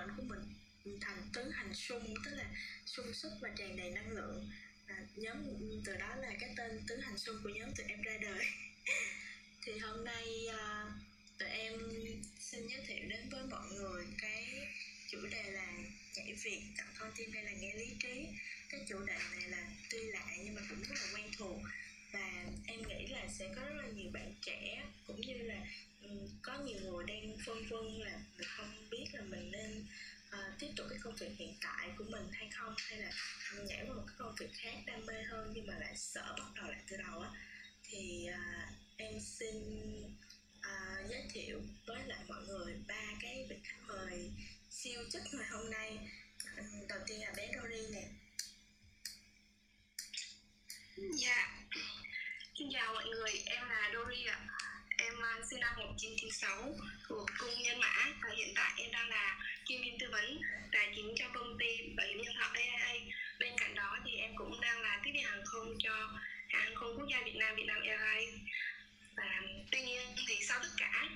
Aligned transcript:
mệnh 0.00 0.16
của 0.16 0.22
mình 0.22 0.54
thành 1.00 1.28
tứ 1.32 1.50
hành 1.50 1.74
sung 1.74 2.14
tức 2.24 2.30
là 2.34 2.44
sung 2.86 3.14
sức 3.14 3.32
và 3.40 3.48
tràn 3.56 3.76
đầy 3.76 3.90
năng 3.90 4.10
lượng. 4.10 4.50
À, 4.86 4.96
nhóm 5.16 5.36
từ 5.84 5.96
đó 5.96 6.16
là 6.16 6.32
cái 6.40 6.50
tên 6.56 6.80
tứ 6.86 6.96
hành 6.96 7.18
sung 7.18 7.36
của 7.42 7.48
nhóm 7.48 7.74
tụi 7.76 7.86
em 7.86 8.02
ra 8.02 8.16
đời. 8.22 8.44
Thì 9.62 9.78
hôm 9.78 10.04
nay 10.04 10.46
à, 10.58 10.86
tụi 11.38 11.48
em 11.48 11.72
xin 12.38 12.66
giới 12.68 12.80
thiệu 12.86 13.08
đến 13.08 13.28
với 13.30 13.42
mọi 13.50 13.68
người 13.70 14.04
cái 14.18 14.68
chủ 15.10 15.18
đề 15.30 15.42
là 15.50 15.72
nhảy 16.16 16.34
việc 16.42 16.62
chọn 16.78 16.86
con 16.98 17.12
tim 17.16 17.32
hay 17.32 17.44
là 17.44 17.52
nghe 17.52 17.74
lý 17.74 17.86
trí. 18.02 18.26
Cái 18.68 18.80
chủ 18.88 18.98
đề 19.06 19.18
này 19.32 19.48
là 19.48 19.68
tuy 19.90 19.98
lạ 19.98 20.26
nhưng 20.44 20.54
mà 20.54 20.62
cũng 20.68 20.82
rất 20.82 20.94
là 20.94 21.12
quen 21.14 21.30
thuộc 21.38 21.60
và 22.12 22.44
em 22.66 22.88
nghĩ 22.88 23.06
là 23.06 23.28
sẽ 23.38 23.48
có 23.56 23.62
rất 23.62 23.74
là 23.74 23.88
nhiều 23.88 24.10
bạn 24.12 24.34
trẻ 24.42 24.86
cũng 25.06 25.20
như 25.20 25.34
là 25.34 25.66
um, 26.02 26.28
có 26.42 26.58
nhiều 26.58 26.80
người 26.80 27.04
đang 27.06 27.36
phân 27.46 27.68
vân 27.68 28.00
là 28.00 28.20
tiếp 30.60 30.68
tục 30.76 30.86
cái 30.90 30.98
công 31.02 31.16
việc 31.16 31.30
hiện 31.38 31.54
tại 31.60 31.90
của 31.98 32.04
mình 32.04 32.28
hay 32.32 32.48
không? 32.54 32.74
Hay 32.78 32.98
là 32.98 33.10
nhảy 33.66 33.84
vào 33.86 33.96
một 33.96 34.02
cái 34.06 34.16
công 34.18 34.34
việc 34.38 34.50
khác 34.52 34.74
đam 34.86 35.06
mê 35.06 35.22
hơn 35.22 35.52
nhưng 35.54 35.66
mà 35.66 35.74
lại 35.78 35.96
sợ 35.96 36.34
bắt 36.38 36.46
đầu 36.56 36.66
lại 36.66 36.80
từ 36.90 36.96
đầu 36.96 37.20
á? 37.20 37.30
Thì 37.82 38.28
uh, 38.30 38.74
em 38.96 39.20
xin 39.20 39.54
uh, 40.58 41.10
giới 41.10 41.28
thiệu 41.32 41.60
với 41.86 42.06
lại 42.06 42.18
mọi 42.28 42.42
người 42.46 42.76
ba 42.88 43.04
cái 43.20 43.46
vị 43.50 43.56
khách 43.64 43.88
mời 43.88 44.30
siêu 44.70 45.00
chất 45.10 45.22
ngày 45.32 45.48
hôm 45.50 45.70
nay. 45.70 45.98
Đầu 46.88 46.98
tiên 47.06 47.20
là 47.20 47.32
bé 47.36 47.52
Dory 47.56 47.86
nè. 47.92 48.08
Dạ. 50.96 51.64
Xin 52.58 52.68
chào 52.72 52.94
mọi 52.94 53.04
người, 53.04 53.30
em 53.46 53.68
là 53.68 53.90
Dory 53.94 54.24
ạ. 54.24 54.46
Em 54.96 55.24
à, 55.24 55.40
sinh 55.50 55.60
năm 55.60 55.74
1996 55.78 56.74
thuộc 57.08 57.28
cung 57.38 57.62
nhân 57.62 57.78
mã 57.78 58.12
và 58.22 58.30
hiện 58.36 58.52
tại 58.56 58.72
em 58.76 58.90
đang 58.92 59.08
là 59.08 59.38
chuyên 59.70 59.82
viên 59.82 59.98
tư 59.98 60.06
vấn 60.12 60.40
tài 60.72 60.92
chính 60.96 61.14
cho 61.16 61.24
công 61.34 61.58
ty 61.58 61.66
bảo 61.96 62.06
hiểm 62.06 62.22
nhân 62.22 62.34
thọ 62.40 62.50
AIA. 62.54 63.00
Bên 63.38 63.52
cạnh 63.56 63.74
đó 63.74 63.98
thì 64.04 64.16
em 64.16 64.30
cũng 64.36 64.60
đang 64.60 64.80
là 64.82 65.00
tiếp 65.04 65.10
viên 65.14 65.24
hàng 65.24 65.44
không 65.44 65.76
cho 65.78 65.92
hãng 66.48 66.62
hàng 66.62 66.74
không 66.74 66.98
quốc 66.98 67.08
gia 67.10 67.22
Việt 67.24 67.36
Nam, 67.36 67.56
Vietnam 67.56 67.82
Airlines. 67.82 68.34
Và 69.16 69.42
tuy 69.70 69.82
nhiên 69.82 70.02
thì 70.28 70.34
sau 70.40 70.58
tất 70.62 70.68
cả 70.76 71.08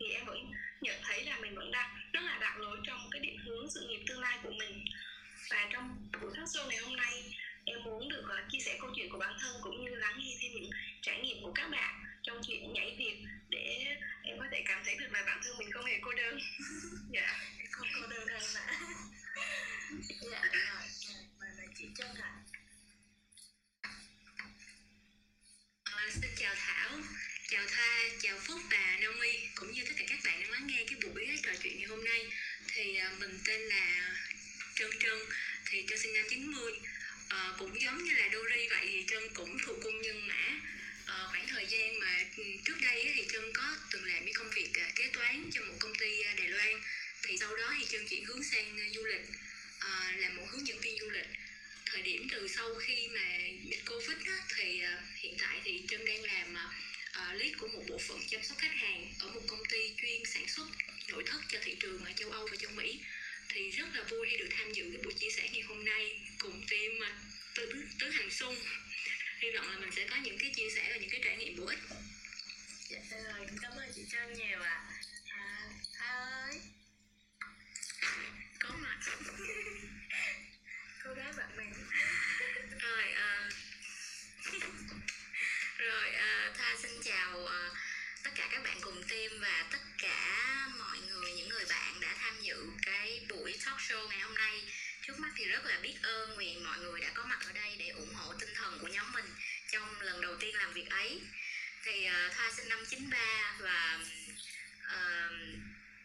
thì 0.00 0.06
em 0.10 0.24
vẫn 0.26 0.52
nhận 0.80 0.96
thấy 1.02 1.24
là 1.24 1.38
mình 1.38 1.54
vẫn 1.54 1.70
đang 1.70 1.90
rất 2.12 2.20
là 2.20 2.38
đạo 2.40 2.58
lối 2.58 2.78
trong 2.84 3.08
cái 3.10 3.20
định 3.20 3.38
hướng 3.38 3.70
sự 3.70 3.88
nghiệp 3.88 4.00
tương 4.06 4.20
lai 4.20 4.38
của 4.42 4.52
mình. 4.58 4.84
Và 5.50 5.68
trong 5.72 6.08
buổi 6.20 6.30
talk 6.36 6.48
show 6.48 6.68
ngày 6.68 6.78
hôm 6.78 6.96
nay, 6.96 7.34
em 7.64 7.82
muốn 7.82 8.08
được 8.08 8.24
ờ, 8.28 8.36
chia 8.50 8.58
sẻ 8.58 8.78
câu 8.80 8.90
chuyện 8.96 9.10
của 9.10 9.18
bản 9.18 9.36
thân 9.40 9.56
cũng 9.62 9.84
như 9.84 9.94
lắng 9.94 10.18
nghe 10.18 10.36
thêm 10.40 10.52
những 10.52 10.70
trải 11.02 11.20
nghiệm 11.20 11.42
của 11.42 11.52
các 11.52 11.70
bạn 11.70 12.09
trong 12.22 12.40
chuyện 12.46 12.72
nhảy 12.72 12.96
việc 12.98 13.16
để 13.48 13.86
em 14.22 14.38
có 14.38 14.44
thể 14.52 14.62
cảm 14.66 14.82
thấy 14.84 14.96
được 14.96 15.12
là 15.12 15.22
bản 15.26 15.40
thân 15.44 15.58
mình 15.58 15.72
không 15.72 15.84
hề 15.84 15.98
cô 16.02 16.12
đơn. 16.12 16.38
Dạ. 17.12 17.38
Không 17.70 17.88
cô 18.00 18.06
đơn 18.06 18.26
đâu 18.28 18.40
mà 18.54 18.78
dạ 20.30 20.42
rồi 20.52 21.14
mời 21.40 21.50
mời 21.56 21.66
chị 21.78 21.84
chân 21.96 22.14
ạ. 22.14 22.32
À, 25.84 26.08
xin 26.10 26.30
chào 26.36 26.54
thảo 26.54 26.98
chào 27.48 27.66
thoa 27.68 28.08
chào 28.20 28.38
phúc 28.38 28.60
và 28.70 28.98
naomi 29.00 29.46
cũng 29.54 29.72
như 29.72 29.84
tất 29.84 29.94
cả 29.96 30.04
các 30.08 30.18
bạn 30.24 30.40
đang 30.40 30.50
lắng 30.50 30.66
nghe 30.66 30.84
cái 30.86 30.98
buổi 31.02 31.26
trò 31.42 31.52
chuyện 31.62 31.78
ngày 31.78 31.86
hôm 31.86 32.04
nay. 32.04 32.26
Thì 32.72 32.98
uh, 33.12 33.20
mình 33.20 33.38
tên 33.46 33.60
là 33.60 34.16
trân 34.74 34.90
trân 35.00 35.18
thì 35.66 35.84
trân 35.88 35.98
sinh 35.98 36.14
năm 36.14 36.24
90 36.30 36.72
uh, 36.72 37.58
cũng 37.58 37.80
giống 37.80 38.04
như 38.04 38.14
là 38.14 38.28
Dory 38.32 38.68
vậy 38.68 38.86
thì 38.88 39.04
trân 39.08 39.22
cũng 39.34 39.56
thuộc 39.66 39.76
cung 39.82 40.02
nhân 40.02 40.26
mã 40.26 40.60
à, 41.10 41.26
khoảng 41.30 41.46
thời 41.48 41.66
gian 41.66 41.98
mà 42.00 42.24
ừ, 42.36 42.44
trước 42.64 42.78
đây 42.82 43.12
thì 43.14 43.22
trân 43.32 43.52
có 43.52 43.76
từng 43.92 44.04
làm 44.04 44.24
cái 44.24 44.32
công 44.34 44.50
việc 44.50 44.70
ờ, 44.74 44.86
kế 44.94 45.10
toán 45.12 45.50
cho 45.52 45.60
một 45.62 45.74
công 45.80 45.94
ty 45.94 46.22
ờ, 46.22 46.32
Đài 46.38 46.48
Loan. 46.48 46.80
Thì 47.22 47.36
sau 47.40 47.56
đó 47.56 47.74
thì 47.78 47.84
trân 47.88 48.06
chuyển 48.06 48.24
hướng 48.24 48.42
sang 48.44 48.78
du 48.94 49.04
lịch 49.04 49.26
à, 49.78 50.14
làm 50.18 50.36
một 50.36 50.46
hướng 50.50 50.66
dẫn 50.66 50.80
viên 50.80 50.98
du 51.00 51.10
lịch. 51.10 51.26
Thời 51.86 52.02
điểm 52.02 52.28
từ 52.30 52.48
sau 52.48 52.74
khi 52.74 53.08
mà 53.08 53.38
dịch 53.64 53.82
covid 53.86 54.16
á, 54.26 54.38
thì 54.56 54.80
à, 54.80 55.02
hiện 55.16 55.34
tại 55.38 55.60
thì 55.64 55.82
trân 55.88 56.04
đang 56.04 56.22
làm 56.22 56.56
à, 57.12 57.34
lead 57.34 57.52
của 57.58 57.68
một 57.68 57.84
bộ 57.88 57.98
phận 57.98 58.20
chăm 58.28 58.42
sóc 58.42 58.58
khách 58.58 58.76
hàng 58.76 59.12
ở 59.18 59.28
một 59.28 59.42
công 59.46 59.62
ty 59.70 59.94
chuyên 59.96 60.24
sản 60.24 60.48
xuất 60.48 60.66
nội 61.08 61.22
thất 61.26 61.40
cho 61.48 61.58
thị 61.62 61.76
trường 61.80 62.04
ở 62.04 62.12
châu 62.16 62.30
âu 62.30 62.48
và 62.50 62.56
châu 62.56 62.70
mỹ. 62.70 63.00
Thì 63.48 63.70
rất 63.70 63.86
là 63.94 64.02
vui 64.02 64.26
khi 64.30 64.36
được 64.36 64.48
tham 64.50 64.72
dự 64.72 64.84
cái 64.92 65.02
buổi 65.04 65.12
chia 65.12 65.30
sẻ 65.36 65.48
ngày 65.52 65.62
hôm 65.62 65.84
nay 65.84 66.20
cùng 66.38 66.66
team 66.70 66.92
tứ, 67.54 67.84
tứ 67.98 68.10
hàng 68.10 68.30
sung 68.30 68.56
hy 69.40 69.50
vọng 69.50 69.70
là 69.70 69.78
mình 69.78 69.92
sẽ 69.96 70.06
có 70.10 70.16
những 70.16 70.38
cái 70.38 70.52
chia 70.56 70.68
sẻ 70.74 70.86
và 70.90 70.96
những 70.96 71.10
cái 71.10 71.20
trải 71.24 71.36
nghiệm 71.36 71.56
bổ 71.56 71.66
ích. 71.66 71.78
Dạ 72.88 73.00
rồi 73.10 73.46
cảm 73.62 73.72
ơn 73.72 73.92
chị 73.94 74.02
trân 74.12 74.32
nhiều 74.32 74.62
ạ. 74.62 74.84
À. 75.28 75.68
à, 75.98 76.08
ơi 76.08 76.60
có 78.60 78.70
mặt. 78.76 78.98
Cô 81.04 81.14
gái 81.14 81.32
bạn 81.36 81.56
mình 81.56 81.72
rồi 82.80 83.12
à, 83.12 83.48
rồi 85.78 86.10
à, 86.10 86.52
tha 86.58 86.76
xin 86.82 86.90
chào 87.04 87.46
à, 87.46 87.70
tất 88.24 88.30
cả 88.34 88.48
các 88.52 88.62
bạn 88.64 88.78
cùng 88.80 89.02
team 89.08 89.40
và 89.40 89.68
tất 89.72 89.78
cả 89.98 90.68
mọi 90.78 90.98
người 91.08 91.32
những 91.32 91.48
người 91.48 91.64
bạn 91.68 92.00
đã 92.00 92.16
tham 92.18 92.34
dự 92.42 92.66
cái 92.82 93.26
buổi 93.28 93.58
talk 93.64 93.78
show 93.78 94.08
ngày 94.08 94.20
hôm 94.20 94.34
nay. 94.34 94.62
Trước 95.02 95.18
mắt 95.18 95.30
thì 95.36 95.44
rất 95.44 95.64
là 95.64 95.78
biết 95.82 95.94
ơn 96.02 96.36
vì 96.38 96.56
mọi 96.64 96.78
người 96.78 97.00
đã 97.00 97.10
có 97.14 97.24
mặt 97.24 97.38
ở 97.46 97.52
đây 97.52 97.76
để 97.78 97.88
ủng 97.88 98.14
hộ 98.14 98.34
tinh 98.40 98.54
thần 98.54 98.78
của 98.80 98.88
nhóm 98.88 98.99
máy 101.00 101.18
thì 101.84 102.08
uh, 102.08 102.36
thoa 102.36 102.52
sinh 102.56 102.68
năm 102.68 102.84
93 102.88 103.56
và 103.60 103.98
uh, 104.84 105.32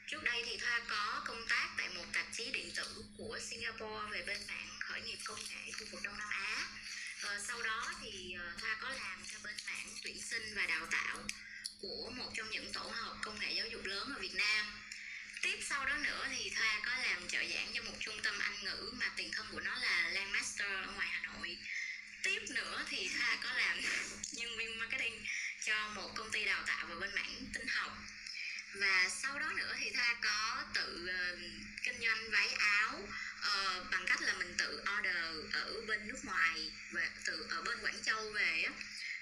trước 0.07 0.23
đây 0.23 0.43
thì 0.45 0.57
thoa 0.57 0.81
có 0.87 1.23
công 1.27 1.47
tác 1.49 1.69
tại 1.77 1.89
một 1.95 2.05
tạp 2.13 2.25
chí 2.33 2.51
điện 2.51 2.71
tử 2.75 3.03
của 3.17 3.39
singapore 3.41 4.11
về 4.11 4.23
bên 4.27 4.37
mảng 4.47 4.69
khởi 4.79 5.01
nghiệp 5.01 5.17
công 5.25 5.39
nghệ 5.49 5.71
khu 5.79 5.85
vực 5.91 6.01
đông 6.03 6.17
nam 6.17 6.29
á. 6.29 6.67
Uh, 7.23 7.41
sau 7.47 7.63
đó 7.63 7.91
thì 8.01 8.35
uh, 8.35 8.61
thoa 8.61 8.77
có 8.81 8.89
làm 8.89 9.23
cho 9.31 9.37
bên 9.43 9.55
mảng 9.67 9.87
tuyển 10.03 10.21
sinh 10.21 10.55
và 10.55 10.65
đào 10.65 10.85
tạo 10.91 11.17
của 11.81 12.11
một 12.15 12.31
trong 12.33 12.49
những 12.49 12.73
tổ 12.73 12.91
hợp 12.93 13.15
công 13.21 13.39
nghệ 13.39 13.51
giáo 13.51 13.67
dục 13.67 13.85
lớn 13.85 14.13
ở 14.15 14.19
Việt 14.19 14.35
Nam. 14.35 14.65
Tiếp 15.41 15.59
sau 15.61 15.85
đó 15.85 15.97
nữa 15.97 16.27
thì 16.29 16.51
Thoa 16.55 16.81
có 16.85 16.91
làm 17.03 17.27
trợ 17.27 17.39
giảng 17.53 17.67
cho 17.73 17.81
một 17.83 17.97
trung 17.99 18.15
tâm 18.23 18.39
Anh 18.39 18.63
ngữ 18.63 18.93
mà 18.99 19.11
tiền 19.15 19.31
thân 19.33 19.45
của 19.51 19.59
nó 19.59 19.75
là 19.75 20.09
Landmaster 20.09 20.67
ở 20.67 20.91
ngoài 20.95 21.07
Hà 21.11 21.21
Nội 21.33 21.57
tiếp 22.25 22.41
nữa 22.49 22.85
thì 22.89 23.09
Thoa 23.17 23.37
có 23.43 23.49
làm 23.53 23.81
nhân 24.31 24.57
viên 24.57 24.79
marketing 24.79 25.25
cho 25.65 25.89
một 25.95 26.11
công 26.15 26.31
ty 26.31 26.45
đào 26.45 26.63
tạo 26.67 26.85
về 26.85 26.95
bên 26.95 27.15
mảng 27.15 27.45
tinh 27.53 27.67
học. 27.67 27.97
Và 28.73 29.09
sau 29.09 29.39
đó 29.39 29.51
nữa 29.55 29.73
thì 29.79 29.91
Thoa 29.91 30.15
có 30.21 30.63
tự 30.73 31.09
uh, 31.09 31.39
kinh 31.83 32.01
doanh 32.01 32.31
váy 32.31 32.47
áo 32.59 32.99
uh, 32.99 33.91
bằng 33.91 34.05
cách 34.07 34.21
là 34.21 34.33
mình 34.33 34.55
tự 34.57 34.83
order 34.97 35.53
ở 35.53 35.81
bên 35.87 36.07
nước 36.07 36.25
ngoài 36.25 36.71
và 36.91 37.09
từ 37.25 37.47
ở 37.49 37.61
bên 37.61 37.79
Quảng 37.81 38.03
Châu 38.03 38.31
về 38.31 38.63
á. 38.63 38.71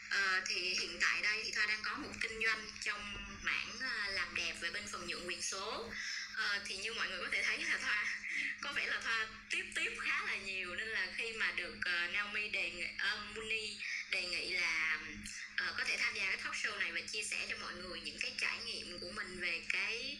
Uh, 0.07 0.43
thì 0.47 0.75
hiện 0.79 0.97
tại 1.01 1.21
đây 1.21 1.41
thì 1.45 1.51
Thoa 1.51 1.65
đang 1.65 1.81
có 1.83 1.97
một 1.97 2.11
kinh 2.21 2.41
doanh 2.45 2.65
trong 2.81 3.13
mảng 3.43 3.69
uh, 3.75 4.13
làm 4.13 4.35
đẹp 4.35 4.53
về 4.61 4.71
bên 4.71 4.83
phần 4.91 5.07
nhượng 5.07 5.27
quyền 5.27 5.41
số 5.41 5.91
à, 6.51 6.59
thì 6.65 6.75
như 6.75 6.93
mọi 6.93 7.07
người 7.09 7.19
có 7.19 7.27
thể 7.31 7.43
thấy 7.43 7.57
là 7.57 7.77
Thoa 7.77 8.05
có 8.61 8.73
vẻ 8.73 8.85
là 8.85 8.99
Thoa 9.03 9.27
tiếp 9.49 9.65
tiếp 9.75 9.91
khá 10.01 10.25
là 10.25 10.35
nhiều. 10.35 10.75
Nên 10.75 10.87
là 10.87 11.07
khi 11.15 11.31
mà 11.31 11.51
được 11.51 11.75
uh, 11.77 12.13
Naomi 12.13 12.49
đề 12.49 12.69
nghị 12.69 12.85
ờ, 12.97 13.13
uh, 13.13 13.35
Muni 13.35 13.77
đề 14.11 14.21
nghị 14.21 14.49
là 14.49 14.99
uh, 15.69 15.77
có 15.77 15.83
thể 15.87 15.97
tham 15.99 16.13
gia 16.15 16.25
cái 16.25 16.37
talk 16.37 16.55
show 16.55 16.79
này 16.79 16.91
và 16.91 17.01
chia 17.01 17.23
sẻ 17.23 17.37
cho 17.49 17.57
mọi 17.61 17.73
người 17.73 17.99
những 17.99 18.17
cái 18.19 18.31
trải 18.41 18.57
nghiệm 18.65 18.99
của 18.99 19.11
mình 19.11 19.39
về 19.41 19.61
cái 19.73 20.17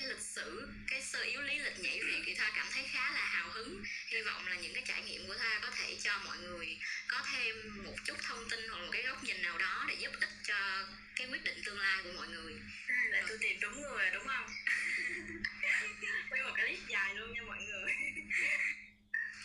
cái 0.00 0.08
lịch 0.08 0.20
sử 0.20 0.68
cái 0.88 1.02
sơ 1.02 1.22
yếu 1.22 1.42
lý 1.42 1.58
lịch 1.58 1.78
nhảy 1.78 2.00
việc 2.00 2.22
thì 2.26 2.34
thoa 2.34 2.50
cảm 2.56 2.66
thấy 2.72 2.84
khá 2.92 3.12
là 3.12 3.24
hào 3.24 3.50
hứng. 3.50 3.84
Hy 4.06 4.22
vọng 4.22 4.46
là 4.46 4.54
những 4.54 4.74
cái 4.74 4.82
trải 4.86 5.02
nghiệm 5.02 5.26
của 5.26 5.34
thoa 5.34 5.60
có 5.62 5.70
thể 5.70 5.96
cho 6.02 6.18
mọi 6.24 6.38
người 6.38 6.78
có 7.08 7.22
thêm 7.32 7.84
một 7.84 7.94
chút 8.04 8.16
thông 8.22 8.48
tin 8.50 8.68
hoặc 8.68 8.78
một 8.78 8.88
cái 8.92 9.02
góc 9.02 9.24
nhìn 9.24 9.42
nào 9.42 9.58
đó 9.58 9.84
để 9.88 9.94
giúp 9.94 10.12
ích 10.20 10.30
cho 10.44 10.86
cái 11.16 11.26
quyết 11.26 11.44
định 11.44 11.62
tương 11.64 11.78
lai 11.78 12.00
của 12.04 12.12
mọi 12.16 12.28
người. 12.28 12.52
À, 12.86 13.04
là 13.10 13.22
tôi 13.28 13.38
tìm 13.40 13.60
đúng 13.60 13.82
người 13.82 13.90
rồi 13.90 14.10
đúng 14.14 14.26
không? 14.26 14.46
Quay 16.30 16.42
một 16.42 16.52
cái 16.56 16.66
list 16.66 16.86
dài 16.88 17.14
luôn 17.14 17.32
nha 17.32 17.42
mọi 17.46 17.58
người. 17.58 17.92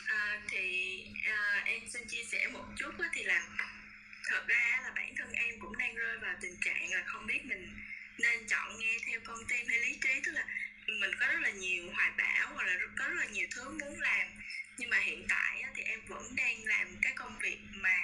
À, 0.06 0.42
thì 0.50 0.98
à, 1.26 1.64
em 1.66 1.80
xin 1.94 2.08
chia 2.08 2.24
sẻ 2.32 2.48
một 2.48 2.66
chút 2.78 2.92
thì 3.14 3.24
là 3.24 3.48
thật 4.24 4.44
ra 4.48 4.80
là 4.84 4.92
bản 4.96 5.16
thân 5.18 5.32
em 5.32 5.60
cũng 5.60 5.78
đang 5.78 5.96
rơi 5.96 6.18
vào 6.18 6.36
tình 6.42 6.58
trạng 6.62 6.92
là 6.92 7.04
không 7.06 7.28
biết 7.28 7.40
mình 7.46 7.91
nên 8.22 8.48
chọn 8.48 8.80
nghe 8.80 8.98
theo 9.08 9.20
con 9.24 9.38
tim 9.48 9.68
hay 9.68 9.80
lý 9.80 9.98
trí 10.02 10.22
tức 10.24 10.32
là 10.32 10.46
mình 10.88 11.12
có 11.20 11.28
rất 11.28 11.40
là 11.42 11.50
nhiều 11.50 11.92
hoài 11.94 12.12
bão 12.18 12.54
hoặc 12.54 12.64
là 12.64 12.74
có 12.98 13.08
rất 13.08 13.16
là 13.16 13.26
nhiều 13.26 13.48
thứ 13.52 13.70
muốn 13.70 14.00
làm. 14.00 14.28
Nhưng 14.78 14.90
mà 14.90 15.00
hiện 15.00 15.26
tại 15.30 15.64
thì 15.76 15.84
em 15.84 16.00
vẫn 16.08 16.36
đang 16.36 16.66
làm 16.66 16.88
cái 17.02 17.14
công 17.16 17.40
việc 17.40 17.58
mà 17.72 17.98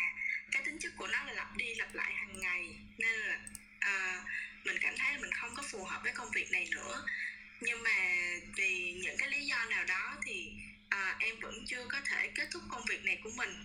cái 0.51 0.63
tính 0.65 0.77
chất 0.79 0.91
của 0.97 1.07
nó 1.07 1.23
là 1.23 1.33
lặp 1.33 1.57
đi 1.57 1.75
lặp 1.75 1.95
lại 1.95 2.13
hàng 2.13 2.39
ngày. 2.39 2.75
Nên 2.97 3.19
là 3.19 3.39
à, 3.79 4.23
mình 4.63 4.77
cảm 4.81 4.93
thấy 4.97 5.13
là 5.13 5.19
mình 5.21 5.31
không 5.31 5.55
có 5.55 5.63
phù 5.71 5.83
hợp 5.83 5.99
với 6.03 6.13
công 6.13 6.31
việc 6.31 6.51
này 6.51 6.67
nữa. 6.71 7.05
Nhưng 7.61 7.83
mà 7.83 8.15
vì 8.55 8.93
những 9.03 9.17
cái 9.17 9.29
lý 9.29 9.45
do 9.45 9.65
nào 9.65 9.83
đó 9.83 10.17
thì 10.25 10.51
à, 10.89 11.15
em 11.19 11.39
vẫn 11.39 11.65
chưa 11.67 11.85
có 11.89 12.01
thể 12.05 12.31
kết 12.35 12.47
thúc 12.51 12.63
công 12.69 12.85
việc 12.89 13.05
này 13.05 13.19
của 13.23 13.31
mình 13.35 13.63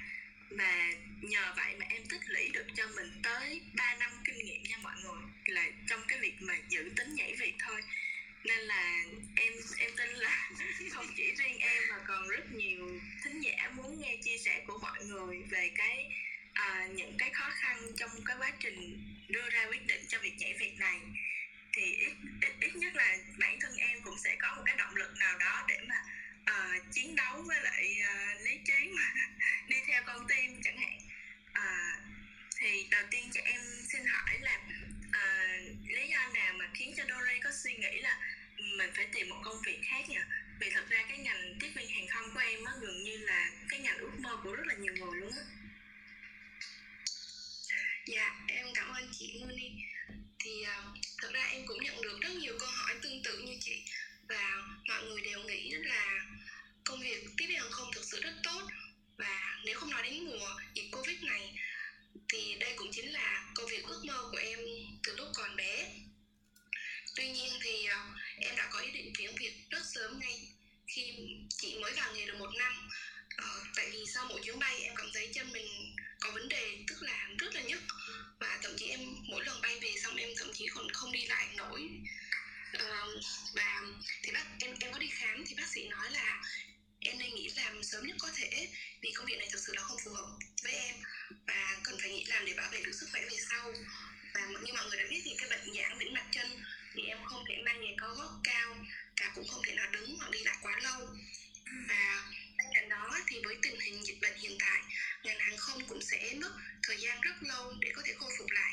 và 0.57 0.93
nhờ 1.21 1.53
vậy 1.57 1.75
mà 1.79 1.87
em 1.89 2.03
tích 2.09 2.21
lũy 2.27 2.49
được 2.49 2.67
cho 2.77 2.87
mình 2.97 3.21
tới 3.23 3.61
3 3.75 3.95
năm 4.01 4.11
kinh 4.25 4.45
nghiệm 4.45 4.63
nha 4.63 4.77
mọi 4.83 4.95
người. 5.03 5.23
Là 5.45 5.67
trong 5.89 6.01
cái 6.09 6.19
việc 6.19 6.35
mà 6.41 6.55
giữ 6.69 6.91
tính 6.97 7.15
nhảy 7.15 7.35
việc 7.39 7.55
thôi. 7.59 7.83
Nên 8.45 8.59
là 8.59 9.05
em 9.37 9.53
em 9.79 9.91
tin 9.97 10.11
là 10.11 10.51
không 10.93 11.07
chỉ 11.17 11.35
riêng 11.35 11.59
em 11.59 11.83
mà 11.91 11.97
còn 12.07 12.29
rất 12.29 12.53
nhiều 12.53 13.01
thính 13.25 13.41
giả 13.41 13.71
muốn 13.77 14.01
nghe 14.01 14.17
chia 14.25 14.39
sẻ 14.39 14.63
của 14.67 14.79
mọi 14.83 15.05
người 15.05 15.43
về 15.51 15.71
cái 15.75 16.11
à, 16.53 16.87
những 16.87 17.17
cái 17.19 17.31
khó 17.31 17.51
khăn 17.55 17.93
trong 17.97 18.11
cái 18.25 18.37
quá 18.39 18.53
trình 18.61 18.99
đưa 19.29 19.51
ra 19.51 19.67
quyết 19.67 19.87
định 19.87 20.05
cho 20.09 20.19
việc 20.19 20.35
nhảy 20.39 20.55
việc 20.61 20.75
này. 20.79 21.01
Thì 21.73 21.83
ít, 21.83 22.13
ít 22.41 22.53
ít 22.61 22.77
nhất 22.77 22.97
là 22.97 23.19
bản 23.39 23.59
thân 23.61 23.77
em 23.77 24.03
cũng 24.03 24.19
sẽ 24.25 24.37
có 24.41 24.55
một 24.57 24.63
cái 24.67 24.77
động 24.77 24.97
lực 24.97 25.11
nào 25.19 25.39
đó 25.39 25.65
để 25.69 25.79
mà 25.89 25.97
uh, 26.51 26.93
chiến 26.93 27.17
đấu 27.17 27.43
với 27.47 27.61
lại 27.63 27.97
uh, 28.01 28.41
lý 28.41 28.59
trí 28.65 28.89
mà 28.97 29.13
đi 29.69 29.77
theo 29.87 30.03
con 30.07 30.27
tim 30.29 30.61
chẳng 30.65 30.79
hạn. 30.79 30.99
Uh, 31.51 32.03
thì 32.57 32.87
đầu 32.91 33.03
tiên 33.11 33.31
cho 33.33 33.41
em 33.45 33.61
xin 33.93 34.03
hỏi 34.07 34.39
là 34.41 34.61
uh, 35.07 35.89
lý 35.89 36.09
do 36.09 36.29
nào 36.35 36.55
mà 36.55 36.71
khiến 36.75 36.95
cho 36.97 37.05
Dory 37.09 37.39
có 37.45 37.51
suy 37.65 37.75
nghĩ 37.75 38.01
là 38.01 38.19
mình 38.79 38.91
phải 38.97 39.07
tìm 39.13 39.29
một 39.29 39.41
công 39.45 39.63
việc 39.67 39.81
khác 39.85 40.09
nhỉ? 40.09 40.19
Vì 40.61 40.71
thật 40.71 40.85
ra 40.89 41.05
cái 41.09 41.19
ngành 41.19 41.59
tiếp 41.61 41.71
viên 41.75 41.89
hàng 41.89 42.07
không 42.09 42.35
của 42.35 42.41
em 42.41 42.65
á 42.65 42.73
gần 42.81 43.05
như 43.05 43.17
là 43.17 43.51
cái 43.69 43.81
ngành 43.81 43.99
ước 43.99 44.19
mơ 44.19 44.37
của 44.45 44.53
rất 44.53 44.67
là 44.67 44.75
nhiều 44.75 44.95
người 44.95 45.21
luôn 45.21 45.33
á. 45.33 45.45
Dạ 48.07 48.35
em 48.49 48.67
cảm 48.75 48.89
ơn 48.89 49.11
chị 49.13 49.41
Moni 49.41 49.71
thì 50.39 50.51
uh, 50.63 50.99
thật 51.19 51.31
ra 51.33 51.45
em 51.45 51.67
cũng 51.67 51.83
nhận 51.83 52.03
được 52.03 52.21
rất 52.21 52.31
nhiều 52.33 52.57
câu 52.59 52.69
hỏi 52.69 52.95
tương 53.03 53.23
tự 53.25 53.39
như 53.39 53.57
chị 53.61 53.85
và 54.33 54.63
mọi 54.89 55.03
người 55.05 55.21
đều 55.21 55.43
nghĩ 55.43 55.71
là 55.71 56.21
công 56.85 57.01
việc 57.01 57.25
tiếp 57.37 57.47
viên 57.49 57.59
hàng 57.59 57.71
không 57.71 57.89
thực 57.95 58.05
sự 58.05 58.21
rất 58.21 58.35
tốt. 58.43 58.63
Và 59.17 59.59
nếu 59.65 59.79
không 59.79 59.91
nói 59.91 60.03
đến 60.03 60.25
mùa 60.25 60.49
dịch 60.75 60.89
covid 60.93 61.23
này 61.23 61.55
thì 62.29 62.57
đây 62.61 62.73
cũng 62.77 62.89
chính 62.93 63.13
là 63.13 63.45
công 63.55 63.67
việc 63.71 63.85
ước 63.85 64.03
mơ 64.05 64.29
của 64.31 64.39
em 64.39 64.59
từ 65.03 65.17
lúc 65.17 65.29
còn 65.35 65.57
bé. 65.57 65.91
Tuy 67.17 67.31
nhiên 67.31 67.53
thì 67.63 67.85
ờ, 67.85 67.99
em 68.37 68.57
đã 68.57 68.69
có 68.73 68.79
ý 68.81 68.91
định 68.91 69.13
chuyển 69.19 69.35
việc 69.37 69.55
rất 69.71 69.83
sớm 69.95 70.19
ngay 70.21 70.49
khi 70.87 71.13
chị 71.49 71.79
mới 71.79 71.93
vào 71.93 72.15
nghề 72.15 72.27
được 72.27 72.39
một 72.39 72.51
năm. 72.59 72.89
Ờ, 73.37 73.65
tại 73.77 73.91
vì 73.93 74.05
sau 74.15 74.27
mỗi 74.29 74.41
chuyến 74.45 74.59
bay 74.59 74.81
em 74.81 74.95
cảm 74.97 75.11
thấy 75.15 75.31
chân 75.35 75.53
mình 75.53 75.97
có 76.21 76.31
vấn 76.31 76.49
đề. 76.49 76.82
Và, 83.55 83.83
thì 84.23 84.33
bác, 84.33 84.45
em 84.61 84.75
em 84.81 84.93
có 84.93 84.99
đi 84.99 85.09
khám 85.09 85.45
thì 85.47 85.55
bác 85.55 85.69
sĩ 85.75 85.89
nói 85.89 86.11
là 86.11 86.43
em 87.01 87.19
nên 87.19 87.35
nghỉ 87.35 87.49
làm 87.57 87.83
sớm 87.83 88.07
nhất 88.07 88.17
có 88.21 88.29
thể 88.37 88.69
vì 89.03 89.13
công 89.15 89.27
việc 89.27 89.39
này 89.39 89.49
thực 89.53 89.61
sự 89.67 89.73
là 89.77 89.83
không 89.83 89.99
phù 90.05 90.11
hợp 90.11 90.29
với 90.63 90.73
em 90.73 90.95
và 91.47 91.81
cần 91.85 91.99
phải 92.01 92.11
nghỉ 92.11 92.25
làm 92.25 92.45
để 92.45 92.55
bảo 92.55 92.71
vệ 92.73 92.81
được 92.81 92.93
sức 93.01 93.09
khỏe 93.13 93.21
về 93.21 93.37
sau. 93.51 93.73
Và 94.35 94.47
như 94.47 94.73
mọi 94.73 94.87
người 94.87 94.99
đã 94.99 95.05
biết 95.11 95.21
thì 95.25 95.31
cái 95.39 95.49
bệnh 95.51 95.75
giãn 95.77 95.99
tĩnh 95.99 96.15
mạch 96.15 96.29
chân 96.33 96.47
thì 96.95 97.03
em 97.03 97.19
không 97.25 97.45
thể 97.49 97.55
mang 97.65 97.79
giày 97.81 97.95
cao 97.99 98.15
gót 98.15 98.41
cao 98.45 98.77
và 99.21 99.33
cũng 99.35 99.49
không 99.49 99.63
thể 99.67 99.75
nào 99.75 99.91
đứng 99.93 100.17
hoặc 100.19 100.31
đi 100.31 100.43
lại 100.43 100.57
quá 100.63 100.79
lâu. 100.83 101.09
Và 101.89 102.31
bên 102.59 102.67
cạnh 102.75 102.89
đó 102.89 103.19
thì 103.27 103.41
với 103.45 103.57
tình 103.63 103.81
hình 103.81 104.05
dịch 104.05 104.21
bệnh 104.21 104.39
hiện 104.39 104.57
tại, 104.61 104.81
ngành 105.25 105.39
hàng 105.39 105.57
không 105.57 105.89
cũng 105.89 106.03
sẽ 106.03 106.35
mất 106.41 106.53
thời 106.83 106.97
gian 106.97 107.21
rất 107.21 107.43
lâu 107.43 107.73
để 107.81 107.91
có 107.95 108.03
thể 108.05 108.13
khôi 108.17 108.33
phục 108.39 108.51
lại. 108.51 108.73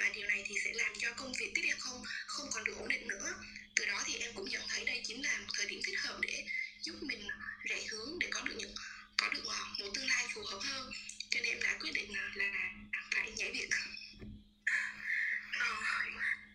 Và 0.00 0.10
điều 0.14 0.26
này 0.26 0.44
thì 0.46 0.54
sẽ 0.64 0.72
làm 0.72 0.92
cho 0.98 1.12
công 1.12 1.32
việc 1.40 1.52
tiếp 1.54 1.62
theo 1.66 1.76
không 1.78 2.02
không 2.26 2.48
còn 2.52 2.64
được 2.64 2.76
ổn 2.76 2.88
định 2.88 3.08
nữa 3.08 3.34
từ 3.78 3.84
đó 3.86 4.02
thì 4.06 4.14
em 4.14 4.32
cũng 4.34 4.48
nhận 4.48 4.62
thấy 4.68 4.84
đây 4.84 5.02
chính 5.04 5.22
là 5.22 5.38
một 5.38 5.52
thời 5.54 5.66
điểm 5.66 5.80
thích 5.84 6.00
hợp 6.00 6.18
để 6.22 6.44
giúp 6.82 6.94
mình 7.02 7.28
rẽ 7.62 7.82
hướng 7.90 8.18
để 8.18 8.28
có 8.30 8.42
được 8.42 8.54
những 8.58 8.74
có 9.16 9.28
được 9.34 9.42
ờ, 9.46 9.64
một 9.78 9.90
tương 9.94 10.08
lai 10.08 10.26
phù 10.34 10.42
hợp 10.42 10.58
hơn. 10.62 10.90
Cho 11.30 11.40
nên 11.40 11.52
em 11.52 11.62
đã 11.62 11.76
quyết 11.80 11.90
định 11.94 12.16
là, 12.16 12.30
là 12.34 12.52
phải 13.14 13.32
nhảy 13.36 13.50
việc. 13.52 13.68
Ờ, 15.58 15.76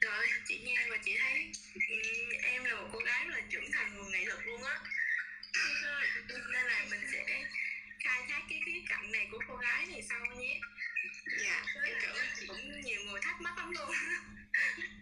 rồi 0.02 0.28
chị 0.48 0.60
nghe 0.64 0.88
và 0.90 0.98
chị 1.06 1.18
thấy 1.20 1.52
ừ, 1.90 1.96
em 2.44 2.64
là 2.64 2.76
một 2.76 2.90
cô 2.94 3.00
gái 3.00 3.26
là 3.26 3.42
trưởng 3.50 3.72
thành 3.72 3.96
nguồn 3.96 4.12
nghị 4.12 4.26
lực 4.26 4.46
luôn 4.46 4.64
á. 4.64 4.80
Nên 6.28 6.66
là 6.66 6.86
mình 6.90 7.02
sẽ 7.12 7.46
khai 8.00 8.24
thác 8.30 8.42
cái 8.50 8.62
khía 8.66 8.82
cạnh 8.88 9.12
này 9.12 9.28
của 9.32 9.40
cô 9.48 9.56
gái 9.56 9.86
này 9.86 10.02
sau 10.10 10.26
nhé. 10.26 10.60
Dạ 11.44 11.66
em 11.84 11.98
cảm 12.02 12.12
ơn 12.12 12.26
chị 12.40 12.46
cũng 12.48 12.82
nhiều 12.82 13.02
người 13.04 13.22
thắc 13.22 13.42
mắc 13.42 13.58
lắm 13.58 13.72
luôn 13.72 13.92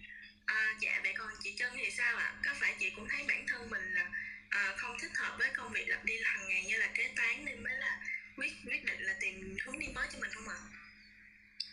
à, 0.56 0.76
dạ 0.80 1.00
vậy 1.04 1.14
còn 1.18 1.30
chị 1.44 1.54
Trân 1.58 1.70
thì 1.76 1.92
sao 1.98 2.18
ạ? 2.18 2.34
Có 2.46 2.52
phải 2.60 2.76
chị 2.80 2.90
cũng 2.96 3.08
thấy 3.10 3.24
bản 3.28 3.46
thân 3.48 3.70
mình 3.70 3.94
là 3.94 4.06
à, 4.50 4.74
không 4.78 4.98
thích 5.02 5.12
hợp 5.16 5.36
với 5.40 5.50
công 5.56 5.74
việc 5.74 5.88
lặp 5.88 6.06
đi 6.06 6.14
hàng 6.24 6.48
ngày 6.48 6.64
như 6.64 6.78
là 6.78 6.88
kế 6.96 7.14
toán 7.16 7.46
nên 7.46 7.64
mới 7.64 7.74
là 7.78 8.00
quyết 8.38 8.54
quyết 8.66 8.86
định 8.86 9.02
là 9.02 9.14
tìm 9.20 9.58
hướng 9.66 9.80
đi 9.80 9.88
mới 9.88 10.08
cho 10.12 10.20
mình 10.20 10.32
không 10.34 10.48
ạ? 10.48 10.60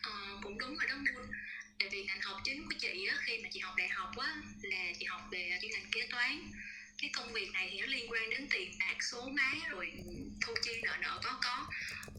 À, 0.03 0.13
cũng 0.43 0.59
đúng 0.59 0.77
rồi 0.77 0.87
đó 0.89 0.97
Moon 0.97 1.31
tại 1.79 1.89
vì 1.93 2.05
ngành 2.05 2.21
học 2.21 2.37
chính 2.45 2.65
của 2.65 2.75
chị 2.79 3.07
á, 3.07 3.17
khi 3.21 3.39
mà 3.43 3.49
chị 3.53 3.61
học 3.61 3.75
đại 3.77 3.89
học 3.89 4.11
á 4.17 4.37
là 4.63 4.93
chị 4.99 5.05
học 5.05 5.21
về 5.33 5.59
chuyên 5.63 5.71
ngành 5.71 5.91
kế 5.93 6.07
toán. 6.11 6.53
Cái 6.99 7.11
công 7.13 7.33
việc 7.33 7.51
này 7.53 7.69
thì 7.73 7.81
nó 7.81 7.87
liên 7.87 8.11
quan 8.11 8.31
đến 8.31 8.49
tiền 8.51 8.79
bạc 8.79 8.97
số 9.01 9.29
má 9.29 9.53
rồi 9.71 9.93
thu 10.41 10.55
chi 10.63 10.81
nợ 10.83 10.97
nợ 11.01 11.21
có 11.25 11.39
có. 11.43 11.67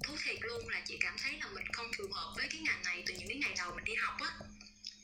Thú 0.04 0.16
thiệt 0.24 0.38
luôn 0.42 0.70
là 0.70 0.82
chị 0.86 0.98
cảm 1.00 1.16
thấy 1.18 1.38
là 1.42 1.48
mình 1.48 1.66
không 1.74 1.92
phù 1.98 2.04
hợp 2.14 2.34
với 2.38 2.48
cái 2.52 2.62
ngành 2.62 2.82
này 2.84 3.04
từ 3.06 3.14
những 3.14 3.28
cái 3.28 3.38
ngày 3.38 3.54
đầu 3.58 3.76
mình 3.76 3.86
đi 3.86 3.96
học 3.96 4.18
á 4.20 4.30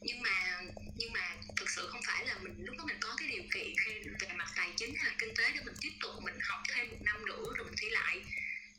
nhưng 0.06 0.22
mà 0.22 0.62
nhưng 0.98 1.14
mà 1.14 1.36
thực 1.58 1.70
sự 1.70 1.88
không 1.92 2.02
phải 2.08 2.26
là 2.26 2.38
mình 2.44 2.54
lúc 2.66 2.78
đó 2.78 2.84
mình 2.88 2.98
có 3.02 3.16
cái 3.18 3.28
điều 3.28 3.44
kiện 3.54 3.74
khi 3.86 3.92
về 4.20 4.28
mặt 4.36 4.48
tài 4.56 4.70
chính 4.78 4.96
hay 4.96 5.06
là 5.06 5.16
kinh 5.20 5.36
tế 5.36 5.52
để 5.52 5.60
mình 5.66 5.76
tiếp 5.82 5.92
tục 6.02 6.12
mình 6.24 6.36
học 6.42 6.60
thêm 6.74 6.90
một 6.90 7.02
năm 7.02 7.26
nữa 7.26 7.44
rồi 7.58 7.66
mình 7.66 7.76
thi 7.78 7.90
lại. 7.90 8.22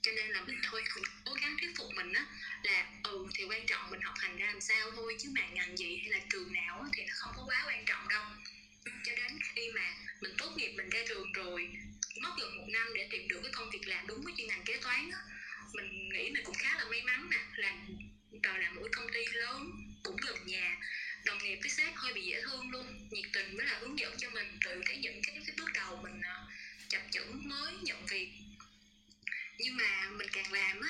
Cho 0.03 0.13
nên 0.13 0.31
là 0.31 0.41
mình 0.41 0.61
thôi 0.63 0.83
cũng 0.95 1.03
cố 1.25 1.33
gắng 1.43 1.57
thuyết 1.61 1.71
phục 1.79 1.87
mình 1.97 2.13
á 2.13 2.27
là 2.63 2.87
ừ 3.03 3.27
thì 3.35 3.45
quan 3.45 3.67
trọng 3.67 3.91
mình 3.91 4.01
học 4.01 4.15
hành 4.19 4.37
ra 4.37 4.47
làm 4.47 4.61
sao 4.61 4.91
thôi 4.91 5.17
chứ 5.21 5.29
mà 5.35 5.49
ngành 5.53 5.77
gì 5.77 5.99
hay 6.03 6.11
là 6.11 6.27
trường 6.31 6.53
nào 6.53 6.81
á, 6.81 6.89
thì 6.93 7.03
nó 7.03 7.15
không 7.17 7.33
có 7.37 7.43
quá 7.47 7.63
quan 7.67 7.85
trọng 7.87 8.09
đâu. 8.09 8.25
Cho 9.05 9.13
đến 9.17 9.39
khi 9.55 9.71
mà 9.75 9.95
mình 10.21 10.35
tốt 10.39 10.51
nghiệp 10.57 10.73
mình 10.77 10.91
ra 10.91 11.01
trường 11.09 11.33
rồi 11.33 11.69
mất 12.23 12.31
gần 12.41 12.57
một 12.59 12.67
năm 12.69 12.87
để 12.95 13.09
tìm 13.11 13.29
được 13.29 13.41
cái 13.43 13.53
công 13.53 13.71
việc 13.71 13.87
làm 13.89 14.07
đúng 14.07 14.21
với 14.25 14.35
chuyên 14.37 14.47
ngành 14.49 14.65
kế 14.65 14.77
toán 14.83 15.11
á 15.11 15.19
mình 15.75 16.09
nghĩ 16.09 16.31
mình 16.31 16.45
cũng 16.45 16.55
khá 16.55 16.77
là 16.79 16.85
may 16.85 17.03
mắn 17.03 17.31
nè 17.31 17.39
làm 17.57 17.87
rồi 18.43 18.59
làm 18.59 18.75
một 18.75 18.83
công 18.93 19.07
ty 19.15 19.25
lớn 19.33 19.71
cũng 20.03 20.17
gần 20.27 20.47
nhà 20.47 20.77
đồng 21.27 21.39
nghiệp 21.39 21.59
với 21.63 21.71
sếp 21.71 21.97
hơi 21.97 22.13
bị 22.13 22.23
dễ 22.23 22.41
thương 22.43 22.71
luôn. 22.71 23.09
Nhiệt 23.11 23.25
tình 23.33 23.57
với 23.57 23.67
là 23.67 23.79
hướng 23.81 23.99
dẫn 23.99 24.17
cho 24.19 24.31
mình 24.31 24.59
từ 24.65 24.83
cái 24.87 24.97
những 24.97 25.21
cái, 25.23 25.39
cái 25.47 25.55
bước 25.59 25.73
đầu 25.75 25.97
mình 26.03 26.19
uh, 26.19 26.51
chập 26.89 27.03
chững 27.11 27.49
mới 27.49 27.73
nhận 27.83 28.07
việc. 28.07 28.29
Nhưng 29.59 29.77
mà 29.77 30.11
mình 30.11 30.29
càng 30.33 30.53
làm 30.53 30.81
á 30.81 30.89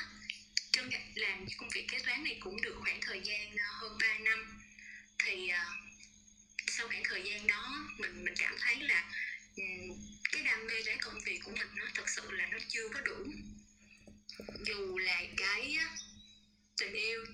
trong 0.72 0.90
làm 1.14 1.46
công 1.56 1.68
việc 1.74 1.86
kế 1.88 1.98
toán 1.98 2.24
này 2.24 2.36
cũng 2.40 2.62
được 2.62 2.74
khoảng 2.80 3.00
thời 3.00 3.20
gian 3.24 3.56
ờ, 3.56 3.64
hơn 3.72 3.98
3 4.00 4.18
năm. 4.18 4.60
Thì 5.24 5.50
uh, 5.52 5.86
sau 6.66 6.88
khoảng 6.88 7.02
thời 7.04 7.22
gian 7.22 7.46
đó 7.46 7.88
mình 7.98 8.24
mình 8.24 8.34
cảm 8.38 8.56
thấy 8.60 8.76
là 8.80 9.12
um, 9.56 9.98
cái 10.32 10.42
đam 10.42 10.66
mê 10.66 10.82
cái 10.84 10.96
công 11.00 11.20
việc 11.24 11.40
của 11.44 11.50
mình 11.50 11.68
nó 11.76 11.84
thật 11.94 12.08
sự 12.08 12.30
là 12.30 12.46
nó 12.46 12.58
chưa 12.68 12.88
có 12.88 13.00
đủ. 13.00 13.26
Dù 14.66 14.98
là 14.98 15.22
cái 15.36 15.76
tình 16.76 16.92
yêu 16.92 17.24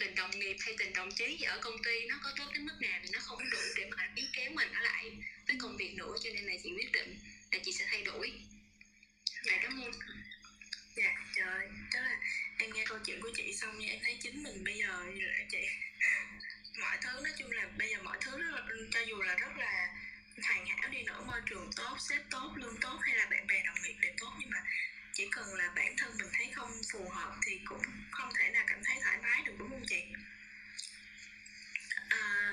tình 0.00 0.14
đồng 0.14 0.30
nghiệp 0.30 0.56
hay 0.60 0.74
tình 0.78 0.92
đồng 0.92 1.10
chí 1.12 1.42
ở 1.42 1.58
công 1.62 1.82
ty 1.82 2.06
nó 2.06 2.14
có 2.22 2.32
tốt 2.36 2.44
đến 2.54 2.66
mức 2.66 2.76
nào 2.80 3.00
thì 3.02 3.08
nó 3.12 3.18
không 3.22 3.50
đủ 3.50 3.58
để 3.76 3.90
mà 3.96 4.08
biết 4.14 4.28
kéo 4.32 4.50
mình 4.54 4.72
ở 4.72 4.80
lại 4.80 5.12
với 5.46 5.56
công 5.60 5.76
việc 5.76 5.94
nữa 5.94 6.14
cho 6.22 6.30
nên 6.34 6.44
là 6.44 6.54
chị 6.62 6.72
quyết 6.72 6.92
định 6.92 7.18
là 7.52 7.58
chị 7.64 7.72
sẽ 7.72 7.86
thay 7.90 8.02
đổi 8.02 8.32
dạ 9.44 9.58
cảm 9.62 9.82
ơn. 9.82 9.92
dạ 10.96 11.14
trời 11.36 11.68
đó 11.94 12.00
là 12.00 12.20
em 12.58 12.72
nghe 12.72 12.84
câu 12.84 12.98
chuyện 13.04 13.20
của 13.20 13.30
chị 13.36 13.52
xong 13.54 13.78
nha 13.78 13.88
em 13.88 13.98
thấy 14.02 14.18
chính 14.22 14.42
mình 14.42 14.64
bây 14.64 14.78
giờ 14.78 15.04
như 15.14 15.24
là 15.24 15.44
chị 15.50 15.58
mọi 16.80 16.98
thứ 17.00 17.20
nói 17.22 17.32
chung 17.38 17.50
là 17.50 17.68
bây 17.78 17.88
giờ 17.88 18.02
mọi 18.02 18.18
thứ 18.20 18.38
rất 18.38 18.50
là, 18.50 18.62
cho 18.92 19.00
dù 19.00 19.22
là 19.22 19.34
rất 19.34 19.56
là 19.56 19.88
hoàn 20.42 20.66
hảo 20.66 20.90
đi 20.90 21.02
nữa 21.02 21.24
môi 21.26 21.40
trường 21.46 21.70
tốt 21.76 21.96
sếp 22.08 22.20
tốt 22.30 22.52
lương 22.56 22.76
tốt 22.80 22.98
hay 23.02 23.16
là 23.16 23.26
bạn 23.30 23.46
bè 23.46 23.62
đồng 23.66 23.82
nghiệp 23.82 23.96
đều 24.00 24.12
tốt 24.18 24.32
nhưng 24.38 24.50
mà 24.50 24.62
chỉ 25.20 25.28
cần 25.30 25.54
là 25.54 25.72
bản 25.76 25.96
thân 25.96 26.18
mình 26.18 26.28
thấy 26.32 26.50
không 26.54 26.82
phù 26.92 27.08
hợp 27.08 27.34
thì 27.46 27.60
cũng 27.64 27.82
không 28.10 28.28
thể 28.38 28.50
nào 28.50 28.64
cảm 28.66 28.78
thấy 28.84 28.96
thoải 29.02 29.18
mái 29.22 29.42
được 29.46 29.52
đúng 29.58 29.70
không 29.70 29.84
chị? 29.88 30.02
À, 32.08 32.52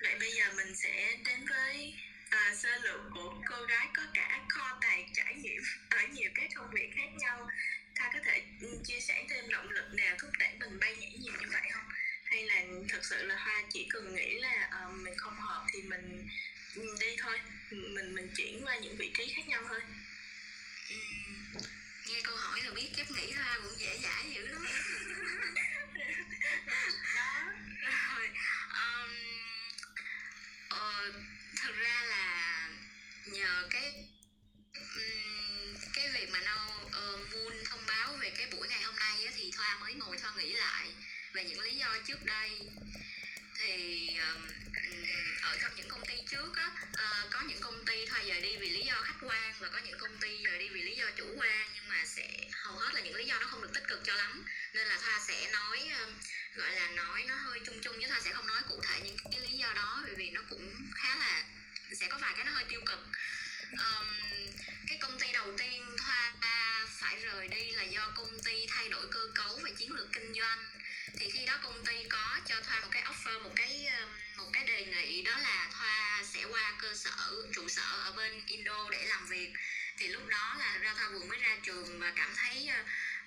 vậy 0.00 0.16
bây 0.20 0.32
giờ 0.32 0.44
mình 0.56 0.76
sẽ 0.76 1.16
đến 1.24 1.46
với 1.48 1.94
à, 2.30 2.54
sơ 2.54 2.76
lược 2.82 3.00
của 3.14 3.42
cô 3.48 3.62
gái 3.62 3.88
có 3.94 4.02
cả 4.14 4.44
kho 4.48 4.78
tàng 4.80 5.08
trải 5.14 5.34
nghiệm 5.34 5.62
ở 5.90 5.98
nhiều 6.12 6.30
các 6.34 6.50
công 6.54 6.70
việc 6.70 6.90
khác 6.96 7.08
nhau. 7.18 7.48
Ta 7.94 8.10
có 8.12 8.18
thể 8.24 8.42
chia 8.84 9.00
sẻ 9.00 9.26
thêm 9.30 9.48
động 9.48 9.70
lực 9.70 9.94
nào 9.94 10.16
thúc 10.18 10.30
đẩy 10.38 10.54
mình 10.60 10.78
bay 10.80 10.96
nhảy 10.96 11.12
nhiều 11.12 11.34
như 11.40 11.46
vậy 11.52 11.62
không? 11.72 11.88
Hay 12.24 12.42
là 12.42 12.62
thật 12.88 13.00
sự 13.02 13.26
là 13.26 13.36
hoa 13.36 13.62
chỉ 13.72 13.86
cần 13.90 14.14
nghĩ 14.14 14.38
là 14.40 14.70
uh, 14.86 14.96
mình 14.96 15.14
không 15.16 15.40
hợp 15.40 15.66
thì 15.72 15.82
mình 15.82 16.28
đi 17.00 17.16
thôi. 17.18 17.40
Mình 17.70 18.14
mình 18.14 18.28
chuyển 18.36 18.64
qua 18.64 18.76
những 18.76 18.96
vị 18.96 19.12
trí 19.16 19.32
khác 19.36 19.48
nhau 19.48 19.62
thôi 19.68 19.80
nghe 22.08 22.20
câu 22.24 22.36
hỏi 22.36 22.60
là 22.64 22.67
biết 22.78 22.88
chắc 22.96 23.10
nghĩ 23.10 23.32
ra 23.32 23.58
cũng 23.62 23.78
dễ 23.78 23.98
dãi 24.02 24.30
dữ 24.34 24.46
lắm. 24.46 24.66
Đó 27.14 27.44
rồi 28.14 28.30
um, 28.70 29.10
uh, 30.74 31.14
thật 31.56 31.72
ra 31.76 32.02
là 32.02 32.68
nhờ 33.26 33.66
cái 33.70 33.92
um, 34.74 35.74
cái 35.92 36.08
việc 36.08 36.30
mà 36.32 36.40
nó 36.40 36.80
uh, 36.86 37.32
Moon 37.32 37.52
thông 37.64 37.86
báo 37.86 38.16
về 38.20 38.30
cái 38.30 38.46
buổi 38.52 38.68
ngày 38.68 38.82
hôm 38.82 38.96
nay 38.96 39.24
á, 39.24 39.32
thì 39.36 39.50
Thoa 39.56 39.78
mới 39.80 39.94
ngồi 39.94 40.16
lại 40.54 40.88
về 41.32 41.44
những 41.44 41.60
lý 41.60 41.76
do 41.76 41.98
trước 42.06 42.24
đây. 42.24 42.50
Thì 43.58 44.08
um, 44.08 44.46
ở 45.42 45.56
trong 45.62 45.72
những 45.76 45.88
công 45.88 46.06
ty 46.06 46.14
trước 46.30 46.56
á 46.56 46.70
uh, 46.92 47.30
có 47.30 47.40
những 47.48 47.60
công 47.60 47.84
ty 47.84 48.06
thoa 48.06 48.22
rời 48.22 48.40
đi 48.40 48.56
vì 48.56 48.70
lý 48.70 48.82
do 48.82 49.02
khách 49.02 49.18
quan 49.20 49.54
và 49.58 49.68
có 49.68 49.78
những 49.78 49.98
công 49.98 50.16
ty 50.20 50.42
rời 50.44 50.58
đi 50.58 50.68
vì 50.68 50.82
lý 50.82 50.96
do 50.96 51.10
chủ 51.16 51.24
quan 51.36 51.67
hầu 52.68 52.78
hết 52.78 52.94
là 52.94 53.00
những 53.00 53.14
lý 53.14 53.24
do 53.24 53.38
nó 53.40 53.46
không 53.46 53.62
được 53.62 53.70
tích 53.74 53.88
cực 53.88 54.00
cho 54.04 54.14
lắm. 54.14 54.44
Nên 54.72 54.86
là 54.86 54.98
thoa 55.02 55.20
sẽ 55.28 55.50
nói 55.52 55.88
ờ, 55.98 56.06
gọi 56.54 56.72
là 56.72 56.88
nói 56.88 57.24
nó 57.28 57.34
hơi 57.34 57.60
chung 57.66 57.80
chung 57.82 57.96
chứ 58.00 58.08
thoa 58.08 58.20
sẽ 58.20 58.32
không 58.32 58.46
nói 58.46 58.60
cụ 58.68 58.80
thể 58.82 59.00
những 59.04 59.16
cái 59.32 59.40
lý 59.40 59.58
do 59.58 59.72
đó 59.74 60.00
bởi 60.04 60.14
vì 60.14 60.30
nó 60.30 60.40
cũng 60.50 60.90
khá 60.94 61.16
là 61.16 61.44
sẽ 62.00 62.06
có 62.10 62.18
vài 62.18 62.32
cái 62.36 62.44
nó 62.44 62.52
hơi 62.52 62.64
tiêu 62.68 62.80
cực. 62.86 62.98
Um, 63.72 64.06
cái 64.88 64.98
công 65.00 65.18
ty 65.18 65.32
đầu 65.32 65.52
tiên 65.58 65.96
thoa 65.98 66.34
phải 67.00 67.16
rời 67.16 67.48
đi 67.48 67.70
là 67.70 67.82
do 67.82 68.12
công 68.16 68.42
ty 68.44 68.66
thay 68.68 68.88
đổi 68.88 69.06
cơ 69.10 69.20
cấu 69.34 69.60
và 69.62 69.70
chiến 69.78 69.92
lược 69.92 70.12
kinh 70.12 70.34
doanh. 70.34 70.64
Thì 71.18 71.30
khi 71.30 71.46
đó 71.46 71.58
công 71.62 71.84
ty 71.84 72.04
có 72.08 72.40
cho 72.46 72.60
thoa 72.66 72.80
một 72.80 72.88
cái 72.90 73.02
offer 73.02 73.42
một 73.42 73.52
cái 73.56 73.86
ờ, 73.86 74.06
một 74.36 74.50
cái 74.52 74.64
đề 74.64 74.86
nghị 74.86 75.22
đó 75.22 75.38
là 75.38 75.70
thoa 75.72 76.24
sẽ 76.32 76.44
qua 76.44 76.74
cơ 76.82 76.94
sở 76.94 77.10
trụ 77.52 77.68
sở 77.68 78.02
ở 78.04 78.12
bên 78.12 78.42
indo 78.46 78.90
để 78.90 79.06
làm 79.06 79.26
việc 79.26 79.52
thì 79.98 80.08
lúc 80.08 80.26
đó 80.28 80.56
là 80.58 80.78
ra 80.78 80.94
tha 80.98 81.08
vừa 81.08 81.24
mới 81.24 81.38
ra 81.38 81.56
trường 81.62 82.00
và 82.00 82.12
cảm 82.16 82.30
thấy 82.36 82.68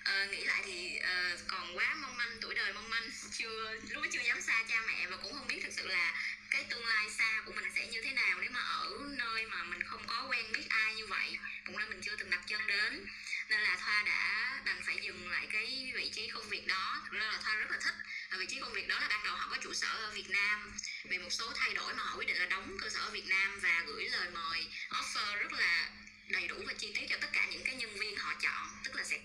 uh, 0.00 0.30
nghĩ 0.30 0.44
lại 0.44 0.62
thì 0.64 0.98
uh, 0.98 1.40
còn 1.48 1.76
quá 1.76 1.94
mong 1.94 2.16
manh 2.16 2.38
tuổi 2.40 2.54
đời 2.54 2.72
mong 2.72 2.90
manh. 2.90 3.10
Chưa 3.32 3.74
lúc 3.90 4.04
chưa 4.12 4.22
dám 4.22 4.40
xa 4.40 4.64
cha 4.68 4.82
mẹ 4.86 5.06
và 5.06 5.16
cũng 5.16 5.32
không 5.32 5.46
biết 5.46 5.60
thực 5.62 5.72
sự 5.72 5.86
là 5.86 6.14
cái 6.50 6.64
tương 6.70 6.86
lai 6.86 7.10
xa 7.10 7.42
của 7.46 7.52
mình 7.52 7.64
sẽ 7.76 7.86
như 7.86 8.02
thế 8.02 8.12
nào 8.12 8.38
nếu 8.40 8.50
mà 8.50 8.60
ở 8.60 8.90
nơi 9.08 9.46
mà 9.46 9.64
mình 9.64 9.82
không 9.82 10.06
có 10.06 10.26
quen 10.30 10.52
biết 10.52 10.64
ai 10.68 10.94
như 10.94 11.06
vậy. 11.06 11.38
Cũng 11.66 11.78
là 11.78 11.86
mình 11.86 12.00
chưa 12.02 12.16
từng 12.16 12.30
đặt 12.30 12.40
chân 12.46 12.66
đến. 12.66 13.06
Nên 13.48 13.60
là 13.60 13.76
thoa 13.80 14.02
đã 14.06 14.60
đành 14.64 14.82
phải 14.86 14.96
dừng 15.02 15.30
lại 15.30 15.46
cái 15.52 15.92
vị 15.94 16.10
trí 16.14 16.28
công 16.28 16.48
việc 16.48 16.66
đó. 16.66 17.00
Thực 17.04 17.18
ra 17.18 17.26
là 17.26 17.38
thoa 17.44 17.54
rất 17.54 17.70
là 17.70 17.78
thích 17.84 17.94
vị 18.38 18.46
trí 18.48 18.60
công 18.60 18.72
việc 18.72 18.88
đó 18.88 19.00
là 19.00 19.08
ban 19.08 19.24
đầu 19.24 19.36
họ 19.36 19.48
có 19.50 19.56
trụ 19.62 19.74
sở 19.74 19.88
ở 19.88 20.10
việt 20.10 20.30
nam. 20.30 20.72
Vì 21.04 21.18
một 21.18 21.30
số 21.30 21.52
thay 21.56 21.74
đổi 21.74 21.94
mà 21.94 22.02
họ 22.02 22.16
quyết 22.16 22.28
định 22.28 22.36
là 22.36 22.46
đóng 22.46 22.76
cơ 22.80 22.88
sở 22.88 23.00
ở 23.00 23.10
việt 23.10 23.26
nam 23.26 23.60
và 23.60 23.84
gửi 23.86 24.04
lời 24.04 24.30
mời 24.30 24.66
offer 24.90 25.38
rất 25.38 25.52
là 25.52 25.90
đầy 26.28 26.48
đủ 26.48 26.56
và 26.66 26.72
chi 26.78 26.92
tiết 26.94 27.06
cho 27.08 27.16
tất 27.20 27.28
cả 27.32 27.46
những 27.50 27.64
cái 27.64 27.74
nhân 27.74 27.94
viên 28.00 28.16
họ 28.16 28.34
chọn 28.42 28.68
tức 28.84 28.96
là 28.96 29.04
sẽ 29.04 29.18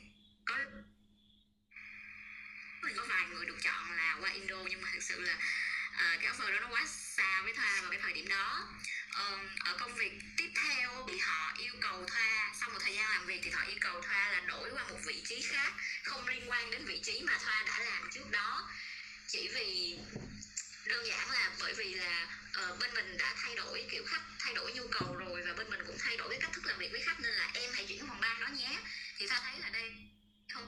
có 0.45 0.55
có 2.97 3.05
vài 3.09 3.25
người 3.27 3.45
được 3.45 3.57
chọn 3.61 3.91
là 3.97 4.17
qua 4.19 4.31
Indo 4.31 4.57
nhưng 4.69 4.81
mà 4.81 4.89
thực 4.93 5.03
sự 5.03 5.21
là 5.21 5.33
uh, 5.33 6.21
cái 6.21 6.31
offer 6.31 6.51
đó 6.53 6.59
nó 6.59 6.67
quá 6.69 6.85
xa 6.87 7.41
với 7.41 7.53
Thoa 7.53 7.81
vào 7.81 7.91
cái 7.91 7.99
thời 8.03 8.13
điểm 8.13 8.27
đó. 8.27 8.67
Um, 9.17 9.39
ở 9.59 9.77
công 9.79 9.95
việc 9.95 10.11
tiếp 10.37 10.49
theo 10.63 11.07
thì 11.11 11.17
họ 11.17 11.53
yêu 11.57 11.73
cầu 11.81 12.05
Thoa 12.07 12.53
sau 12.59 12.69
một 12.69 12.79
thời 12.81 12.95
gian 12.95 13.11
làm 13.11 13.25
việc 13.25 13.39
thì 13.43 13.49
họ 13.49 13.63
yêu 13.63 13.77
cầu 13.81 14.01
Thoa 14.01 14.31
là 14.31 14.39
đổi 14.39 14.69
qua 14.73 14.83
một 14.89 14.99
vị 15.05 15.21
trí 15.25 15.41
khác 15.41 15.73
không 16.03 16.27
liên 16.27 16.49
quan 16.49 16.71
đến 16.71 16.85
vị 16.85 16.99
trí 17.03 17.21
mà 17.21 17.37
Thoa 17.43 17.63
đã 17.67 17.79
làm 17.79 18.09
trước 18.11 18.31
đó. 18.31 18.69
Chỉ 19.27 19.49
vì 19.53 19.97
đơn 20.87 21.07
giản 21.07 21.31
là 21.31 21.51
bởi 21.59 21.73
vì 21.73 21.93
là 21.93 22.27
uh, 22.69 22.79
bên 22.79 22.93
mình 22.93 23.17
đã 23.17 23.35
thay 23.37 23.55
đổi 23.55 23.87
kiểu 23.91 24.03
khách 24.07 24.21
thay 24.39 24.53
đổi 24.53 24.73
nhu 24.73 24.87
cầu 24.91 25.15
rồi 25.15 25.41
và 25.41 25.53
bên 25.53 25.69
mình 25.69 25.79
cũng 25.87 25.97
thay 25.99 26.17
đổi 26.17 26.29
cái 26.29 26.39
cách 26.41 26.51
thức 26.53 26.65
làm 26.65 26.77
việc 26.77 26.91
với 26.91 27.01
khách 27.01 27.19
nên 27.19 27.31
là 27.31 27.51
em 27.53 27.71
hãy 27.73 27.85
chuyển 27.87 28.07
phòng 28.07 28.19
ban 28.21 28.41
đó 28.41 28.47
nhé. 28.47 28.79
Thì 29.17 29.27
ta 29.27 29.41
thấy 29.43 29.59
là 29.59 29.69
đây 29.69 29.91
không 30.53 30.67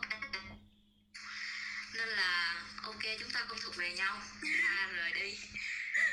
nên 1.93 2.09
là 2.09 2.63
ok 2.83 3.03
chúng 3.19 3.31
ta 3.31 3.45
không 3.47 3.59
thuộc 3.61 3.75
về 3.75 3.93
nhau. 3.93 4.21
Ta 4.41 4.87
rời 4.95 5.11
đi. 5.11 5.37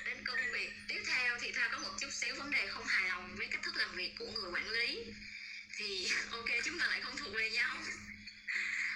Đến 0.05 0.25
công 0.25 0.53
việc. 0.53 0.71
Tiếp 0.89 1.03
theo 1.07 1.39
thì 1.41 1.53
ta 1.53 1.69
có 1.73 1.79
một 1.79 1.93
chút 2.01 2.13
xíu 2.13 2.35
vấn 2.35 2.51
đề 2.51 2.67
không 2.69 2.87
hài 2.87 3.09
lòng 3.09 3.37
với 3.37 3.47
cách 3.51 3.63
thức 3.63 3.77
làm 3.77 3.97
việc 3.97 4.15
của 4.19 4.27
người 4.27 4.51
quản 4.53 4.69
lý. 4.71 5.05
Thì 5.77 6.09
ok 6.31 6.49
chúng 6.65 6.79
ta 6.79 6.87
lại 6.87 7.01
không 7.01 7.17
thuộc 7.17 7.35
về 7.35 7.51
nhau. 7.51 7.77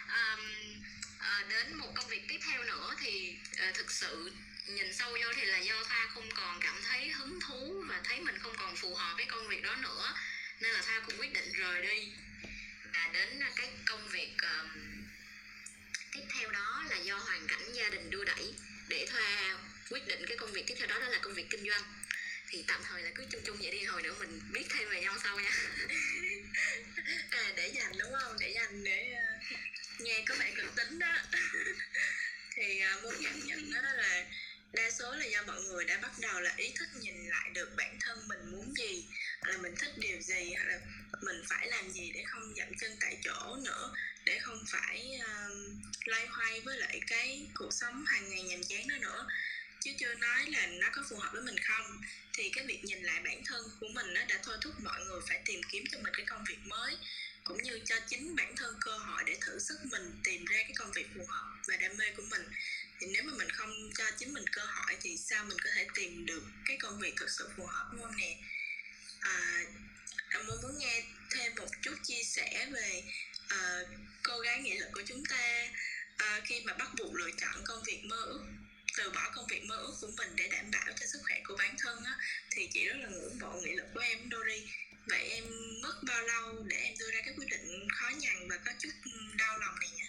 Um, 0.08 0.40
à, 1.18 1.44
đến 1.48 1.74
một 1.74 1.92
công 1.94 2.08
việc 2.08 2.22
tiếp 2.28 2.38
theo 2.46 2.64
nữa 2.64 2.94
thì 3.00 3.36
uh, 3.68 3.74
thực 3.74 3.90
sự 3.90 4.32
nhìn 4.66 4.94
sâu 4.94 5.10
vô 5.22 5.32
thì 5.36 5.46
là 5.46 5.58
do 5.58 5.84
Tha 5.84 6.06
không 6.14 6.28
còn 6.34 6.60
cảm 6.60 6.82
thấy 6.88 7.08
hứng 7.08 7.40
thú 7.40 7.84
và 7.88 8.00
thấy 8.04 8.20
mình 8.20 8.38
không 8.38 8.54
còn 8.56 8.76
phù 8.76 8.94
hợp 8.94 9.14
với 9.16 9.26
công 9.26 9.48
việc 9.48 9.62
đó 9.62 9.76
nữa. 9.76 10.14
Nên 10.60 10.72
là 10.72 10.82
Tha 10.82 11.00
cũng 11.00 11.20
quyết 11.20 11.32
định 11.32 11.52
rời 11.52 11.82
đi. 11.82 12.12
Và 12.92 13.10
đến 13.12 13.40
à, 13.42 13.50
cái 13.56 13.70
công 13.86 14.08
việc 14.08 14.30
um, 14.42 14.68
tiếp 16.12 16.24
theo 16.34 16.50
đó 16.50 16.84
là 16.90 16.96
do 16.96 17.16
hoàn 17.18 17.46
cảnh 17.46 17.72
gia 17.72 17.90
đình 17.90 18.10
đưa 18.10 18.24
đẩy 18.24 18.54
để 18.88 19.06
Tha 19.10 19.58
quyết 19.90 20.06
định 20.06 20.26
cái 20.26 20.36
công 20.36 20.52
việc 20.52 20.64
tiếp 20.66 20.74
theo 20.78 20.86
đó 20.86 20.98
đó 20.98 21.08
là 21.08 21.18
công 21.18 21.34
việc 21.34 21.46
kinh 21.50 21.68
doanh. 21.68 21.82
Thì 22.48 22.64
tạm 22.66 22.80
thời 22.84 23.02
là 23.02 23.10
cứ 23.14 23.24
chung 23.30 23.42
chung 23.44 23.56
vậy 23.60 23.70
đi 23.70 23.84
hồi 23.84 24.02
nữa 24.02 24.14
mình 24.18 24.40
biết 24.52 24.66
thêm 24.70 24.88
về 24.88 25.00
nhau 25.00 25.16
sau 25.22 25.40
nha. 25.40 25.50
À 27.30 27.52
để 27.56 27.68
dành 27.68 27.92
đúng 27.98 28.12
không? 28.20 28.36
Để 28.40 28.50
dành 28.50 28.84
để 28.84 29.12
uh, 29.12 30.00
nghe 30.00 30.22
có 30.26 30.34
bạn 30.38 30.54
cực 30.54 30.74
tính 30.76 30.98
đó. 30.98 31.16
Thì 32.54 32.82
uh, 32.96 33.02
muốn 33.02 33.14
nhận 33.20 33.46
nhận 33.46 33.72
đó 33.72 33.80
là 33.82 34.24
đa 34.72 34.90
số 34.90 35.12
là 35.12 35.24
do 35.24 35.42
mọi 35.46 35.62
người 35.62 35.84
đã 35.84 35.98
bắt 36.02 36.12
đầu 36.18 36.40
là 36.40 36.54
ý 36.56 36.72
thức 36.78 36.88
nhìn 37.00 37.28
lại 37.28 37.50
được 37.54 37.70
bản 37.76 37.96
thân 38.00 38.28
mình 38.28 38.50
muốn 38.52 38.74
gì 38.76 39.04
là 39.46 39.56
mình 39.56 39.74
thích 39.76 39.92
điều 39.96 40.20
gì 40.20 40.54
hay 40.54 40.66
là 40.66 40.80
mình 41.22 41.42
phải 41.48 41.68
làm 41.68 41.90
gì 41.90 42.12
để 42.14 42.24
không 42.26 42.54
dậm 42.56 42.68
chân 42.80 42.96
tại 43.00 43.16
chỗ 43.24 43.56
nữa 43.64 43.94
để 44.24 44.38
không 44.38 44.64
phải 44.68 45.20
uh, 45.20 46.08
loay 46.08 46.26
hoay 46.26 46.60
với 46.60 46.78
lại 46.78 47.00
cái 47.06 47.46
cuộc 47.54 47.70
sống 47.72 48.04
hàng 48.06 48.30
ngày 48.30 48.42
nhàm 48.42 48.62
chán 48.62 48.88
đó 48.88 48.96
nữa. 49.00 49.26
Chứ 49.80 49.90
chưa 49.98 50.14
nói 50.14 50.46
là 50.46 50.66
nó 50.66 50.88
có 50.92 51.02
phù 51.10 51.16
hợp 51.16 51.30
với 51.32 51.42
mình 51.42 51.58
không 51.58 52.00
thì 52.32 52.50
cái 52.54 52.66
việc 52.66 52.84
nhìn 52.84 53.02
lại 53.02 53.20
bản 53.24 53.42
thân 53.44 53.64
của 53.80 53.88
mình 53.94 54.14
nó 54.14 54.20
đã 54.28 54.38
thôi 54.42 54.56
thúc 54.60 54.74
mọi 54.82 55.04
người 55.04 55.20
phải 55.28 55.40
tìm 55.44 55.60
kiếm 55.72 55.84
cho 55.92 55.98
mình 55.98 56.14
cái 56.16 56.26
công 56.26 56.44
việc 56.48 56.58
mới 56.64 56.96
cũng 57.44 57.62
như 57.62 57.80
cho 57.84 57.96
chính 58.06 58.36
bản 58.36 58.56
thân 58.56 58.74
cơ 58.80 58.98
hội 58.98 59.22
để 59.26 59.36
thử 59.40 59.58
sức 59.58 59.78
mình 59.84 60.20
tìm 60.24 60.44
ra 60.44 60.58
cái 60.62 60.72
công 60.76 60.92
việc 60.92 61.06
phù 61.14 61.26
hợp 61.28 61.56
và 61.68 61.76
đam 61.76 61.96
mê 61.96 62.10
của 62.16 62.22
mình. 62.30 62.42
Thì 63.00 63.06
nếu 63.06 63.22
mà 63.22 63.32
mình 63.38 63.50
không 63.50 63.90
cho 63.98 64.04
chính 64.18 64.34
mình 64.34 64.44
cơ 64.52 64.64
hội 64.64 64.96
thì 65.00 65.16
sao 65.16 65.44
mình 65.44 65.58
có 65.64 65.70
thể 65.74 65.86
tìm 65.94 66.26
được 66.26 66.42
cái 66.64 66.76
công 66.76 67.00
việc 67.00 67.14
thực 67.16 67.30
sự 67.30 67.48
phù 67.56 67.66
hợp 67.66 67.88
đúng 67.92 68.02
không 68.02 68.16
nè? 68.16 68.36
À, 69.20 69.62
em 70.30 70.46
muốn 70.46 70.78
nghe 70.78 71.04
thêm 71.30 71.52
một 71.54 71.68
chút 71.82 71.94
chia 72.02 72.22
sẻ 72.22 72.68
về 72.72 73.02
uh, 73.54 73.88
cô 74.22 74.38
gái 74.38 74.58
nghị 74.58 74.78
lực 74.78 74.88
của 74.92 75.02
chúng 75.06 75.24
ta 75.24 75.68
uh, 76.14 76.44
khi 76.44 76.60
mà 76.64 76.72
bắt 76.74 76.88
buộc 76.98 77.14
lựa 77.14 77.30
chọn 77.40 77.64
công 77.64 77.82
việc 77.82 78.04
mơ 78.04 78.16
ước 78.16 78.44
từ 78.96 79.10
bỏ 79.10 79.30
công 79.34 79.46
việc 79.46 79.64
mơ 79.64 79.76
ước 79.76 79.94
của 80.00 80.10
mình 80.18 80.36
để 80.36 80.48
đảm 80.48 80.70
bảo 80.70 80.86
cho 81.00 81.06
sức 81.06 81.18
khỏe 81.22 81.40
của 81.44 81.56
bản 81.56 81.74
thân 81.78 82.04
á, 82.04 82.18
thì 82.50 82.68
chị 82.72 82.84
rất 82.84 82.96
là 83.00 83.08
ngưỡng 83.08 83.38
mộ 83.38 83.60
nghị 83.60 83.72
lực 83.74 83.86
của 83.94 84.00
em 84.00 84.18
Dori 84.30 84.66
vậy 85.10 85.28
em 85.30 85.44
mất 85.82 85.94
bao 86.06 86.22
lâu 86.22 86.62
để 86.68 86.76
em 86.76 86.94
đưa 86.98 87.10
ra 87.10 87.20
cái 87.24 87.34
quyết 87.36 87.46
định 87.50 87.88
khó 87.92 88.08
nhằn 88.08 88.48
và 88.48 88.56
có 88.66 88.72
chút 88.78 88.90
đau 89.38 89.58
lòng 89.58 89.74
này 89.80 89.90
nhỉ? 89.90 90.04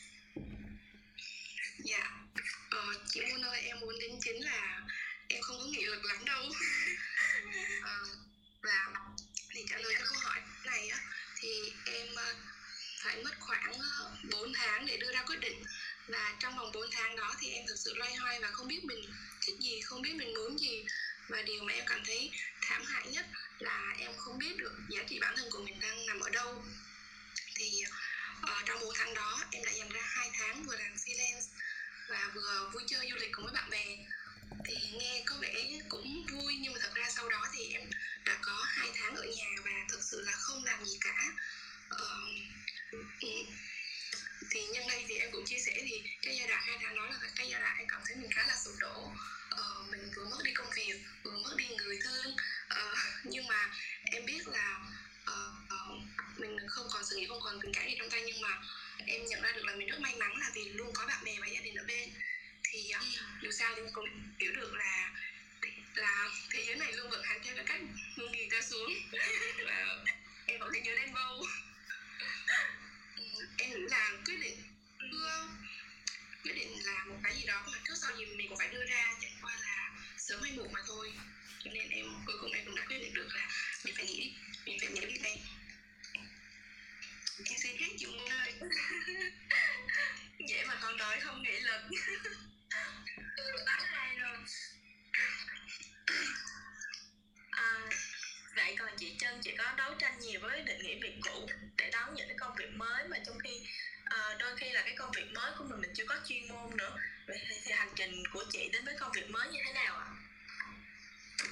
Dạ, 1.84 2.12
ờ, 2.70 2.93
chị 3.10 3.22
Moon 3.29 3.41
ơi, 3.46 3.62
em 3.62 3.79
muốn 3.79 4.00
đến 4.00 4.12
chính 4.24 4.43
là 4.43 4.81
em 5.27 5.41
không 5.41 5.58
có 5.60 5.65
nghị 5.65 5.86
lực 5.86 6.05
lắm 6.05 6.25
đâu. 6.25 6.43
Ờ, 7.84 7.98
Và 8.62 8.88
để 9.55 9.63
trả 9.70 9.77
lời 9.77 9.96
cho 10.00 10.05
câu 10.10 10.20
hỏi 10.20 10.41
này 10.65 10.88
á, 10.88 11.00
thì 11.41 11.50
em 11.86 12.08
phải 13.03 13.24
mất 13.24 13.31
khoảng 13.39 13.74
4 14.31 14.53
tháng 14.53 14.86
để 14.86 14.98
đưa 14.98 15.12
ra 15.13 15.24
quyết 15.24 15.39
định. 15.39 15.63
Và 16.08 16.36
trong 16.39 16.58
vòng 16.58 16.72
4 16.74 16.86
tháng 16.91 17.15
đó 17.15 17.36
thì 17.41 17.50
em 17.50 17.65
thực 17.67 17.75
sự 17.86 17.93
loay 17.96 18.15
hoay 18.15 18.39
và 18.41 18.51
không 18.51 18.67
biết 18.67 18.84
mình 18.84 19.01
thích 19.41 19.55
gì 19.60 19.81
không 19.81 20.01
biết 20.01 20.13
mình 20.15 20.34
muốn 20.34 20.58
gì. 20.60 20.86
Và 21.29 21.41
điều 21.41 21.63
mà 21.63 21.74
em 21.74 21.84
cảm 21.88 22.01
thấy 22.05 22.31
thảm 22.62 22.84
hại 22.86 23.08
nhất 23.08 23.25
là 23.62 23.94
em 24.00 24.12
không 24.18 24.38
biết 24.38 24.58
được 24.58 24.74
giá 24.89 25.03
trị 25.10 25.20
bản 25.20 25.34
thân 25.38 25.50
của 25.51 25.63
mình 25.63 25.80
đang 25.80 26.06
nằm 26.06 26.20
ở 26.20 26.30
đâu. 26.30 26.63
Thì 27.56 27.84
uh, 28.44 28.50
trong 28.65 28.80
một 28.80 28.94
tháng 28.96 29.13
đó 29.13 29.44
em 29.51 29.63
đã 29.65 29.72
dành 29.72 29.89
ra 29.89 30.01
hai 30.03 30.30
tháng 30.34 30.63
vừa 30.63 30.75
làm 30.75 30.96
freelance 30.96 31.48
và 32.10 32.32
vừa 32.36 32.70
vui 32.74 32.84
chơi 32.88 33.10
du 33.10 33.15
lịch 33.15 33.32
cùng 33.32 33.46
với 33.46 33.53
bạn 33.53 33.70
bè. 33.70 33.86
Thì 34.65 34.75
nghe 35.00 35.24
có 35.25 35.36
vẻ 35.41 35.80
cũng 35.89 36.25
vui 36.32 36.58
nhưng 36.62 36.74
mà 36.74 36.80
thật 36.82 36.91
ra 36.96 37.10
sau 37.10 37.30
đó 37.30 37.48
thì 37.53 37.74
em 37.74 37.89
đã 38.25 38.39
có 38.41 38.63
hai 38.68 38.91
tháng 38.96 39.15
ở 39.15 39.24
nhà 39.24 39.48
và 39.65 39.72
thực 39.89 40.03
sự 40.03 40.22
là 40.22 40.32
không 40.32 40.65
làm 40.65 40.86
gì 40.86 40.98
cả. 41.01 41.34
Uh, 41.96 42.01
thì 44.50 44.60
nhân 44.67 44.88
đây 44.88 45.05
thì 45.07 45.15
em 45.17 45.31
cũng 45.31 45.45
chia 45.45 45.60
sẻ 45.65 45.71
thì 45.75 46.03
cái 46.21 46.38
giai 46.38 46.48
đoạn 46.48 46.62
hai 46.63 46.77
tháng 46.81 46.95
đó 46.95 47.05
là 47.05 47.29
cái 47.36 47.50
giai 47.50 47.62
đoạn 47.62 47.77
em 47.77 47.88
cảm 47.88 48.01
thấy 48.05 48.15
mình 48.15 48.31
khá 48.31 48.48
là 48.48 48.55
sụp 48.65 48.74
đổ. 48.79 49.12
Ờ, 49.50 49.83
mình 49.91 50.12
vừa 50.15 50.25
mất 50.25 50.38
đi 50.43 50.51
công 50.53 50.69
việc 50.75 51.00
vừa 51.24 51.38
mất 51.43 51.55
đi 51.57 51.67
người 51.67 52.00
thân. 52.03 52.36
Ờ, 52.67 52.95
nhưng 53.24 53.48
mà 53.48 53.69
em 54.03 54.25
biết 54.25 54.48
là 54.48 54.79
uh, 55.24 55.74
uh, 55.74 56.03
mình 56.38 56.57
không 56.67 56.88
còn 56.93 57.03
sự 57.10 57.15
nghiệp 57.15 57.27
không 57.27 57.41
còn 57.41 57.60
tình 57.62 57.74
cảm 57.74 57.86
gì 57.86 57.95
trong 58.00 58.10
tay 58.10 58.24
nhưng 58.25 58.41
mà 58.41 58.62
em 59.05 59.25
nhận 59.25 59.41
ra 59.41 59.51
được 59.51 59.65
là 59.65 59.75
mình 59.75 59.88
rất 59.88 60.00
may 60.00 60.15
mắn 60.15 60.38
là 60.39 60.51
vì 60.55 60.63
luôn 60.63 60.91
có 60.93 61.05
bạn 61.05 61.24
bè 61.24 61.36
và 61.41 61.48
gia 61.48 61.60
đình 61.60 61.75
ở 61.75 61.83
bên. 61.88 62.10
Thì 62.63 62.91
uh, 62.95 63.05
dù 63.41 63.51
sao 63.51 63.74
thì 63.75 63.81
cũng 63.93 64.05
hiểu 64.39 64.51
được 64.55 64.74
là 64.74 65.12
là 65.95 66.29
thế 66.50 66.63
giới 66.67 66.75
này 66.75 66.93
luôn 66.93 67.10
vận 67.10 67.24
hành 67.24 67.41
theo 67.43 67.55
cái 67.55 67.65
cách 67.67 67.81
luôn 68.15 68.31
ta 68.51 68.62
xuống. 68.62 68.93
Và 69.65 70.03
em 70.45 70.60
vẫn 70.60 70.69
thể 70.74 70.81
nhớ 70.81 70.91
đến 70.95 71.13
bâu 71.13 71.43
em 73.62 73.70
nghĩ 73.70 73.86
là 73.89 74.12
quyết 74.25 74.39
định 74.41 74.58
đưa, 75.12 75.48
quyết 76.44 76.53
định 76.56 76.86
là 76.86 77.06
một 77.06 77.20
cái 77.24 77.36
gì 77.36 77.44
đó 77.46 77.63
mà 77.72 77.77
trước 77.88 77.94
sau 78.01 78.18
gì 78.18 78.25
mình 78.25 78.50
cũng 78.50 78.58
phải 78.58 78.68
đưa 78.68 78.86
ra, 78.86 79.06
chẳng 79.22 79.38
qua 79.41 79.58
là 79.62 79.91
sớm 80.18 80.41
hay 80.44 80.51
muộn 80.51 80.72
mà 80.74 80.80
thôi. 80.88 81.13
Cho 81.63 81.72
nên 81.74 81.89
em, 81.89 82.06
cuối 82.25 82.36
cùng 82.41 82.51
em 82.51 82.65
cũng 82.65 82.75
đã 82.75 82.86
quyết 82.88 83.00
định 83.00 83.13
được 83.13 83.27
là 83.36 83.48
mình 83.86 83.96
phải 83.98 84.06
nghĩ, 84.06 84.34
mình 84.65 84.77
phải 84.82 84.89
nghĩ 84.89 85.06
việc 85.06 85.22
này 85.22 85.41
em 87.46 87.58
xin 87.63 87.77
hết 87.77 87.88
chị 87.98 88.06
Moon 88.06 88.30
ơi 88.30 88.53
dễ 90.48 90.65
mà 90.68 90.80
con 90.82 90.98
đói 90.98 91.20
không 91.20 91.44
nghĩ 91.44 91.60
lực. 91.60 91.82
Đó 93.38 93.77
là 93.91 94.13
luôn 94.18 94.46
à, 97.51 97.89
vậy 98.56 98.75
còn 98.80 98.90
chị 99.01 99.13
Trân 99.20 99.41
chị 99.41 99.51
có 99.58 99.74
đấu 99.77 99.93
tranh 100.00 100.20
nhiều 100.20 100.39
với 100.41 100.62
định 100.62 100.84
nghĩa 100.84 100.96
việc 101.01 101.15
cũ 101.22 101.48
để 101.77 101.89
đón 101.91 102.15
những 102.15 102.27
cái 102.27 102.38
công 102.38 102.55
việc 102.55 102.72
mới 102.75 103.08
mà 103.08 103.17
trong 103.25 103.39
khi 103.39 103.62
à, 104.03 104.36
đôi 104.39 104.55
khi 104.58 104.70
là 104.70 104.81
cái 104.81 104.96
công 104.96 105.12
việc 105.12 105.31
mới 105.34 105.51
của 105.58 105.63
mình 105.63 105.81
mình 105.81 105.91
chưa 105.93 106.05
có 106.05 106.15
chuyên 106.27 106.48
môn 106.48 106.77
nữa. 106.77 106.98
Vậy 107.27 107.38
thì, 107.50 107.55
thì 107.65 107.72
hành 107.72 107.93
trình 107.96 108.24
của 108.34 108.43
chị 108.51 108.70
đến 108.74 108.86
với 108.86 108.96
công 109.00 109.12
việc 109.12 109.29
mới 109.29 109.48
như 109.51 109.60
thế 109.65 109.74
nào 109.74 109.96
ạ? 109.98 110.08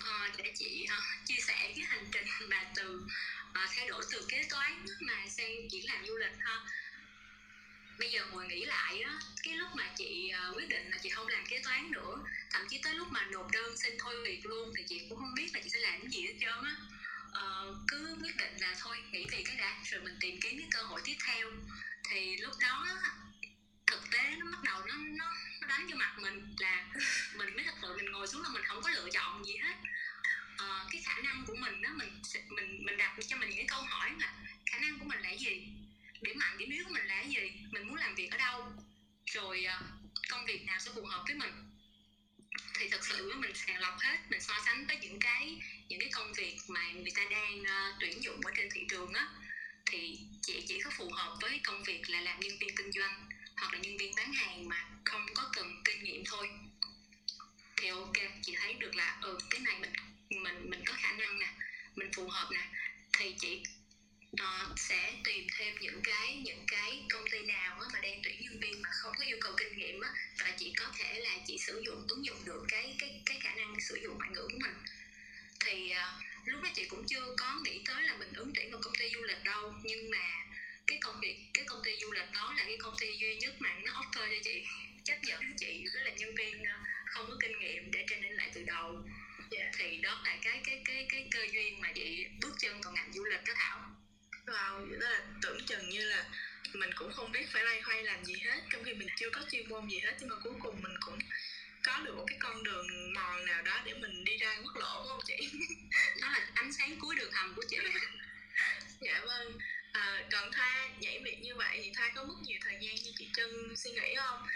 Ờ, 0.06 0.30
để 0.38 0.52
chị 0.56 0.88
uh, 0.98 1.26
chia 1.26 1.40
sẻ 1.40 1.74
cái 1.76 1.86
hành 1.86 2.06
trình 2.12 2.28
mà 2.50 2.66
từ 2.76 3.02
uh, 3.50 3.70
thay 3.76 3.88
đổi 3.88 4.04
từ 4.12 4.26
kế 4.30 4.44
toán 4.50 4.86
mà 5.00 5.26
sang 5.30 5.70
chuyển 5.72 5.86
làm 5.86 6.06
du 6.06 6.18
lịch 6.18 6.34
ha. 6.40 6.60
Bây 8.00 8.12
giờ 8.12 8.26
ngồi 8.32 8.48
nghĩ 8.48 8.66
lại 8.66 9.02
á 9.02 9.20
cái 9.44 9.54
lúc 9.54 9.70
mà 9.76 9.92
chị 9.98 10.32
uh, 10.50 10.58
quyết 10.58 10.70
định 10.70 10.90
là 10.92 10.98
chị 11.04 11.10
không 11.10 11.28
làm 11.28 11.46
kế 11.50 11.60
toán 11.64 11.92
nữa 11.92 12.16
thậm 12.52 12.68
chí 12.70 12.80
tới 12.84 12.94
lúc 12.94 13.08
mà 13.12 13.26
nộp 13.26 13.52
đơn 13.52 13.78
xin 13.78 13.94
thôi 14.00 14.16
việc 14.24 14.46
luôn 14.46 14.74
thì 14.78 14.84
chị 14.88 15.02
cũng 15.10 15.20
không 15.20 15.34
biết 15.36 15.50
là 15.54 15.60
chị 15.64 15.70
sẽ 15.70 15.80
làm 15.80 16.02
cái 16.02 16.10
gì 16.12 16.22
hết 16.22 16.34
trơn 16.42 16.64
á 16.64 16.76
uh, 17.30 17.78
cứ 17.88 18.18
quyết 18.22 18.38
định 18.38 18.54
là 18.60 18.76
thôi 18.80 18.98
nghĩ 19.12 19.26
về 19.32 19.44
cái 19.46 19.56
đã 19.56 19.78
rồi 19.84 20.02
mình 20.02 20.18
tìm 20.20 20.40
kiếm 20.42 20.58
cái 20.58 20.68
cơ 20.72 20.82
hội 20.82 21.02
tiếp 21.06 21.16
theo. 21.28 21.52
Thì 22.10 22.38
lúc 22.38 22.54
đó 22.62 22.88
thực 23.88 24.12
tế 24.12 24.36
nó 24.38 24.46
bắt 24.52 24.64
đầu 24.64 24.86
nó 24.86 24.96
nó 24.98 25.34
nó 25.62 25.68
đánh 25.68 25.88
vô 25.88 25.96
mặt 25.96 26.16
mình 26.20 26.56
là 26.60 26.86
mình 27.36 27.56
mới 27.56 27.66
thật 27.66 27.76
sự 27.82 27.98
mình 27.98 28.12
ngồi 28.12 28.28
xuống 28.28 28.44
là 28.44 28.50
mình 28.50 28.64
không 28.66 28.82
có 28.82 28.90
lựa 28.90 29.10
chọn 29.14 29.46
gì 29.46 29.58
hết. 29.58 29.76
Ờ, 30.58 30.88
cái 30.92 31.02
khả 31.06 31.22
năng 31.22 31.44
của 31.48 31.56
mình 31.56 31.82
đó 31.82 31.90
mình 31.96 32.22
mình 32.50 32.86
mình 32.86 32.98
đặt 32.98 33.16
cho 33.28 33.38
mình 33.38 33.50
những 33.50 33.58
cái 33.58 33.68
câu 33.68 33.82
hỏi 33.82 34.10
mà 34.20 34.34
khả 34.66 34.80
năng 34.80 35.00
của 35.00 35.06
mình 35.06 35.20
là 35.20 35.32
gì? 35.32 35.68
Điểm 36.22 36.40
mạnh 36.40 36.58
điểm 36.58 36.70
yếu 36.70 36.84
của 36.86 36.94
mình 36.94 37.06
là 37.06 37.22
gì? 37.22 37.52
Mình 37.72 37.88
muốn 37.88 37.96
làm 37.96 38.16
việc 38.16 38.32
ở 38.32 38.38
đâu? 38.38 38.74
Rồi 39.26 39.66
uh, 39.80 39.86
công 40.30 40.46
việc 40.46 40.66
nào 40.66 40.80
sẽ 40.80 40.92
phù 40.96 41.06
hợp 41.06 41.24
với 41.28 41.36
mình? 41.36 41.52
Thì 42.74 42.90
thật 42.90 43.06
sự 43.06 43.34
mình 43.36 43.56
sàng 43.56 43.80
lọc 43.80 44.00
hết 44.00 44.18
mình 44.30 44.42
so 44.42 44.54
sánh 44.66 44.86
với 44.88 44.98
những 44.98 45.20
cái 45.20 45.62
những 45.90 46.00
cái 46.00 46.10
công 46.14 46.34
việc 46.34 46.58
mà 46.68 46.92
người 46.92 47.12
ta 47.16 47.26
đang 47.32 47.62
uh, 47.62 47.96
tuyển 48.00 48.24
dụng 48.24 48.42
ở 48.46 48.52
trên 48.56 48.70
thị 48.74 48.82
trường 48.90 49.14
á 49.14 49.28
thì 49.92 50.20
chị 50.42 50.64
chỉ 50.68 50.80
có 50.84 50.90
phù 50.98 51.10
hợp 51.12 51.38
với 51.42 51.60
công 51.64 51.84
việc 51.84 52.10
là 52.10 52.22
làm 52.22 52.40
nhân 52.40 52.58
viên 52.60 52.76
kinh 52.76 52.92
doanh 52.92 53.30
hoặc 53.58 53.74
là 53.74 53.80
nhân 53.80 53.98
viên 53.98 54.16
bán 54.16 54.34
hàng 54.34 54.70
mà 54.70 54.88
không 55.06 55.26
có 55.36 55.50
cần 55.54 55.82
kinh 55.86 56.04
nghiệm 56.04 56.24
thôi. 56.26 56.50
Thì 57.78 57.88
ok 57.88 58.18
chị 58.42 58.56
thấy 58.60 58.74
được 58.74 58.96
là 58.96 59.18
ừ 59.22 59.38
cái 59.50 59.62
này 59.62 59.76
mình 59.80 59.92
mình 60.44 60.70
mình 60.70 60.84
có 60.86 60.94
khả 60.98 61.12
năng 61.12 61.40
nè 61.40 61.54
mình 61.96 62.12
phù 62.14 62.28
hợp 62.28 62.50
nè 62.52 62.68
thì 63.14 63.36
chị 63.40 63.62
uh, 64.34 64.80
sẽ 64.80 65.14
tìm 65.24 65.48
thêm 65.58 65.76
những 65.82 66.02
cái 66.04 66.42
những 66.44 66.64
cái 66.68 67.04
công 67.10 67.24
ty 67.32 67.40
nào 67.40 67.80
á, 67.82 67.88
mà 67.94 68.00
đang 68.00 68.20
tuyển 68.24 68.42
nhân 68.42 68.60
viên 68.60 68.82
mà 68.82 68.90
không 68.92 69.14
có 69.18 69.24
yêu 69.26 69.38
cầu 69.42 69.54
kinh 69.58 69.78
nghiệm 69.78 70.02
á, 70.02 70.10
và 70.40 70.54
chị 70.58 70.74
có 70.78 70.86
thể 70.98 71.20
là 71.20 71.38
chị 71.48 71.58
sử 71.58 71.82
dụng 71.86 72.06
ứng 72.08 72.26
dụng 72.26 72.46
được 72.46 72.66
cái 72.68 72.96
cái 73.00 73.22
cái 73.26 73.40
khả 73.42 73.56
năng 73.56 73.76
sử 73.80 73.96
dụng 74.04 74.18
ngoại 74.18 74.30
ngữ 74.34 74.48
của 74.52 74.58
mình 74.62 74.74
thì 75.66 75.92
uh, 75.92 76.24
lúc 76.46 76.64
đó 76.64 76.70
chị 76.74 76.86
cũng 76.90 77.06
chưa 77.08 77.36
có 77.38 77.60
nghĩ 77.64 77.82
tới 77.86 78.04
là 78.04 78.18
mình 78.18 78.34
ứng 78.34 78.52
tuyển 78.56 78.72
vào 78.72 78.82
công 78.84 78.96
ty 79.00 79.10
du 79.14 79.22
lịch 79.22 79.44
đâu 79.44 79.74
nhưng 79.84 80.12
mà 80.12 80.46
cái 80.88 80.98
công 81.02 81.20
việc 81.22 81.38
cái 81.54 81.66
công 81.66 81.82
ty 81.84 81.92
du 82.02 82.12
lịch 82.12 82.32
đó 82.34 82.54
là 82.58 82.64
cái 82.64 82.78
công 82.78 82.96
ty 83.00 83.08
duy 83.18 83.36
nhất 83.36 83.56
mà 83.60 83.70
nó 83.86 83.92
offer 83.92 84.30
cho 84.30 84.40
chị 84.44 84.64
chấp 85.04 85.18
nhận 85.24 85.42
chị 85.58 85.86
với 85.94 86.04
là 86.04 86.12
nhân 86.12 86.36
viên 86.36 86.64
ờ, 86.64 86.78
không 87.06 87.26
có 87.30 87.38
kinh 87.40 87.60
nghiệm 87.60 87.92
để 87.92 88.06
training 88.10 88.38
lại 88.38 88.52
từ 88.54 88.64
đầu 88.64 89.04
yeah. 89.52 89.52
Dạ. 89.52 89.72
thì 89.78 89.98
đó 89.98 90.22
là 90.26 90.38
cái 90.42 90.62
cái 90.66 90.82
cái 90.86 91.06
cái 91.10 91.28
cơ 91.32 91.40
duyên 91.54 91.82
mà 91.82 91.92
chị 91.96 92.28
bước 92.42 92.56
chân 92.60 92.82
vào 92.82 92.94
ngành 92.94 93.14
du 93.14 93.24
lịch 93.24 93.44
đó 93.48 93.54
thảo 93.56 93.80
wow 94.46 95.00
đó 95.00 95.10
là 95.10 95.22
tưởng 95.42 95.66
chừng 95.66 95.90
như 95.90 96.06
là 96.06 96.26
mình 96.74 96.90
cũng 96.96 97.12
không 97.14 97.32
biết 97.32 97.46
phải 97.52 97.64
loay 97.64 97.82
hoay 97.82 98.04
làm 98.04 98.26
gì 98.26 98.36
hết 98.36 98.62
trong 98.72 98.84
khi 98.84 98.94
mình 98.94 99.08
chưa 99.18 99.30
có 99.30 99.42
chuyên 99.52 99.70
môn 99.70 99.90
gì 99.90 100.00
hết 100.00 100.16
nhưng 100.20 100.30
mà 100.30 100.36
cuối 100.44 100.54
cùng 100.60 100.82
mình 100.82 100.94
cũng 101.06 101.20
có 101.84 102.00
được 102.06 102.16
một 102.16 102.26
cái 102.28 102.38
con 102.42 102.64
đường 102.64 103.14
mòn 103.14 103.46
nào 103.46 103.62
đó 103.62 103.82
để 103.86 103.94
mình 103.94 104.24
đi 104.24 104.38
ra 104.38 104.58
quốc 104.64 104.76
lộ 104.76 105.00
đúng 105.00 105.08
không 105.08 105.22
chị? 105.28 105.50
Đó 106.22 106.30
là 106.30 106.40
ánh 106.54 106.72
sáng 106.74 106.96
cuối 107.00 107.16
đường 107.16 107.32
hầm 107.32 107.54
của 107.56 107.64
chị. 107.70 107.78
Dạ 109.02 109.22
vâng. 109.26 109.58
À, 109.92 110.24
còn 110.32 110.52
thoa 110.52 110.90
nhảy 111.00 111.20
việc 111.24 111.40
như 111.42 111.56
vậy 111.56 111.80
thì 111.84 111.92
thoa 111.98 112.12
có 112.16 112.24
mất 112.24 112.34
nhiều 112.44 112.60
thời 112.64 112.74
gian 112.82 112.96
như 112.96 113.12
chị 113.18 113.30
trân 113.36 113.76
suy 113.76 113.92
nghĩ 113.92 114.16
không? 114.18 114.48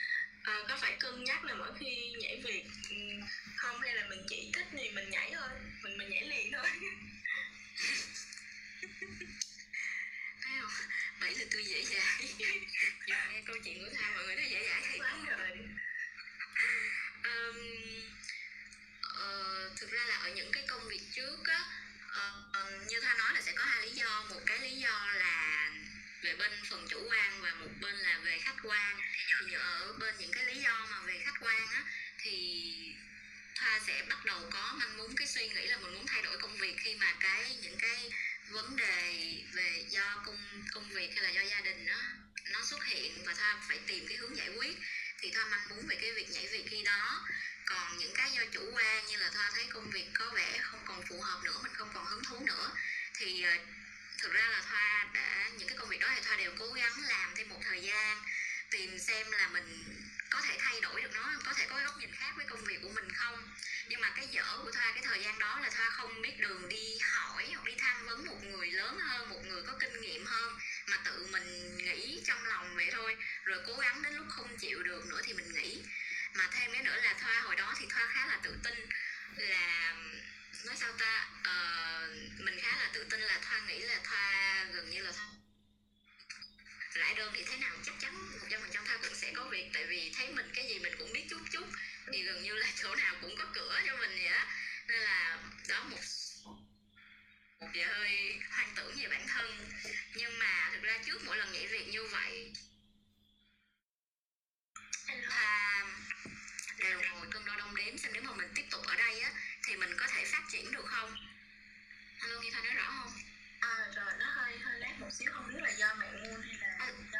À, 0.43 0.63
có 0.69 0.77
phải 0.81 0.95
cân 0.99 1.23
nhắc 1.23 1.45
là 1.45 1.55
mỗi 1.55 1.71
khi 1.79 2.13
nhảy 2.19 2.41
việc 2.43 2.63
ừ, 2.89 2.95
không 3.57 3.79
hay 3.81 3.95
là 3.95 4.07
mình 4.09 4.19
chỉ 4.29 4.51
thích 4.53 4.67
thì 4.71 4.89
mình 4.89 5.09
nhảy 5.09 5.31
thôi 5.35 5.49
mình 5.83 5.97
mình 5.97 6.09
nhảy 6.09 6.25
liền 6.25 6.51
thôi? 6.51 6.65
Thấy 10.41 10.53
vậy 11.19 11.33
là 11.35 11.45
tôi 11.51 11.63
dễ 11.65 11.83
dãi 11.83 12.27
giờ 13.07 13.15
nghe 13.31 13.41
câu 13.45 13.55
chuyện 13.63 13.79
của 13.79 13.89
thoa 13.97 14.11
mọi 14.15 14.25
người 14.25 14.35
nói 14.35 14.45
dễ 14.49 14.63
dãi 14.69 14.81
thì 14.91 14.99
quá 14.99 15.17
rồi 15.29 15.49
um, 17.23 17.57
uh, 18.99 19.77
thực 19.77 19.91
ra 19.91 20.05
là 20.05 20.15
ở 20.15 20.29
những 20.29 20.51
cái 20.51 20.63
công 20.67 20.87
việc 20.87 21.01
trước 21.13 21.37
á 21.45 21.59
uh, 22.05 22.87
như 22.87 23.01
thoa 23.01 23.13
nói 23.13 23.33
là 23.33 23.41
sẽ 23.41 23.51
có 23.55 23.63
hai 23.65 23.81
lý 23.81 23.91
do. 23.91 24.25
Một 24.29 24.41
cái 24.45 24.59
lý 24.59 24.75
do 24.75 25.07
là 25.13 25.71
về 26.21 26.35
bên 26.35 26.51
phần 26.69 26.87
chủ 26.89 27.07
quan 27.09 27.41
và 27.41 27.53
một 27.53 27.69
bên 27.81 27.95
là 27.95 28.19
về 28.23 28.39
khách 28.43 28.57
quan. 28.63 28.99
Thì 29.47 29.53
ở 29.53 29.93
bên 29.99 30.15
những 30.19 30.31
cái 30.31 30.45
lý 30.45 30.61
do 30.61 30.87
mà 30.91 30.99
về 31.05 31.21
khách 31.25 31.39
quan 31.41 31.67
á 31.67 31.83
thì 32.17 32.63
thoa 33.55 33.79
sẽ 33.87 34.05
bắt 34.09 34.25
đầu 34.25 34.39
có 34.51 34.73
manh 34.79 34.97
muốn 34.97 35.15
cái 35.15 35.27
suy 35.27 35.47
nghĩ 35.47 35.67
là 35.67 35.77
mình 35.77 35.93
muốn 35.93 36.05
thay 36.07 36.21
đổi 36.21 36.37
công 36.37 36.57
việc 36.57 36.75
khi 36.83 36.95
mà 36.95 37.13
cái 37.19 37.55
những 37.61 37.77
cái 37.79 38.11
vấn 38.49 38.75
đề 38.75 39.33
về 39.53 39.85
do 39.89 40.21
công 40.25 40.63
công 40.73 40.89
việc 40.89 41.11
hay 41.15 41.23
là 41.23 41.29
do 41.29 41.41
gia 41.41 41.61
đình 41.61 41.85
đó 41.85 42.01
nó 42.51 42.59
xuất 42.63 42.85
hiện 42.85 43.23
và 43.25 43.33
thoa 43.33 43.61
phải 43.67 43.79
tìm 43.87 44.05
cái 44.07 44.17
hướng 44.17 44.37
giải 44.37 44.49
quyết 44.49 44.77
thì 45.23 45.31
thoa 45.31 45.45
mong 45.45 45.69
muốn 45.69 45.87
về 45.87 45.95
cái 46.01 46.11
việc 46.11 46.29
nhảy 46.29 46.47
việc 46.47 46.65
khi 46.69 46.83
đó. 46.83 47.27
Còn 47.65 47.97
những 47.97 48.13
cái 48.15 48.31
do 48.31 48.41
chủ 48.51 48.71
quan 48.73 49.05
như 49.07 49.17
là 49.17 49.29
thoa 49.33 49.51
thấy 49.55 49.65
công 49.69 49.89
việc 49.89 50.07
có 50.13 50.31
vẻ 50.35 50.59
không 50.61 50.79
còn 50.85 51.03
phù 51.09 51.21
hợp 51.21 51.39
nữa, 51.43 51.59
mình 51.63 51.73
không 51.73 51.89
còn 51.93 52.05
hứng 52.05 52.23
thú 52.23 52.39
nữa, 52.45 52.71
thì 53.13 53.43
ờ, 53.43 53.51
thực 54.17 54.33
ra 54.33 54.47
là 54.49 54.61
thoa 54.69 55.09
đã, 55.13 55.49
những 55.57 55.67
cái 55.67 55.77
công 55.77 55.89
việc 55.89 55.99
đó 55.99 56.07
thì 56.15 56.21
thoa 56.25 56.35
đều 56.35 56.51
cố 56.59 56.71
gắng 56.71 56.93
làm 57.07 57.35
thêm 57.35 57.49
một 57.49 57.59
thời 57.63 57.81
gian, 57.81 58.17
tìm 58.71 58.99
xem 58.99 59.31
là 59.31 59.47
mình 59.47 59.83
có 60.33 60.41
thể 60.41 60.57
thay 60.59 60.81
đổi 60.81 61.01
được 61.01 61.13
nó 61.13 61.33
có 61.45 61.53
thể 61.53 61.65
có 61.69 61.79
góc 61.85 61.97
nhìn 61.97 62.11
khác 62.15 62.33
với 62.37 62.45
công 62.49 62.63
việc 62.65 62.79
của 62.81 62.89
mình 62.89 63.09
không? 63.13 63.53
Nhưng 63.87 64.01
mà 64.01 64.09
cái 64.15 64.27
dở 64.27 64.57
của 64.63 64.71
thoa 64.71 64.91
cái 64.93 65.03
thời 65.05 65.23
gian 65.23 65.39
đó 65.39 65.59
là 65.59 65.69
thoa 65.69 65.89
không 65.89 66.21
biết 66.21 66.39
đường 66.39 66.69
đi 66.69 66.97
hỏi 67.01 67.51
hoặc 67.53 67.65
đi 67.65 67.73
tham 67.77 68.05
vấn 68.05 68.25
một 68.25 68.43
người 68.43 68.71
lớn 68.71 68.99
hơn 68.99 69.29
một 69.29 69.41
người 69.45 69.63
có 69.67 69.73
kinh 69.79 70.01
nghiệm 70.01 70.25
hơn 70.25 70.53
mà 70.87 70.97
tự 71.05 71.27
mình 71.31 71.77
nghĩ 71.77 72.21
trong 72.25 72.45
lòng 72.45 72.75
vậy 72.75 72.89
thôi. 72.91 73.15
Rồi 73.43 73.59
cố 73.67 73.73
gắng 73.73 74.01
đến 74.03 74.15
lúc 74.15 74.25
không 74.29 74.57
chịu 74.57 74.83
được 74.83 75.05
nữa 75.05 75.21
thì 75.23 75.33
mình 75.33 75.53
nghĩ. 75.53 75.83
Mà 76.33 76.49
thêm 76.51 76.71
cái 76.73 76.83
nữa 76.83 76.95
là 77.03 77.15
thoa 77.21 77.41
hồi 77.41 77.55
đó 77.55 77.73
thì 77.79 77.85
thoa 77.89 78.07
khá 78.13 78.27
là 78.27 78.39
tự 78.43 78.55
tin 78.63 78.87
là 79.35 79.95
nói 80.65 80.75
sao 80.75 80.93
ta 80.99 81.27
uh, 81.39 82.39
mình 82.39 82.59
khá 82.61 82.77
là 82.77 82.89
tự 82.93 83.03
tin 83.09 83.21
là 83.21 83.39
thoa 83.41 83.59
nghĩ 83.67 83.79
là 83.79 83.99
thoa 84.03 84.65
gần 84.73 84.89
như 84.89 85.01
là 85.01 85.11
thoa 85.11 85.42
lại 86.95 87.15
đơn 87.15 87.33
thì 87.35 87.43
thế 87.43 87.57
nào 87.57 87.75
chắc 87.85 87.95
chắn 87.99 88.31
một 88.31 88.47
trăm 88.49 88.61
phần 88.61 88.71
trăm 88.73 88.85
thoa 88.85 88.97
cũng 88.97 89.15
sẽ 89.15 89.31
có 89.35 89.43
việc. 89.43 89.69
Tại 89.73 89.85
vì 89.85 90.11
thấy 90.15 90.27
mình 90.27 90.51
cái 90.55 90.67
gì 90.67 90.79
mình 90.79 90.93
cũng 90.99 91.13
biết 91.13 91.25
chút 91.29 91.39
chút. 91.51 91.65
Thì 92.13 92.23
gần 92.23 92.43
như 92.43 92.53
là 92.53 92.67
chỗ 92.83 92.95
nào 92.95 93.15
cũng 93.21 93.35
có 93.37 93.45
cửa 93.53 93.81
cho 93.87 93.97
mình 93.97 94.11
vậy 94.15 94.31
đó 94.31 94.45
nên 94.87 94.99
là 94.99 95.39
đó 95.67 95.83
một 95.83 95.99
một 97.59 97.67
giờ 97.73 97.87
hơi 97.93 98.39
hoang 98.49 98.73
tưởng 98.75 98.95
về 99.01 99.07
bản 99.07 99.27
thân. 99.27 99.69
Nhưng 100.15 100.39
mà 100.39 100.69
thực 100.73 100.83
ra 100.83 100.97
trước 101.05 101.25
mỗi 101.25 101.37
lần 101.37 101.51
nhảy 101.51 101.67
việc 101.67 101.87
như 101.87 102.07
vậy 102.07 102.53
Thoa 105.27 105.85
đều 106.77 107.01
ngồi 107.01 107.27
cân 107.31 107.45
đo 107.45 107.55
đong 107.55 107.75
đếm 107.75 107.97
xem 107.97 108.11
nếu 108.13 108.23
mà 108.23 108.31
mình 108.33 108.51
tiếp 108.55 108.63
tục 108.71 108.81
ở 108.85 108.95
đây 108.95 109.21
á 109.21 109.31
thì 109.63 109.75
mình 109.75 109.93
có 109.97 110.07
thể 110.07 110.25
phát 110.25 110.43
triển 110.51 110.71
được 110.71 110.85
không? 110.85 111.15
Alo 112.19 112.39
nghe 112.41 112.49
thoa 112.51 112.63
nói 112.63 112.73
rõ 112.73 112.91
không 113.01 113.11
à 113.63 113.87
rồi 113.95 114.13
nó 114.19 114.25
hơi 114.29 114.57
hơi 114.57 114.79
lát 114.79 114.93
một 114.99 115.07
xíu 115.11 115.31
không 115.33 115.47
biết 115.47 115.59
là 115.61 115.69
do 115.69 115.93
mạng 115.93 116.23
nguồn 116.23 116.41
hay 116.41 116.57
là 116.59 116.75
à. 116.79 116.91
do 117.13 117.19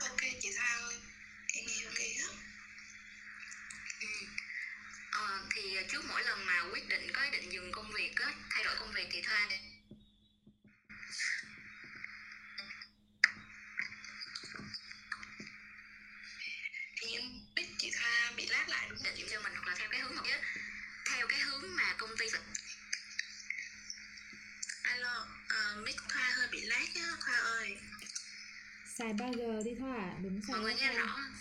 ok 0.00 0.20
chị 0.40 0.48
Thoa 0.56 0.76
ơi 0.88 0.94
em 1.54 1.64
nghe 1.66 1.84
ok 1.84 1.98
á 1.98 2.28
ừ. 4.00 4.08
ờ, 5.10 5.42
thì 5.54 5.76
trước 5.88 6.04
mỗi 6.08 6.22
lần 6.22 6.46
mà 6.46 6.62
quyết 6.72 6.88
định 6.88 7.12
có 7.12 7.22
ý 7.22 7.30
định 7.30 7.52
dừng 7.52 7.72
công 7.72 7.90
việc 7.92 8.16
á 8.16 8.32
thay 8.50 8.64
đổi 8.64 8.74
công 8.78 8.92
việc 8.92 9.08
thì 9.12 9.22
thoa 9.22 9.48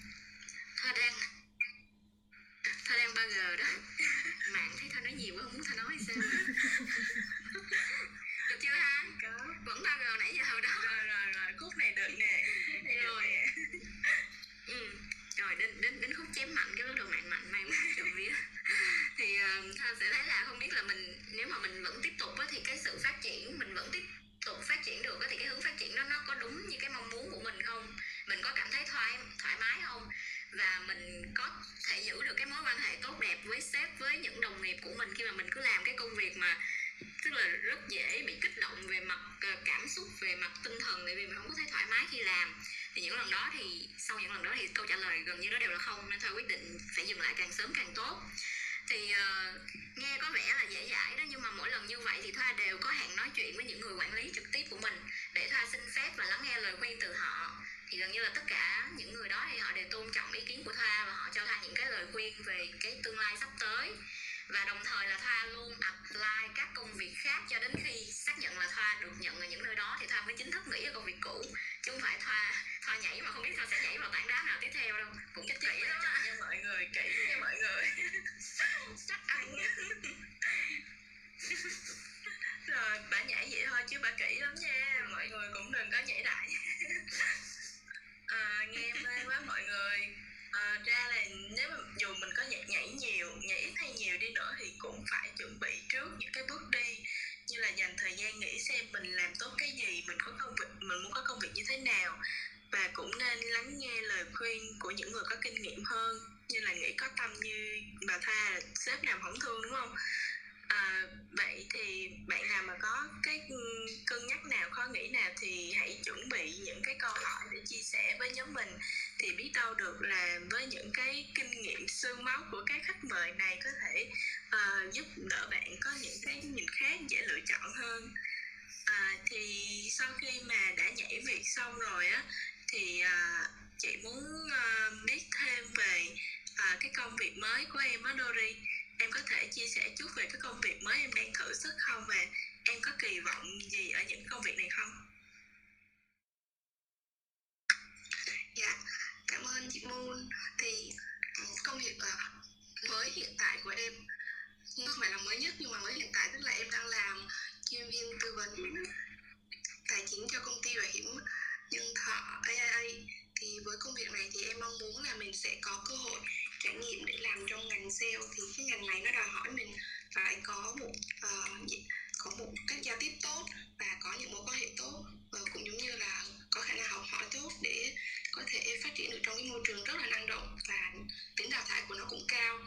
trải 166.69 166.77
nghiệm 166.77 167.05
để 167.05 167.17
làm 167.17 167.45
trong 167.49 167.67
ngành 167.67 167.91
sale 167.91 168.17
thì 168.35 168.43
cái 168.57 168.65
ngành 168.65 168.87
này 168.87 169.01
nó 169.01 169.11
đòi 169.11 169.27
hỏi 169.27 169.49
mình 169.51 169.77
phải 170.15 170.37
có 170.43 170.75
một 170.79 170.91
uh, 171.25 171.69
có 172.17 172.31
một 172.37 172.53
cách 172.67 172.79
giao 172.83 172.97
tiếp 172.99 173.11
tốt 173.21 173.45
và 173.79 173.97
có 173.99 174.13
những 174.19 174.31
mối 174.31 174.41
quan 174.47 174.59
hệ 174.59 174.67
tốt 174.77 175.03
và 175.31 175.39
cũng 175.53 175.65
giống 175.65 175.77
như 175.77 175.91
là 175.91 176.25
có 176.51 176.61
khả 176.61 176.73
năng 176.73 176.89
học 176.89 177.03
hỏi 177.09 177.25
tốt 177.31 177.51
để 177.61 177.95
có 178.31 178.41
thể 178.47 178.79
phát 178.83 178.89
triển 178.95 179.11
được 179.11 179.19
trong 179.23 179.35
cái 179.37 179.45
môi 179.49 179.61
trường 179.67 179.83
rất 179.83 179.95
là 179.97 180.05
năng 180.05 180.27
động 180.27 180.57
và 180.67 180.93
tính 181.35 181.49
đào 181.49 181.63
thải 181.67 181.83
của 181.87 181.95
nó 181.95 182.05
cũng 182.09 182.25
cao. 182.27 182.59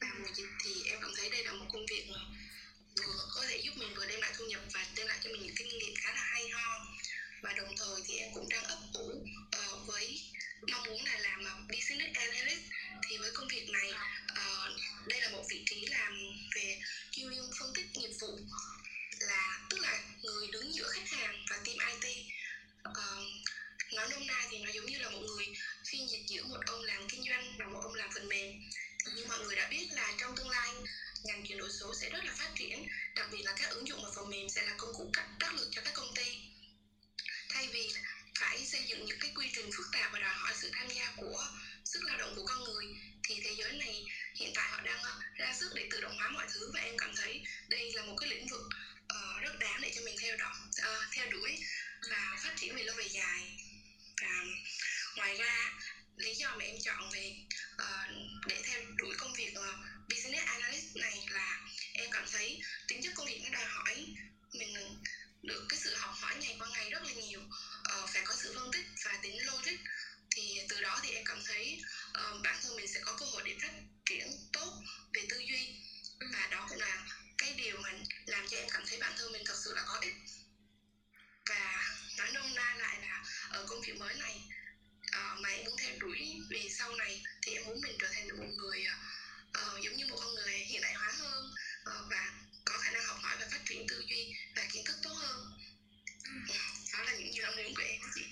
Và 0.00 0.08
mùa 0.18 0.32
dịch 0.34 0.48
thì 0.64 0.82
em 0.84 0.98
cảm 1.02 1.10
thấy 1.16 1.30
đây 1.30 1.44
là 1.44 1.52
một 1.52 1.66
công 1.72 1.86
việc 1.86 2.04
mà 2.10 2.18
vừa 2.96 3.28
có 3.34 3.46
thể 3.48 3.56
giúp 3.64 3.72
mình 3.76 3.94
vừa 3.94 4.06
đem 4.06 4.20
lại 4.20 4.32
thu 4.38 4.44
nhập 4.44 4.60
và 4.72 4.86
đem 4.96 5.06
lại 5.06 5.18
cho 5.24 5.30
mình 5.30 5.42
những 5.42 5.54
kinh 5.56 5.68
nghiệm 5.68 5.94
khá 5.96 6.12
là 6.14 6.22
hay 6.22 6.48
ho. 6.48 6.86
Và 7.42 7.52
đồng 7.52 7.74
thời 7.78 8.02
thì 8.06 8.16
em 8.18 8.30
cũng 8.34 8.48
đang 8.48 8.64
ấp 8.64 8.78
ủ 8.94 9.24
uh, 9.72 9.86
với 9.86 10.20
mong 10.68 10.82
muốn 10.84 11.04
là 11.04 11.18
làm 11.18 11.44
ờ, 11.44 11.52
business 11.68 12.14
analyst 12.14 12.62
thì 13.08 13.18
với 13.18 13.30
công 13.34 13.48
việc 13.48 13.68
này 13.70 13.92
uh, 14.32 14.80
đây 15.08 15.20
là 15.20 15.28
một 15.28 15.44
vị 15.50 15.62
trí 15.66 15.86
làm 15.86 16.12
về 16.56 16.80
chuyên 17.10 17.30
viên 17.30 17.50
phân 17.58 17.72
tích 17.74 17.86
nghiệp 17.94 18.12
vụ 18.20 18.38
là 19.20 19.60
tức 19.70 19.80
là 19.80 20.02
người 20.22 20.46
đứng 20.52 20.74
giữa 20.74 20.88
khách 20.88 21.10
hàng 21.10 21.44
và 21.50 21.56
team 21.56 22.00
IT 22.02 22.26
uh, 22.88 22.96
ờ, 22.96 23.24
nói 23.92 24.08
nôm 24.10 24.26
na 24.26 24.46
thì 24.50 24.58
nó 24.58 24.70
giống 24.70 24.86
như 24.86 24.98
là 24.98 25.10
một 25.10 25.20
người 25.20 25.46
phiên 25.86 26.08
dịch 26.10 26.26
giữa 26.28 26.42
một 26.44 26.60
ông 26.66 26.82
làm 26.82 27.08
kinh 27.08 27.24
doanh 27.28 27.56
và 27.58 27.66
một 27.66 27.80
ông 27.82 27.94
làm 27.94 28.10
phần 28.14 28.28
mềm. 28.28 28.52
Thì 29.06 29.12
như 29.16 29.24
mọi 29.28 29.38
người 29.38 29.56
đã 29.56 29.68
biết 29.70 29.88
là 29.92 30.14
trong 30.20 30.36
tương 30.36 30.50
lai 30.50 30.68
ngành 31.24 31.46
chuyển 31.46 31.58
đổi 31.58 31.70
số 31.80 31.94
sẽ 32.00 32.10
rất 32.10 32.24
là 32.24 32.34
phát 32.38 32.50
triển 32.56 32.86
đặc 33.14 33.28
biệt 33.32 33.42
là 33.42 33.52
các 33.56 33.70
ứng 33.70 33.88
dụng 33.88 34.02
và 34.02 34.10
phần 34.16 34.30
mềm 34.30 34.48
sẽ 34.48 34.62
là 34.62 34.74
công 34.78 34.94
cụ 34.94 35.10
cắt 35.12 35.26
đắc 35.38 35.54
lực 35.54 35.68
cho 35.72 35.82
các 35.84 35.94
công 35.94 36.14
ty. 36.14 36.36
Thay 37.48 37.68
vì 37.72 37.88
phải 38.40 38.66
xây 38.66 38.84
dựng 38.86 39.04
những 39.04 39.18
cái 39.20 39.32
quy 39.34 39.50
trình 39.54 39.70
phức 39.76 39.86
tạp 39.92 40.12
và 40.12 40.18
đòi 40.18 40.34
hỏi 40.34 40.52
sự 40.60 40.70
tham 40.72 40.88
gia 40.88 41.12
của 41.16 41.48
sức 41.84 42.04
lao 42.04 42.18
động 42.18 42.32
của 42.36 42.46
con 42.46 42.64
người 42.64 42.84
thì 43.22 43.40
thế 43.44 43.54
giới 43.58 43.72
này 43.72 44.04
hiện 44.34 44.52
tại 44.54 44.68
họ 44.70 44.80
đang 44.80 45.02
ờ, 45.02 45.20
ra 45.34 45.54
sức 45.60 45.70
để 45.74 45.88
tự 45.90 46.00
động 46.00 46.16
hóa 46.16 46.30
mọi 46.30 46.46
thứ. 46.54 46.70
Và 46.74 46.80
em 46.80 46.94
cảm 46.98 47.16
thấy 47.16 47.42
đây 47.68 47.92
là 47.92 48.02
một 48.02 48.16
cái 48.20 48.28
lĩnh 48.30 48.46
vực 48.46 48.62
uh, 49.12 49.42
rất 49.42 49.58
đáng 49.58 49.80
để 49.82 49.92
cho 49.96 50.02
mình 50.04 50.16
theo 50.20 50.36
đuổi 50.36 50.48
uh, 50.48 50.76
ờ, 50.82 51.06
theo 51.12 51.30
đuổi 51.30 51.58
và 52.10 52.36
phát 52.42 52.54
triển 52.56 52.76
về 52.76 52.82
lâu 52.82 52.96
về 52.96 53.08
dài. 53.08 53.56
Và 54.22 54.44
ngoài 55.16 55.36
ra 55.36 55.72
lý 56.16 56.34
do 56.34 56.56
mà 56.56 56.64
em 56.64 56.76
chọn 56.84 57.10
về 57.12 57.36
uh, 57.74 58.10
để 58.46 58.62
theo 58.64 58.80
đuổi 58.96 59.14
công 59.18 59.34
việc 59.34 59.54
uh, 59.58 60.08
business 60.08 60.46
analyst 60.46 60.96
này 60.96 61.26
là 61.30 61.60
em 61.92 62.10
cảm 62.12 62.24
thấy 62.32 62.60
tính 62.88 63.02
chất 63.02 63.12
công 63.16 63.26
việc 63.26 63.40
nó 63.44 63.48
đòi 63.58 63.64
hỏi 63.64 64.06
mình 64.52 64.74
được 65.42 65.66
cái 65.68 65.78
sự 65.78 65.94
học 65.94 66.14
hỏi 66.20 66.34
ngày 66.40 66.56
qua 66.58 66.68
ngày 66.68 66.90
rất 66.90 67.02
là 67.02 67.12
nhiều 67.12 67.40
uh, 67.98 68.10
phải 68.10 68.22
có 68.24 68.34
sự 68.42 68.52
phân 68.54 68.70
tích 68.72 68.86
và 69.04 69.18
tính 69.22 69.46
logic. 69.46 69.78
Thì 70.30 70.60
từ 70.68 70.80
đó 70.80 71.00
thì 71.02 71.10
em 71.10 71.24
cảm 71.24 71.42
thấy 71.44 71.82
uh, 72.08 72.42
bản 72.42 72.58
thân 72.62 72.76
mình 72.76 72.88
sẽ 72.88 73.00
có 73.02 73.16
cơ 73.20 73.26
hội 73.26 73.42
để 73.44 73.56
phát 73.62 73.72
triển 74.06 74.30
tốt 74.52 74.82
về 75.14 75.26
tư 75.30 75.38
duy. 75.38 75.74
Và 76.32 76.48
đó 76.50 76.66
cũng 76.68 76.80
là 76.80 77.06
cái 77.38 77.54
điều 77.56 77.76
mà 77.80 77.92
làm 78.26 78.48
cho 78.48 78.56
em 78.56 78.68
cảm 78.70 78.82
thấy 78.86 78.98
bản 78.98 79.12
thân 79.18 79.32
mình 79.32 79.42
thật 79.46 79.56
sự 79.64 79.74
là 79.74 79.82
có 79.86 79.98
ích. 80.00 80.14
Và 81.48 81.94
nói 82.18 82.30
nôm 82.34 82.54
na 82.54 82.74
lại 82.78 82.98
là 83.02 83.24
ở 83.50 83.66
công 83.68 83.82
việc 83.82 83.96
mới 83.98 84.14
này 84.14 84.40
uh, 85.16 85.40
mà 85.40 85.48
em 85.48 85.64
muốn 85.64 85.76
theo 85.78 85.94
đuổi 85.98 86.40
vì 86.50 86.70
sau 86.78 86.92
này 86.94 87.22
thì 87.42 87.52
em 87.52 87.64
muốn 87.64 87.80
mình 87.80 87.96
trở 88.00 88.08
thành 88.12 88.28
một 88.28 88.44
người 88.56 88.84
uh, 89.58 89.84
giống 89.84 89.96
như 89.96 90.06
một 90.06 90.16
con 90.20 90.34
người 90.34 90.58
hiện 90.58 90.82
đại 90.82 90.94
hóa 90.94 91.12
hơn 91.18 91.44
uh, 91.82 92.10
và 92.10 92.32
có 92.64 92.78
khả 92.78 92.90
năng 92.90 93.04
học 93.04 93.18
hỏi 93.22 93.36
và 93.40 93.46
phát 93.50 93.60
triển 93.68 93.86
tư 93.88 94.04
duy 94.08 94.34
và 94.56 94.66
kiến 94.72 94.84
thức 94.84 94.96
tốt 95.02 95.14
hơn 95.14 95.60
đó 96.92 97.02
là 97.04 97.12
những 97.18 97.32
gì 97.32 97.40
mong 97.40 97.56
muốn 97.56 97.74
của 97.74 97.82
em 97.82 98.00
chị? 98.14 98.24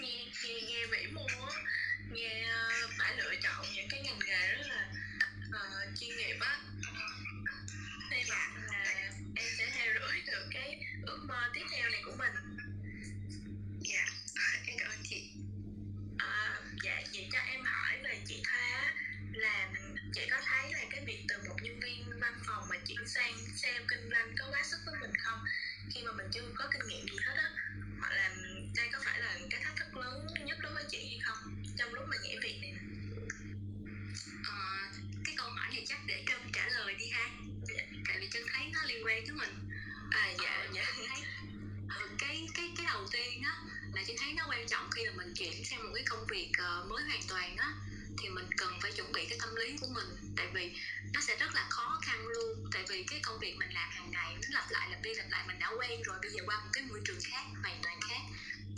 Nghe 0.00 0.24
nghe 0.44 0.60
nghe 0.60 0.86
vĩ 0.86 1.06
mô 1.06 1.26
á. 1.26 1.62
Nghe 2.12 2.46
uh, 2.84 2.90
phải 2.98 3.16
lựa 3.16 3.34
chọn 3.42 3.66
những 3.74 3.88
cái 3.88 4.00
ngành 4.02 4.18
nghề 4.18 4.54
rất 4.54 4.66
là 4.68 4.88
uh, 5.48 5.98
chuyên 6.00 6.16
nghiệp 6.16 6.36
á. 6.40 6.60
Hy 8.10 8.24
vọng 8.30 8.64
là 8.66 9.10
em 9.36 9.46
sẽ 9.58 9.70
theo 9.74 9.94
đuổi 9.94 10.22
được 10.26 10.48
cái 10.50 10.80
ước 11.06 11.24
mơ 11.28 11.50
tiếp 11.54 11.64
theo 11.70 11.90
này 11.90 12.02
của 12.04 12.16
mình. 12.18 12.32
Dạ 13.80 14.06
em 14.66 14.76
cảm 14.78 14.90
ơn 14.90 15.02
chị. 15.10 15.30
À, 16.18 16.60
dạ 16.82 17.02
chị 17.12 17.28
cho 17.32 17.38
em 17.38 17.64
hỏi 17.64 17.98
về 18.04 18.20
chị 18.28 18.42
Thoa 18.44 18.94
là 19.32 19.68
chị 20.14 20.20
có 20.30 20.36
thấy 20.44 20.72
là 20.72 20.84
cái 20.90 21.04
việc 21.06 21.24
từ 21.28 21.36
một 21.48 21.56
nhân 21.62 21.80
viên 21.80 22.20
văn 22.20 22.40
phòng 22.46 22.68
mà 22.70 22.76
chuyển 22.86 23.08
sang 23.08 23.32
sale 23.56 23.84
kinh 23.88 24.10
doanh 24.10 24.34
có 24.38 24.46
quá 24.50 24.62
sức 24.64 24.78
với 24.86 24.94
mình 25.00 25.12
không 25.24 25.44
khi 25.90 26.02
mà 26.02 26.12
mình 26.12 26.26
chưa 26.32 26.42
có 26.54 26.68
kinh 26.72 26.88
nghiệm 26.88 27.06
gì 27.08 27.16
hết 27.26 27.34
á 27.36 27.50
hoặc 27.98 28.12
là 28.12 28.30
đây 28.76 28.88
có 28.92 28.98
phải 29.04 29.20
là 29.20 29.38
cái 29.50 29.60
thách 29.64 29.76
thức 29.76 29.96
lớn 29.96 30.26
nhất 30.44 30.58
đối 30.62 30.74
với 30.74 30.84
chị 30.88 30.98
hay 30.98 31.20
không 31.24 31.64
trong 31.76 31.94
lúc 31.94 32.04
mà 32.08 32.16
nhảy 32.22 32.38
việc 32.42 32.58
này 32.62 32.74
à, 34.44 34.90
cái 35.24 35.34
câu 35.38 35.50
hỏi 35.50 35.68
này 35.70 35.84
chắc 35.86 35.98
để 36.06 36.24
cho 36.28 36.34
trả 36.52 36.68
lời 36.68 36.94
đi 36.98 37.08
ha. 37.08 37.30
Dạ. 37.68 37.84
Tại 38.08 38.16
vì 38.20 38.28
chân 38.32 38.42
thấy 38.52 38.66
nó 38.72 38.80
liên 38.86 39.04
quan 39.06 39.26
tới 39.26 39.36
mình. 39.36 39.68
À 40.10 40.32
dạ 40.42 40.56
ờ, 40.60 40.66
dạ. 40.74 40.84
Thấy 41.08 41.22
ừ, 41.98 42.08
cái 42.18 42.46
cái 42.54 42.72
cái 42.76 42.86
đầu 42.86 43.06
tiên 43.12 43.42
á 43.42 43.56
là 43.94 44.02
chị 44.06 44.16
thấy 44.18 44.32
nó 44.32 44.46
quan 44.48 44.66
trọng 44.68 44.90
khi 44.90 45.06
mà 45.06 45.12
mình 45.16 45.34
chuyển 45.34 45.64
sang 45.64 45.84
một 45.84 45.90
cái 45.94 46.04
công 46.08 46.26
việc 46.26 46.50
ờ, 46.58 46.86
mới 46.88 47.02
hoàn 47.02 47.20
toàn 47.28 47.56
á 47.56 47.72
thì 48.22 48.28
mình 48.28 48.46
cần 48.56 48.78
phải 48.82 48.92
chuẩn 48.92 49.12
bị 49.12 49.26
cái 49.28 49.38
tâm 49.40 49.54
lý 49.54 49.76
của 49.80 49.88
mình. 49.94 50.34
Tại 50.36 50.46
vì 50.54 50.72
nó 51.12 51.20
sẽ 51.20 51.36
rất 51.36 51.54
là 51.54 51.66
khó 51.70 52.00
khăn 52.02 52.26
luôn. 52.26 52.70
Tại 52.72 52.84
vì 52.88 53.04
cái 53.10 53.20
công 53.20 53.38
việc 53.38 53.56
mình 53.58 53.70
làm 53.72 53.90
hàng 53.90 54.10
ngày, 54.10 54.34
nó 54.34 54.48
lặp 54.50 54.70
lại, 54.70 54.88
lặp 54.90 55.02
đi 55.02 55.14
lặp 55.14 55.26
lại, 55.30 55.44
mình 55.48 55.58
đã 55.58 55.70
quen 55.78 56.02
rồi, 56.02 56.16
bây 56.22 56.30
giờ 56.30 56.42
qua 56.46 56.60
một 56.64 56.70
cái 56.72 56.84
môi 56.84 57.00
trường 57.04 57.20
khác, 57.24 57.44
hoàn 57.62 57.80
toàn 57.82 58.00
khác, 58.10 58.20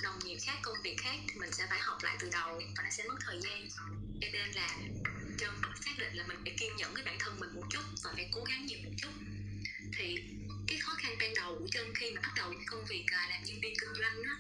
đồng 0.03 0.19
nghiệp 0.25 0.39
khác, 0.47 0.59
công 0.63 0.77
việc 0.83 0.97
khác, 0.99 1.17
thì 1.29 1.35
mình 1.41 1.53
sẽ 1.53 1.67
phải 1.71 1.79
học 1.81 1.99
lại 2.03 2.17
từ 2.21 2.29
đầu 2.33 2.63
và 2.77 2.83
nó 2.85 2.91
sẽ 2.91 3.05
mất 3.05 3.17
thời 3.21 3.41
gian. 3.41 3.69
Cho 4.21 4.29
nên 4.33 4.51
là 4.51 4.69
chân 5.39 5.55
xác 5.85 5.99
định 5.99 6.15
là 6.15 6.25
mình 6.27 6.39
phải 6.43 6.55
kiên 6.59 6.77
nhẫn 6.77 6.95
với 6.95 7.05
bản 7.05 7.17
thân 7.19 7.41
mình 7.41 7.55
một 7.55 7.67
chút 7.71 7.83
và 8.05 8.11
phải 8.15 8.29
cố 8.33 8.45
gắng 8.45 8.67
nhiều 8.67 8.79
một 8.85 8.93
chút. 8.97 9.11
Thì 9.93 10.17
cái 10.69 10.79
khó 10.79 10.95
khăn 10.99 11.17
ban 11.19 11.35
đầu 11.35 11.57
của 11.59 11.69
chân 11.73 11.95
khi 11.95 12.11
mà 12.11 12.21
bắt 12.21 12.33
đầu 12.37 12.55
công 12.67 12.85
việc 12.85 13.05
à, 13.13 13.27
làm 13.31 13.43
nhân 13.45 13.61
viên 13.63 13.75
kinh 13.81 13.95
doanh 13.95 14.23
á 14.23 14.35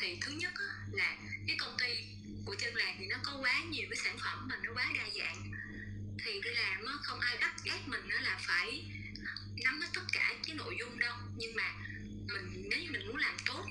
thì 0.00 0.18
thứ 0.20 0.32
nhất 0.32 0.52
là 0.92 1.16
cái 1.46 1.56
công 1.58 1.76
ty 1.78 2.04
của 2.44 2.54
chân 2.54 2.74
làm 2.74 2.96
thì 2.98 3.06
nó 3.06 3.16
có 3.22 3.36
quá 3.40 3.62
nhiều 3.70 3.86
cái 3.90 3.96
sản 4.04 4.16
phẩm 4.18 4.48
mà 4.48 4.56
nó 4.62 4.72
quá 4.74 4.92
đa 4.94 5.08
dạng. 5.18 5.52
Thì 6.24 6.40
đi 6.44 6.50
làm 6.50 6.86
không 7.02 7.20
ai 7.20 7.38
bắt 7.40 7.54
ép 7.64 7.88
mình 7.88 8.08
là 8.08 8.38
phải 8.40 8.84
nắm 9.64 9.80
hết 9.80 9.88
tất 9.94 10.04
cả 10.12 10.34
cái 10.46 10.56
nội 10.56 10.76
dung 10.78 10.98
đâu. 10.98 11.16
Nhưng 11.36 11.56
mà 11.56 11.74
mình, 12.32 12.68
nếu 12.70 12.78
như 12.80 12.90
mình 12.90 13.06
muốn 13.06 13.16
làm 13.16 13.36
tốt 13.46 13.64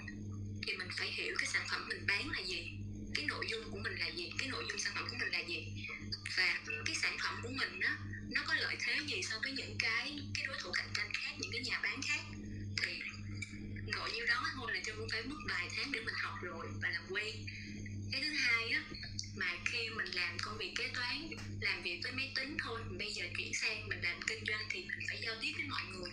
thì 0.67 0.77
mình 0.77 0.87
phải 0.97 1.11
hiểu 1.11 1.35
cái 1.39 1.47
sản 1.47 1.65
phẩm 1.71 1.87
mình 1.87 2.05
bán 2.07 2.29
là 2.29 2.39
gì, 2.39 2.71
cái 3.15 3.25
nội 3.25 3.45
dung 3.49 3.71
của 3.71 3.77
mình 3.77 3.95
là 3.95 4.07
gì, 4.07 4.29
cái 4.39 4.49
nội 4.49 4.65
dung 4.69 4.79
sản 4.79 4.93
phẩm 4.95 5.07
của 5.09 5.15
mình 5.19 5.31
là 5.31 5.39
gì. 5.39 5.67
Và 6.37 6.61
cái 6.85 6.95
sản 6.95 7.17
phẩm 7.23 7.39
của 7.43 7.49
mình 7.49 7.79
á, 7.79 7.97
nó 8.31 8.41
có 8.47 8.53
lợi 8.53 8.75
thế 8.79 8.99
gì 9.07 9.21
so 9.23 9.39
với 9.43 9.51
những 9.51 9.75
cái 9.79 10.19
cái 10.33 10.45
đối 10.47 10.57
thủ 10.59 10.71
cạnh 10.71 10.89
tranh 10.93 11.09
khác, 11.13 11.31
những 11.39 11.51
cái 11.51 11.61
nhà 11.61 11.79
bán 11.83 12.01
khác. 12.01 12.21
Thì 12.77 13.01
nội 13.95 14.11
nhiêu 14.11 14.25
đó 14.25 14.43
thôi 14.55 14.71
là 14.73 14.79
chân 14.85 14.95
cũng 14.97 15.09
phải 15.09 15.23
mất 15.23 15.37
vài 15.49 15.69
tháng 15.75 15.91
để 15.91 15.99
mình 15.99 16.15
học 16.17 16.33
rồi 16.41 16.67
và 16.81 16.89
làm 16.89 17.03
quen. 17.09 17.35
Cái 18.11 18.21
thứ 18.21 18.29
hai 18.29 18.69
á 18.69 18.83
mà 19.35 19.45
khi 19.65 19.89
mình 19.89 20.07
làm 20.13 20.37
công 20.41 20.57
việc 20.57 20.73
kế 20.77 20.87
toán 20.87 21.29
làm 21.61 21.83
việc 21.83 21.99
với 22.03 22.11
máy 22.11 22.31
tính 22.35 22.57
thôi 22.63 22.79
bây 22.99 23.11
giờ 23.13 23.25
chuyển 23.37 23.53
sang 23.53 23.87
mình 23.87 24.01
làm 24.01 24.19
kinh 24.27 24.43
doanh 24.47 24.65
thì 24.69 24.85
mình 24.87 25.07
phải 25.07 25.19
giao 25.21 25.35
tiếp 25.41 25.51
với 25.57 25.67
mọi 25.67 25.81
người. 25.93 26.11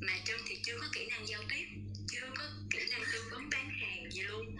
Mà 0.00 0.12
chân 0.24 0.40
thì 0.46 0.58
chưa 0.64 0.78
có 0.80 0.86
kỹ 0.92 1.06
năng 1.06 1.28
giao 1.28 1.42
tiếp 1.48 1.66
chưa 2.10 2.30
có 2.38 2.44
kỹ 2.70 2.78
năng 2.90 3.02
tư 3.12 3.24
vấn 3.30 3.50
bán 3.50 3.70
hàng 3.70 4.10
gì 4.10 4.22
luôn. 4.22 4.56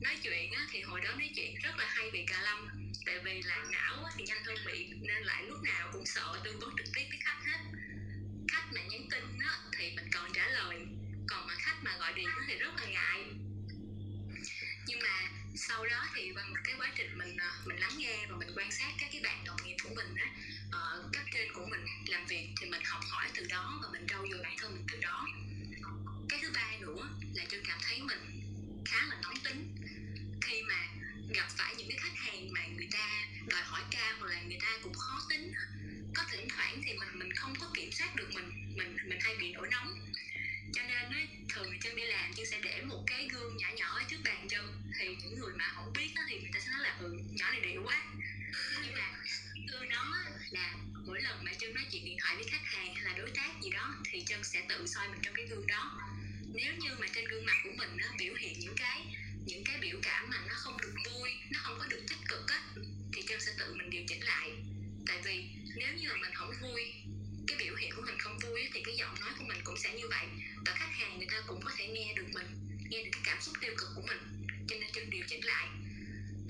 Nói 0.00 0.16
chuyện 0.22 0.52
á, 0.52 0.66
thì 0.70 0.80
hồi 0.80 1.00
đó 1.00 1.10
nói 1.18 1.30
chuyện 1.36 1.54
rất 1.62 1.78
là 1.78 1.86
hay 1.88 2.10
bị 2.10 2.24
cà 2.26 2.42
lâm 2.42 2.68
tại 3.06 3.18
vì 3.24 3.42
là 3.42 3.64
não 3.72 4.04
á, 4.04 4.10
thì 4.16 4.24
nhanh 4.24 4.44
hơn 4.44 4.56
bị 4.66 4.86
nên 5.00 5.22
lại 5.22 5.44
lúc 5.44 5.58
nào 5.62 5.90
cũng 5.92 6.06
sợ 6.06 6.40
tư 6.44 6.56
vấn 6.60 6.70
trực 6.78 6.86
tiếp 6.94 7.04
với 7.08 7.18
khách 7.24 7.42
hết. 7.46 7.58
Khách 8.52 8.72
mà 8.74 8.80
nhắn 8.90 9.08
tin 9.10 9.24
á, 9.38 9.58
thì 9.78 9.92
mình 9.96 10.08
còn 10.12 10.32
trả 10.34 10.48
lời 10.48 10.76
còn 11.28 11.46
mà 11.46 11.54
khách 11.58 11.84
mà 11.84 11.96
gọi 11.98 12.12
điện 12.12 12.28
thì 12.48 12.54
rất 12.54 12.74
là 12.76 12.86
ngại. 12.86 13.24
Nhưng 14.86 14.98
mà 15.02 15.28
sau 15.54 15.86
đó 15.86 16.06
thì 16.14 16.32
bằng 16.32 16.50
một 16.50 16.60
cái 16.64 16.74
quá 16.78 16.92
trình 16.96 17.18
mình 17.18 17.36
ờ, 17.36 17.50
mình 17.64 17.76
lắng 17.76 17.92
nghe 17.98 18.26
và 18.26 18.36
mình 18.36 18.48
quan 18.56 18.72
sát 18.72 18.92
các 18.98 19.08
cái 19.12 19.20
bạn 19.24 19.44
đồng 19.44 19.56
nghiệp 19.64 19.76
của 19.84 19.94
mình 19.94 20.14
á 20.16 20.26
uh, 20.66 21.12
cấp 21.12 21.22
trên 21.32 21.52
của 21.52 21.66
mình 21.66 21.84
làm 22.06 22.26
việc 22.26 22.48
thì 22.60 22.70
mình 22.70 22.82
học 22.84 23.00
hỏi 23.08 23.28
từ 23.34 23.46
đó 23.48 23.80
và 23.82 23.88
mình 23.92 24.06
trau 24.08 24.26
dồi 24.30 24.40
bản 24.42 24.56
thân 24.58 24.72
mình 24.72 24.86
từ 24.92 24.98
đó. 25.00 25.26
Cái 26.28 26.40
thứ 26.42 26.50
ba 26.54 26.72
nữa 26.80 27.08
là 27.34 27.44
tôi 27.50 27.60
cảm 27.68 27.78
thấy 27.82 28.02
mình 28.02 28.40
khá 28.84 29.06
là 29.10 29.16
nóng 29.22 29.36
tính. 29.44 29.74
Khi 30.42 30.62
mà 30.62 30.86
gặp 31.34 31.48
phải 31.56 31.74
những 31.76 31.88
cái 31.88 31.98
khách 31.98 32.16
hàng 32.16 32.52
mà 32.52 32.66
người 32.66 32.88
ta 32.92 33.26
đòi 33.46 33.62
hỏi 33.62 33.82
cao 33.90 34.16
hoặc 34.20 34.28
là 34.28 34.42
người 34.42 34.58
ta 34.60 34.78
cũng 34.82 34.94
khó 34.94 35.20
tính 35.28 35.52
có 36.14 36.22
thỉnh 36.30 36.48
thoảng 36.48 36.80
thì 36.84 36.92
mình 36.92 37.08
mình 37.18 37.32
không 37.32 37.54
có 37.60 37.70
kiểm 37.74 37.92
soát 37.92 38.16
được 38.16 38.28
mình 38.34 38.74
mình 38.76 38.96
mình 39.08 39.18
hay 39.20 39.36
bị 39.36 39.52
nổi 39.52 39.68
nóng 39.70 39.88
cho 40.74 40.82
nên 40.82 41.10
nó 41.10 41.18
thường 41.54 41.80
chân 41.80 41.96
đi 41.96 42.02
làm 42.04 42.34
chân 42.34 42.46
sẽ 42.46 42.60
để 42.62 42.82
một 42.82 43.04
cái 43.06 43.28
gương 43.32 43.56
nhỏ 43.56 43.68
nhỏ 43.76 43.86
ở 43.98 44.02
trước 44.10 44.16
bàn 44.24 44.46
chân 44.48 44.82
thì 44.98 45.16
những 45.16 45.38
người 45.40 45.52
mà 45.56 45.72
không 45.74 45.92
biết 45.92 46.12
đó, 46.16 46.22
thì 46.28 46.38
người 46.40 46.50
ta 46.54 46.60
sẽ 46.60 46.70
nói 46.70 46.80
là 46.82 46.96
ừ 47.00 47.18
nhỏ 47.30 47.50
này 47.50 47.60
điệu 47.60 47.82
quá. 47.84 48.02
Nhưng 48.82 48.94
mà 48.94 49.10
gương 49.72 49.88
đó 49.88 50.16
là 50.50 50.74
mỗi 51.06 51.20
lần 51.20 51.44
mà 51.44 51.52
chân 51.58 51.74
nói 51.74 51.84
chuyện 51.90 52.04
điện 52.04 52.16
thoại 52.20 52.36
với 52.36 52.44
khách 52.44 52.64
hàng 52.64 52.94
hay 52.94 53.04
là 53.04 53.18
đối 53.18 53.30
tác 53.30 53.50
gì 53.62 53.70
đó 53.70 53.94
thì 54.04 54.20
chân 54.20 54.44
sẽ 54.44 54.62
tự 54.68 54.86
soi 54.86 55.08
mình 55.08 55.20
trong 55.22 55.34
cái 55.34 55.46
gương 55.46 55.66
đó. 55.66 55.98
Nếu 56.54 56.74
như 56.74 56.90
mà 56.98 57.06
trên 57.14 57.24
gương 57.28 57.46
mặt 57.46 57.56
của 57.64 57.70
mình 57.76 57.96
nó 57.96 58.06
biểu 58.18 58.34
hiện 58.34 58.60
những 58.60 58.76
cái 58.76 59.16
những 59.46 59.64
cái 59.64 59.78
biểu 59.80 59.98
cảm 60.02 60.30
mà 60.30 60.36
nó 60.48 60.54
không 60.54 60.80
được 60.80 60.94
vui 61.06 61.30
nó 61.50 61.58
không 61.62 61.78
có 61.78 61.86
được 61.86 62.02
tích 62.08 62.18
cực 62.28 62.48
á 62.48 62.62
thì 63.12 63.22
chân 63.22 63.40
sẽ 63.40 63.52
tự 63.58 63.74
mình 63.74 63.90
điều 63.90 64.02
chỉnh 64.08 64.20
lại. 64.24 64.50
Tại 65.06 65.20
vì 65.24 65.44
nếu 65.76 65.88
như 65.94 66.08
mà 66.08 66.16
mình 66.16 66.34
không 66.34 66.52
vui 66.60 66.92
cái 67.48 67.58
biểu 67.58 67.74
hiện 67.74 67.90
của 67.96 68.02
mình 68.06 68.18
không 68.18 68.38
vui 68.38 68.68
thì 68.72 68.82
cái 68.84 68.96
giọng 68.96 69.14
nói 69.20 69.30
của 69.38 69.44
mình 69.48 69.58
cũng 69.64 69.76
sẽ 69.76 69.94
như 69.94 70.08
vậy. 70.08 70.26
Và 70.66 70.72
khách 70.72 70.92
hàng 70.92 71.18
người 71.18 71.28
ta 71.30 71.42
cũng 71.46 71.60
có 71.64 71.70
thể 71.76 71.86
nghe 71.86 72.14
được 72.16 72.26
mình 72.32 72.46
nghe 72.90 73.02
được 73.02 73.10
cái 73.12 73.22
cảm 73.24 73.40
xúc 73.40 73.54
tiêu 73.60 73.74
cực 73.78 73.88
của 73.94 74.02
mình. 74.08 74.46
Cho 74.68 74.76
nên 74.80 74.88
chân 74.92 75.10
điều 75.10 75.24
chỉnh 75.28 75.44
lại. 75.44 75.68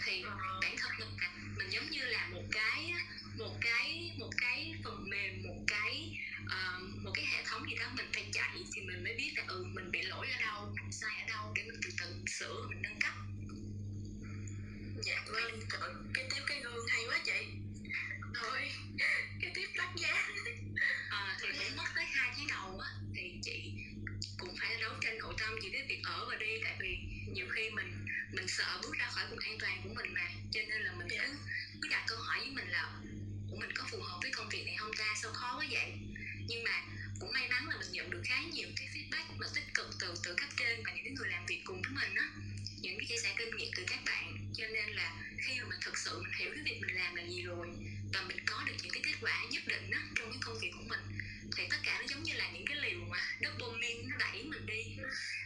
Thì 0.04 0.24
bản 0.62 0.76
thân 0.78 0.92
mình 0.98 1.08
mình 1.56 1.70
giống 1.70 1.90
như 1.90 2.04
là 2.04 2.28
một 2.28 2.44
cái 2.52 2.92
một 3.38 3.58
cái 3.60 4.12
một 4.18 4.30
cái 4.40 4.74
phần 4.84 5.10
mềm 5.10 5.42
một 5.42 5.64
cái 5.66 6.18
uh, 6.44 6.82
một 7.04 7.10
cái 7.14 7.26
hệ 7.26 7.44
thống 7.44 7.70
gì 7.70 7.76
đó 7.76 7.90
mình 7.96 8.06
phải 8.12 8.24
chạy 8.32 8.58
thì 8.74 8.80
mình 8.80 9.04
mới 9.04 9.14
biết 9.14 9.32
là 9.36 9.44
ừ 9.48 9.64
mình 9.74 9.90
bị 9.90 10.02
lỗi 10.02 10.26
ở 10.30 10.40
đâu 10.40 10.74
mình 10.82 10.92
sai 10.92 11.22
ở 11.22 11.26
đâu 11.28 11.52
để 11.56 11.62
mình 11.64 11.80
từ 11.84 11.90
từ 12.00 12.06
sửa 12.26 12.66
mình 12.68 12.82
nâng 12.82 13.00
cấp. 13.00 13.14
Dạ 15.02 15.24
vâng 15.26 15.60
cái 16.14 16.28
tiếp 16.34 16.42
cái 16.46 16.60
gương 16.60 16.86
hay 16.88 17.04
quá 17.08 17.20
chị 17.24 17.46
thôi 18.40 18.70
cái 19.40 19.50
tiếp 19.54 19.68
lắc 19.74 19.88
giá 19.96 20.28
à, 21.10 21.36
thì 21.40 21.48
cũng 21.58 21.76
mất 21.76 21.88
tới 21.94 22.04
hai 22.04 22.30
tháng 22.36 22.46
đầu 22.48 22.80
á 22.80 22.88
thì 23.14 23.32
chị 23.42 23.72
cũng 24.38 24.56
phải 24.60 24.76
đấu 24.80 24.92
tranh 25.00 25.18
nội 25.18 25.34
tâm 25.38 25.58
chỉ 25.62 25.70
cái 25.72 25.84
việc 25.88 26.00
ở 26.04 26.26
và 26.28 26.36
đi 26.36 26.60
tại 26.64 26.76
vì 26.80 26.98
nhiều 27.34 27.46
khi 27.54 27.70
mình 27.70 28.06
mình 28.32 28.48
sợ 28.48 28.78
bước 28.82 28.92
ra 28.98 29.06
khỏi 29.10 29.26
vùng 29.30 29.38
an 29.38 29.58
toàn 29.60 29.80
của 29.84 29.90
mình 29.94 30.14
mà. 30.14 30.30
Cho 30.52 30.60
nên 30.68 30.82
là 30.82 30.92
mình 30.92 31.08
cứ 31.10 31.16
cứ 31.82 31.88
đặt 31.88 32.04
câu 32.06 32.18
hỏi 32.18 32.38
với 32.38 32.50
mình 32.50 32.68
là 32.68 32.92
của 33.50 33.56
mình 33.56 33.70
có 33.74 33.84
phù 33.90 34.00
hợp 34.00 34.18
với 34.22 34.30
công 34.30 34.48
việc 34.48 34.66
này 34.66 34.76
không 34.78 34.90
ta? 34.98 35.14
Sao 35.22 35.32
khó 35.32 35.58
quá 35.58 35.66
vậy? 35.70 35.92
Nhưng 36.46 36.64
mà 36.64 36.82
cũng 37.20 37.32
may 37.32 37.48
mắn 37.48 37.68
là 37.68 37.76
mình 37.78 37.92
nhận 37.92 38.10
được 38.10 38.22
khá 38.24 38.42
nhiều 38.52 38.68
cái 38.76 38.88
feedback 38.94 39.24
mà 39.38 39.46
tích 39.54 39.74
cực 39.74 39.90
từ 40.00 40.14
từ 40.24 40.34
cấp 40.34 40.48
trên 40.56 40.82
và 40.84 40.92
những 40.92 41.04
cái 41.04 41.12
người 41.12 41.28
làm 41.28 41.46
việc 41.46 41.62
cùng 41.64 41.82
với 41.82 41.92
mình 41.92 42.14
á. 42.14 42.28
Những 42.80 42.98
cái 42.98 43.06
chia 43.08 43.22
sẻ 43.22 43.34
kinh 43.38 43.56
nghiệm 43.56 43.70
từ 43.76 43.84
các 43.88 44.00
bạn. 44.06 44.52
Cho 44.56 44.66
nên 44.66 44.90
là 44.90 45.12
khi 45.38 45.60
mà 45.60 45.66
mình 45.68 45.80
thực 45.82 45.98
sự 45.98 46.22
mình 46.22 46.32
hiểu 46.38 46.50
cái 46.54 46.62
việc 46.64 46.80
mình 46.80 46.96
làm 46.96 47.14
là 47.14 47.22
gì 47.22 47.42
rồi 47.42 47.68
và 48.12 48.22
mình 48.28 48.38
có 48.46 48.64
được 48.66 48.74
những 48.82 48.92
cái 48.92 49.02
kết 49.02 49.14
quả 49.20 49.44
nhất 49.50 49.62
định 49.66 49.90
đó 49.90 49.98
trong 50.16 50.30
cái 50.30 50.38
công 50.40 50.58
việc 50.58 50.70
của 50.76 50.84
mình. 50.88 51.00
Thì 51.56 51.64
tất 51.70 51.76
cả 51.82 51.98
nó 52.00 52.06
giống 52.10 52.22
như 52.22 52.34
là 52.34 52.50
những 52.50 52.64
cái 52.66 52.76
liều 52.76 53.00
mà 53.00 53.18
dopamine 53.44 54.02
nó 54.02 54.16
đẩy 54.18 54.42
mình 54.42 54.66
đi 54.66 54.84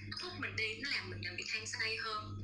nó 0.08 0.16
thúc 0.20 0.32
mình 0.38 0.56
đi 0.56 0.74
nó 0.74 0.90
làm 0.90 1.10
mình 1.10 1.20
làm 1.24 1.36
việc 1.36 1.50
hăng 1.50 1.66
say 1.66 1.96
hơn. 1.96 2.38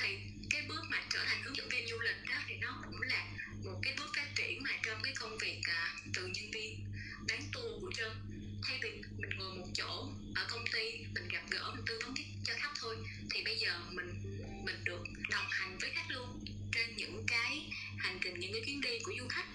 Thì 0.00 0.18
cái 0.50 0.62
bước 0.68 0.84
mà 0.88 0.98
trở 1.10 1.24
thành 1.26 1.42
hướng 1.42 1.56
dẫn 1.56 1.68
viên 1.68 1.88
du 1.88 2.00
lịch 2.00 2.16
đó 2.28 2.36
thì 2.46 2.54
nó 2.54 2.82
cũng 2.86 3.02
là 3.02 3.26
một 3.64 3.80
cái 3.82 3.94
bước 3.98 4.10
phát 4.16 4.28
triển 4.34 4.62
mà 4.62 4.70
trong 4.82 5.02
cái 5.02 5.14
công 5.16 5.38
việc 5.38 5.60
à, 5.64 5.94
từ 6.14 6.26
nhân 6.26 6.50
viên 6.52 6.84
bán 7.28 7.42
tour 7.52 7.80
của 7.80 7.92
trân. 7.96 8.12
Thay 8.62 8.78
vì 8.82 8.90
mình 9.18 9.30
ngồi 9.38 9.54
một 9.56 9.68
chỗ 9.74 10.12
ở 10.34 10.46
công 10.48 10.64
ty 10.72 11.04
mình 11.14 11.28
gặp 11.28 11.42
gỡ 11.50 11.72
mình 11.74 11.84
tư 11.86 11.98
vấn 12.04 12.14
cho 12.44 12.54
khách 12.56 12.72
thôi 12.80 12.96
thì 13.30 13.44
bây 13.44 13.58
giờ 13.58 13.80
mình 13.90 14.22
mình 14.64 14.84
được 14.84 15.04
đồng 15.30 15.46
hành 15.50 15.78
với 15.78 15.90
khách 15.94 16.10
luôn 16.10 16.44
trên 16.72 16.96
những 16.96 17.24
cái 17.26 17.70
hành 17.98 18.18
trình 18.22 18.40
những 18.40 18.52
cái 18.52 18.62
chuyến 18.66 18.80
đi 18.80 18.98
của 19.04 19.12
du 19.18 19.28
khách 19.28 19.46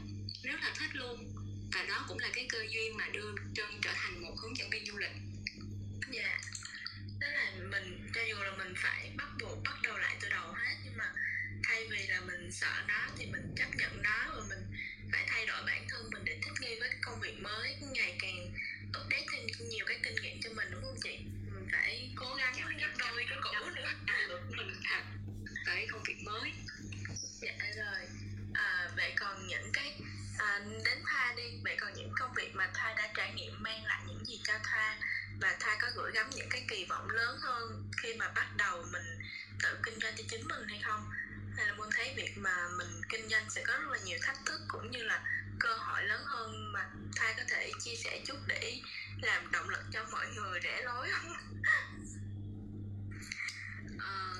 rất 0.44 0.60
là 0.62 0.74
thích 0.80 0.90
luôn. 0.94 1.34
Và 1.74 1.84
đó 1.84 2.06
cũng 2.08 2.20
là 2.20 2.30
cái 2.34 2.46
cơ 2.50 2.66
duyên 2.70 2.98
mà 2.98 3.08
đưa 3.08 3.36
trân 3.56 3.66
trở 3.82 3.94
thành 3.96 4.22
một 4.22 4.36
hướng 4.40 4.58
dẫn 4.58 4.70
viên 4.70 4.86
du 4.86 4.98
lịch. 4.98 5.12
Dạ. 6.12 6.40
Tức 7.22 7.28
là 7.28 7.52
mình 7.72 8.10
cho 8.16 8.22
dù 8.22 8.36
là 8.36 8.52
mình 8.58 8.74
phải 8.78 9.12
bắt 9.18 9.28
buộc 9.40 9.64
bắt 9.64 9.82
đầu 9.84 9.98
lại 9.98 10.16
từ 10.22 10.30
đầu 10.30 10.52
hết 10.52 10.76
nhưng 10.86 10.98
mà 10.98 11.12
thay 11.64 11.88
vì 11.88 12.08
là 12.08 12.22
mình 12.22 12.52
sợ 12.52 12.84
nó 12.88 13.08
thì 13.18 13.26
mình 13.26 13.56
chấp 13.58 13.76
nhận 13.76 14.02
nó 14.02 14.34
và 14.36 14.44
mình 14.50 14.60
phải 15.12 15.26
thay 15.28 15.46
đổi 15.46 15.62
bản 15.66 15.86
thân 15.90 16.10
mình 16.14 16.26
để 16.26 16.40
thích 16.44 16.54
nghi 16.62 16.80
với 16.80 16.90
công 17.02 17.20
việc 17.20 17.40
mới 17.40 17.76
ngày 17.92 18.18
càng 18.22 18.54
update 19.02 19.26
thêm 19.32 19.70
nhiều 19.70 19.86
cái 19.88 20.00
kinh 20.04 20.16
nghiệm 20.16 20.42
cho 20.42 20.50
mình 20.54 20.68
đúng 20.72 20.82
không 20.82 20.98
chị? 21.04 21.18
Mình 21.54 21.68
phải 21.72 22.12
cố 22.16 22.36
gắng 22.36 22.54
gấp 22.80 22.94
đôi 22.98 23.26
cái 23.30 23.38
cũ 23.42 23.70
nữa. 23.76 23.92
Mình 24.58 24.82
thật 24.90 25.04
tới 25.66 25.88
công 25.92 26.04
việc 26.04 26.24
mới 26.24 26.52
dạ 27.48 27.84
rồi. 27.84 28.08
À, 28.54 28.90
vậy 28.96 29.14
còn 29.20 29.48
những 29.48 29.72
cái 29.74 30.00
à, 30.38 30.60
đến 30.86 30.98
Thoa 31.04 31.34
đi. 31.38 31.44
Vậy 31.64 31.78
còn 31.80 31.94
những 31.94 32.12
công 32.20 32.34
việc 32.34 32.56
mà 32.56 32.70
Thoa 32.74 32.94
đã 32.98 33.10
trải 33.16 33.34
nghiệm 33.34 33.64
mang 33.64 33.86
lại 33.86 34.02
những 34.08 34.26
gì 34.26 34.42
cho 34.44 34.54
Thoa 34.64 34.98
và 35.42 35.58
Thoa 35.60 35.78
có 35.82 35.88
gửi 35.96 36.12
gắm 36.12 36.30
những 36.30 36.50
cái 36.50 36.66
kỳ 36.68 36.86
vọng 36.90 37.10
lớn 37.10 37.38
hơn 37.42 37.92
khi 38.04 38.14
mà 38.14 38.28
bắt 38.36 38.48
đầu 38.58 38.86
mình 38.92 39.20
tự 39.64 39.78
kinh 39.84 40.00
doanh 40.00 40.14
cho 40.18 40.24
chính 40.30 40.48
mình 40.48 40.68
hay 40.68 40.82
không? 40.84 41.10
Hay 41.58 41.66
là 41.66 41.74
muốn 41.74 41.90
thấy 41.92 42.14
việc 42.18 42.38
mà 42.38 42.68
mình 42.78 43.02
kinh 43.10 43.30
doanh 43.30 43.50
sẽ 43.50 43.64
có 43.68 43.74
rất 43.74 43.90
là 43.92 43.98
nhiều 44.06 44.18
thách 44.22 44.38
thức 44.46 44.62
cũng 44.68 44.92
như 44.92 45.04
là 45.04 45.24
cơ 45.60 45.74
hội 45.78 46.04
lớn 46.04 46.22
hơn 46.26 46.74
mà 46.74 46.90
Thoa 47.16 47.34
có 47.38 47.44
thể 47.50 47.72
chia 47.84 47.96
sẻ 47.96 48.22
chút 48.26 48.38
để 48.48 48.80
làm 49.22 49.52
động 49.52 49.70
lực 49.70 49.84
cho 49.92 50.06
mọi 50.12 50.28
người 50.36 50.60
rẽ 50.60 50.82
lối 50.82 51.10
không? 51.12 51.34
ờ, 54.00 54.37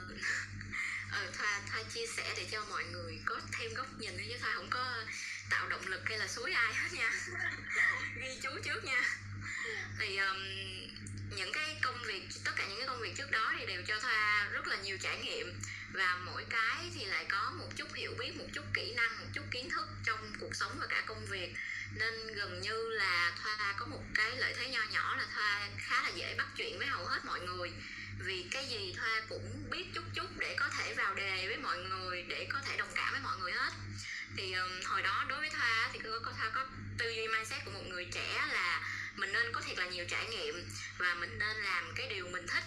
à, 1.18 1.30
thoa 1.38 1.62
thoa 1.72 1.84
chia 1.84 2.08
sẻ 2.08 2.34
để 2.38 2.46
cho 2.52 2.66
mọi 2.70 2.84
người 2.84 3.20
có 3.26 3.42
thêm 3.52 3.74
góc 3.74 3.88
nhìn 4.00 4.18
chứ 4.18 4.38
thoa 4.42 4.54
không 4.56 4.70
có 4.70 5.04
tạo 5.50 5.70
động 5.70 5.88
lực 5.88 6.02
hay 6.06 6.18
là 6.18 6.28
suối 6.28 6.52
ai 6.52 6.74
hết 6.74 6.90
nha. 6.94 7.12
Ghi 8.22 8.40
chú 8.42 8.50
trước 8.64 8.84
nha. 8.84 9.02
Thì 10.00 10.18
um, 10.18 10.38
những 11.38 11.52
cái 11.54 11.76
công 11.82 12.04
việc 12.04 12.24
tất 12.44 12.52
cả 12.56 12.66
những 12.68 12.78
cái 12.78 12.88
công 12.88 13.02
việc 13.02 13.16
trước 13.18 13.32
đó 13.32 13.54
thì 13.60 13.66
đều 13.66 13.82
cho 13.88 14.00
thoa 14.00 14.50
rất 14.52 14.68
là 14.68 14.76
nhiều 14.76 14.98
trải 15.02 15.20
nghiệm. 15.20 15.60
Và 15.94 16.20
mỗi 16.26 16.46
cái 16.50 16.92
thì 16.96 17.06
lại 17.06 17.26
có 17.30 17.54
một 17.60 17.70
chút 17.76 17.94
hiểu 17.94 18.14
biết 18.20 18.38
một 18.38 18.46
chút 18.54 18.64
kỹ 18.74 18.94
năng 18.94 19.20
một 19.20 19.28
chút 19.34 19.44
kiến 19.52 19.70
thức 19.70 19.88
trong 20.04 20.34
cuộc 20.40 20.56
sống 20.56 20.72
và 20.80 20.88
cả 20.90 21.04
công 21.06 21.26
việc 21.26 21.54
nên 21.96 22.36
gần 22.36 22.62
như 22.62 22.90
là 22.90 23.34
thoa 23.44 23.74
có 23.78 23.86
một 23.86 24.04
cái 24.16 24.32
lợi 24.38 24.54
thế 24.58 24.70
nho 24.70 24.84
nhỏ 24.92 25.16
là 25.18 25.26
thoa 25.36 25.70
khá 25.78 26.04
là 26.04 26.10
dễ 26.10 26.36
bắt 26.38 26.48
chuyện 26.58 26.78
với 26.78 26.88
hầu 26.88 27.06
hết 27.06 27.26
mọi 27.26 27.40
người. 27.40 27.72
Vì 28.20 28.46
cái 28.52 28.68
gì 28.68 28.94
thoa 28.98 29.22
cũng 29.30 29.70
biết 29.70 29.86
chút 29.94 30.04
chút 30.14 30.28
để 30.38 30.56
có 30.60 30.70
thể 30.78 30.94
vào 30.94 31.16
đề 31.16 31.48
với 31.48 31.58
mọi 31.58 31.78
người 31.78 32.24
để 32.24 32.48
có 32.50 32.60
thể 32.66 32.78
đồng 32.78 32.92
cảm 32.96 33.12
với 33.12 33.22
mọi 33.22 33.38
người 33.38 33.52
hết. 33.52 33.74
Thì 34.38 34.54
um, 34.54 34.70
hồi 34.86 35.02
đó 35.02 35.26
đối 35.30 35.40
với 35.40 35.50
thoa 35.50 35.90
thì 35.94 36.00
có 36.24 36.34
thoa 36.38 36.50
có 36.50 36.66
tư 36.98 37.10
duy 37.10 37.28
mindset 37.28 37.66
của 37.66 37.72
một 37.72 37.84
người 37.88 38.08
trẻ 38.12 38.46
là 38.52 38.82
mình 39.16 39.32
nên 39.34 39.54
có 39.54 39.62
thiệt 39.62 39.78
là 39.78 39.86
nhiều 39.86 40.06
trải 40.10 40.26
nghiệm 40.30 40.70
và 40.98 41.14
mình 41.14 41.40
nên 41.40 41.58
làm 41.58 41.94
cái 41.96 42.08
điều 42.10 42.28
mình 42.28 42.48
thích. 42.48 42.64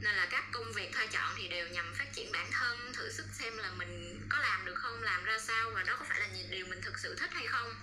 Nên 0.00 0.16
là 0.16 0.26
các 0.30 0.44
công 0.52 0.72
việc 0.72 0.92
thoa 0.92 1.06
chọn 1.06 1.34
thì 1.36 1.48
đều 1.48 1.68
nhằm 1.68 1.94
phát 1.94 2.12
triển 2.14 2.32
bản 2.32 2.46
thân 2.52 2.92
thử 2.92 3.12
sức 3.12 3.26
xem 3.32 3.56
là 3.56 3.70
mình 3.70 4.20
có 4.28 4.38
làm 4.38 4.64
được 4.64 4.74
không 4.74 5.02
làm 5.02 5.24
ra 5.24 5.38
sao 5.38 5.70
và 5.70 5.82
đó 5.82 5.96
có 5.98 6.04
phải 6.08 6.20
là 6.20 6.28
điều 6.50 6.66
mình 6.66 6.80
thực 6.82 6.98
sự 6.98 7.14
thích 7.14 7.30
hay 7.34 7.46
không 7.46 7.74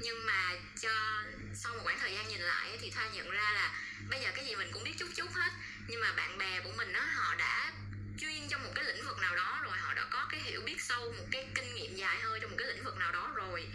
nhưng 0.00 0.26
mà 0.26 0.54
cho 0.80 1.22
sau 1.54 1.74
một 1.74 1.80
khoảng 1.84 1.98
thời 1.98 2.14
gian 2.14 2.28
nhìn 2.28 2.40
lại 2.40 2.78
thì 2.80 2.90
thoa 2.90 3.08
nhận 3.08 3.30
ra 3.30 3.52
là 3.52 3.72
bây 4.10 4.20
giờ 4.20 4.30
cái 4.34 4.44
gì 4.46 4.54
mình 4.56 4.70
cũng 4.72 4.84
biết 4.84 4.94
chút 4.98 5.08
chút 5.16 5.30
hết. 5.34 5.52
Nhưng 5.88 6.00
mà 6.00 6.12
bạn 6.12 6.38
bè 6.38 6.60
của 6.60 6.72
mình 6.76 6.92
đó 6.92 7.00
họ 7.00 7.34
đã 7.34 7.72
chuyên 8.18 8.48
trong 8.48 8.62
một 8.64 8.70
cái 8.74 8.84
lĩnh 8.84 9.04
vực 9.04 9.18
nào 9.18 9.36
đó 9.36 9.60
rồi 9.64 9.78
họ 9.78 9.94
đã 9.94 10.06
có 10.10 10.26
cái 10.30 10.40
hiểu 10.40 10.60
biết 10.66 10.76
sâu 10.80 11.12
một 11.12 11.24
cái 11.30 11.46
kinh 11.54 11.74
nghiệm 11.74 11.96
dài 11.96 12.20
hơi 12.20 12.40
trong 12.40 12.50
một 12.50 12.56
cái 12.58 12.68
lĩnh 12.68 12.84
vực 12.84 12.96
nào 12.96 13.12
đó 13.12 13.32
rồi. 13.34 13.66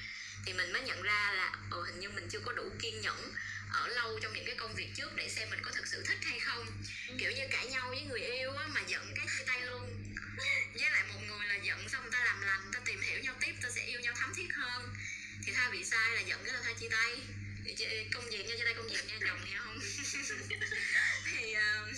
Thì 0.46 0.54
mình 0.54 0.74
mới 0.74 0.82
nhận 0.82 1.02
ra 1.02 1.32
là 1.32 1.52
ừ, 1.72 1.84
hình 1.86 2.00
như 2.00 2.10
mình 2.10 2.28
chưa 2.32 2.40
có 2.40 2.52
đủ 2.52 2.64
kiên 2.82 3.02
nhẫn 3.02 3.34
ở 3.72 3.88
lâu 3.88 4.20
trong 4.20 4.34
những 4.34 4.46
cái 4.46 4.56
công 4.56 4.76
việc 4.76 4.94
trước 4.98 5.16
để 5.16 5.30
xem 5.30 5.50
mình 5.50 5.60
có 5.64 5.72
thực 5.72 5.88
sự 5.88 6.04
thích 6.08 6.20
hay 6.24 6.40
không. 6.40 6.66
Ừ. 7.08 7.16
kiểu 7.20 7.32
như 7.32 7.48
cãi 7.52 7.68
nhau 7.68 7.90
với 7.90 8.02
người 8.02 8.22
yêu 8.22 8.54
á, 8.56 8.68
mà 8.68 8.82
giận 8.88 9.14
cái 9.16 9.26
chia 9.38 9.44
tay 9.48 9.62
luôn. 9.62 10.04
Với 10.74 10.92
lại 10.92 11.04
một 11.14 11.20
người 11.28 11.48
là 11.48 11.56
giận 11.56 11.90
xong 11.90 12.02
người 12.02 12.12
ta 12.12 12.24
làm 12.24 12.42
lành 12.42 12.72
ta 12.74 12.80
tìm 12.86 13.02
hiểu 13.02 13.20
nhau 13.20 13.36
tiếp 13.42 13.54
ta 13.64 13.70
sẽ 13.76 13.86
yêu 13.86 14.00
nhau 14.00 14.14
thấm 14.18 14.34
thiết 14.36 14.48
hơn 14.56 14.94
thì 15.46 15.54
tha 15.54 15.70
bị 15.70 15.84
sai 15.84 16.16
là 16.16 16.22
giận 16.22 16.44
cái 16.44 16.54
là 16.54 16.62
tha 16.64 16.74
chia 16.74 16.90
tay. 16.90 17.14
Công 18.14 18.30
việc 18.30 18.46
nha 18.48 18.56
chia 18.58 18.66
tay 18.66 18.74
công 18.74 18.88
việc 18.88 19.06
nha 19.08 19.16
chồng 19.28 19.40
nghe 19.46 19.58
không? 19.58 19.80
Thì 21.26 21.56
uh, 21.56 21.90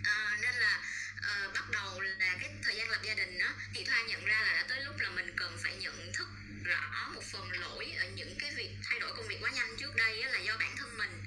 uh, 0.00 0.40
nên 0.40 0.54
là 0.54 0.82
uh, 1.18 1.54
bắt 1.54 1.70
đầu 1.70 2.00
là 2.00 2.36
cái 2.40 2.50
thời 2.62 2.76
gian 2.76 2.90
lập 2.90 3.00
gia 3.02 3.14
đình 3.14 3.38
đó 3.38 3.46
thì 3.74 3.84
thoa 3.84 4.02
nhận 4.02 4.24
ra 4.24 4.42
là 4.42 4.52
đã 4.52 4.64
tới 4.68 4.84
lúc 4.84 4.98
là 4.98 5.10
mình 5.10 5.32
cần 5.36 5.58
phải 5.62 5.76
nhận 5.76 6.12
thức 6.12 6.28
rõ 6.64 7.10
một 7.14 7.22
phần 7.32 7.50
lỗi 7.52 7.92
ở 7.98 8.08
những 8.08 8.36
cái 8.38 8.50
việc 8.56 8.70
thay 8.82 9.00
đổi 9.00 9.12
công 9.16 9.28
việc 9.28 9.36
quá 9.40 9.50
nhanh 9.50 9.76
trước 9.76 9.96
đây 9.96 10.24
là 10.24 10.38
do 10.38 10.56
bản 10.56 10.76
thân 10.76 10.98
mình. 10.98 11.22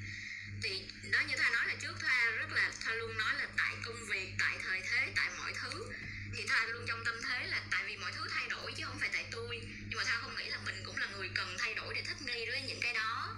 Thì 0.63 0.88
đó 1.12 1.20
như 1.28 1.36
thoa 1.38 1.50
nói 1.50 1.68
là 1.68 1.76
trước 1.82 1.94
thoa 2.02 2.32
rất 2.32 2.52
là 2.52 2.72
thoa 2.86 2.94
luôn 2.94 3.18
nói 3.18 3.34
là 3.38 3.48
tại 3.58 3.76
công 3.86 4.06
việc 4.06 4.34
tại 4.39 4.58
thời 4.63 4.82
thế 4.82 5.12
tại 5.16 5.30
mọi 5.38 5.54
thứ 5.54 5.94
thì 6.36 6.46
tha 6.48 6.65
luôn 6.65 6.86
trong 6.88 7.06
tâm 7.06 7.15
thế 7.24 7.48
là 7.48 7.62
tại 7.72 7.84
vì 7.86 7.98
mọi 7.98 8.12
thứ 8.12 8.28
thay 8.30 8.48
đổi 8.50 8.74
chứ 8.78 8.84
không 8.88 9.00
phải 9.00 9.10
tại 9.13 9.26
tôi. 9.32 9.62
Nhưng 9.89 9.98
mà 9.98 10.04
tha 10.04 10.19
không 10.22 10.36
nghĩ 10.36 10.50
là 10.50 10.58
mình 10.65 10.84
cũng 10.86 10.98
là 10.98 11.08
người 11.08 11.30
cần 11.36 11.56
thay 11.60 11.74
đổi 11.74 11.93
để 11.93 12.02
thích 12.02 12.22
nghi 12.22 12.46
với 12.50 12.62
những 12.62 12.80
cái 12.82 12.93
đó. 12.93 13.36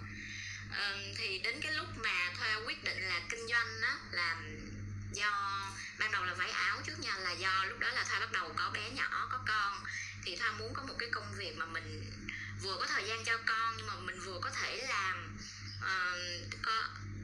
À, 0.71 0.97
thì 1.17 1.39
đến 1.39 1.61
cái 1.61 1.73
lúc 1.73 1.87
mà 1.97 2.33
thoa 2.37 2.55
quyết 2.65 2.83
định 2.83 3.01
là 3.01 3.21
kinh 3.29 3.47
doanh 3.47 3.81
á 3.81 3.97
là 4.11 4.37
do 5.11 5.61
ban 5.99 6.11
đầu 6.11 6.25
là 6.25 6.33
váy 6.33 6.51
áo 6.51 6.81
trước 6.85 6.99
nha 6.99 7.17
là 7.17 7.31
do 7.31 7.65
lúc 7.65 7.79
đó 7.79 7.91
là 7.91 8.03
thoa 8.03 8.19
bắt 8.19 8.31
đầu 8.31 8.53
có 8.55 8.71
bé 8.73 8.89
nhỏ 8.89 9.27
có 9.31 9.39
con. 9.47 9.83
Thì 10.23 10.35
thoa 10.35 10.51
muốn 10.51 10.73
có 10.73 10.83
một 10.83 10.95
cái 10.99 11.09
công 11.11 11.35
việc 11.37 11.57
mà 11.57 11.65
mình 11.65 12.11
vừa 12.61 12.77
có 12.79 12.87
thời 12.87 13.07
gian 13.07 13.25
cho 13.25 13.37
con 13.45 13.73
nhưng 13.77 13.87
mà 13.87 13.93
mình 13.95 14.19
vừa 14.19 14.39
có 14.39 14.49
thể 14.49 14.87
làm 14.87 15.37
uh, 15.79 16.61
có 16.61 16.83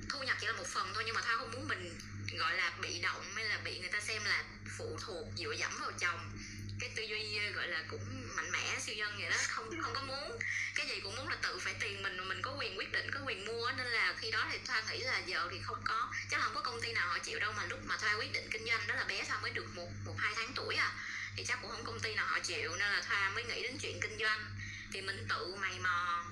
thu 0.10 0.24
nhập 0.24 0.38
chỉ 0.42 0.48
là 0.48 0.54
một 0.54 0.68
phần 0.68 0.92
thôi 0.94 1.04
nhưng 1.06 1.16
mà 1.16 1.22
thoa 1.22 1.38
không 1.38 1.52
muốn 1.52 1.68
mình 1.68 2.00
gọi 2.38 2.58
là 2.58 2.72
bị 2.82 3.00
động 3.00 3.34
hay 3.36 3.46
là 3.46 3.58
bị 3.64 3.80
người 3.80 3.90
ta 3.90 4.00
xem 4.00 4.24
là 4.26 4.44
phụ 4.78 5.00
thuộc 5.06 5.28
dựa 5.38 5.52
dẫm 5.52 5.72
vào 5.80 5.92
chồng. 6.00 6.32
Cái 6.80 6.90
tư 6.96 7.04
duy 7.04 7.38
ờ, 7.38 7.52
gọi 7.52 7.68
là 7.68 7.84
cũng 7.90 8.36
mạnh 8.36 8.52
mẽ, 8.52 8.80
siêu 8.80 8.96
nhân 8.96 9.18
vậy 9.20 9.30
đó, 9.30 9.38
không 9.48 9.82
không 9.82 9.94
có 9.94 10.02
muốn. 10.02 10.40
Cái 10.76 10.88
gì 10.88 11.00
cũng 11.00 11.16
muốn 11.16 11.28
là 11.28 11.36
tự 11.42 11.60
phải 11.60 11.74
tiền 11.80 12.04
mình 12.04 12.28
mình 12.28 12.42
có 12.42 12.52
quyền 12.60 12.78
quyết 12.78 12.92
định, 12.92 13.12
có 13.12 13.20
quyền 13.26 13.46
mua, 13.46 13.72
nên 13.72 13.88
là 13.88 14.14
khi 14.18 14.32
đó 14.32 14.48
thì 14.52 14.58
thoa 14.66 14.82
nghĩ 14.82 15.00
là 15.00 15.20
giờ 15.20 15.48
thì 15.52 15.60
không 15.64 15.82
có. 15.86 16.14
Chắc 16.32 16.42
không 16.42 16.56
có 16.56 16.62
công 16.62 16.82
ty 16.82 16.94
nào 16.94 17.08
họ 17.08 17.20
chịu 17.20 17.40
đâu 17.40 17.54
mà 17.58 17.66
lúc 17.66 17.80
mà 17.86 17.98
thoa 17.98 18.14
quyết 18.14 18.34
định 18.34 18.50
kinh 18.52 18.66
doanh 18.66 18.88
đó 18.88 18.96
là 18.96 19.04
bé 19.04 19.24
thoa 19.24 19.40
mới 19.40 19.52
được 19.52 19.76
một 19.76 19.90
một, 20.06 20.16
hai 20.18 20.34
tháng 20.36 20.54
tuổi 20.56 20.76
à. 20.76 20.92
Thì 21.38 21.46
chắc 21.48 21.60
cũng 21.62 21.72
không 21.72 21.86
công 21.86 22.00
ty 22.00 22.16
nào 22.16 22.28
họ 22.28 22.40
chịu, 22.40 22.70
nên 22.70 22.92
là 22.92 23.02
thoa 23.02 23.30
mới 23.30 23.44
nghĩ 23.44 23.64
đến 23.64 23.78
chuyện 23.82 24.00
kinh 24.02 24.18
doanh. 24.18 24.46
Thì 24.94 25.02
mình 25.02 25.26
tự 25.30 25.56
mày 25.56 25.80
mò, 25.80 26.26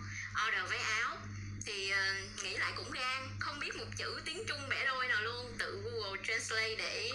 order 0.47 0.69
váy 0.69 0.79
áo 0.79 1.17
thì 1.65 1.91
uh, 1.91 2.43
nghĩ 2.43 2.57
lại 2.57 2.73
cũng 2.75 2.91
gan 2.91 3.29
không 3.39 3.59
biết 3.59 3.75
một 3.75 3.85
chữ 3.97 4.21
tiếng 4.25 4.43
trung 4.47 4.69
bẻ 4.69 4.85
đôi 4.85 5.07
nào 5.07 5.21
luôn. 5.21 5.55
Tự 5.57 5.81
google 5.83 6.21
translate 6.27 6.75
để 6.75 7.11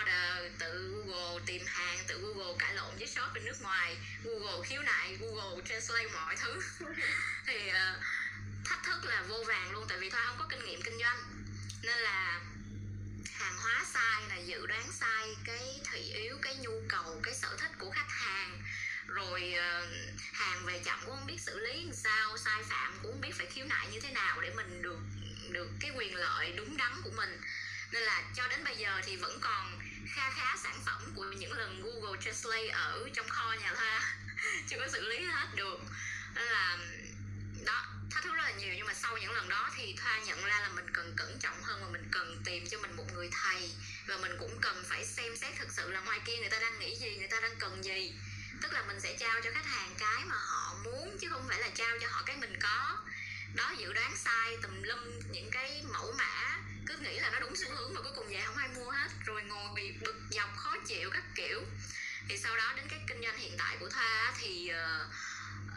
order 0.00 0.52
tự 0.58 1.02
google 1.06 1.42
tìm 1.46 1.62
hàng 1.66 1.98
tự 2.06 2.18
google 2.18 2.54
cãi 2.58 2.74
lộn 2.74 2.96
với 2.98 3.06
shop 3.06 3.34
bên 3.34 3.44
nước 3.44 3.62
ngoài. 3.62 3.96
Google 4.24 4.66
khiếu 4.68 4.82
nại 4.82 5.16
google 5.20 5.62
translate 5.68 6.08
mọi 6.14 6.36
thứ. 6.36 6.60
Thì 7.46 7.68
uh, 7.68 8.02
thách 8.64 8.84
thức 8.84 9.04
là 9.04 9.22
vô 9.28 9.44
vàng 9.46 9.70
luôn 9.72 9.84
tại 9.88 9.98
vì 9.98 10.10
thoa 10.10 10.24
không 10.26 10.36
có 10.38 10.46
kinh 10.48 10.64
nghiệm 10.64 10.82
kinh 10.82 10.98
doanh. 10.98 11.18
Nên 11.82 11.98
là 11.98 12.40
hàng 13.34 13.56
hóa 13.62 13.84
sai 13.92 14.22
là 14.28 14.36
dự 14.36 14.66
đoán 14.66 14.92
sai 14.92 15.36
cái 15.44 15.80
thị 15.92 16.00
yếu 16.00 16.38
cái 16.42 16.56
nhu 16.56 16.82
cầu 16.88 17.20
cái 17.22 17.34
sở 17.34 17.56
thích 17.60 17.70
của 17.78 17.90
khách 17.90 18.10
hàng 18.10 18.62
rồi 19.06 19.54
uh, 19.54 19.88
hàng 20.32 20.66
về 20.66 20.80
chậm 20.84 20.98
cũng 21.06 21.16
không 21.16 21.26
biết 21.26 21.40
xử 21.40 21.58
lý 21.58 21.84
làm 21.84 21.94
sao 21.94 22.38
sai 22.38 22.62
phạm 22.62 22.98
cũng 23.02 23.12
không 23.12 23.20
biết 23.20 23.34
phải 23.34 23.46
khiếu 23.46 23.66
nại 23.66 23.88
như 23.92 24.00
thế 24.00 24.10
nào 24.10 24.40
để 24.40 24.52
mình 24.56 24.82
được 24.82 24.98
được 25.50 25.68
cái 25.80 25.90
quyền 25.96 26.14
lợi 26.14 26.52
đúng 26.56 26.76
đắn 26.76 26.92
của 27.04 27.10
mình. 27.16 27.40
Nên 27.92 28.02
là 28.02 28.22
cho 28.34 28.48
đến 28.48 28.64
bây 28.64 28.76
giờ 28.76 29.00
thì 29.04 29.16
vẫn 29.16 29.38
còn 29.40 29.80
kha 30.08 30.30
khá 30.30 30.56
sản 30.62 30.80
phẩm 30.84 31.12
của 31.14 31.24
những 31.24 31.52
lần 31.52 31.82
Google 31.82 32.20
Translate 32.20 32.68
ở 32.68 33.08
trong 33.14 33.28
kho 33.28 33.52
nhà 33.52 33.74
Thoa 33.74 34.16
chưa 34.68 34.76
có 34.78 34.88
xử 34.88 35.08
lý 35.08 35.24
hết 35.24 35.48
được. 35.54 35.80
Nên 36.34 36.44
là 36.44 36.78
đó 37.64 37.86
thách 38.10 38.24
thức 38.24 38.34
rất 38.34 38.42
là 38.42 38.50
nhiều. 38.50 38.74
Nhưng 38.76 38.86
mà 38.86 38.94
sau 38.94 39.18
những 39.18 39.32
lần 39.32 39.48
đó 39.48 39.70
thì 39.76 39.94
thoa 39.96 40.18
nhận 40.18 40.44
ra 40.44 40.60
là 40.60 40.68
mình 40.68 40.86
cần 40.92 41.12
cẩn 41.16 41.38
trọng 41.38 41.62
hơn 41.62 41.80
và 41.82 41.88
mình 41.88 42.08
cần 42.10 42.42
tìm 42.44 42.66
cho 42.70 42.78
mình 42.78 42.96
một 42.96 43.12
người 43.14 43.28
thầy. 43.32 43.70
Và 44.06 44.16
mình 44.16 44.36
cũng 44.38 44.58
cần 44.60 44.84
phải 44.86 45.06
xem 45.06 45.36
xét 45.36 45.56
thực 45.58 45.68
sự 45.70 45.90
là 45.90 46.00
ngoài 46.00 46.20
kia 46.24 46.36
người 46.36 46.50
ta 46.50 46.58
đang 46.58 46.78
nghĩ 46.78 46.96
gì 46.96 47.16
người 47.16 47.28
ta 47.28 47.40
đang 47.40 47.56
cần 47.58 47.84
gì 47.84 48.12
tức 48.62 48.72
là 48.72 48.82
mình 48.86 49.00
sẽ 49.00 49.16
trao 49.18 49.40
cho 49.44 49.50
khách 49.54 49.66
hàng 49.66 49.94
cái 49.98 50.24
mà 50.24 50.36
họ 50.36 50.74
muốn 50.84 51.18
chứ 51.20 51.28
không 51.30 51.44
phải 51.48 51.60
là 51.60 51.68
trao 51.74 51.98
cho 52.00 52.08
họ 52.10 52.22
cái 52.26 52.36
mình 52.36 52.58
có. 52.60 52.98
Đó 53.54 53.74
dự 53.78 53.92
đoán 53.92 54.16
sai 54.16 54.56
tùm 54.62 54.82
lum 54.82 54.98
những 55.32 55.50
cái 55.50 55.84
mẫu 55.92 56.14
mã. 56.18 56.58
Cứ 56.86 56.96
nghĩ 56.96 57.18
là 57.18 57.30
nó 57.30 57.40
đúng 57.40 57.56
xu 57.56 57.70
hướng 57.70 57.94
mà 57.94 58.00
cuối 58.02 58.12
cùng 58.16 58.28
về 58.28 58.42
không 58.46 58.56
ai 58.56 58.68
mua 58.68 58.90
hết. 58.90 59.08
Rồi 59.24 59.42
ngồi 59.42 59.68
bị 59.74 59.92
bực 60.00 60.16
dọc 60.30 60.56
khó 60.56 60.76
chịu 60.86 61.10
các 61.10 61.24
kiểu. 61.34 61.62
Thì 62.28 62.38
sau 62.38 62.56
đó 62.56 62.72
đến 62.76 62.86
cái 62.88 63.00
kinh 63.08 63.22
doanh 63.22 63.38
hiện 63.38 63.54
tại 63.58 63.76
của 63.80 63.88
thoa 63.88 64.34
thì 64.38 64.70
uh, 64.72 65.06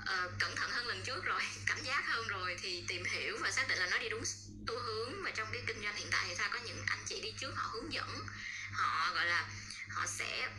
uh, 0.03 0.31
cẩn 0.39 0.55
thận 0.55 0.71
hơn 0.71 0.87
lần 0.87 1.03
trước 1.03 1.25
rồi 1.25 1.41
cảnh 1.65 1.83
giác 1.83 2.03
hơn 2.07 2.27
rồi 2.27 2.57
thì 2.61 2.83
tìm 2.87 3.03
hiểu 3.05 3.37
và 3.41 3.51
xác 3.51 3.67
định 3.67 3.79
là 3.79 3.87
nó 3.91 3.97
đi 3.97 4.09
đúng 4.09 4.23
xu 4.67 4.79
hướng. 4.79 5.23
Và 5.23 5.31
trong 5.31 5.47
cái 5.51 5.63
kinh 5.67 5.81
doanh 5.83 5.95
hiện 5.95 6.07
tại 6.11 6.25
thì 6.29 6.35
thoa 6.35 6.47
có 6.47 6.59
những 6.59 6.83
anh 6.87 6.99
chị 7.05 7.21
đi 7.21 7.33
trước 7.39 7.55
họ 7.55 7.69
hướng 7.73 7.93
dẫn. 7.93 8.25
Họ 8.71 9.13
gọi 9.13 9.25
là 9.25 9.45
họ 9.89 10.05
sẽ 10.07 10.49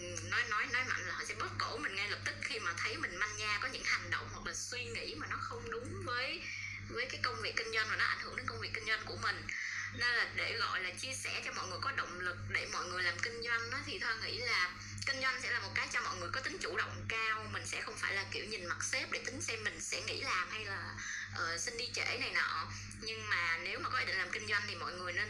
Ừ, 0.00 0.28
nói 0.30 0.42
nói 0.50 0.66
nói 0.72 0.84
mạnh 0.84 1.06
là 1.06 1.14
họ 1.14 1.24
sẽ 1.28 1.34
bóp 1.34 1.50
cổ 1.58 1.76
mình 1.76 1.94
ngay 1.94 2.10
lập 2.10 2.18
tức 2.24 2.34
khi 2.42 2.58
mà 2.58 2.72
thấy 2.76 2.96
mình 2.96 3.16
manh 3.16 3.36
nha 3.36 3.58
có 3.62 3.68
những 3.68 3.84
hành 3.84 4.10
động 4.10 4.28
hoặc 4.32 4.46
là 4.46 4.54
suy 4.54 4.84
nghĩ 4.84 5.14
mà 5.14 5.26
nó 5.30 5.36
không 5.40 5.70
đúng 5.70 6.02
với 6.04 6.42
với 6.88 7.06
cái 7.06 7.20
công 7.22 7.42
việc 7.42 7.56
kinh 7.56 7.72
doanh 7.74 7.88
và 7.90 7.96
nó 7.96 8.04
ảnh 8.04 8.18
hưởng 8.22 8.36
đến 8.36 8.46
công 8.46 8.60
việc 8.60 8.70
kinh 8.74 8.86
doanh 8.86 9.00
của 9.06 9.16
mình. 9.16 9.46
Nên 9.92 10.14
là 10.16 10.28
để 10.36 10.56
gọi 10.58 10.80
là 10.80 10.90
chia 10.90 11.14
sẻ 11.14 11.42
cho 11.44 11.52
mọi 11.52 11.68
người 11.68 11.78
có 11.80 11.90
động 11.90 12.20
lực 12.20 12.36
để 12.48 12.68
mọi 12.72 12.86
người 12.86 13.02
làm 13.02 13.18
kinh 13.22 13.42
doanh 13.42 13.70
đó, 13.70 13.78
thì 13.86 13.98
thoa 13.98 14.14
nghĩ 14.14 14.38
là 14.38 14.70
kinh 15.06 15.20
doanh 15.20 15.42
sẽ 15.42 15.50
là 15.50 15.58
một 15.60 15.72
cái 15.74 15.88
cho 15.92 16.00
mọi 16.00 16.16
người 16.16 16.28
có 16.32 16.40
tính 16.40 16.58
chủ 16.60 16.76
động 16.76 17.04
cao. 17.08 17.44
Mình 17.52 17.66
sẽ 17.66 17.80
không 17.80 17.96
phải 17.96 18.14
là 18.14 18.24
kiểu 18.30 18.44
nhìn 18.44 18.66
mặt 18.66 18.84
sếp 18.84 19.12
để 19.12 19.20
tính 19.26 19.40
xem 19.40 19.64
mình 19.64 19.80
sẽ 19.80 20.00
nghỉ 20.00 20.20
làm 20.20 20.50
hay 20.50 20.64
là 20.64 20.94
uh, 21.32 21.60
xin 21.60 21.76
đi 21.76 21.90
trễ 21.94 22.18
này 22.20 22.30
nọ. 22.34 22.66
Nhưng 23.00 23.28
mà 23.28 23.58
nếu 23.62 23.78
mà 23.78 23.88
có 23.88 23.98
ý 23.98 24.04
định 24.04 24.18
làm 24.18 24.30
kinh 24.30 24.46
doanh 24.48 24.62
thì 24.68 24.74
mọi 24.74 24.92
người 24.92 25.12
nên 25.12 25.28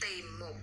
tìm 0.00 0.38
một 0.38 0.60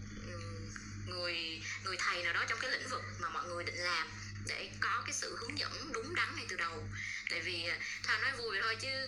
người 1.11 1.61
người 1.83 1.97
thầy 1.99 2.23
nào 2.23 2.33
đó 2.33 2.43
trong 2.47 2.59
cái 2.59 2.71
lĩnh 2.71 2.87
vực 2.87 3.01
mà 3.19 3.29
mọi 3.29 3.45
người 3.47 3.63
định 3.63 3.75
làm 3.75 4.07
để 4.47 4.69
có 4.79 5.01
cái 5.05 5.13
sự 5.13 5.37
hướng 5.39 5.57
dẫn 5.57 5.91
đúng 5.93 6.15
đắn 6.15 6.35
ngay 6.35 6.45
từ 6.49 6.55
đầu. 6.55 6.83
Tại 7.29 7.39
vì 7.41 7.67
à, 7.67 7.77
thoa 8.03 8.17
nói 8.17 8.31
vui 8.37 8.57
thôi 8.61 8.75
chứ 8.81 9.07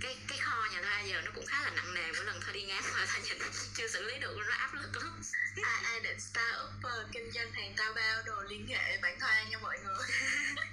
cái 0.00 0.16
cái 0.28 0.38
kho 0.38 0.66
nhà 0.72 0.82
thoa 0.82 1.00
giờ 1.00 1.20
nó 1.24 1.30
cũng 1.34 1.46
khá 1.46 1.62
là 1.62 1.70
nặng 1.70 1.94
nề 1.94 2.12
mỗi 2.12 2.24
lần 2.24 2.40
thoa 2.40 2.52
đi 2.52 2.62
ngang 2.62 2.82
mà 2.94 3.06
thoa 3.06 3.18
nhìn 3.18 3.38
chưa 3.74 3.88
xử 3.88 4.02
lý 4.02 4.18
được 4.18 4.36
nó 4.46 4.56
áp 4.56 4.74
lực 4.74 4.96
lắm. 4.96 5.20
Ai 5.62 5.84
ai 5.84 6.00
định 6.00 6.20
start 6.20 6.56
up 6.64 6.70
uh, 6.86 7.12
kinh 7.12 7.32
doanh 7.32 7.52
hàng 7.52 7.74
tao 7.76 7.92
bao 7.92 8.22
đồ 8.26 8.42
liên 8.42 8.66
hệ 8.68 8.98
bản 9.02 9.20
thoa 9.20 9.42
nha 9.42 9.58
mọi 9.58 9.78
người. 9.78 10.06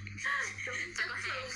Đúng 0.65 0.93
chất 0.97 1.07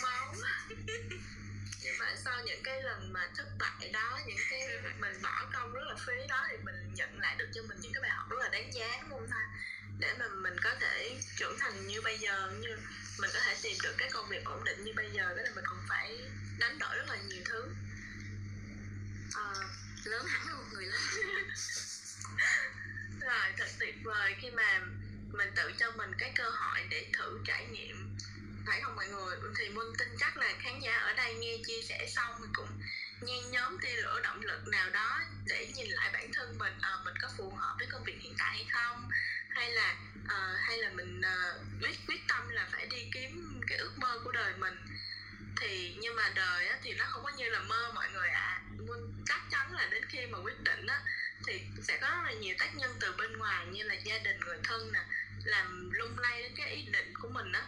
máu 0.02 0.36
nhưng 1.88 1.98
mà 2.00 2.16
sau 2.16 2.44
những 2.46 2.64
cái 2.64 2.84
lần 2.84 3.14
mà 3.14 3.30
thất 3.38 3.48
bại 3.60 3.90
đó 3.94 4.20
những 4.26 4.38
cái 4.50 4.62
ừ. 4.62 4.90
mình 5.00 5.22
bỏ 5.22 5.46
công 5.54 5.74
rất 5.74 5.82
là 5.88 5.96
phí 6.06 6.28
đó 6.30 6.46
thì 6.50 6.58
mình 6.64 6.94
nhận 6.94 7.20
lại 7.20 7.36
được 7.40 7.48
cho 7.54 7.62
mình 7.64 7.78
những 7.82 7.94
cái 7.94 8.02
bài 8.02 8.12
học 8.12 8.30
rất 8.30 8.38
là 8.40 8.50
đáng 8.50 8.74
giá 8.74 8.98
đúng 9.02 9.10
không 9.20 9.28
ta? 9.30 9.50
Để 10.00 10.14
mà 10.20 10.28
mình 10.28 10.56
có 10.64 10.76
thể 10.80 11.22
trưởng 11.38 11.60
thành 11.60 11.88
như 11.88 12.02
bây 12.02 12.20
giờ 12.20 12.52
như 12.60 12.78
mình 13.20 13.30
có 13.34 13.40
thể 13.40 13.56
tìm 13.62 13.78
được 13.84 13.96
cái 13.98 14.10
công 14.10 14.30
việc 14.30 14.46
ổn 14.46 14.64
định 14.64 14.84
như 14.84 14.94
bây 14.96 15.12
giờ 15.12 15.36
đó 15.36 15.44
là 15.44 15.50
mình 15.56 15.66
cũng 15.68 15.84
phải 15.90 16.20
đánh 16.60 16.80
đổi 16.80 16.96
rất 16.96 17.10
là 17.10 17.18
nhiều 17.28 17.42
thứ. 17.46 17.70
À, 19.36 19.54
lớn 20.04 20.26
hẳn 20.28 20.48
là 20.48 20.56
người 20.72 20.86
lớn 20.86 21.02
rồi 23.22 23.54
thật 23.58 23.68
tuyệt 23.80 23.96
vời 24.04 24.36
khi 24.42 24.52
mà 24.52 24.80
mình 25.32 25.50
tự 25.56 25.72
cho 25.80 25.92
mình 25.92 26.12
cái 26.18 26.32
cơ 26.36 26.50
hội 26.50 26.80
để 26.90 27.08
thử 27.14 27.40
trải 27.46 27.66
nghiệm 27.66 28.18
phải 28.68 28.82
không 28.82 28.96
mọi 28.96 29.08
người? 29.08 29.38
Thì 29.58 29.70
minh 29.70 29.94
tin 29.98 30.08
chắc 30.20 30.38
là 30.38 30.54
khán 30.60 30.80
giả 30.80 30.98
ở 30.98 31.14
đây 31.14 31.34
nghe 31.34 31.58
chia 31.68 31.82
sẻ 31.82 32.08
xong 32.08 32.42
mình 32.42 32.50
cũng 32.54 32.70
nhen 33.22 33.52
nhóm 33.52 33.78
tia 33.82 33.96
lửa 33.96 34.20
động 34.24 34.42
lực 34.42 34.68
nào 34.68 34.90
đó 34.90 35.20
để 35.46 35.72
nhìn 35.76 35.88
lại 35.88 36.10
bản 36.14 36.32
thân 36.34 36.58
mình 36.58 36.74
à, 36.82 36.92
mình 37.06 37.14
có 37.22 37.30
phù 37.38 37.50
hợp 37.50 37.76
với 37.80 37.88
công 37.92 38.04
việc 38.04 38.18
hiện 38.22 38.36
tại 38.38 38.56
hay 38.56 38.66
không? 38.70 39.10
Hay 39.50 39.72
là 39.72 39.96
à, 40.28 40.56
hay 40.68 40.78
là 40.78 40.90
mình 40.90 41.22
à, 41.22 41.54
quyết 41.82 41.98
quyết 42.08 42.28
tâm 42.28 42.50
là 42.50 42.68
phải 42.72 42.88
đi 42.88 43.10
kiếm 43.14 43.62
cái 43.68 43.78
ước 43.78 43.98
mơ 43.98 44.20
của 44.24 44.32
đời 44.32 44.54
mình? 44.58 44.76
Thì 45.62 45.96
nhưng 46.00 46.16
mà 46.16 46.32
đời 46.36 46.68
á, 46.68 46.78
thì 46.84 46.94
nó 46.94 47.06
không 47.08 47.24
có 47.24 47.32
như 47.38 47.50
là 47.50 47.60
mơ 47.60 47.92
mọi 47.96 48.10
người 48.10 48.30
ạ. 48.30 48.42
À. 48.42 48.62
chắc 49.26 49.42
chắn 49.52 49.74
là 49.74 49.88
đến 49.92 50.06
khi 50.10 50.26
mà 50.26 50.38
quyết 50.38 50.64
định 50.64 50.88
á 50.88 51.02
thì 51.48 51.62
sẽ 51.82 51.98
có 52.02 52.08
rất 52.08 52.24
là 52.24 52.32
nhiều 52.32 52.56
tác 52.60 52.76
nhân 52.76 52.92
từ 53.00 53.14
bên 53.18 53.38
ngoài 53.38 53.66
như 53.66 53.84
là 53.84 53.94
gia 53.94 54.18
đình 54.18 54.40
người 54.40 54.58
thân 54.64 54.92
nè 54.94 55.00
làm 55.44 55.92
lung 55.92 56.20
lay 56.20 56.42
đến 56.42 56.52
cái 56.58 56.70
ý 56.76 56.86
định 56.92 57.14
của 57.22 57.30
mình 57.30 57.52
á. 57.52 57.62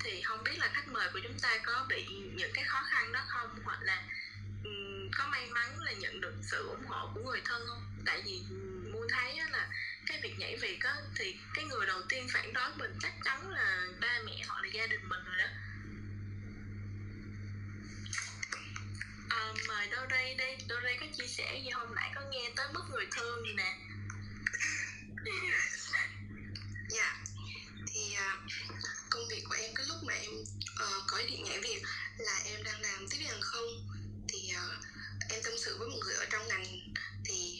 Thì 0.00 0.22
không 0.22 0.44
biết 0.44 0.58
là 0.58 0.68
khách 0.72 0.88
mời 0.88 1.08
của 1.12 1.20
chúng 1.22 1.38
ta 1.38 1.58
có 1.64 1.86
bị 1.88 2.06
những 2.34 2.50
cái 2.54 2.64
khó 2.64 2.82
khăn 2.90 3.12
đó 3.12 3.20
không? 3.28 3.50
Hoặc 3.64 3.78
là 3.82 4.02
um, 4.64 5.10
có 5.18 5.26
may 5.26 5.46
mắn 5.46 5.78
là 5.80 5.92
nhận 5.92 6.20
được 6.20 6.34
sự 6.42 6.68
ủng 6.68 6.86
hộ 6.86 7.10
của 7.14 7.20
người 7.20 7.40
thân 7.44 7.62
không? 7.68 7.82
Tại 8.06 8.22
vì 8.24 8.42
muốn 8.92 9.06
thấy 9.10 9.40
là 9.50 9.68
cái 10.06 10.20
việc 10.22 10.38
nhảy 10.38 10.56
việc 10.56 10.80
á 10.80 10.94
thì 11.14 11.36
cái 11.54 11.64
người 11.64 11.86
đầu 11.86 12.02
tiên 12.08 12.26
phản 12.32 12.52
đối 12.52 12.70
mình 12.76 12.98
chắc 13.00 13.12
chắn 13.24 13.50
là 13.50 13.86
ba 14.00 14.18
mẹ 14.24 14.44
hoặc 14.48 14.62
là 14.62 14.68
gia 14.72 14.86
đình 14.86 15.08
mình 15.08 15.24
rồi 15.24 15.36
đó. 15.38 15.46
À, 19.36 19.54
mời 19.68 19.86
đâu 19.88 20.06
đây 20.06 20.34
đây 20.34 20.56
đâu 20.68 20.80
đây 20.80 20.96
có 21.00 21.06
chia 21.18 21.26
sẻ 21.26 21.60
gì? 21.64 21.70
Hôm 21.70 21.94
nãy 21.94 22.12
có 22.14 22.20
nghe 22.30 22.50
tới 22.56 22.66
mất 22.74 22.80
người 22.90 23.06
thương 23.10 23.46
gì 23.46 23.52
nè. 23.54 23.78
Dạ. 26.88 27.24
Thì 27.86 28.14
à, 28.14 28.36
công 29.10 29.28
việc 29.30 29.44
của 29.48 29.54
em 29.54 29.74
cái 29.74 29.86
lúc 29.88 29.96
mà 30.02 30.14
em 30.14 30.30
uh, 30.32 31.04
có 31.06 31.16
ý 31.18 31.26
định 31.26 31.44
nhảy 31.44 31.60
việc 31.60 31.82
là 32.18 32.40
em 32.44 32.62
đang 32.64 32.80
làm 32.80 33.08
tiếp 33.10 33.18
viên 33.18 33.28
hàng 33.28 33.40
không. 33.40 33.88
Thì 34.28 34.52
uh, 34.56 34.84
em 35.30 35.42
tâm 35.44 35.52
sự 35.58 35.76
với 35.78 35.88
một 35.88 35.98
người 36.04 36.14
ở 36.14 36.26
trong 36.30 36.48
ngành. 36.48 36.64
Thì 37.24 37.58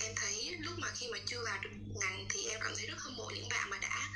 em 0.00 0.14
thấy 0.16 0.56
lúc 0.60 0.78
mà 0.78 0.88
khi 0.94 1.08
mà 1.12 1.18
chưa 1.26 1.42
vào 1.44 1.58
được 1.62 1.70
ngành 2.00 2.26
thì 2.28 2.48
em 2.48 2.60
cảm 2.62 2.72
thấy 2.76 2.86
rất 2.86 2.98
hâm 2.98 3.16
mộ 3.16 3.30
những 3.34 3.48
bạn 3.48 3.70
mà 3.70 3.78
đã 3.78 4.08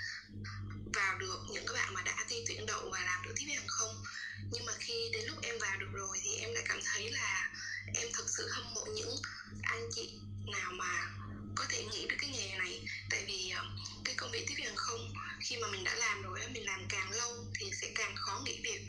vào 0.92 1.18
được 1.18 1.38
những 1.50 1.66
các 1.66 1.72
bạn 1.72 1.94
mà 1.94 2.02
đã 2.02 2.24
thi 2.28 2.44
tuyển 2.48 2.66
đậu 2.66 2.90
và 2.90 3.04
làm 3.04 3.22
được 3.24 3.32
tiếp 3.36 3.44
viên 3.46 3.56
hàng 3.56 3.68
không. 3.68 4.02
Nhưng 4.52 4.66
mà 4.66 4.72
khi 4.78 5.10
đến 5.12 5.26
lúc 5.26 5.36
em 5.42 5.58
vào 5.58 5.76
được 5.78 5.92
rồi 5.92 6.18
thì 6.22 6.36
em 6.36 6.54
lại 6.54 6.64
cảm 6.68 6.80
thấy 6.84 7.10
là 7.10 7.50
em 7.94 8.08
thật 8.12 8.24
sự 8.28 8.48
hâm 8.48 8.74
mộ 8.74 8.86
những 8.86 9.16
anh 9.62 9.88
chị 9.94 10.10
nào 10.52 10.72
mà 10.72 11.10
có 11.56 11.64
thể 11.68 11.84
nghĩ 11.84 12.06
được 12.08 12.16
cái 12.20 12.30
nghề 12.30 12.58
này. 12.58 12.88
Tại 13.10 13.24
vì 13.26 13.50
ờ, 13.50 13.64
cái 14.04 14.14
công 14.14 14.30
việc 14.30 14.44
tiếp 14.48 14.54
viên 14.56 14.66
hàng 14.66 14.76
không 14.76 15.14
khi 15.40 15.56
mà 15.56 15.68
mình 15.68 15.84
đã 15.84 15.94
làm 15.94 16.22
rồi 16.22 16.40
mình 16.52 16.66
làm 16.66 16.86
càng 16.88 17.10
lâu 17.10 17.46
thì 17.54 17.70
sẽ 17.80 17.90
càng 17.94 18.16
khó 18.16 18.42
nghỉ 18.44 18.60
việc. 18.64 18.80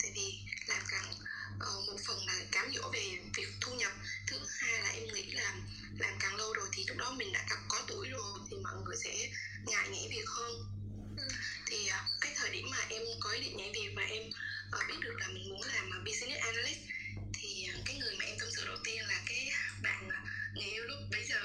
Tại 0.00 0.12
vì 0.14 0.38
làm 0.66 0.82
càng 0.90 1.14
uh, 1.56 1.86
một 1.86 1.96
phần 2.06 2.26
là 2.26 2.34
cám 2.52 2.72
dỗ 2.74 2.90
về 2.92 3.18
việc 3.34 3.48
thu 3.60 3.74
nhập 3.74 3.92
thứ 4.26 4.38
hai 4.58 4.82
là 4.82 4.88
em 4.88 5.14
nghĩ 5.14 5.30
là 5.30 5.54
làm 5.98 6.14
càng 6.20 6.36
lâu 6.36 6.52
rồi 6.52 6.68
thì 6.72 6.84
lúc 6.88 6.96
đó 6.96 7.10
mình 7.10 7.32
đã 7.32 7.46
có 7.68 7.82
tuổi 7.86 8.08
rồi 8.08 8.38
thì 8.50 8.56
mọi 8.56 8.72
người 8.84 8.96
sẽ 9.04 9.30
ngại 9.66 9.88
nghỉ 9.88 10.08
việc 10.10 10.28
hơn 10.28 10.77
thì 11.66 11.86
à, 11.86 12.08
cái 12.20 12.32
thời 12.36 12.50
điểm 12.50 12.70
mà 12.70 12.78
em 12.88 13.02
có 13.20 13.30
ý 13.30 13.40
định 13.40 13.56
nhảy 13.56 13.70
việc 13.74 13.92
và 13.96 14.02
em 14.02 14.22
ờ, 14.70 14.78
biết 14.88 15.00
được 15.00 15.14
là 15.20 15.28
mình 15.28 15.48
muốn 15.48 15.62
làm 15.62 15.90
à, 15.92 15.98
business 16.04 16.40
analyst 16.40 16.80
thì 17.34 17.64
à, 17.64 17.74
cái 17.84 17.96
người 17.96 18.16
mà 18.18 18.24
em 18.24 18.38
tâm 18.38 18.48
sự 18.56 18.66
đầu 18.66 18.76
tiên 18.84 19.02
là 19.08 19.22
cái 19.26 19.50
bạn 19.82 20.08
người 20.54 20.64
yêu 20.64 20.84
lúc 20.84 20.98
bấy 21.10 21.24
giờ. 21.28 21.40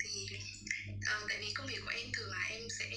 Thì 0.00 0.28
uh, 0.94 1.28
tại 1.28 1.38
vì 1.40 1.52
công 1.52 1.66
việc 1.66 1.80
của 1.84 1.90
em 1.90 2.12
thường 2.12 2.30
là 2.30 2.44
em 2.48 2.62
sẽ 2.70 2.90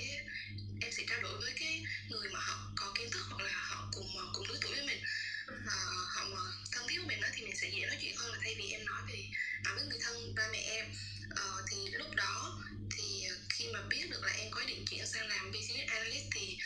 em 0.81 0.91
sẽ 0.91 1.03
trao 1.09 1.21
đổi 1.21 1.37
với 1.41 1.53
cái 1.59 1.83
người 2.09 2.29
mà 2.29 2.39
họ 2.39 2.71
có 2.75 2.93
kiến 2.97 3.11
thức 3.11 3.21
hoặc 3.29 3.43
là 3.45 3.51
họ 3.53 3.89
cùng 3.93 4.07
cùng 4.33 4.47
lứa 4.47 4.57
tuổi 4.61 4.75
với 4.75 4.85
mình. 4.85 5.03
Uh, 5.47 6.07
họ 6.15 6.27
mà 6.29 6.39
thân 6.71 6.87
thiết 6.87 6.97
với 6.97 7.07
mình 7.07 7.21
đó 7.21 7.27
thì 7.33 7.41
mình 7.43 7.55
sẽ 7.55 7.69
dễ 7.69 7.85
nói 7.85 7.97
chuyện 8.01 8.15
hơn 8.17 8.31
là 8.31 8.37
thay 8.43 8.55
vì 8.55 8.71
em 8.71 8.85
nói 8.85 9.01
về 9.07 9.29
nói 9.63 9.75
với 9.75 9.85
người 9.85 9.99
thân 10.01 10.35
ba 10.35 10.47
mẹ 10.51 10.59
em. 10.59 10.85
Uh, 11.31 11.65
thì 11.71 11.77
lúc 11.91 12.15
đó 12.15 12.61
thì 12.95 13.27
khi 13.49 13.69
mà 13.73 13.79
biết 13.89 14.09
được 14.09 14.23
là 14.23 14.33
em 14.33 14.51
có 14.51 14.61
ý 14.61 14.65
định 14.67 14.85
chuyển 14.89 15.07
sang 15.07 15.27
làm 15.27 15.51
business 15.51 15.91
analyst 15.91 16.25
thì 16.35 16.57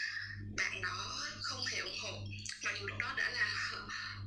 bạn 0.57 0.81
đó 0.81 1.21
không 1.41 1.65
hề 1.65 1.79
ủng 1.79 1.99
hộ. 1.99 2.21
Mặc 2.63 2.75
dù 2.79 2.87
lúc 2.87 2.97
đó 2.97 3.13
đã 3.17 3.29
là 3.29 3.71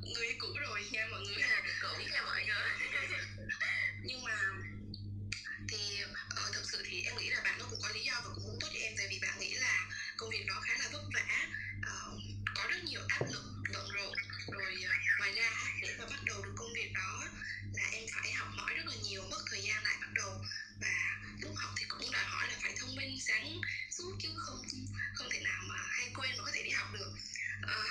người 0.15 0.35
cũ 0.39 0.49
rồi 0.61 0.85
nha 0.91 1.07
mọi 1.11 1.21
người 1.21 1.43
à, 1.43 1.63
cũ 1.83 1.89
nha 2.11 2.23
mọi 2.23 2.45
người. 2.47 2.89
Nhưng 4.05 4.23
mà 4.25 4.37
thì 5.69 6.05
uh, 6.05 6.55
thực 6.55 6.65
sự 6.73 6.83
thì 6.85 7.03
em 7.03 7.17
nghĩ 7.17 7.31
là 7.31 7.41
bạn 7.45 7.59
nó 7.59 7.67
cũng 7.71 7.81
có 7.83 7.89
lý 7.89 8.01
do 8.05 8.15
và 8.25 8.31
cũng 8.35 8.45
muốn 8.45 8.59
tốt 8.61 8.69
cho 8.73 8.81
em 8.81 8.95
tại 8.97 9.07
vì 9.11 9.19
bạn 9.23 9.39
nghĩ 9.39 9.55
là 9.55 9.89
công 10.17 10.31
việc 10.31 10.47
đó 10.47 10.61
khá 10.61 10.75
là 10.79 10.89
vất 10.93 11.03
vả 11.15 11.47
uh, 11.79 12.21
có 12.55 12.69
rất 12.71 12.85
nhiều 12.85 13.01
áp 13.09 13.27
lực 13.31 13.45
bận 13.75 13.91
rộn. 13.93 14.15
Rồi 14.53 14.85
uh, 14.85 15.19
ngoài 15.19 15.33
ra 15.33 15.51
để 15.83 15.95
mà 15.99 16.07
bắt 16.07 16.25
đầu 16.25 16.43
được 16.43 16.53
công 16.57 16.73
việc 16.75 16.93
đó 16.95 17.25
là 17.75 17.89
em 17.93 18.05
phải 18.15 18.33
học 18.33 18.49
hỏi 18.57 18.75
rất 18.75 18.87
là 18.87 18.95
nhiều 19.03 19.23
mất 19.31 19.43
thời 19.51 19.63
gian 19.63 19.85
lại 19.85 19.97
bắt 20.01 20.13
đầu 20.15 20.45
và 20.81 21.19
lúc 21.41 21.53
học 21.57 21.71
thì 21.77 21.85
cũng 21.89 22.13
đòi 22.13 22.25
hỏi 22.25 22.49
là 22.49 22.55
phải 22.63 22.75
thông 22.79 22.95
minh 22.97 23.18
sáng 23.29 23.61
suốt 23.91 24.17
chứ 24.23 24.29
không 24.37 24.63
không 25.15 25.29
thể 25.31 25.41
nào 25.41 25.63
mà 25.69 25.77
hay 25.77 26.11
quên 26.15 26.31
mà 26.39 26.45
có 26.45 26.51
thể 26.55 26.63
đi 26.63 26.71
học 26.71 26.89
được. 26.93 27.13
À, 27.63 27.85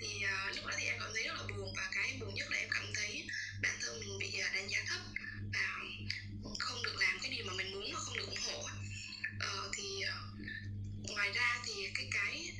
thì 0.00 0.22
à, 0.22 0.52
lúc 0.56 0.66
đó 0.66 0.72
thì 0.78 0.84
em 0.84 0.96
cảm 1.00 1.10
thấy 1.14 1.22
rất 1.24 1.34
là 1.36 1.42
buồn 1.56 1.74
và 1.76 1.88
cái 1.92 2.16
buồn 2.20 2.34
nhất 2.34 2.50
là 2.50 2.58
em 2.58 2.68
cảm 2.70 2.86
thấy 2.94 3.26
bản 3.62 3.76
thân 3.80 4.00
mình 4.00 4.18
bị 4.18 4.38
ờ, 4.38 4.48
đánh 4.54 4.70
giá 4.70 4.78
thấp 4.86 5.00
và 5.52 5.78
không 6.58 6.82
được 6.82 6.96
làm 7.00 7.18
cái 7.22 7.30
điều 7.30 7.44
mà 7.46 7.52
mình 7.52 7.72
muốn 7.72 7.92
và 7.92 7.98
không 8.00 8.16
được 8.16 8.26
ủng 8.26 8.44
hộ 8.46 8.68
à, 9.40 9.50
thì 9.72 10.04
ngoài 11.08 11.32
ra 11.32 11.58
thì 11.66 11.72
cái 11.94 12.08
cái 12.12 12.52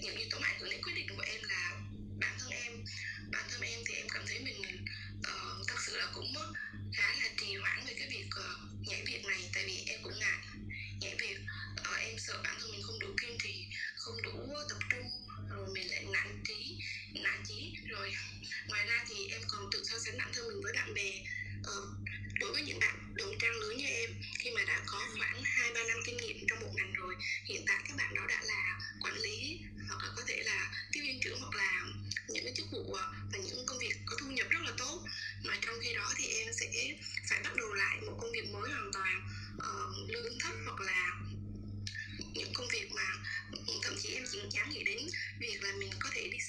những 0.00 0.16
yếu 0.16 0.28
tố 0.30 0.38
ảnh 0.42 0.60
hưởng 0.60 0.70
đến 0.70 0.82
quyết 0.82 0.94
định 0.94 1.15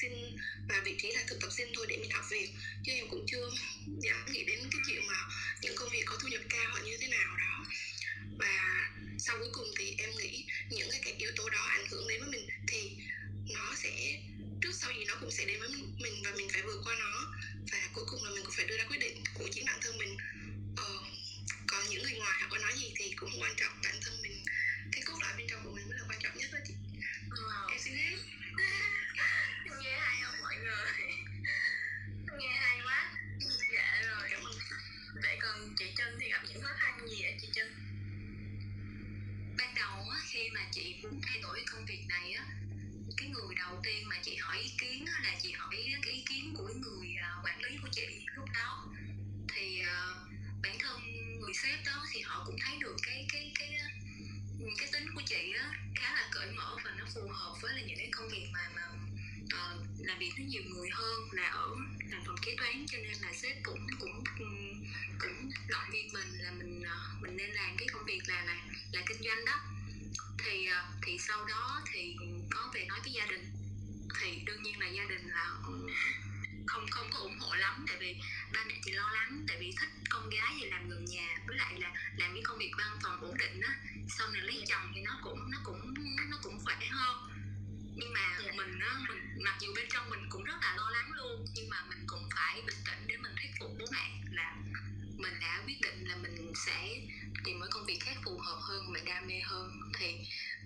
xin 0.09 0.35
vào 0.67 0.81
vị 0.85 0.95
trí 0.97 1.11
là 1.11 1.23
thực 1.27 1.39
tập 1.41 1.49
sinh 1.57 1.67
thôi 1.75 1.85
để 1.89 1.97
mình 1.97 2.09
học 2.11 2.23
việc 2.29 2.47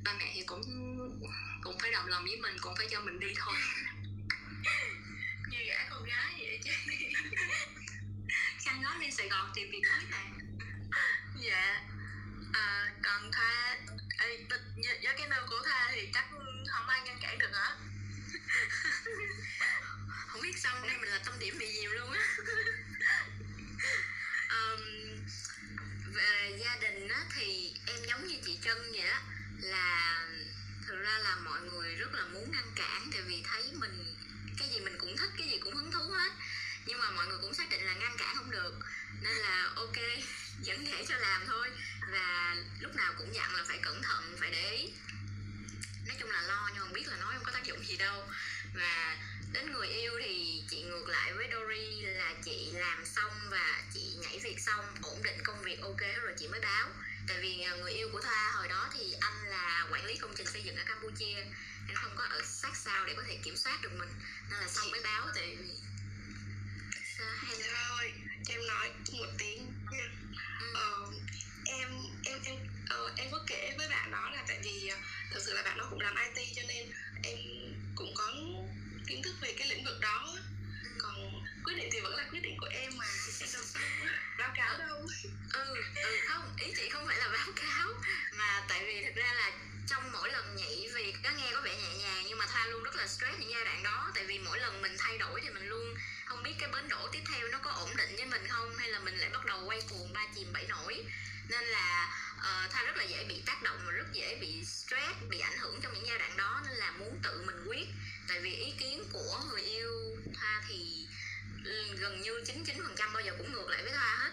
ba 0.04 0.14
mẹ 0.20 0.32
thì 0.36 0.44
cũng 0.46 0.62
cũng 1.62 1.80
phải 1.80 1.92
đồng 1.92 2.08
lòng 2.08 2.24
với 2.26 2.38
mình 2.38 2.58
cũng 2.62 2.76
phải 2.78 2.88
cho 2.90 3.02
mình 3.02 3.20
đi 3.20 3.34
thôi. 3.36 3.54
Như 5.50 5.58
gã 5.68 5.90
con 5.90 6.04
gái 6.04 6.34
vậy 6.40 6.60
chứ. 6.64 6.72
Khang 8.66 8.82
nói 8.82 8.94
lên 9.00 9.12
Sài 9.12 9.30
Gòn 9.30 9.52
tìm 9.56 9.72
việc 9.72 9.82
mới 9.92 10.06
nè 10.12 10.24
dạ. 11.50 11.82
À, 12.54 12.94
còn 13.04 13.32
tha 13.32 13.78
ê, 14.18 14.46
t- 14.50 14.58
với, 14.76 15.00
với 15.04 15.14
cái 15.18 15.28
nêu 15.30 15.46
của 15.50 15.62
tha 15.66 15.90
thì 15.92 16.10
chắc 16.14 16.26
không 16.68 16.88
ai 16.88 17.02
ngăn 17.02 17.18
cản 17.22 17.40
được 17.40 17.52
hả 17.54 17.78
không 20.28 20.42
biết 20.42 20.58
xong 20.60 20.88
đây 20.88 20.98
mình 20.98 21.10
là 21.10 21.20
tâm 21.26 21.34
điểm 21.40 21.58
bị 21.60 21.74
nhiều 21.74 21.92
luôn 21.92 22.12
á. 22.12 22.28
Ờm, 24.50 24.80
về 26.14 26.58
gia 26.64 26.76
đình 26.82 27.08
á 27.08 27.24
thì 27.36 27.74
em 27.88 28.00
giống 28.08 28.28
như 28.28 28.36
chị 28.46 28.60
Trân 28.64 28.78
vậy 28.92 29.02
á 29.10 29.22
là 29.62 30.26
thực 30.88 31.00
ra 31.02 31.18
là 31.18 31.36
mọi 31.36 31.62
người 31.62 31.96
rất 31.96 32.14
là 32.14 32.26
muốn 32.26 32.52
ngăn 32.52 32.72
cản, 32.76 33.10
tại 33.12 33.22
vì 33.22 33.44
thấy 33.44 33.64
mình, 33.74 34.16
cái 34.58 34.70
gì 34.70 34.80
mình 34.80 34.98
cũng 34.98 35.18
thích, 35.18 35.30
cái 35.38 35.48
gì 35.48 35.58
cũng 35.58 35.76
hứng 35.76 35.92
thú 35.92 36.10
hết. 36.10 36.32
Nhưng 36.86 37.00
mà 37.00 37.12
mọi 37.12 37.28
người 37.28 37.38
cũng 37.42 37.54
xác 37.54 37.70
định 37.70 37.86
là 37.86 37.94
ngăn 37.94 38.18
cản 38.18 38.36
không 38.36 38.52
được. 38.52 38.74
Nên 39.22 39.36
là 39.36 39.70
ok, 39.76 39.98
vẫn 40.66 40.86
để 40.86 41.06
cho 41.08 41.18
làm 41.18 41.42
thôi. 41.48 41.70
Và 42.12 42.56
lúc 42.80 42.96
nào 42.96 43.14
cũng 43.18 43.34
dặn 43.36 43.56
là 43.56 43.64
phải 43.68 43.80
cẩn 43.82 44.02
thận, 44.02 44.36
phải 44.40 44.52
để 44.52 44.72
ý. 44.72 44.94
Nói 46.08 46.16
chung 46.20 46.32
là 46.32 46.42
lo, 46.42 46.70
nhưng 46.74 46.84
mà 46.86 46.94
biết 46.94 47.08
là 47.08 47.18
nói 47.18 47.34
không 47.34 47.44
có 47.44 47.52
tác 47.52 47.66
dụng 47.66 47.86
gì 47.86 47.98
đâu. 47.98 48.28
Và 48.74 49.18
đến 49.54 49.72
người 49.72 49.88
yêu 49.88 50.12
thì 50.24 50.64
chị 50.70 50.84
ngược 50.84 51.08
lại 51.08 51.34
với 51.34 51.50
Dory 51.52 52.02
là 52.02 52.34
chị 52.46 52.72
làm 52.74 53.06
xong 53.06 53.34
và 53.50 53.84
chị 53.94 54.16
nhảy 54.22 54.40
việc 54.40 54.60
xong, 54.60 54.86
ổn 55.02 55.24
định 55.24 55.44
công 55.44 55.64
việc, 55.64 55.82
ok 55.82 56.00
rồi, 56.22 56.34
chị 56.38 56.48
mới 56.48 56.60
báo 56.60 56.90
tại 57.28 57.38
vì 57.42 57.62
à, 57.62 57.76
người 57.76 57.92
yêu 57.94 58.10
của 58.12 58.22
Thoa 58.22 58.52
hồi 58.52 58.68
đó 58.68 58.90
thì 58.94 59.14
anh 59.20 59.50
là 59.50 59.88
quản 59.92 60.06
lý 60.06 60.18
công 60.18 60.34
trình 60.38 60.48
xây 60.48 60.64
dựng 60.64 60.76
ở 60.76 60.84
Campuchia 60.86 61.36
anh 61.88 61.96
không 61.96 62.12
có 62.16 62.24
ở 62.24 62.42
sát 62.46 62.76
sao 62.76 63.06
để 63.06 63.14
có 63.18 63.24
thể 63.28 63.40
kiểm 63.44 63.58
soát 63.58 63.82
được 63.82 63.92
mình. 64.00 64.10
Nên 64.50 64.60
là 64.60 64.68
xong 64.68 64.92
mới 64.92 65.02
báo 65.04 65.28
tại 65.36 65.58
vì 65.58 65.66
là 67.60 67.86
thôi 67.90 68.14
cho 68.46 68.54
em 68.54 68.68
nói 68.68 68.90
một 69.14 69.32
tiếng 69.38 69.74
nha. 69.92 70.08
Ừ. 70.60 70.74
ờ, 70.74 71.12
em 71.66 71.90
em 72.24 72.40
em 72.44 72.58
ờ, 72.90 73.14
em 73.16 73.32
có 73.32 73.44
kể 73.48 73.76
với 73.78 73.90
bạn 73.90 74.12
đó 74.12 74.30
là 74.34 74.44
tại 74.48 74.60
vì 74.64 74.88
ờ, 74.88 74.98
thực 75.32 75.44
sự 75.46 75.54
là 75.54 75.62
bạn 75.62 75.78
đó 75.78 75.88
cũng 75.90 76.00
làm 76.00 76.16
IT 76.16 76.48
cho 76.56 76.62
nên 76.68 76.92
em 77.24 77.38
cũng 77.96 78.14
có 78.16 78.34
kiến 79.08 79.22
thức 79.24 79.36
về 79.42 79.54
cái 79.58 79.68
lĩnh 79.68 79.84
vực 79.86 80.00
đó. 80.02 80.38
Còn 81.02 81.16
quyết 81.64 81.74
định 81.78 81.90
thì 81.94 82.00
vẫn 82.00 82.16
là 82.16 82.28
quyết 82.32 82.44
định 82.44 82.58
của 82.58 82.68
em 82.72 82.98
mà 82.98 83.06
em 83.40 83.50
đâu 83.54 83.64
có 83.74 84.06
báo 84.38 84.52
cáo 84.56 84.78
đâu. 84.78 85.08
ừ 85.54 85.76
ừ 85.96 86.21
ý 86.66 86.74
chị 86.78 86.90
không 86.90 87.08
phải 87.08 87.18
là 87.18 87.28
báo 87.28 87.48
cáo 87.56 87.88
mà 88.34 88.64
tại 88.70 88.86
vì 88.86 89.04
thực 89.04 89.16
ra 89.16 89.34
là 89.34 89.52
trong 89.88 90.12
mỗi 90.12 90.32
lần 90.32 90.56
nhảy 90.56 90.90
việc 90.96 91.16
có 91.24 91.30
nghe 91.30 91.52
có 91.54 91.62
vẻ 91.62 91.76
nhẹ 91.76 91.94
nhàng 91.98 92.26
nhưng 92.28 92.38
mà 92.38 92.46
Thoa 92.46 92.66
luôn 92.68 92.84
rất 92.84 92.96
là 92.96 93.08
stress 93.08 93.40
những 93.40 93.50
giai 93.50 93.66
đoạn 93.66 93.84
đó. 93.84 94.12
Tại 94.16 94.26
vì 94.26 94.40
mỗi 94.40 94.60
lần 94.60 94.82
mình 94.82 94.96
thay 95.00 95.18
đổi 95.18 95.42
thì 95.44 95.50
mình 95.50 95.68
luôn 95.68 95.96
không 96.26 96.44
biết 96.44 96.54
cái 96.60 96.70
bến 96.70 96.90
đổ 96.90 97.08
tiếp 97.12 97.20
theo 97.32 97.48
nó 97.48 97.58
có 97.58 97.72
ổn 97.72 97.90
định 97.98 98.16
với 98.16 98.26
mình 98.26 98.48
không 98.50 98.78
hay 98.78 98.90
là 98.90 99.00
mình 99.00 99.18
lại 99.18 99.30
bắt 99.30 99.46
đầu 99.46 99.66
quay 99.66 99.82
cuồng 99.90 100.14
ba 100.14 100.28
chìm 100.36 100.54
bảy 100.54 100.68
nổi. 100.68 101.06
Nên 101.50 101.64
là 101.66 102.10
uh, 102.38 102.72
Thoa 102.72 102.84
rất 102.84 102.98
là 102.98 103.04
dễ 103.04 103.24
bị 103.24 103.44
tác 103.46 103.64
động 103.64 103.78
và 103.86 103.92
rất 103.92 104.08
dễ 104.14 104.38
bị 104.42 104.66
stress 104.66 105.16
bị 105.30 105.40
ảnh 105.40 105.58
hưởng 105.58 105.80
trong 105.82 105.94
những 105.94 106.08
giai 106.08 106.20
đoạn 106.20 106.38
đó. 106.38 106.62
Nên 106.68 106.78
là 106.78 106.92
muốn 106.92 107.20
tự 107.24 107.44
mình 107.46 107.66
quyết. 107.68 107.88
Tại 108.28 108.40
vì 108.40 108.56
ý 108.56 108.74
kiến 108.80 109.04
của 109.14 109.40
người 109.50 109.62
yêu 109.62 110.18
Thoa 110.40 110.64
thì 110.68 111.08
ừ, 111.66 111.96
gần 111.98 112.22
như 112.22 112.44
99% 112.44 113.14
bao 113.14 113.24
giờ 113.24 113.36
cũng 113.38 113.54
ngược 113.54 113.70
lại 113.70 113.84
với 113.84 113.94
Thoa 113.94 114.18
hết 114.18 114.32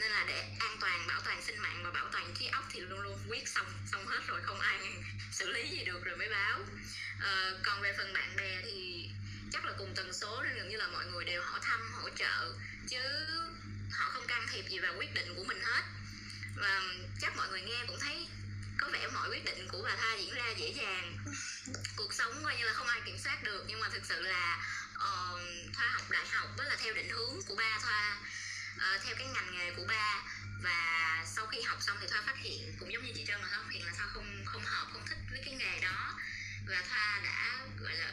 nên 0.00 0.10
là 0.10 0.24
để 0.28 0.40
an 0.60 0.76
toàn 0.80 1.06
bảo 1.06 1.20
toàn 1.24 1.42
sinh 1.42 1.58
mạng 1.58 1.80
và 1.84 1.90
bảo 1.90 2.08
toàn 2.12 2.34
trí 2.38 2.46
óc 2.46 2.64
thì 2.72 2.80
luôn 2.80 3.00
luôn 3.00 3.18
quyết 3.28 3.48
xong 3.48 3.66
xong 3.92 4.06
hết 4.06 4.20
rồi 4.26 4.40
không 4.42 4.60
ai 4.60 4.78
xử 5.32 5.50
lý 5.52 5.68
gì 5.68 5.84
được 5.84 6.04
rồi 6.04 6.16
mới 6.16 6.28
báo. 6.28 6.60
À, 7.20 7.52
còn 7.62 7.82
về 7.82 7.94
phần 7.98 8.12
bạn 8.12 8.36
bè 8.36 8.60
thì 8.62 9.08
chắc 9.52 9.64
là 9.64 9.72
cùng 9.78 9.94
tần 9.94 10.12
số 10.12 10.42
nên 10.42 10.56
gần 10.56 10.68
như 10.68 10.76
là 10.76 10.86
mọi 10.86 11.06
người 11.06 11.24
đều 11.24 11.42
hỏi 11.42 11.60
thăm 11.62 11.92
hỗ 11.92 12.08
trợ 12.10 12.52
chứ 12.88 12.98
họ 13.92 14.10
không 14.10 14.26
can 14.26 14.46
thiệp 14.52 14.64
gì 14.68 14.78
vào 14.78 14.94
quyết 14.98 15.14
định 15.14 15.34
của 15.36 15.44
mình 15.44 15.60
hết. 15.62 15.82
Và 16.56 16.82
chắc 17.20 17.36
mọi 17.36 17.48
người 17.48 17.62
nghe 17.62 17.84
cũng 17.86 18.00
thấy 18.00 18.26
có 18.78 18.88
vẻ 18.92 19.08
mọi 19.14 19.28
quyết 19.28 19.44
định 19.44 19.68
của 19.68 19.82
bà 19.82 19.96
Tha 19.96 20.14
diễn 20.14 20.34
ra 20.34 20.50
dễ 20.56 20.72
dàng. 20.76 21.16
Cuộc 21.96 22.14
sống 22.14 22.44
coi 22.44 22.56
như 22.56 22.64
là 22.64 22.72
không 22.72 22.86
ai 22.86 23.00
kiểm 23.06 23.18
soát 23.18 23.42
được 23.42 23.64
nhưng 23.66 23.80
mà 23.80 23.88
thực 23.88 24.04
sự 24.04 24.20
là 24.20 24.66
ờ, 24.94 25.34
uh, 25.34 25.40
Thoa 25.74 25.88
học 25.88 26.10
đại 26.10 26.26
học 26.26 26.48
với 26.56 26.66
là 26.68 26.76
theo 26.76 26.94
định 26.94 27.08
hướng 27.08 27.42
của 27.46 27.54
ba 27.54 27.78
Thoa 27.82 28.18
Ờ, 28.78 28.98
theo 29.04 29.14
cái 29.18 29.26
ngành 29.26 29.54
nghề 29.54 29.72
của 29.72 29.84
ba, 29.88 30.22
và 30.62 31.22
sau 31.26 31.46
khi 31.46 31.62
học 31.62 31.78
xong 31.82 31.96
thì 32.00 32.06
Thoa 32.10 32.22
phát 32.26 32.36
hiện, 32.38 32.76
cũng 32.80 32.92
giống 32.92 33.04
như 33.04 33.12
chị 33.16 33.24
Trân 33.26 33.40
là 33.40 33.48
Thoa 33.50 33.58
phát 33.58 33.70
hiện 33.70 33.86
là 33.86 33.92
Thoa 33.96 34.06
không 34.06 34.44
không 34.44 34.64
hợp, 34.64 34.86
không 34.92 35.06
thích 35.08 35.18
với 35.30 35.40
cái 35.44 35.54
nghề 35.54 35.80
đó. 35.80 36.18
Và 36.66 36.82
Thoa 36.88 37.20
đã, 37.24 37.58
gọi 37.80 37.94
là 37.94 38.12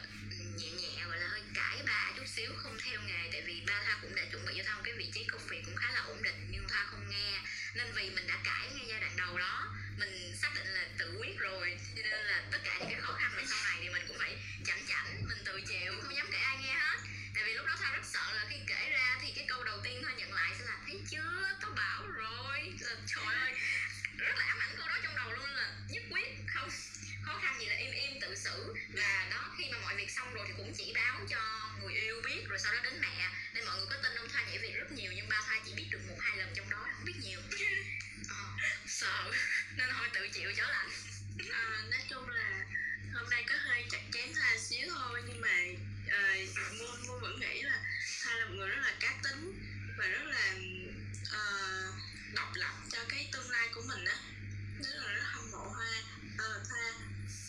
nhẹ 0.56 0.70
nhẹ, 0.70 1.04
gọi 1.06 1.18
là 1.18 1.28
hơi 1.28 1.42
cãi 1.54 1.82
ba 1.86 2.12
chút 2.16 2.26
xíu, 2.26 2.52
không 2.56 2.78
theo 2.84 3.00
nghề, 3.00 3.28
tại 3.32 3.42
vì 3.42 3.62
ba 3.66 3.82
Thoa 3.84 3.98
cũng 4.02 4.14
đã 4.14 4.24
chuẩn 4.32 4.46
bị 4.46 4.54
cho 4.56 4.64
Thoa 4.64 4.74
một 4.74 4.82
cái 4.84 4.94
vị 4.94 5.10
trí 5.14 5.24
công 5.24 5.46
việc 5.46 5.62
cũng 5.64 5.76
khá 5.76 5.92
là 5.92 6.00
ổn 6.00 6.22
định, 6.22 6.48
nhưng 6.50 6.68
Thoa 6.68 6.86
không 6.90 7.10
nghe. 7.10 7.40
Nên 7.74 7.92
vì 7.92 8.10
mình 8.10 8.26
đã 8.26 8.38
cãi 8.44 8.70
ngay 8.74 8.86
giai 8.88 9.00
đoạn 9.00 9.16
đầu 9.16 9.38
đó, 9.38 9.74
mình 9.98 10.36
xác 10.42 10.54
định 10.54 10.66
là 10.66 10.88
tự 10.98 11.16
quyết 11.18 11.38
rồi, 11.38 11.78
cho 11.96 12.02
nên 12.02 12.26
là 12.26 12.42
tất 12.52 12.58
cả 12.64 12.76
những 12.78 12.90
cái 12.90 13.00
khó 13.00 13.12
khăn 13.12 13.32
về 13.36 13.44
sau 13.46 13.58
này 13.64 13.78
thì 13.82 13.88
mình 13.88 14.02
cũng 14.08 14.18
phải 14.18 14.36
chảnh 14.66 14.86
chảnh, 14.88 15.22
mình 15.28 15.38
tự 15.44 15.60
chịu, 15.68 15.92
không 16.02 16.16
dám 16.16 16.28
kể 16.32 16.38
ai 16.38 16.56
nghe 16.56 16.74
hết 16.74 16.98
tại 17.38 17.46
vì 17.46 17.54
lúc 17.54 17.66
đó 17.66 17.74
Thoa 17.78 17.92
rất 17.92 18.04
sợ 18.04 18.32
là 18.34 18.44
khi 18.48 18.56
kể 18.66 18.90
ra 18.90 19.18
thì 19.22 19.32
cái 19.36 19.44
câu 19.48 19.64
đầu 19.64 19.78
tiên 19.84 20.02
Thoa 20.02 20.12
nhận 20.12 20.32
lại 20.32 20.54
sẽ 20.58 20.64
là 20.64 20.76
thấy 20.86 21.02
chưa? 21.10 21.56
Tao 21.60 21.70
bảo 21.70 22.06
rồi. 22.06 22.72
Là, 22.80 22.94
trời 23.06 23.24
ơi 23.24 23.52
rất 24.16 24.36
là 24.36 24.44
ám 24.44 24.58
ảnh 24.58 24.74
câu 24.78 24.88
đó 24.88 24.94
trong 25.02 25.16
đầu 25.16 25.32
luôn 25.32 25.50
là 25.50 25.70
nhất 25.88 26.02
quyết 26.10 26.28
không 26.54 26.70
khó 27.22 27.38
khăn 27.42 27.60
gì 27.60 27.66
là 27.66 27.76
im 27.76 27.92
im 27.92 28.20
tự 28.20 28.34
xử. 28.34 28.74
Và 28.92 29.26
đó 29.30 29.54
khi 29.58 29.64
mà 29.72 29.78
mọi 29.78 29.96
việc 29.96 30.10
xong 30.10 30.34
rồi 30.34 30.44
thì 30.48 30.54
cũng 30.56 30.72
chỉ 30.78 30.92
báo 30.94 31.20
cho 31.28 31.70
người 31.82 31.94
yêu 31.94 32.22
biết 32.24 32.48
rồi 32.48 32.58
sau 32.58 32.72
đó 32.72 32.80
đến 32.82 33.00
mẹ. 33.00 33.30
Nên 33.54 33.64
mọi 33.64 33.76
người 33.76 33.86
có 33.90 33.96
tin 34.02 34.14
ông 34.14 34.28
Thoa 34.28 34.42
nhảy 34.42 34.58
việc 34.58 34.74
rất 34.74 34.92
nhiều 34.92 35.12
nhưng 35.16 35.28
ba 35.28 35.36
Thoa 35.46 35.60
chỉ 35.66 35.72
biết 35.76 35.86
được 35.90 36.00
một 36.08 36.16
hai 36.20 36.36
lần 36.36 36.48
trong 36.54 36.70
đó 36.70 36.86
không 36.94 37.04
biết 37.04 37.16
nhiều. 37.22 37.40
Ờ, 38.28 38.44
sợ. 38.86 39.32
Nên 39.76 39.88
thôi 39.92 40.08
tự 40.12 40.28
chịu 40.28 40.52
trở 40.56 40.70
lạnh. 40.70 40.90
À, 41.52 41.82
nói 41.90 42.00
chung 42.08 42.28
là 42.28 42.64
hôm 43.14 43.30
nay 43.30 43.44
có 43.48 43.54
hơi 43.58 43.84
chặt 43.90 44.00
chém 44.12 44.34
thoa 44.34 44.56
xíu 44.58 44.88
thôi 44.90 45.22
nhưng 45.26 45.40
mà 45.40 45.56
uh, 46.08 46.78
mua 46.78 46.96
mua 47.06 47.18
vẫn 47.18 47.40
nghĩ 47.40 47.62
là 47.62 47.82
tha 48.22 48.36
là 48.36 48.44
một 48.44 48.54
người 48.54 48.68
rất 48.68 48.80
là 48.82 48.94
cá 49.00 49.14
tính 49.22 49.60
và 49.98 50.06
rất 50.06 50.24
là 50.24 50.54
uh, 51.22 51.94
độc 52.34 52.48
lập 52.54 52.74
cho 52.92 52.98
cái 53.08 53.28
tương 53.32 53.50
lai 53.50 53.68
của 53.74 53.82
mình 53.88 54.04
á. 54.04 54.16
Rất 54.80 54.94
là 54.94 55.12
rất 55.12 55.24
hâm 55.24 55.50
mộ 55.50 55.68
hoa 55.68 56.02
uh, 56.34 56.62
tha. 56.68 56.92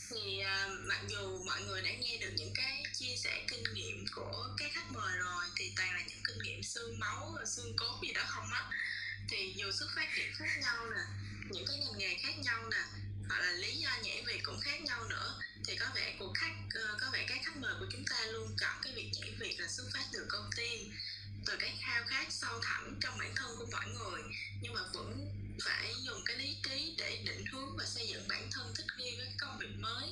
Thì 0.09 0.41
uh, 0.41 0.87
mặc 0.87 0.99
dù 1.07 1.43
mọi 1.43 1.61
người 1.61 1.81
đã 1.81 1.91
nghe 1.91 2.17
được 2.17 2.31
những 2.35 2.53
cái 2.55 2.83
chia 2.93 3.15
sẻ 3.23 3.45
kinh 3.47 3.73
nghiệm 3.73 4.05
của 4.11 4.47
các 4.57 4.71
khách 4.73 4.91
mời 4.91 5.17
rồi 5.17 5.45
thì 5.55 5.73
toàn 5.75 5.93
là 5.93 6.01
những 6.07 6.23
kinh 6.23 6.37
nghiệm 6.43 6.63
xương 6.63 6.99
máu 6.99 7.33
và 7.39 7.45
xương 7.45 7.75
cốt 7.77 7.99
gì 8.01 8.13
đó 8.13 8.23
không 8.27 8.51
á. 8.53 8.71
Thì 9.29 9.53
dù 9.57 9.71
xuất 9.71 9.87
phát 9.95 10.07
điểm 10.15 10.31
khác 10.35 10.57
nhau 10.61 10.85
nè 10.89 11.01
những 11.49 11.65
cái 11.67 11.77
ngành 11.77 11.97
nghề 11.97 12.17
khác 12.23 12.33
nhau 12.43 12.69
nè 12.71 12.83
hoặc 13.29 13.39
là 13.39 13.51
lý 13.51 13.75
do 13.75 13.89
nhảy 14.03 14.23
việc 14.27 14.41
cũng 14.43 14.59
khác 14.61 14.81
nhau 14.81 15.03
nữa. 15.09 15.39
Thì 15.65 15.75
có 15.75 15.85
vẻ 15.95 16.15
của 16.19 16.33
khách 16.33 16.55
ờ, 16.73 16.97
có 17.01 17.09
vẻ 17.13 17.25
các 17.29 17.39
khách 17.45 17.57
mời 17.57 17.73
của 17.79 17.85
chúng 17.91 18.05
ta 18.05 18.25
luôn 18.25 18.55
chọn 18.59 18.79
cái 18.81 18.93
việc 18.93 19.11
nhảy 19.13 19.31
việc 19.39 19.59
là 19.59 19.67
xuất 19.67 19.83
phát 19.93 20.05
từ 20.13 20.25
con 20.27 20.49
tim, 20.55 20.91
từ 21.45 21.57
cái 21.59 21.77
khao 21.81 22.03
khát 22.07 22.27
sâu 22.29 22.59
thẳm 22.63 22.99
trong 23.01 23.17
bản 23.19 23.35
thân 23.35 23.55
của 23.57 23.65
mỗi 23.71 23.85
người. 23.85 24.21
Nhưng 24.61 24.73
mà 24.73 24.81
vẫn 24.93 25.29
phải 25.63 25.93
dùng 26.03 26.21
cái 26.25 26.37
lý 26.37 26.57
trí 26.63 26.95
để 26.97 27.23
định 27.25 27.45
hướng 27.45 27.77
và 27.77 27.85
xây 27.85 28.07
dựng 28.07 28.27
bản 28.27 28.49
thân 28.51 28.73
thích 28.75 28.87
nghi 28.97 29.15
với 29.17 29.27
công 29.37 29.57
việc 29.59 29.75
mới. 29.79 30.07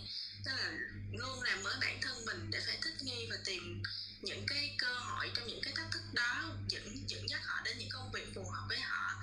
Tức 0.45 0.51
là 0.57 0.72
luôn 1.11 1.43
làm 1.43 1.63
mới 1.63 1.76
bản 1.82 2.01
thân 2.01 2.26
mình 2.26 2.51
để 2.51 2.59
phải 2.65 2.78
thích 2.82 2.95
nghi 3.01 3.28
và 3.30 3.38
tìm 3.45 3.84
những 4.22 4.43
cái 4.47 4.76
cơ 4.78 4.93
hội 4.93 5.32
trong 5.36 5.47
những 5.47 5.61
cái 5.63 5.74
thách 5.74 5.91
thức 5.91 6.03
đó, 6.13 6.51
dẫn 6.70 7.03
dẫn 7.07 7.30
dắt 7.30 7.41
họ 7.45 7.61
đến 7.65 7.78
những 7.78 7.89
công 7.89 8.11
việc 8.11 8.28
phù 8.36 8.49
hợp 8.49 8.65
với 8.70 8.80
họ 8.80 9.22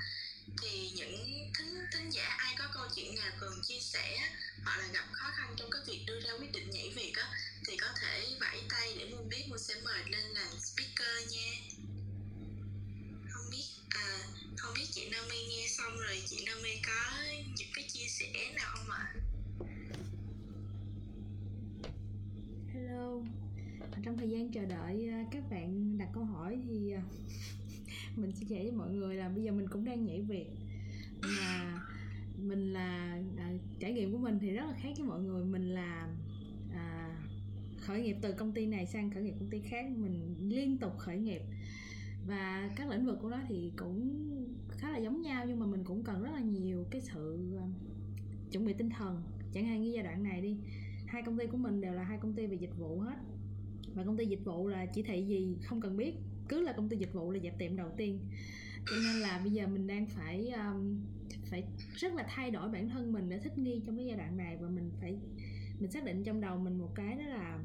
thì 0.62 0.90
những 0.94 1.26
thính, 1.58 1.86
thính 1.92 2.10
giả 2.10 2.28
ai 2.38 2.54
có 2.58 2.64
câu 2.74 2.82
chuyện 2.96 3.14
nào 3.14 3.30
cần 3.40 3.52
chia 3.62 3.80
sẻ 3.80 4.18
hoặc 4.64 4.78
là 4.78 4.86
gặp 4.92 5.04
khó 5.12 5.30
khăn 5.36 5.54
trong 5.56 5.70
cái 5.70 5.82
việc 5.86 6.04
đưa 6.06 6.20
ra 6.20 6.30
quyết 6.38 6.52
định 6.52 6.70
nhảy 6.70 6.90
việc 6.96 7.12
á 7.16 7.28
thì 7.66 7.76
có 7.76 7.86
thể 8.00 8.26
vẫy 8.40 8.62
tay 8.68 8.94
để 8.98 9.04
Moon 9.10 9.28
biết 9.28 9.44
Moon 9.48 9.58
sẽ 9.58 9.74
mời 9.84 10.02
lên 10.10 10.24
làm 10.24 10.52
speaker 10.60 11.32
nha. 11.32 11.52
Không 13.30 13.50
biết 13.50 13.64
à, 13.88 14.18
không 14.56 14.74
biết 14.76 14.86
chị 14.92 15.08
Nami 15.10 15.46
nghe 15.48 15.66
xong 15.68 15.96
rồi 15.96 16.22
chị 16.26 16.44
Nami 16.46 16.80
có 16.86 17.22
những 17.56 17.68
cái 17.74 17.84
chia 17.92 18.06
sẻ 18.08 18.52
nào 18.54 18.74
không 18.76 18.90
ạ? 18.90 19.14
Hello. 22.74 23.20
Trong 24.04 24.18
thời 24.18 24.30
gian 24.30 24.52
chờ 24.52 24.64
đợi 24.64 25.08
à, 25.08 25.24
các 25.32 25.42
bạn 25.50 25.98
đặt 25.98 26.08
câu 26.14 26.24
hỏi 26.24 26.58
thì 26.68 26.92
à, 26.92 27.02
mình 28.16 28.32
sẽ 28.32 28.46
kể 28.48 28.62
với 28.62 28.72
mọi 28.72 28.92
người 28.92 29.14
là 29.14 29.28
bây 29.28 29.42
giờ 29.42 29.52
mình 29.52 29.68
cũng 29.68 29.84
đang 29.84 30.04
nhảy 30.04 30.22
việc. 30.22 30.46
Mà 31.22 31.80
mình 32.38 32.72
là 32.72 33.22
à, 33.36 33.52
trải 33.80 33.92
nghiệm 33.92 34.12
của 34.12 34.18
mình 34.18 34.38
thì 34.38 34.50
rất 34.50 34.66
là 34.66 34.74
khác 34.82 34.90
với 34.98 35.06
mọi 35.06 35.20
người. 35.20 35.44
Mình 35.44 35.74
là 35.74 36.08
à, 36.72 37.18
khởi 37.78 38.02
nghiệp 38.02 38.16
từ 38.22 38.32
công 38.32 38.52
ty 38.52 38.66
này 38.66 38.86
sang 38.86 39.10
khởi 39.10 39.22
nghiệp 39.22 39.34
công 39.40 39.50
ty 39.50 39.60
khác. 39.60 39.86
Mình 39.96 40.36
liên 40.40 40.78
tục 40.78 40.98
khởi 40.98 41.18
nghiệp. 41.18 41.42
Và 42.26 42.70
các 42.76 42.90
lĩnh 42.90 43.06
vực 43.06 43.18
của 43.22 43.28
nó 43.28 43.40
thì 43.48 43.72
cũng 43.76 44.24
khá 44.68 44.90
là 44.90 44.98
giống 44.98 45.22
nhau 45.22 45.44
nhưng 45.48 45.60
mà 45.60 45.66
mình 45.66 45.84
cũng 45.84 46.04
cần 46.04 46.22
rất 46.22 46.30
là 46.34 46.40
nhiều 46.40 46.84
cái 46.90 47.00
sự 47.00 47.56
à, 47.58 47.66
chuẩn 48.50 48.66
bị 48.66 48.72
tinh 48.72 48.90
thần. 48.90 49.22
Chẳng 49.52 49.66
hạn 49.66 49.82
như 49.82 49.90
giai 49.94 50.04
đoạn 50.04 50.22
này 50.22 50.40
đi 50.40 50.56
hai 51.06 51.22
công 51.22 51.38
ty 51.38 51.46
của 51.46 51.56
mình 51.56 51.80
đều 51.80 51.92
là 51.92 52.02
hai 52.02 52.18
công 52.18 52.34
ty 52.34 52.46
về 52.46 52.56
dịch 52.56 52.78
vụ 52.78 53.00
hết. 53.00 53.16
Và 53.94 54.04
công 54.04 54.16
ty 54.16 54.26
dịch 54.26 54.44
vụ 54.44 54.68
là 54.68 54.86
chỉ 54.86 55.02
thị 55.02 55.24
gì 55.26 55.56
không 55.62 55.80
cần 55.80 55.96
biết 55.96 56.14
cứ 56.54 56.60
là 56.60 56.72
công 56.72 56.88
ty 56.88 56.96
dịch 56.96 57.12
vụ 57.12 57.30
là 57.30 57.38
dẹp 57.42 57.58
tiệm 57.58 57.76
đầu 57.76 57.88
tiên. 57.96 58.18
Cho 58.86 58.96
nên 59.04 59.20
là 59.20 59.40
bây 59.42 59.52
giờ 59.52 59.66
mình 59.66 59.86
đang 59.86 60.06
phải 60.06 60.50
um, 60.50 61.00
phải 61.50 61.64
rất 61.94 62.14
là 62.14 62.24
thay 62.28 62.50
đổi 62.50 62.68
bản 62.68 62.88
thân 62.88 63.12
mình 63.12 63.28
để 63.28 63.38
thích 63.38 63.58
nghi 63.58 63.82
trong 63.86 63.96
cái 63.96 64.06
giai 64.06 64.16
đoạn 64.16 64.36
này 64.36 64.56
và 64.60 64.68
mình 64.68 64.90
phải 65.00 65.18
mình 65.80 65.90
xác 65.90 66.04
định 66.04 66.24
trong 66.24 66.40
đầu 66.40 66.58
mình 66.58 66.78
một 66.78 66.90
cái 66.94 67.16
đó 67.16 67.24
là 67.24 67.58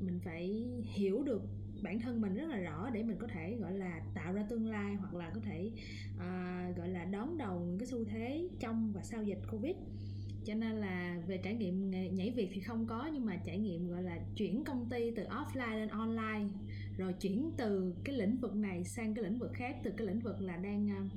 mình 0.00 0.20
phải 0.24 0.64
hiểu 0.82 1.22
được 1.22 1.42
bản 1.82 2.00
thân 2.00 2.20
mình 2.20 2.34
rất 2.34 2.48
là 2.48 2.56
rõ 2.56 2.90
để 2.90 3.02
mình 3.02 3.16
có 3.20 3.26
thể 3.26 3.56
gọi 3.60 3.72
là 3.72 4.00
tạo 4.14 4.32
ra 4.32 4.42
tương 4.48 4.66
lai 4.66 4.94
hoặc 4.94 5.14
là 5.14 5.30
có 5.34 5.40
thể 5.40 5.70
uh, 6.14 6.76
gọi 6.76 6.88
là 6.88 7.04
đón 7.04 7.38
đầu 7.38 7.60
những 7.60 7.78
cái 7.78 7.86
xu 7.86 8.04
thế 8.04 8.48
trong 8.60 8.92
và 8.92 9.02
sau 9.02 9.22
dịch 9.22 9.40
covid. 9.50 9.76
Cho 10.44 10.54
nên 10.54 10.76
là 10.76 11.22
về 11.26 11.40
trải 11.42 11.54
nghiệm 11.54 11.90
nhảy 11.90 12.30
việc 12.30 12.50
thì 12.52 12.60
không 12.60 12.86
có 12.86 13.10
nhưng 13.12 13.26
mà 13.26 13.36
trải 13.36 13.58
nghiệm 13.58 13.88
gọi 13.88 14.02
là 14.02 14.18
chuyển 14.36 14.64
công 14.64 14.90
ty 14.90 15.10
từ 15.16 15.24
offline 15.24 15.78
lên 15.78 15.88
online 15.88 16.48
rồi 16.96 17.12
chuyển 17.12 17.50
từ 17.56 17.94
cái 18.04 18.16
lĩnh 18.16 18.36
vực 18.36 18.56
này 18.56 18.84
sang 18.84 19.14
cái 19.14 19.24
lĩnh 19.24 19.38
vực 19.38 19.50
khác 19.54 19.76
từ 19.82 19.90
cái 19.96 20.06
lĩnh 20.06 20.20
vực 20.20 20.40
là 20.40 20.56
đang 20.56 20.90
à, 20.90 21.08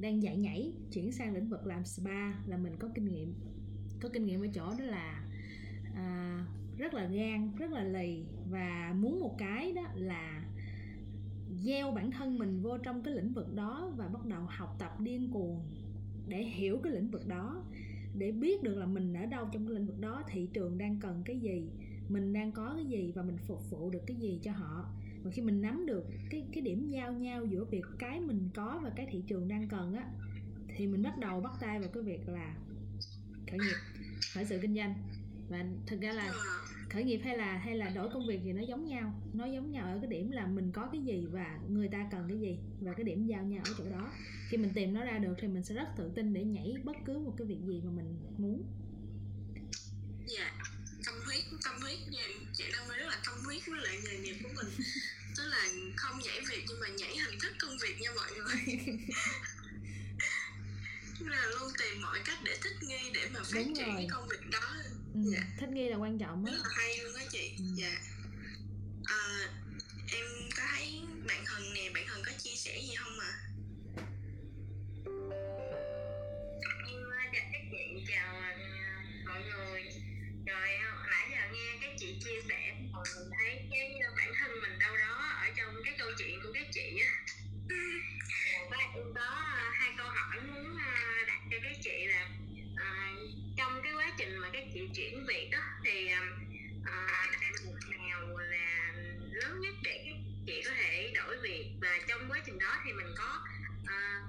đang 0.00 0.22
dạy 0.22 0.36
nhảy 0.36 0.72
chuyển 0.92 1.12
sang 1.12 1.34
lĩnh 1.34 1.48
vực 1.48 1.66
làm 1.66 1.84
spa 1.84 2.32
là 2.46 2.56
mình 2.56 2.72
có 2.78 2.88
kinh 2.94 3.04
nghiệm. 3.04 3.34
Có 4.00 4.08
kinh 4.08 4.26
nghiệm 4.26 4.40
ở 4.40 4.46
chỗ 4.54 4.70
đó 4.78 4.84
là 4.84 5.24
à, 5.94 6.46
rất 6.78 6.94
là 6.94 7.06
gan 7.06 7.52
rất 7.58 7.70
là 7.70 7.84
lì 7.84 8.24
và 8.50 8.94
muốn 8.98 9.20
một 9.20 9.34
cái 9.38 9.72
đó 9.72 9.82
là 9.94 10.44
gieo 11.64 11.90
bản 11.92 12.10
thân 12.10 12.38
mình 12.38 12.62
vô 12.62 12.78
trong 12.78 13.02
cái 13.02 13.14
lĩnh 13.14 13.32
vực 13.32 13.54
đó 13.54 13.92
và 13.96 14.08
bắt 14.08 14.26
đầu 14.26 14.42
học 14.48 14.76
tập 14.78 15.00
điên 15.00 15.30
cuồng 15.32 15.60
để 16.28 16.42
hiểu 16.42 16.80
cái 16.82 16.92
lĩnh 16.92 17.10
vực 17.10 17.26
đó 17.26 17.64
để 18.14 18.32
biết 18.32 18.62
được 18.62 18.74
là 18.74 18.86
mình 18.86 19.14
ở 19.14 19.26
đâu 19.26 19.48
trong 19.52 19.66
cái 19.66 19.74
lĩnh 19.74 19.86
vực 19.86 20.00
đó 20.00 20.22
thị 20.28 20.48
trường 20.52 20.78
đang 20.78 21.00
cần 21.00 21.22
cái 21.24 21.40
gì 21.40 21.70
mình 22.08 22.32
đang 22.32 22.52
có 22.52 22.72
cái 22.76 22.84
gì 22.84 23.12
và 23.14 23.22
mình 23.22 23.36
phục 23.38 23.70
vụ 23.70 23.90
được 23.90 24.02
cái 24.06 24.16
gì 24.16 24.40
cho 24.42 24.52
họ 24.52 24.84
và 25.22 25.30
khi 25.30 25.42
mình 25.42 25.60
nắm 25.60 25.86
được 25.86 26.04
cái 26.30 26.44
cái 26.52 26.62
điểm 26.62 26.88
giao 26.88 27.12
nhau 27.12 27.44
giữa 27.44 27.64
việc 27.64 27.84
cái 27.98 28.20
mình 28.20 28.48
có 28.54 28.80
và 28.84 28.90
cái 28.96 29.06
thị 29.10 29.22
trường 29.28 29.48
đang 29.48 29.68
cần 29.68 29.94
á, 29.94 30.04
thì 30.76 30.86
mình 30.86 31.02
bắt 31.02 31.18
đầu 31.18 31.40
bắt 31.40 31.52
tay 31.60 31.80
vào 31.80 31.88
cái 31.88 32.02
việc 32.02 32.28
là 32.28 32.56
khởi 33.50 33.58
nghiệp, 33.58 33.76
khởi 34.34 34.44
sự 34.44 34.58
kinh 34.62 34.74
doanh. 34.74 34.94
Và 35.48 35.64
thực 35.86 36.00
ra 36.00 36.12
là 36.12 36.32
khởi 36.90 37.04
nghiệp 37.04 37.20
hay 37.24 37.36
là 37.36 37.58
hay 37.58 37.76
là 37.76 37.88
đổi 37.88 38.08
công 38.12 38.26
việc 38.26 38.40
thì 38.44 38.52
nó 38.52 38.62
giống 38.62 38.86
nhau, 38.86 39.20
nó 39.32 39.46
giống 39.46 39.70
nhau 39.70 39.86
ở 39.86 39.98
cái 40.02 40.10
điểm 40.10 40.30
là 40.30 40.46
mình 40.46 40.72
có 40.72 40.88
cái 40.92 41.00
gì 41.02 41.26
và 41.30 41.58
người 41.68 41.88
ta 41.88 42.08
cần 42.10 42.24
cái 42.28 42.40
gì 42.40 42.58
và 42.80 42.92
cái 42.92 43.04
điểm 43.04 43.26
giao 43.26 43.44
nhau 43.44 43.62
ở 43.66 43.74
chỗ 43.78 43.84
đó. 43.90 44.12
Khi 44.48 44.56
mình 44.56 44.70
tìm 44.74 44.94
nó 44.94 45.04
ra 45.04 45.18
được 45.18 45.34
thì 45.40 45.48
mình 45.48 45.64
sẽ 45.64 45.74
rất 45.74 45.88
tự 45.96 46.12
tin 46.14 46.32
để 46.32 46.44
nhảy 46.44 46.74
bất 46.84 46.96
cứ 47.04 47.18
một 47.18 47.34
cái 47.38 47.46
việc 47.46 47.58
gì 47.66 47.82
mà 47.84 47.90
mình 47.90 48.16
muốn. 48.38 48.62
Dạ 50.26 50.52
tâm 51.06 51.14
huyết 51.26 51.44
tâm 51.64 51.74
huyết 51.82 51.98
nha. 52.10 52.24
Chị 52.52 52.64
đang 52.72 52.88
rất 52.98 53.06
là 53.06 53.20
tâm 53.26 53.34
huyết 53.44 53.62
với 53.66 53.80
lại 53.80 53.96
nghề 54.04 54.18
nghiệp 54.18 54.29
việc 57.82 58.00
nha 58.00 58.10
mọi 58.16 58.30
người. 58.32 58.86
Là 61.20 61.46
luôn 61.46 61.72
tìm 61.78 62.02
mọi 62.02 62.18
cách 62.24 62.38
để 62.44 62.58
thích 62.62 62.76
nghi 62.82 63.10
để 63.14 63.28
mà 63.32 63.40
phát 63.42 63.50
Đúng 63.54 63.74
triển 63.76 63.86
rồi. 63.86 63.94
cái 63.96 64.06
công 64.12 64.28
việc 64.28 64.50
đó. 64.50 64.74
Ừ, 65.14 65.20
Dạ. 65.32 65.40
thích 65.60 65.68
nghi 65.68 65.88
là 65.88 65.96
quan 65.96 66.18
trọng 66.18 66.44
rất 66.44 66.52
á 66.52 66.58
là 66.64 66.70
hay 66.76 66.98
luôn 66.98 67.14
á 67.14 67.24
chị. 67.32 67.54
Ừ. 67.58 67.64
dạ. 67.76 67.94
À, 69.04 69.48
em 70.12 70.24
có 70.56 70.62
thấy 70.70 71.00
bạn 71.28 71.44
Hân 71.46 71.74
nè 71.74 71.90
bạn 71.94 72.06
Hân 72.06 72.22
có 72.26 72.32
chia 72.38 72.54
sẻ 72.56 72.78
gì 72.88 72.94
không 72.98 73.18
ạ? 73.20 73.32
Em 76.88 77.02
ờ, 77.10 77.18
chào 77.32 77.44
các 77.52 77.62
chị, 77.70 78.04
chào 78.08 78.34
ờ, 78.36 78.50
mọi 79.26 79.42
người. 79.42 79.82
Rồi 80.46 80.68
ờ, 80.76 81.06
nãy 81.10 81.28
giờ 81.30 81.52
nghe 81.54 81.78
các 81.80 81.90
chị 81.98 82.18
chia 82.24 82.40
sẻ 82.48 82.74
mình 83.16 83.30
thấy 83.38 83.68
cái 83.70 84.00
bản 84.16 84.32
thân 84.38 84.50
mình 84.62 84.78
đâu 84.78 84.96
đó 84.96 85.28
ở 85.40 85.46
trong 85.56 85.74
cái 85.84 85.94
câu 85.98 86.08
chuyện 86.18 86.40
của 86.42 86.52
các 86.54 86.66
chị 86.72 86.98
á 87.06 87.19
và 88.70 88.76
em 88.76 89.14
có 89.14 89.22
à, 89.56 89.70
hai 89.74 89.92
câu 89.98 90.06
hỏi 90.06 90.40
muốn 90.40 90.76
à, 90.78 91.18
đặt 91.26 91.40
cho 91.50 91.56
các 91.62 91.76
chị 91.82 92.06
là 92.06 92.28
à, 92.76 93.12
Trong 93.56 93.80
cái 93.82 93.92
quá 93.92 94.12
trình 94.18 94.38
mà 94.38 94.48
các 94.52 94.64
chị 94.74 94.80
chuyển 94.94 95.26
việc 95.26 95.48
đó 95.52 95.58
Thì 95.84 96.08
à, 96.08 96.20
à 96.84 97.26
nào 98.10 98.38
là 98.38 98.92
lớn 99.32 99.60
nhất 99.60 99.74
để 99.82 100.02
các 100.06 100.16
chị 100.46 100.62
có 100.64 100.70
thể 100.78 101.12
đổi 101.14 101.36
việc? 101.42 101.64
Và 101.80 101.98
trong 102.08 102.20
quá 102.28 102.38
trình 102.46 102.58
đó 102.58 102.76
thì 102.84 102.92
mình 102.92 103.14
có 103.18 103.44
à, 103.86 104.22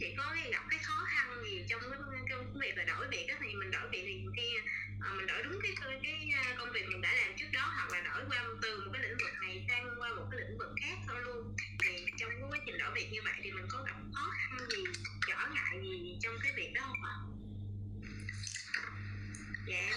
chị 0.00 0.14
có 0.18 0.34
gặp 0.52 0.62
cái 0.70 0.78
khó 0.82 1.04
khăn 1.06 1.44
gì 1.44 1.64
trong 1.68 1.80
cái, 1.80 2.00
trong 2.30 2.44
cái 2.44 2.60
việc 2.60 2.76
là 2.76 2.84
đổi 2.84 3.08
việc 3.10 3.26
đó 3.28 3.34
thì 3.40 3.54
mình 3.54 3.70
đổi 3.70 3.88
việc 3.92 4.02
thì 4.06 4.26
khi 4.36 4.56
à, 5.00 5.08
mình 5.16 5.26
đổi 5.26 5.42
đúng 5.42 5.60
cái 5.62 5.74
cái 6.02 6.30
à, 6.34 6.54
công 6.58 6.72
việc 6.72 6.88
mình 6.88 7.00
đã 7.00 7.12
làm 7.12 7.36
trước 7.38 7.46
đó 7.52 7.72
hoặc 7.74 7.90
là 7.90 8.00
đổi 8.00 8.24
qua 8.28 8.44
từ 8.62 8.80
một 8.80 8.90
cái 8.92 9.02
lĩnh 9.02 9.18
vực 9.18 9.32
này 9.42 9.64
sang 9.68 9.94
qua 9.98 10.08
một 10.14 10.26
cái 10.30 10.40
lĩnh 10.40 10.58
vực 10.58 10.70
khác 10.80 10.96
thôi 11.06 11.16
luôn. 11.24 11.56
Thì 11.84 12.06
trong 12.18 12.30
cái 12.30 12.48
quá 12.50 12.58
trình 12.66 12.78
đổi 12.78 12.90
việc 12.94 13.12
như 13.12 13.20
vậy 13.24 13.34
thì 13.42 13.52
mình 13.52 13.66
có 13.68 13.82
gặp 13.82 13.96
khó 14.14 14.30
khăn 14.36 14.58
gì 14.70 14.84
trở 15.26 15.36
ngại 15.54 15.78
gì 15.82 16.18
trong 16.22 16.38
cái 16.42 16.52
việc 16.56 16.72
đó 16.74 16.82
không 16.86 17.04
ạ? 17.04 17.16
Dạ 19.66 19.90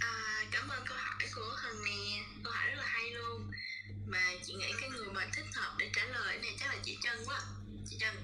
à, 0.00 0.44
cảm 0.52 0.68
ơn 0.68 0.82
câu 0.86 0.98
hỏi 0.98 1.28
của 1.34 1.56
Hân 1.56 1.76
nè. 1.84 2.24
Câu 2.44 2.52
hỏi 2.52 2.66
rất 2.66 2.76
là 2.76 2.86
hay 2.86 3.10
luôn. 3.10 3.50
Mà 4.06 4.22
chị 4.42 4.54
nghĩ 4.54 4.72
cái 4.80 4.90
người 4.90 5.08
mà 5.14 5.26
thích 5.32 5.46
hợp 5.54 5.74
để 5.78 5.90
trả 5.92 6.04
lời 6.04 6.38
này 6.42 6.56
chắc 6.60 6.68
là 6.68 6.76
chị 6.82 6.98
Trân 7.02 7.18
quá. 7.26 7.40
Chị 7.90 7.96
Trân. 8.00 8.14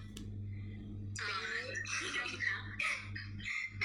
À, 1.18 1.26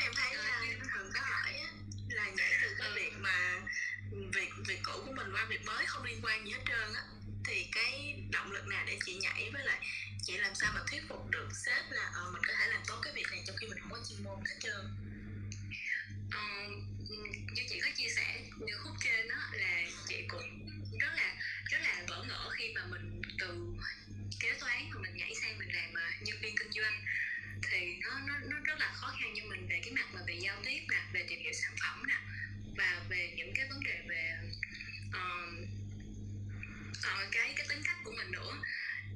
em 0.03 0.11
thấy 0.15 0.35
là 0.35 0.61
Hân 0.91 1.11
có 1.13 1.21
hỏi 1.21 1.53
á, 1.53 1.69
là 2.09 2.29
nhảy 2.29 2.51
từ 2.63 2.75
cái 2.79 2.91
việc 2.95 3.13
mà 3.19 3.61
việc 4.11 4.49
việc 4.67 4.79
cũ 4.83 5.03
của 5.05 5.13
mình 5.13 5.31
qua 5.33 5.45
việc 5.49 5.65
mới 5.65 5.85
không 5.85 6.03
liên 6.03 6.19
quan 6.23 6.45
gì 6.45 6.51
hết 6.51 6.61
trơn 6.67 6.93
á 6.93 7.03
thì 7.45 7.67
cái 7.71 8.23
động 8.31 8.51
lực 8.51 8.67
nào 8.67 8.83
để 8.87 8.97
chị 9.05 9.13
nhảy 9.15 9.49
với 9.53 9.65
lại 9.65 9.79
chị 10.23 10.37
làm 10.37 10.55
sao 10.55 10.71
mà 10.75 10.81
thuyết 10.91 11.01
phục 11.09 11.29
được 11.29 11.49
sếp 11.65 11.91
là 11.91 12.11
ờ, 12.13 12.31
mình 12.33 12.41
có 12.47 12.53
thể 12.59 12.67
làm 12.67 12.81
tốt 12.87 12.99
cái 13.01 13.13
việc 13.13 13.25
này 13.31 13.43
trong 13.47 13.55
khi 13.57 13.67
mình 13.67 13.79
không 13.79 13.91
có 13.91 13.99
chuyên 14.09 14.23
môn 14.23 14.39
hết 14.45 14.55
trơn? 14.59 14.81
Ờ, 16.31 16.67
như 17.53 17.63
chị 17.69 17.79
có 17.81 17.89
chia 17.95 18.09
sẻ 18.15 18.41
như 18.57 18.73
khúc 18.77 18.95
trên 19.03 19.27
đó 19.27 19.35
là 19.51 19.83
chị 20.07 20.25
cũng 20.27 20.69
rất 20.99 21.13
là 21.15 21.35
rất 21.65 21.81
là 21.81 22.03
bỡ 22.09 22.23
ngỡ 22.23 22.49
khi 22.49 22.73
mà 22.75 22.85
mình 22.85 23.21
từ 23.39 23.73
kế 24.39 24.53
toán 24.59 24.89
mà 24.89 25.01
mình 25.01 25.17
nhảy 25.17 25.33
sang 25.41 25.57
mình 25.57 25.75
làm 25.75 25.93
ờ, 25.93 26.09
nhân 26.21 26.37
viên 26.41 26.55
kinh 26.57 26.71
doanh 26.71 27.05
thì 27.71 27.97
nó 28.01 28.19
nó 28.27 28.33
nó 28.49 28.57
rất 28.63 28.79
là 28.79 28.91
khó 28.93 29.15
khăn 29.19 29.33
cho 29.35 29.43
mình 29.49 29.67
về 29.69 29.79
cái 29.83 29.93
mặt 29.93 30.05
mà 30.13 30.21
về 30.27 30.33
giao 30.33 30.61
tiếp 30.65 30.81
nè 30.91 31.01
về 31.13 31.25
tìm 31.29 31.39
hiểu 31.39 31.53
sản 31.53 31.71
phẩm 31.81 32.03
nè 32.07 32.17
và 32.77 33.03
về 33.09 33.33
những 33.37 33.53
cái 33.55 33.67
vấn 33.69 33.83
đề 33.83 34.01
về 34.07 34.33
uh, 35.07 35.53
uh, 36.97 37.31
cái 37.31 37.53
cái 37.57 37.65
tính 37.69 37.81
cách 37.85 37.97
của 38.03 38.11
mình 38.11 38.31
nữa. 38.31 38.57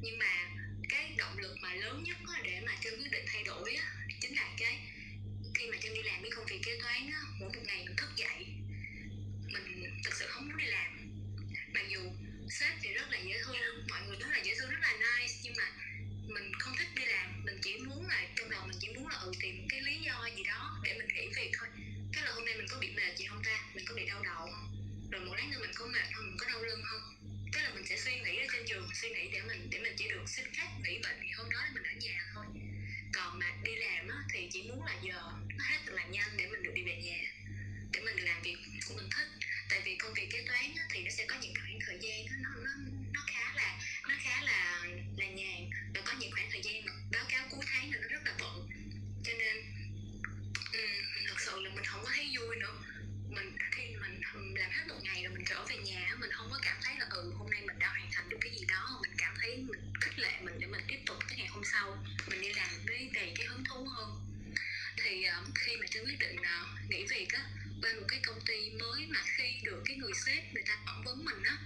Nhưng 0.01 0.17
mà 0.19 0.49
cái 0.89 1.15
động 1.17 1.37
lực 1.37 1.55
mà 1.61 1.73
lớn 1.73 2.03
nhất 2.03 2.17
để 2.43 2.61
mà 2.65 2.71
chân 2.81 2.93
quyết 2.99 3.11
định 3.11 3.25
thay 3.27 3.43
đổi 3.43 3.75
á, 3.75 3.93
chính 4.21 4.35
là 4.35 4.49
cái 4.57 4.79
khi 5.55 5.67
mà 5.71 5.77
chân 5.81 5.93
đi 5.93 6.03
làm 6.03 6.21
cái 6.21 6.31
công 6.35 6.45
việc 6.45 6.61
kế 6.65 6.79
toán 6.81 7.11
á, 7.11 7.21
mỗi 7.39 7.49
một 7.55 7.61
ngày 7.65 7.83
mình 7.87 7.95
thức 7.95 8.09
dậy 8.15 8.45
mình 9.53 10.01
thực 10.03 10.13
sự 10.13 10.25
không 10.27 10.47
muốn 10.47 10.57
đi 10.57 10.65
làm. 10.65 11.11
Mặc 11.73 11.83
dù 11.89 11.99
sếp 12.49 12.73
thì 12.81 12.93
rất 12.93 13.11
là 13.11 13.17
dễ 13.19 13.41
thương 13.43 13.55
mọi 13.89 14.01
người 14.07 14.17
rất 14.19 14.27
là 14.31 14.37
dễ 14.37 14.55
thương 14.59 14.69
rất 14.69 14.79
là 14.81 14.93
nice 14.93 15.33
nhưng 15.43 15.53
mà 15.57 15.71
mình 16.27 16.51
không 16.59 16.75
thích 16.77 16.87
đi 16.95 17.05
làm 17.05 17.43
mình 17.45 17.59
chỉ 17.61 17.77
muốn 17.77 18.07
là 18.07 18.27
trong 18.35 18.49
đầu 18.49 18.65
mình 18.67 18.77
chỉ 18.79 18.87
muốn 18.95 19.07
là 19.07 19.17
ừ 19.17 19.31
tìm 19.41 19.57
một 19.57 19.65
cái 19.69 19.81
lý 19.81 19.97
do 20.05 20.29
gì 20.37 20.43
đó 20.43 20.79
để 20.83 20.93
mình 20.97 21.07
nghỉ 21.07 21.27
việc 21.35 21.51
thôi. 21.57 21.67
Cái 22.13 22.23
là 22.23 22.31
hôm 22.31 22.45
nay 22.45 22.57
mình 22.57 22.67
có 22.69 22.77
bị 22.79 22.91
mệt 22.95 23.17
gì 23.17 23.25
không 23.25 23.43
ta? 23.43 23.63
Mình 23.75 23.85
có 23.87 23.95
bị 23.95 24.05
đau 24.05 24.23
đầu 24.23 24.47
không? 24.51 24.67
Rồi 25.11 25.25
một 25.25 25.33
lát 25.35 25.45
nữa 25.51 25.57
mình 25.61 25.71
có 25.75 25.85
mệt 25.85 26.07
không 26.13 26.25
mình 26.27 26.37
có 26.39 26.47
đau 26.47 26.61
lưng 26.63 26.81
không 26.83 27.15
tức 27.55 27.61
là 27.61 27.71
mình 27.75 27.85
sẽ 27.85 27.97
suy 27.97 28.19
nghĩ 28.19 28.37
ở 28.37 28.47
trên 28.53 28.65
giường 28.65 28.89
suy 28.93 29.09
nghĩ 29.09 29.29
để 29.31 29.41
mình 29.41 29.67
để 29.69 29.79
mình 29.79 29.93
chỉ 29.97 30.07
được 30.09 30.23
xin 30.27 30.45
phép 30.57 30.67
nghỉ 30.83 30.99
bệnh 31.03 31.17
thì 31.21 31.29
hôm 31.37 31.49
đó 31.49 31.59
là 31.61 31.71
mình 31.73 31.83
ở 31.83 31.93
nhà 32.01 32.25
thôi. 32.33 32.45
Còn 33.13 33.39
mà 33.39 33.45
đi 33.63 33.75
làm 33.75 34.07
á, 34.07 34.17
thì 34.33 34.49
chỉ 34.51 34.63
muốn 34.63 34.85
là 34.85 34.95
giờ 35.01 35.21
nó 35.57 35.65
hết 35.65 35.77
thật 35.85 35.93
là 35.93 36.05
nhanh 36.05 36.37
để 36.37 36.47
mình 36.47 36.63
được 36.63 36.71
đi 36.73 36.81
về 36.83 36.95
nhà 36.95 37.19
để 37.91 37.99
mình 38.01 38.17
làm 38.17 38.41
việc 38.41 38.57
của 38.87 38.93
mình 38.95 39.09
thích. 39.15 39.27
Tại 39.69 39.81
vì 39.85 39.95
công 39.95 40.13
việc 40.13 40.29
kế 40.31 40.43
toán 40.47 40.75
á, 40.77 40.85
thì 40.89 41.03
nó 41.03 41.09
sẽ 41.09 41.25
có 41.27 41.35
những 41.41 41.53
khoảng 41.61 41.79
thời 41.85 41.97
gian 42.01 42.25
á, 42.25 42.35
nó 42.43 42.49
nó 42.63 42.71
nó 43.13 43.21
khá 43.27 43.44
khá 44.23 44.41
là 44.41 44.83
là 45.17 45.25
nhàn 45.25 45.69
và 45.93 46.01
có 46.05 46.13
những 46.19 46.31
khoảng 46.31 46.49
thời 46.51 46.61
gian 46.61 46.85
báo 47.11 47.25
cáo 47.29 47.47
cuối 47.51 47.65
tháng 47.67 47.91
là 47.91 47.97
nó 48.01 48.07
rất 48.07 48.21
là 48.25 48.33
bận. 48.39 48.69
Cho 49.23 49.33
nên 49.39 49.57
um, 50.73 51.25
thật 51.27 51.39
sự 51.39 51.61
là 51.61 51.69
mình 51.75 51.85
không 51.85 52.03
có 52.03 52.09
thấy 52.15 52.31
vui 52.37 52.55
nữa. 52.55 52.77
Mình 53.29 53.57
khi 53.71 53.83
mình 54.01 54.21
làm 54.55 54.71
hết 54.71 54.83
một 54.87 54.99
ngày 55.03 55.23
rồi 55.23 55.33
mình 55.33 55.45
trở 55.49 55.65
về 55.65 55.77
nhà 55.77 56.15
mình 56.19 56.31
không 56.31 56.49
có 56.51 56.59
cảm 56.61 56.77
thấy 56.83 56.95
là 56.99 57.05
ừ 57.09 57.33
hôm 57.37 57.49
nay 57.51 57.61
mình 57.67 57.79
đã 57.79 57.89
hoàn 57.89 58.09
thành 58.11 58.29
được 58.29 58.37
cái 58.41 58.51
gì 58.55 58.65
đó. 58.67 58.99
Mình 59.01 59.11
cảm 59.17 59.35
thấy 59.41 59.57
mình 59.57 59.91
khích 60.01 60.19
lệ 60.19 60.39
mình 60.41 60.59
để 60.59 60.67
mình 60.67 60.83
tiếp 60.87 60.99
tục 61.05 61.17
cái 61.27 61.37
ngày 61.37 61.47
hôm 61.47 61.63
sau 61.63 61.97
mình 62.27 62.41
đi 62.41 62.53
làm 62.53 62.69
với 62.87 63.09
đầy 63.13 63.33
cái 63.37 63.47
hứng 63.47 63.63
thú 63.63 63.87
hơn. 63.87 64.09
Thì 65.03 65.25
um, 65.25 65.53
khi 65.55 65.77
mà 65.77 65.85
tôi 65.93 66.03
quyết 66.05 66.19
định 66.19 66.35
uh, 66.35 66.89
nghỉ 66.89 67.05
việc 67.09 67.27
á 67.33 67.41
qua 67.81 67.93
một 67.93 68.05
cái 68.07 68.19
công 68.25 68.41
ty 68.45 68.69
mới 68.69 69.05
mà 69.07 69.19
khi 69.37 69.59
được 69.63 69.81
cái 69.85 69.97
người 69.97 70.13
sếp 70.25 70.53
người 70.53 70.63
ta 70.67 70.77
phỏng 70.85 71.03
vấn 71.05 71.25
mình 71.25 71.43
á 71.43 71.57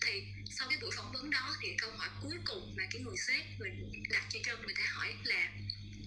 thì 0.00 0.22
sau 0.50 0.68
cái 0.68 0.78
buổi 0.82 0.90
phỏng 0.96 1.12
vấn 1.12 1.30
đó 1.30 1.56
thì 1.60 1.74
câu 1.78 1.90
hỏi 1.90 2.08
cuối 2.22 2.38
cùng 2.44 2.74
mà 2.76 2.84
cái 2.90 3.02
người 3.02 3.16
sếp 3.16 3.44
mình 3.58 4.02
đặt 4.10 4.24
cho 4.30 4.38
trân 4.44 4.62
người 4.62 4.74
ta 4.78 4.84
hỏi 4.86 5.14
là 5.24 5.50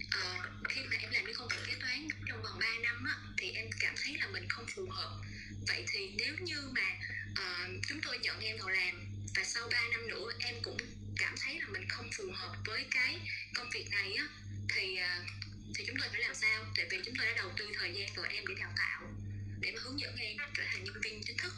uh, 0.06 0.68
khi 0.68 0.80
mà 0.90 0.96
em 0.96 1.10
làm 1.10 1.24
cái 1.24 1.34
công 1.34 1.48
việc 1.48 1.62
kế 1.66 1.74
toán 1.80 2.08
trong 2.28 2.42
vòng 2.42 2.58
3 2.60 2.66
năm 2.82 3.04
á 3.04 3.14
thì 3.38 3.50
em 3.50 3.66
cảm 3.80 3.94
thấy 4.02 4.16
là 4.18 4.26
mình 4.26 4.48
không 4.48 4.66
phù 4.74 4.86
hợp. 4.90 5.20
Vậy 5.68 5.84
thì 5.88 6.12
nếu 6.16 6.34
như 6.40 6.70
mà 6.74 6.96
uh, 7.30 7.82
chúng 7.88 8.00
tôi 8.02 8.18
nhận 8.18 8.40
em 8.40 8.56
vào 8.58 8.68
làm 8.68 9.06
và 9.36 9.44
sau 9.44 9.68
3 9.72 9.88
năm 9.90 10.08
nữa 10.08 10.32
em 10.38 10.54
cũng 10.62 10.76
cảm 11.16 11.34
thấy 11.40 11.60
là 11.60 11.66
mình 11.68 11.88
không 11.88 12.10
phù 12.16 12.24
hợp 12.32 12.56
với 12.66 12.86
cái 12.90 13.18
công 13.54 13.70
việc 13.70 13.90
này 13.90 14.14
á 14.14 14.28
thì 14.74 14.98
uh, 15.00 15.26
thì 15.74 15.84
chúng 15.86 15.96
tôi 16.00 16.08
phải 16.08 16.20
làm 16.20 16.34
sao? 16.34 16.64
Tại 16.76 16.86
vì 16.90 16.98
chúng 17.04 17.14
tôi 17.18 17.26
đã 17.26 17.32
đầu 17.36 17.50
tư 17.56 17.72
thời 17.74 17.92
gian 17.94 18.08
vào 18.16 18.26
em 18.30 18.44
để 18.46 18.54
đào 18.58 18.72
tạo 18.76 19.02
để 19.60 19.72
mà 19.72 19.80
hướng 19.82 20.00
dẫn 20.00 20.16
em 20.16 20.36
trở 20.54 20.62
thành 20.72 20.84
nhân 20.84 21.00
viên 21.02 21.22
chính 21.24 21.36
thức 21.36 21.52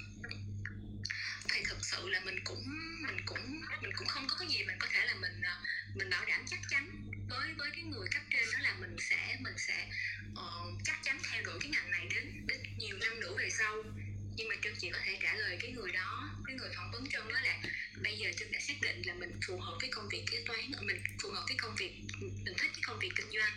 thì 1.49 1.63
thực 1.69 1.85
sự 1.85 2.09
là 2.09 2.21
mình 2.21 2.41
cũng 2.45 2.65
mình 3.07 3.17
cũng 3.27 3.61
mình 3.83 3.93
cũng 3.97 4.07
không 4.07 4.27
có 4.29 4.37
cái 4.39 4.49
gì 4.49 4.65
mình 4.65 4.77
có 4.79 4.89
thể 4.93 5.07
là 5.07 5.15
mình 5.15 5.41
ờ, 5.43 5.57
mình 5.95 6.11
bảo 6.11 6.25
đảm 6.25 6.45
chắc 6.51 6.61
chắn 6.71 6.91
với 7.29 7.49
với 7.59 7.71
cái 7.71 7.83
người 7.83 8.09
cấp 8.15 8.23
trên 8.31 8.45
đó 8.53 8.59
là 8.63 8.75
mình 8.81 8.97
sẽ 8.99 9.37
mình 9.41 9.55
sẽ 9.59 9.89
uh, 10.33 10.79
chắc 10.85 10.97
chắn 11.03 11.19
theo 11.31 11.43
đuổi 11.43 11.59
cái 11.61 11.71
ngành 11.71 11.91
này 11.91 12.07
đến 12.15 12.47
đến 12.47 12.61
nhiều 12.79 12.97
năm 12.99 13.21
nữa 13.21 13.35
về 13.39 13.51
sau. 13.51 13.83
Nhưng 14.37 14.49
mà 14.49 14.55
trương 14.63 14.75
chỉ 14.79 14.91
có 14.91 14.99
thể 15.05 15.19
trả 15.23 15.35
lời 15.35 15.59
cái 15.61 15.73
người 15.73 15.93
đó 15.93 16.31
cái 16.47 16.57
người 16.57 16.71
phỏng 16.77 16.91
vấn 16.93 17.11
trương 17.11 17.29
đó 17.29 17.41
là 17.41 17.59
bây 18.03 18.19
giờ 18.19 18.31
trương 18.39 18.53
đã 18.53 18.61
xác 18.61 18.75
định 18.83 19.03
là 19.07 19.15
mình 19.15 19.41
phù 19.47 19.61
hợp 19.61 19.77
với 19.81 19.91
công 19.91 20.09
việc 20.09 20.25
kế 20.31 20.43
toán 20.47 20.73
ờ, 20.77 20.83
mình 20.83 21.03
phù 21.23 21.31
hợp 21.31 21.45
với 21.49 21.57
công 21.57 21.77
việc 21.77 21.93
mình 22.21 22.55
thích 22.59 22.71
cái 22.75 22.83
công 22.87 22.99
việc 22.99 23.11
kinh 23.17 23.31
doanh. 23.31 23.53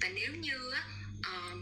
Và 0.00 0.08
nếu 0.08 0.34
như 0.34 0.72
uh, 1.18 1.58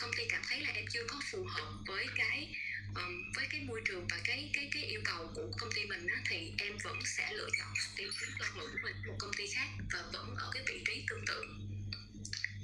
công 0.00 0.10
ty 0.16 0.24
cảm 0.28 0.42
thấy 0.48 0.60
là 0.60 0.70
em 0.70 0.86
chưa 0.90 1.04
có 1.08 1.20
phù 1.30 1.44
hợp 1.44 1.72
với 1.86 2.06
cái 2.16 2.54
um, 2.94 3.32
với 3.36 3.46
cái 3.50 3.60
môi 3.60 3.82
trường 3.84 4.06
và 4.10 4.20
cái 4.24 4.50
cái 4.52 4.68
cái 4.72 4.82
yêu 4.82 5.00
cầu 5.04 5.32
của 5.34 5.50
công 5.58 5.72
ty 5.74 5.84
mình 5.84 6.06
á, 6.06 6.22
thì 6.28 6.52
em 6.58 6.78
vẫn 6.82 6.98
sẽ 7.04 7.32
lựa 7.32 7.48
chọn 7.58 7.74
tìm 7.96 8.08
kiếm 8.20 8.28
cơ 8.38 8.44
hội 8.54 8.68
của 8.72 8.78
mình 8.82 8.96
một 9.06 9.16
công 9.18 9.32
ty 9.36 9.46
khác 9.46 9.68
và 9.92 10.02
vẫn 10.12 10.34
ở 10.36 10.50
cái 10.54 10.62
vị 10.66 10.82
trí 10.86 11.04
tương 11.08 11.24
tự. 11.26 11.44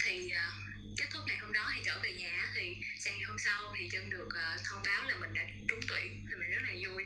Thì 0.05 0.33
uh, 0.33 0.97
kết 0.97 1.07
thúc 1.11 1.23
ngày 1.27 1.37
hôm 1.37 1.53
đó 1.53 1.71
thì 1.75 1.81
trở 1.85 2.01
về 2.03 2.13
nhà 2.13 2.53
thì 2.55 2.77
sang 2.99 3.19
ngày 3.19 3.25
hôm 3.29 3.39
sau 3.39 3.75
thì 3.79 3.89
chân 3.89 4.11
được 4.11 4.27
uh, 4.27 4.65
thông 4.65 4.83
báo 4.87 5.09
là 5.09 5.17
mình 5.17 5.35
đã 5.35 5.43
trúng 5.69 5.81
tuyển 5.89 6.27
thì 6.29 6.35
mình 6.35 6.51
rất 6.51 6.63
là 6.63 6.75
vui. 6.87 7.05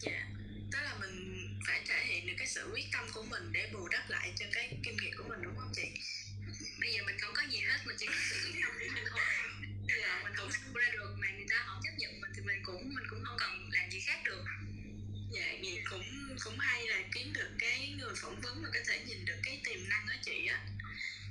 Dạ. 0.00 0.12
Yeah. 0.12 0.26
tức 0.72 0.78
là 0.82 0.96
mình 1.00 1.48
phải 1.66 1.82
thể 1.86 2.04
hiện 2.04 2.26
được 2.26 2.34
cái 2.38 2.46
sự 2.46 2.70
quyết 2.72 2.86
tâm 2.92 3.06
của 3.12 3.22
mình 3.22 3.52
để 3.52 3.70
bù 3.72 3.88
đắp 3.88 4.10
lại 4.10 4.32
cho 4.38 4.46
cái 4.52 4.78
kinh 4.84 4.96
nghiệm 4.96 5.16
của 5.16 5.24
mình 5.28 5.42
đúng 5.42 5.56
không 5.56 5.72
chị? 5.76 5.88
Bây 6.80 6.92
giờ 6.92 7.02
mình 7.06 7.18
không 7.20 7.34
có 7.34 7.42
gì 7.42 7.58
hết 7.60 7.78
mình 7.84 7.96
chỉ 7.98 8.06
có 8.06 8.14
sự 8.30 8.36
quyết 8.44 8.60
tâm 8.62 8.72
của 8.78 8.94
mình 8.94 9.04
thôi 9.10 9.20
giờ 10.00 10.22
mình 10.22 10.32
không 10.36 10.50
ra 10.74 10.88
được 10.92 11.14
mà 11.18 11.28
người 11.30 11.46
ta 11.50 11.64
không 11.66 11.80
chấp 11.84 11.92
nhận 11.98 12.20
mình 12.20 12.30
thì 12.34 12.42
mình 12.42 12.62
cũng 12.62 12.94
mình 12.94 13.04
cũng 13.10 13.24
không 13.24 13.36
cần 13.40 13.68
làm 13.72 13.90
gì 13.90 14.00
khác 14.00 14.20
được. 14.24 14.44
Dạ 15.30 15.54
vậy 15.62 15.82
cũng 15.90 16.36
cũng 16.44 16.58
hay 16.58 16.86
là 16.86 17.02
kiếm 17.12 17.32
được 17.32 17.50
cái 17.58 17.94
người 17.98 18.14
phỏng 18.16 18.40
vấn 18.40 18.62
mà 18.62 18.68
có 18.74 18.80
thể 18.86 19.04
nhìn 19.06 19.24
được 19.24 19.38
cái 19.42 19.60
tiềm 19.64 19.88
năng 19.88 20.06
ở 20.06 20.14
chị 20.24 20.46
á. 20.46 20.60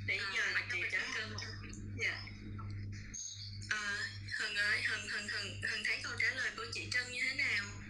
Để 0.08 0.18
à, 0.18 0.32
giờ 0.36 0.44
chị 0.74 0.80
trở 0.92 1.00
thành 1.14 1.36
dạ. 1.98 2.22
À, 3.70 3.98
hân 4.40 4.56
ơi 4.56 4.82
hân 4.82 5.08
hân 5.08 5.28
hân 5.28 5.62
hân 5.64 5.84
thấy 5.86 6.00
câu 6.04 6.14
trả 6.20 6.30
lời 6.36 6.52
của 6.58 6.66
chị 6.74 6.88
trân 6.92 7.12
như 7.12 7.22
thế 7.24 7.34
nào 7.34 7.81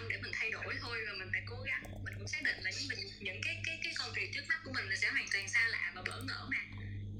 tâm 0.00 0.08
để 0.08 0.16
mình 0.22 0.32
thay 0.34 0.50
đổi 0.50 0.74
thôi 0.80 0.98
và 1.06 1.12
mình 1.18 1.28
phải 1.32 1.42
cố 1.46 1.56
gắng. 1.62 1.82
Mình 2.04 2.14
cũng 2.18 2.28
xác 2.28 2.42
định 2.42 2.56
là 2.62 2.70
những 2.70 2.88
mình 2.88 2.98
những 3.20 3.40
cái 3.42 3.62
cái 3.64 3.80
cái 3.84 3.92
công 3.98 4.12
việc 4.12 4.30
trước 4.34 4.48
mắt 4.48 4.60
của 4.64 4.72
mình 4.72 4.84
là 4.88 4.96
sẽ 4.96 5.10
hoàn 5.10 5.26
toàn 5.32 5.48
xa 5.48 5.68
lạ 5.68 5.92
và 5.94 6.02
bỡ 6.02 6.22
ngỡ 6.22 6.48
mà. 6.50 6.58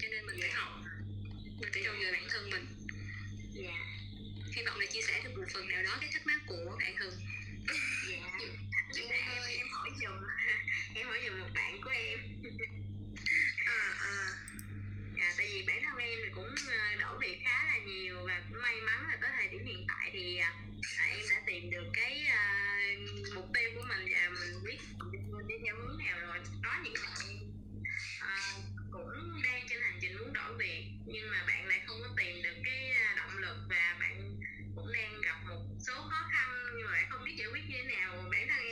Cho 0.01 0.09
nên 0.09 0.27
mình 0.27 0.37
phải 0.41 0.51
học. 0.51 0.73
Mình 1.61 1.71
phải 1.73 1.83
trau 1.85 1.95
dồi 2.03 2.13
bản 2.13 2.27
thân 2.29 2.51
mình. 2.51 2.67
Dạ. 3.53 3.77
Hy 4.53 4.63
vọng 4.63 4.81
là 4.81 4.87
chia 4.87 5.03
sẻ 5.03 5.21
được 5.25 5.37
một 5.37 5.45
phần 5.55 5.69
nào 5.69 5.83
đó 5.83 5.99
cái 6.01 6.11
thắc 6.13 6.27
mắc 6.27 6.41
của 6.47 6.77
bạn 6.79 6.97
Hưng 6.97 7.15
dạ. 8.11 8.17
Mà 9.09 9.17
em 9.17 9.43
em 9.59 9.69
hỏi 9.73 9.91
dùm 10.03 10.23
em 10.95 11.07
hỏi 11.07 11.21
dùm 11.27 11.41
một 11.41 11.51
bạn 11.55 11.81
của 11.85 11.91
em. 11.91 12.19
À, 13.67 13.95
à 14.01 14.30
tại 15.41 15.49
vì 15.53 15.63
bản 15.67 15.83
thân 15.83 15.99
em 15.99 16.19
thì 16.25 16.31
cũng 16.35 16.55
ờ, 16.69 16.97
đổi 17.01 17.19
việc 17.21 17.41
khá 17.45 17.65
là 17.65 17.79
nhiều 17.87 18.17
và 18.27 18.43
cũng 18.49 18.63
may 18.63 18.81
mắn 18.81 19.07
là 19.09 19.19
tới 19.21 19.31
thời 19.37 19.49
điểm 19.49 19.67
hiện 19.67 19.85
tại 19.89 20.11
thì 20.13 20.39
ờ, 20.39 20.49
à, 20.99 21.05
em 21.11 21.21
đã 21.31 21.37
tìm 21.47 21.71
được 21.71 21.87
cái 21.95 22.27
à, 22.27 22.75
mục 23.35 23.45
tiêu 23.55 23.71
của 23.75 23.85
mình 23.89 24.09
và 24.13 24.29
mình 24.29 24.65
biết 24.65 24.79
mình 25.33 25.47
đi 25.49 25.55
theo 25.65 25.75
hướng 25.77 25.99
nào 25.99 26.21
rồi. 26.21 26.39
Có 26.65 26.71
những 26.83 26.95
bạn 27.03 27.39
à, 28.21 28.53
cũng 28.91 29.43
đang 29.43 29.67
trên 29.69 29.81
hành 29.81 29.99
trình 30.01 30.17
muốn 30.19 30.33
đổi 30.33 30.57
việc 30.59 30.85
nhưng 31.07 31.31
mà 31.31 31.45
bạn 31.47 31.67
lại 31.67 31.81
không 31.87 31.99
có 32.03 32.09
tìm 32.17 32.43
được 32.43 32.57
cái 32.65 32.95
động 33.17 33.39
lực 33.39 33.57
và 33.69 33.97
bạn 34.01 34.41
cũng 34.77 34.93
đang 34.93 35.21
gặp 35.21 35.39
một 35.49 35.63
số 35.87 35.95
khó 35.95 36.29
khăn 36.33 36.49
nhưng 36.77 36.87
mà 36.87 37.07
không 37.11 37.25
biết 37.25 37.35
giải 37.37 37.49
quyết 37.53 37.63
như 37.69 37.77
thế 37.83 37.97
nào. 37.97 38.25
Bản 38.33 38.49
thân 38.49 38.65
em 38.65 38.70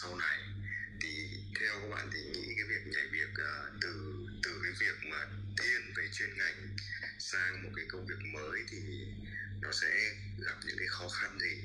sau 0.00 0.16
này. 0.16 0.38
Thì 1.02 1.28
theo 1.60 1.80
các 1.80 1.88
bạn 1.88 2.10
thì 2.12 2.20
nghĩ 2.20 2.54
cái 2.56 2.66
việc 2.68 2.86
nhảy 2.86 3.06
việc 3.12 3.30
uh, 3.30 3.80
từ 3.80 3.92
từ 4.42 4.60
cái 4.62 4.72
việc 4.80 5.08
mà 5.10 5.18
thiên 5.58 5.94
về 5.96 6.08
chuyên 6.12 6.38
ngành 6.38 6.76
sang 7.18 7.62
một 7.62 7.70
cái 7.76 7.84
công 7.88 8.06
việc 8.06 8.20
mới 8.32 8.64
thì 8.70 8.78
nó 9.60 9.72
sẽ 9.72 10.14
gặp 10.46 10.56
những 10.66 10.78
cái 10.78 10.88
khó 10.88 11.08
khăn 11.08 11.38
gì 11.38 11.64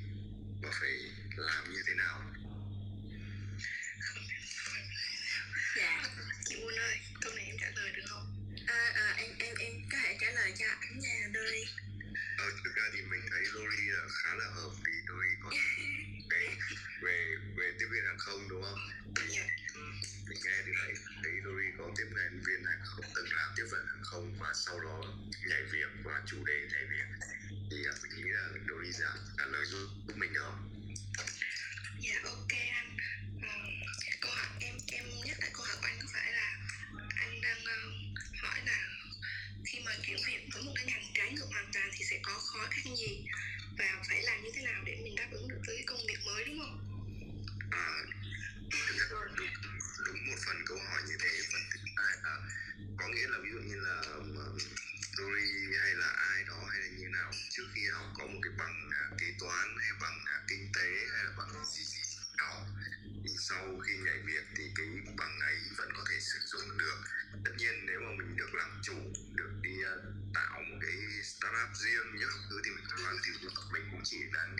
và 0.61 0.69
phải 0.79 0.93
làm 1.35 1.73
như 1.73 1.83
thế 1.87 1.93
nào? 1.93 2.21
Dạ 5.77 6.03
chị 6.45 6.55
Quân 6.63 6.75
ơi 6.75 6.99
câu 7.21 7.33
này 7.35 7.45
em 7.45 7.55
trả 7.61 7.69
lời 7.75 7.91
được 7.95 8.03
không? 8.09 8.55
À, 8.67 8.91
à, 8.95 9.13
em 9.17 9.29
em 9.39 9.55
em 9.55 9.71
có 9.91 9.97
thể 10.03 10.17
trả 10.21 10.31
lời 10.31 10.53
cho 10.59 10.65
ảnh 10.79 10.99
nhà 10.99 11.27
Dory 11.33 11.65
ờ, 12.37 12.51
thực 12.63 12.75
ra 12.75 12.83
thì 12.93 13.01
mình 13.01 13.21
thấy 13.31 13.41
Lori 13.41 13.85
là 13.87 14.03
khá 14.09 14.35
là 14.35 14.45
hợp 14.45 14.71
vì 14.85 14.93
tôi 15.07 15.25
có 15.43 15.49
về 17.01 17.35
về 17.57 17.73
tiếp 17.79 17.85
viên 17.91 18.05
hàng 18.05 18.17
không 18.17 18.49
đúng 18.49 18.63
không? 18.63 18.79
Yeah. 19.35 19.47
mình 20.29 20.39
nghe 20.43 20.57
thì 20.65 20.71
thấy 20.81 20.93
thấy 21.23 21.31
Dory 21.45 21.67
có 21.77 21.91
tiếp 21.97 22.07
viên 22.15 22.43
viên 22.45 22.63
hàng 22.65 22.81
không 22.83 23.05
từng 23.15 23.33
làm 23.33 23.49
tiếp 23.55 23.63
viên 23.71 23.85
hàng 23.87 24.03
không 24.03 24.35
và 24.39 24.53
sau 24.53 24.79
đó 24.79 25.03
nhảy 25.45 25.63
việc 25.71 25.89
và 26.03 26.21
chủ 26.25 26.45
đề 26.45 26.67
nhảy 26.71 26.85
việc. 26.85 27.07
Thì 27.71 27.77
à, 27.85 27.93
mình 28.03 28.15
nghĩ 28.15 28.29
là 28.31 28.49
Dory 28.69 28.91
giảm 28.91 29.17
trả 29.37 29.45
lời 29.45 29.65
giúp 29.65 29.87
mình 30.15 30.33
được 30.33 30.41
không 30.43 30.71
dạ 31.99 32.11
yeah, 32.13 32.23
ok 32.23 32.53
anh. 32.71 32.97
Câu 34.21 34.31
hỏi 34.31 34.47
em 34.59 34.75
em 34.91 35.05
nhắc 35.25 35.37
lại 35.39 35.51
câu 35.53 35.65
hỏi 35.65 35.75
của 35.81 35.87
anh 35.87 35.99
có 36.01 36.07
phải 36.13 36.31
là 36.31 36.57
anh 37.15 37.41
đang 37.41 37.59
uh, 37.59 38.39
hỏi 38.41 38.59
là 38.65 38.89
khi 39.65 39.79
mà 39.85 39.91
chuyển 40.03 40.17
việc 40.27 40.41
với 40.53 40.63
một 40.63 40.71
cái 40.75 40.85
ngành 40.85 41.03
trái 41.13 41.31
ngược 41.33 41.47
hoàn 41.51 41.71
toàn 41.73 41.89
thì 41.93 42.05
sẽ 42.05 42.19
có 42.23 42.33
khó 42.33 42.67
khăn 42.69 42.95
gì 42.95 43.25
và 43.77 44.03
phải 44.09 44.21
làm 44.23 44.43
như 44.43 44.51
thế 44.55 44.61
nào 44.61 44.83
để 44.85 44.99
mình 45.03 45.15
đáp 45.15 45.27
ứng 45.31 45.47
được 45.47 45.61
với 45.67 45.83
công 45.87 45.99
việc 46.07 46.19
à, 47.71 48.03
đúng, 49.37 49.49
đúng 50.05 50.27
một 50.27 50.37
phần 50.45 50.63
câu 50.67 50.79
hỏi 50.79 51.01
như 51.07 51.15
thế 51.19 51.43
phần 51.51 51.61
thứ 51.73 51.79
hai 51.95 52.17
là 52.23 52.37
có 52.97 53.09
nghĩa 53.09 53.27
là 53.27 53.37
ví 53.43 53.49
dụ 53.51 53.59
như 53.59 53.75
là 53.75 54.01
story 55.01 55.75
hay 55.81 55.95
là 55.95 56.07
ai 56.07 56.43
đó 56.43 56.67
hay 56.71 56.79
là 56.79 56.87
như 56.87 57.07
nào 57.07 57.33
trước 57.49 57.63
khi 57.73 57.87
học 57.87 58.05
có 58.13 58.27
một 58.27 58.39
cái 58.43 58.53
bằng 58.57 58.91
à, 58.95 59.15
kế 59.19 59.27
toán 59.39 59.77
hay 59.77 59.91
bằng 60.01 60.25
à, 60.25 60.37
kinh 60.47 60.71
tế 60.75 61.09
hay 61.13 61.23
là 61.23 61.31
bằng 61.37 61.65
gì 61.65 61.83
gì 61.83 62.01
đó 62.37 62.65
thì 63.23 63.29
sau 63.37 63.79
khi 63.87 63.97
nhảy 63.97 64.19
việc 64.25 64.43
thì 64.57 64.63
cái 64.75 64.87
bằng 65.17 65.39
ấy 65.39 65.55
vẫn 65.77 65.89
có 65.93 66.03
thể 66.09 66.19
sử 66.19 66.39
dụng 66.45 66.77
được. 66.77 66.97
Tất 67.45 67.51
nhiên 67.57 67.85
nếu 67.85 67.99
mà 67.99 68.11
mình 68.17 68.37
được 68.37 68.53
làm 68.53 68.81
chủ 68.83 68.93
được 69.35 69.51
đi 69.61 69.75
uh, 69.83 70.33
tạo 70.33 70.61
một 70.69 70.77
cái 70.81 71.23
startup 71.23 71.75
riêng 71.75 72.19
những 72.19 72.29
thứ 72.49 72.61
thì 72.65 72.71
mình 72.71 72.85
không 72.87 73.05
làm 73.05 73.23
gì 73.23 73.31
mình 73.73 73.83
cũng 73.91 74.01
chỉ 74.03 74.17
đang 74.33 74.55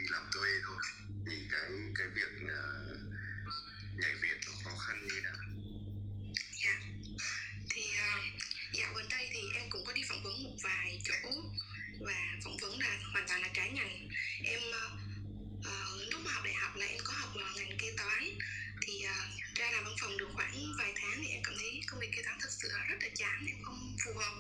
thấy 22.22 22.32
thắng 22.32 22.40
thật 22.42 22.50
sự 22.52 22.70
là 22.72 22.86
rất 22.86 22.96
là 23.02 23.10
chán 23.16 23.46
em 23.48 23.64
không 23.64 23.98
phù 24.06 24.14
hợp. 24.14 24.34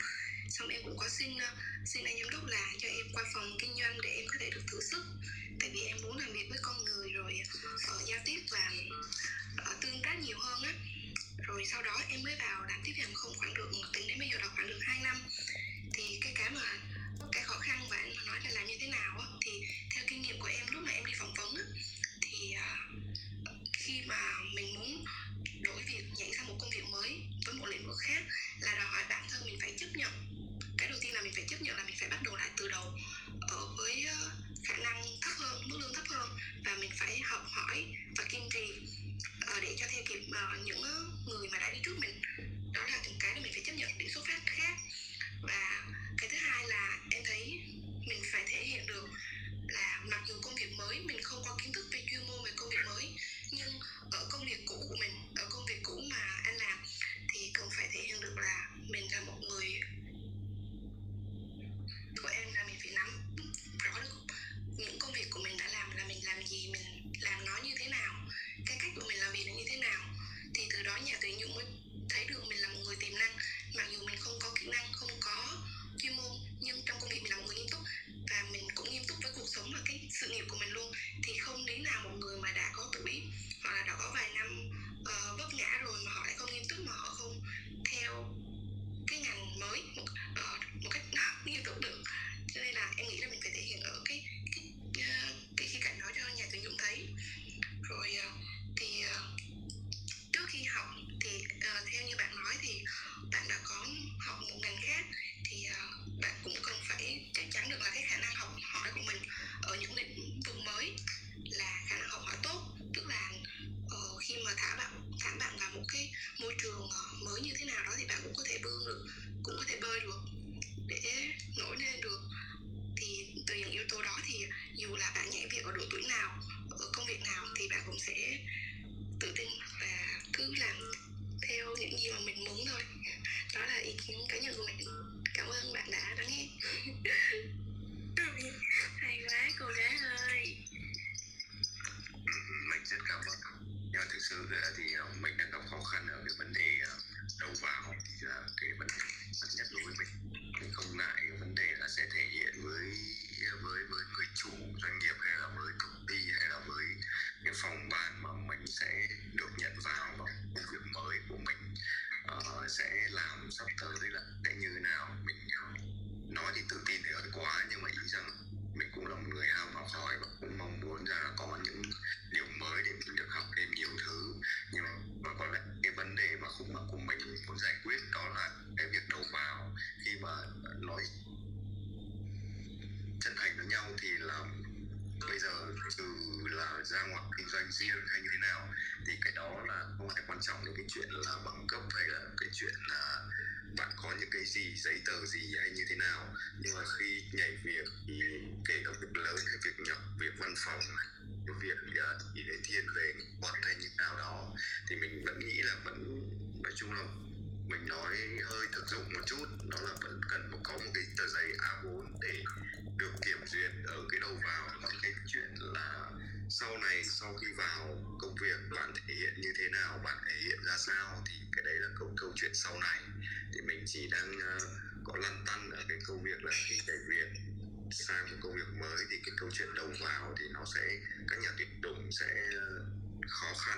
Xong 0.49 0.67
em 0.67 0.81
cũng 0.83 0.97
có 0.97 1.09
xin 1.09 1.37
ờ, 1.37 1.47
xin 1.85 2.03
anh 2.03 2.15
giám 2.19 2.29
đốc 2.29 2.45
là 2.47 2.73
cho 2.77 2.87
em 2.87 3.05
qua 3.13 3.23
phòng 3.33 3.57
kinh 3.59 3.73
doanh 3.79 4.01
để 4.03 4.09
em 4.09 4.25
có 4.27 4.35
thể 4.39 4.49
được 4.49 4.61
thử 4.67 4.81
sức. 4.81 5.03
Tại 5.59 5.69
vì 5.73 5.81
em 5.81 5.97
muốn 6.03 6.17
làm 6.17 6.33
việc 6.33 6.47
với 6.49 6.59
con 6.61 6.85
người 6.85 7.09
rồi 7.09 7.41
uh, 7.65 8.07
giao 8.07 8.19
tiếp 8.25 8.39
và 8.51 8.71
uh, 9.71 9.81
tương 9.81 10.01
tác 10.03 10.15
nhiều 10.19 10.37
hơn 10.39 10.63
á. 10.63 10.73
Rồi 11.47 11.65
sau 11.65 11.83
đó 11.83 12.01
em 12.09 12.23
mới 12.23 12.35
vào 12.39 12.65
làm 12.69 12.81
tiếp 12.83 12.93
hàng 12.97 13.13
không 13.13 13.33
khoảng 13.37 13.53
được 13.53 13.71
tính 13.93 14.07
đến 14.07 14.19
bây 14.19 14.29
giờ 14.29 14.37
là 14.37 14.47
khoảng 14.47 14.67
được 14.67 14.79
2 14.81 14.99
năm. 15.03 15.17
Thì 15.93 16.19
cái 16.21 16.33
cái 16.35 16.49
mà 16.49 16.79
cái 17.31 17.43
khó 17.43 17.57
khăn 17.59 17.87
và 17.89 17.97
anh 17.97 18.13
nói 18.25 18.39
là 18.43 18.51
làm 18.51 18.67
như 18.67 18.77
thế 18.79 18.87
nào 18.87 19.19
á 19.19 19.30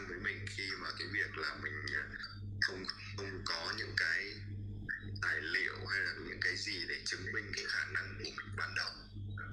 khăn 0.04 0.10
với 0.10 0.34
mình 0.34 0.46
khi 0.50 0.64
mà 0.82 0.90
cái 1.00 1.08
việc 1.12 1.38
là 1.38 1.56
mình 1.64 1.74
không 2.62 2.86
không 3.18 3.42
có 3.46 3.74
những 3.78 3.94
cái 3.98 4.34
tài 5.22 5.42
liệu 5.42 5.86
hay 5.92 6.02
là 6.02 6.14
những 6.28 6.40
cái 6.42 6.58
gì 6.58 6.86
để 6.90 6.96
chứng 7.06 7.34
minh 7.34 7.52
cái 7.56 7.66
khả 7.68 7.86
năng 7.86 8.16
của 8.18 8.24
mình 8.24 8.56
ban 8.58 8.76
đầu. 8.76 8.90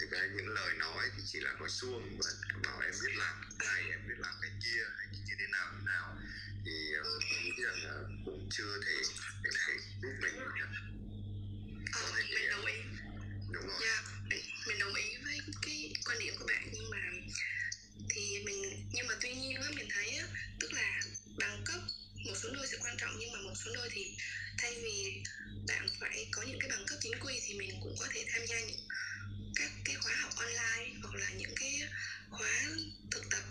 Thì 0.00 0.06
cái 0.10 0.28
những 0.36 0.48
lời 0.48 0.74
nói 0.78 1.10
thì 1.16 1.22
chỉ 1.26 1.40
là 1.40 1.52
nói 1.52 1.68
suông 1.68 2.18
và 2.18 2.30
bảo 2.64 2.80
em 2.80 2.92
biết 3.02 3.12
làm 3.16 3.36
cái 3.58 3.68
này 3.74 3.90
em 3.90 4.08
biết 4.08 4.14
làm 4.18 4.34
cái 4.42 4.50
kia 4.64 4.82
hay 4.96 5.06
như 5.26 5.34
thế 5.38 5.46
nào 5.52 5.72
thế 5.72 5.82
nào. 5.86 6.16
Thì 6.64 6.72
nghĩ 7.44 7.62
rằng 7.64 7.84
là 7.84 7.94
cũng 8.24 8.48
chưa 8.52 8.80
thể 8.86 9.02
để 9.44 9.50
thể 9.66 9.74
giúp 10.02 10.12
mình 10.22 10.34
có 11.92 12.00
thể 12.16 12.22
mình 12.34 12.50
đồng 12.50 12.66
ý. 12.66 12.74
Đúng 13.52 13.66
rồi. 13.66 13.80
Yeah, 13.82 14.04
mình, 14.28 14.44
mình 14.66 14.78
đồng 14.78 14.94
ý 14.94 15.16
với 15.24 15.40
cái 15.62 15.92
quan 16.04 16.18
điểm 16.18 16.34
của 16.38 16.46
bạn 16.48 16.69
số 23.64 23.70
nơi 23.74 23.88
thì 23.92 24.16
thay 24.58 24.74
vì 24.82 25.22
bạn 25.68 25.88
phải 26.00 26.26
có 26.30 26.42
những 26.42 26.58
cái 26.60 26.70
bằng 26.70 26.86
cấp 26.86 26.98
chính 27.02 27.20
quy 27.20 27.40
thì 27.46 27.54
mình 27.54 27.70
cũng 27.80 27.94
có 28.00 28.06
thể 28.14 28.24
tham 28.32 28.46
gia 28.46 28.60
những 28.60 28.80
các 29.56 29.70
cái 29.84 29.96
khóa 29.96 30.14
học 30.14 30.32
online 30.36 30.94
hoặc 31.02 31.14
là 31.14 31.30
những 31.30 31.54
cái 31.60 31.80
khóa 32.30 32.66
thực 33.10 33.30
tập. 33.30 33.42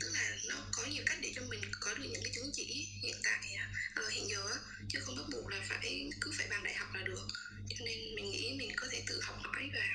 Tức 0.00 0.08
là 0.12 0.36
nó 0.48 0.66
có 0.72 0.86
nhiều 0.86 1.04
cách 1.06 1.18
để 1.22 1.32
cho 1.36 1.42
mình 1.42 1.60
có 1.80 1.94
được 1.94 2.04
những 2.10 2.22
cái 2.24 2.32
chứng 2.34 2.50
chỉ 2.54 2.88
hiện 3.02 3.16
tại 3.24 3.56
ở 3.94 4.02
uh, 4.02 4.06
ờ, 4.06 4.10
hiện 4.10 4.28
giờ 4.28 4.42
chứ 4.88 5.00
không 5.00 5.16
bắt 5.16 5.24
buộc 5.32 5.50
là 5.50 5.60
phải 5.68 6.10
cứ 6.20 6.32
phải 6.38 6.46
bằng 6.48 6.64
đại 6.64 6.74
học 6.74 6.88
là 6.94 7.02
được. 7.02 7.26
Cho 7.68 7.84
nên 7.84 8.14
mình 8.14 8.30
nghĩ 8.30 8.54
mình 8.58 8.72
có 8.76 8.86
thể 8.90 9.02
tự 9.06 9.20
học 9.22 9.38
hỏi 9.42 9.70
và 9.74 9.86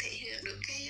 thể 0.00 0.10
hiện 0.10 0.44
được 0.44 0.58
cái 0.68 0.81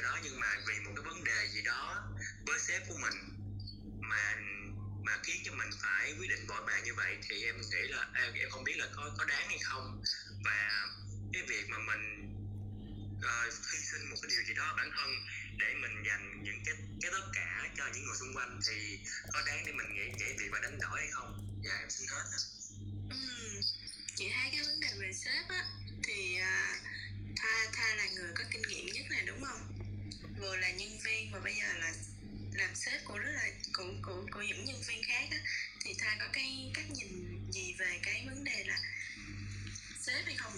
cái 0.00 0.12
đó 0.12 0.18
nhưng 0.22 0.40
mà 0.40 0.46
vì 0.66 0.74
một 0.80 0.92
cái 0.96 1.04
vấn 1.04 1.24
đề 1.24 1.48
gì 1.48 1.62
đó 1.62 2.08
với 2.46 2.58
sếp 2.58 2.88
của 2.88 2.98
mình 2.98 3.14
mà 4.00 4.34
mà 5.02 5.18
khiến 5.22 5.42
cho 5.44 5.52
mình 5.52 5.70
phải 5.82 6.14
quyết 6.18 6.28
định 6.28 6.46
vội 6.46 6.62
vàng 6.66 6.84
như 6.84 6.94
vậy 6.94 7.18
thì 7.28 7.44
em 7.44 7.60
nghĩ 7.60 7.88
là 7.88 8.08
em 8.14 8.50
không 8.50 8.64
biết 8.64 8.76
là 8.78 8.86
có 8.96 9.14
có 9.18 9.24
đáng 9.24 9.48
hay 9.48 9.58
không. 9.58 10.02
Và 10.44 10.86
cái 11.32 11.42
việc 11.42 11.68
mà 11.68 11.78
mình 11.78 12.04
uh, 13.16 13.54
hy 13.72 13.78
sinh 13.78 14.10
một 14.10 14.16
cái 14.22 14.28
điều 14.28 14.42
gì 14.48 14.54
đó 14.54 14.74
bản 14.76 14.90
thân 14.96 15.10
để 15.58 15.74
mình 15.74 16.02
dành 16.06 16.42
những 16.42 16.62
cái 16.66 16.74
cái 17.02 17.10
tất 17.10 17.26
cả 17.34 17.68
cho 17.76 17.84
những 17.94 18.04
người 18.04 18.16
xung 18.16 18.34
quanh 18.36 18.60
thì 18.68 19.00
có 19.32 19.42
đáng 19.46 19.62
để 19.66 19.72
mình 19.72 19.94
nghĩ 19.94 20.12
nhảy 20.18 20.34
việc 20.38 20.48
và 20.52 20.60
đánh 20.60 20.78
đổi 20.80 21.00
hay 21.00 21.10
không? 21.12 21.60
Dạ 21.64 21.76
em 21.80 21.90
xin 21.90 22.08
hết. 22.08 22.24
Ừ. 23.10 23.16
chị 24.16 24.30
thấy 24.34 24.50
cái 24.52 24.62
vấn 24.66 24.80
đề 24.80 24.88
về 25.00 25.12
sếp 25.12 25.48
á 25.48 25.64
thì 26.04 26.38
uh, 26.40 26.90
tha 27.36 27.70
tha 27.72 27.94
là 27.94 28.06
người 28.14 28.32
có 28.34 28.44
kinh 28.50 28.62
nghiệm 28.62 28.86
nhất 28.86 29.04
này 29.10 29.24
đúng 29.26 29.44
không? 29.44 29.59
Vừa 30.40 30.56
là 30.56 30.70
nhân 30.70 30.98
viên 31.04 31.32
và 31.32 31.40
bây 31.40 31.54
giờ 31.54 31.72
là 31.78 31.92
làm 32.52 32.74
sếp 32.74 33.04
của 33.04 33.18
rất 33.18 33.30
là 33.32 33.48
của 33.72 33.92
của 34.02 34.26
của 34.32 34.42
những 34.42 34.64
nhân 34.64 34.82
viên 34.88 35.02
khác 35.02 35.28
á. 35.30 35.38
Thì 35.84 35.94
thay 35.98 36.16
có 36.20 36.26
cái 36.32 36.70
cách 36.74 36.90
nhìn 36.90 37.40
gì 37.52 37.74
về 37.78 38.00
cái 38.02 38.26
vấn 38.26 38.44
đề 38.44 38.64
là 38.66 38.78
sếp 40.00 40.26
hay 40.26 40.34
không? 40.34 40.52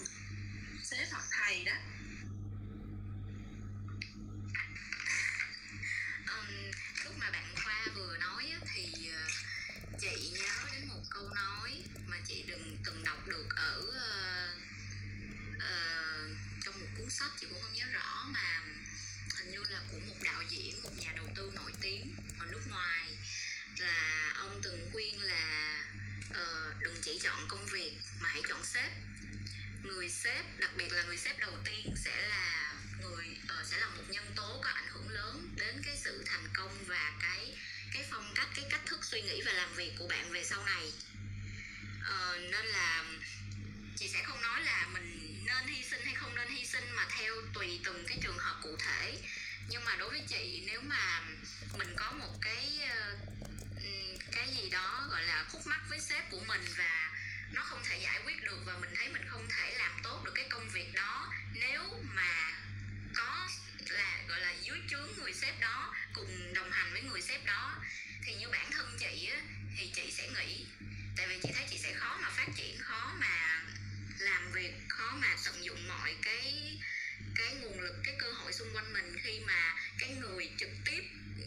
Sếp 0.83 1.07
hoặc 1.11 1.25
thầy 1.31 1.63
đó. 1.63 1.73
Um, 6.27 6.71
lúc 7.03 7.13
mà 7.17 7.31
bạn 7.31 7.55
khoa 7.55 7.85
vừa 7.95 8.17
nói 8.17 8.43
á, 8.51 8.59
thì 8.75 9.09
ờ, 9.13 9.27
chị 9.99 10.31
nhớ 10.33 10.69
đến 10.71 10.87
một 10.87 11.01
câu 11.09 11.29
nói 11.29 11.83
mà 12.07 12.17
chị 12.27 12.43
đừng 12.47 12.77
từng 12.85 13.03
đọc 13.03 13.27
được 13.27 13.47
ở 13.55 13.79
uh, 13.79 14.57
uh, 15.55 16.37
trong 16.65 16.79
một 16.79 16.87
cuốn 16.97 17.09
sách 17.09 17.31
chị 17.39 17.47
cũng 17.49 17.61
không 17.61 17.73
nhớ 17.73 17.85
rõ 17.93 18.25
mà 18.33 18.62
Diễn 20.55 20.83
một 20.83 20.89
nhà 20.97 21.11
đầu 21.15 21.25
tư 21.35 21.51
nổi 21.55 21.71
tiếng 21.81 22.15
ở 22.39 22.45
nước 22.45 22.61
ngoài 22.69 23.07
là 23.77 24.33
ông 24.37 24.61
từng 24.63 24.89
khuyên 24.91 25.21
là 25.21 25.83
ờ, 26.33 26.69
uh, 26.69 26.83
đừng 26.83 26.95
chỉ 27.01 27.19
chọn 27.23 27.47
công 27.47 27.65
việc 27.65 27.93
mà 28.19 28.29
hãy 28.29 28.41
chọn 28.49 28.65
sếp. 28.65 28.91
Người 29.83 30.09
sếp 30.09 30.59
đặc 30.59 30.71
biệt 30.77 30.91
là 30.91 31.03
người 31.03 31.17
sếp 31.17 31.39
đầu 31.39 31.53
tiên 31.65 31.93
sẽ 31.95 32.27
là 32.27 32.73
người 33.01 33.25
uh, 33.43 33.67
sẽ 33.67 33.77
là 33.77 33.87
một 33.87 34.03
nhân 34.09 34.25
tố 34.35 34.61
có 34.63 34.69
ảnh 34.69 34.87
hưởng 34.87 35.09
lớn 35.09 35.55
đến 35.55 35.81
cái 35.85 35.97
sự 36.03 36.23
thành 36.25 36.47
công 36.53 36.83
và 36.85 37.11
cái 37.21 37.55
cái 37.93 38.05
phong 38.11 38.33
cách 38.35 38.47
cái 38.55 38.65
cách 38.69 38.81
thức 38.85 39.05
suy 39.05 39.21
nghĩ 39.21 39.41
và 39.45 39.53
làm 39.53 39.75
việc 39.75 39.91
của 39.99 40.07
bạn 40.07 40.31
về 40.31 40.43
sau 40.43 40.65
này. 40.65 40.91
Uh, 42.01 42.51
nên 42.51 42.65
là 42.65 43.05
chị 43.97 44.09
sẽ 44.13 44.23
không 44.23 44.41
nói 44.41 44.61
là 44.61 44.87
mình 44.93 45.39
nên 45.45 45.67
hy 45.67 45.83
sinh 45.83 46.01
hay 46.05 46.15
không 46.15 46.35
nên 46.35 46.47
hy 46.47 46.65
sinh 46.65 46.91
mà 46.95 47.07
theo 47.17 47.33
tùy 47.53 47.79
từng 47.83 48.05
cái 48.07 48.17
trường 48.23 48.37
hợp 48.37 48.59
cụ 48.63 48.77
thể 48.79 49.17
nhưng 49.69 49.85
mà 49.85 49.95
đối 49.95 50.09
với 50.09 50.21
chị 50.27 50.63
nếu 50.67 50.81
mà 50.81 51.21
mình 51.77 51.93
có 51.95 52.11
một 52.11 52.33
cái 52.41 52.79
ờ, 52.89 53.17
cái 54.31 54.47
gì 54.55 54.69
đó 54.69 55.07
gọi 55.11 55.23
là 55.23 55.45
khúc 55.51 55.67
mắc 55.67 55.81
với 55.89 55.99
sếp 55.99 56.29
của 56.31 56.41
mình 56.47 56.61
và 56.77 57.11
nó 57.51 57.61
không 57.61 57.79
thể 57.83 57.99
giải 58.03 58.21
quyết 58.25 58.43
được 58.43 58.59
và 58.65 58.77
mình 58.77 58.89
thấy 58.95 59.09
mình 59.09 59.21
không 59.27 59.47
thể 59.49 59.73
làm 59.77 59.91
tốt 60.03 60.21
được 60.25 60.31
cái 60.35 60.45
công 60.49 60.69
việc 60.69 60.93
đó 60.93 61.33
nếu 61.53 61.83
mà 62.13 62.51
có 63.15 63.47
là 63.89 64.21
gọi 64.27 64.39
là 64.39 64.53
dưới 64.61 64.77
trướng 64.89 65.09
người 65.17 65.33
sếp 65.33 65.59
đó 65.59 65.95
cùng 66.13 66.53
đồng 66.53 66.71
hành 66.71 66.93
với 66.93 67.01
người 67.01 67.21
sếp 67.21 67.45
đó 67.45 67.75
thì 68.25 68.35
như 68.35 68.47
bản 68.49 68.71
thân 68.71 68.97
chị 68.99 69.29
á, 69.33 69.41
thì 69.77 69.91
chị 69.95 70.11
sẽ 70.11 70.29
nghĩ 70.29 70.65
tại 71.17 71.27
vì 71.27 71.39
chị 71.43 71.49
thấy 71.55 71.65
chị 71.69 71.77
sẽ 71.77 71.93
khó 71.93 72.17
mà 72.21 72.29
phát 72.29 72.47
triển 72.55 72.77
khó 72.79 73.13
mà 73.19 73.61
làm 74.19 74.51
việc 74.51 74.73
khó 74.89 75.11
mà 75.15 75.35
tận 75.45 75.65
dụng 75.65 75.87
mọi 75.87 76.15
cái 76.21 76.77
cái 77.35 77.55
nguồn 77.55 77.79
lực 77.79 77.95
cái 78.03 78.15
cơ 78.17 78.31
hội 78.31 78.53
xung 78.53 78.75
quanh 78.75 78.93
mình 78.93 79.15
khi 79.23 79.39
mà 79.39 79.75
cái 79.99 80.09
người 80.09 80.49
trực 80.57 80.69
tiếp 80.85 81.01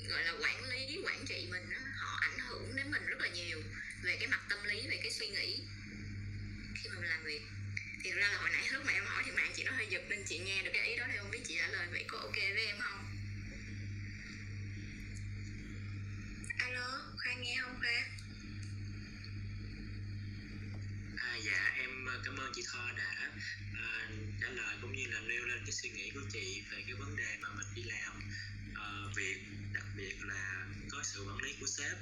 gọi 0.09 0.25
là 0.25 0.33
quản 0.41 0.65
lý 0.65 0.99
quản 1.05 1.25
trị 1.27 1.49
mình 1.51 1.71
đó, 1.71 1.79
họ 1.97 2.19
ảnh 2.21 2.39
hưởng 2.39 2.77
đến 2.77 2.91
mình 2.91 3.07
rất 3.07 3.21
là 3.21 3.29
nhiều 3.29 3.63
về 4.03 4.17
cái 4.21 4.29
mặt 4.29 4.41
tâm 4.49 4.59
lý 4.65 4.87
về 4.89 5.01
cái 5.03 5.11
suy 5.11 5.29
nghĩ 5.29 5.61
khi 6.75 6.89
mà 6.89 7.01
mình 7.01 7.11
làm 7.11 7.25
việc. 7.25 7.43
Thì 8.05 8.11
ra 8.11 8.29
là 8.29 8.39
hồi 8.39 8.51
nãy 8.53 8.69
lúc 8.73 8.83
mà 8.87 8.93
em 8.93 9.05
hỏi 9.07 9.23
thì 9.27 9.33
mạng 9.33 9.53
chị 9.57 9.65
nó 9.65 9.73
hơi 9.73 9.87
giật 9.91 10.03
nên 10.09 10.25
chị 10.27 10.39
nghe 10.39 10.63
được 10.63 10.71
cái 10.75 10.89
ý 10.89 10.97
đó 10.97 11.05
thì 11.13 11.19
không 11.19 11.31
biết 11.31 11.41
chị 11.45 11.57
trả 11.59 11.69
lời 11.69 11.87
vậy 11.91 12.05
có 12.09 12.19
ok 12.19 12.37
với 12.37 12.67
em 12.67 12.77
không? 12.81 13.07
Alo 16.59 17.01
khoa 17.25 17.35
nghe 17.35 17.57
không 17.61 17.79
khoa? 17.81 18.26
Dạ 21.45 21.73
em 21.79 22.07
ờ, 22.07 22.21
cảm 22.25 22.37
ơn 22.37 22.53
chị 22.55 22.63
Tho 22.73 22.93
đã 22.97 23.31
uh, 23.73 24.41
trả 24.41 24.49
lời 24.49 24.77
cũng 24.83 24.93
như 24.97 25.07
là 25.07 25.21
nêu 25.21 25.45
lên 25.45 25.59
cái 25.65 25.73
suy 25.73 25.89
nghĩ 25.91 26.11
của 26.15 26.21
chị 26.33 26.63
về 26.71 26.83
cái 26.87 26.95
vấn 26.95 27.17
đề 27.17 27.37
mà 27.41 27.49
mình 27.57 27.67
đi 27.75 27.83
làm 27.83 28.13
uh, 28.71 29.17
việc 29.17 29.39
đặc 29.73 29.85
biệt 29.97 30.17
là 30.25 30.67
có 30.91 31.03
sự 31.03 31.25
quản 31.29 31.43
lý 31.43 31.57
của 31.61 31.67
sếp. 31.67 31.97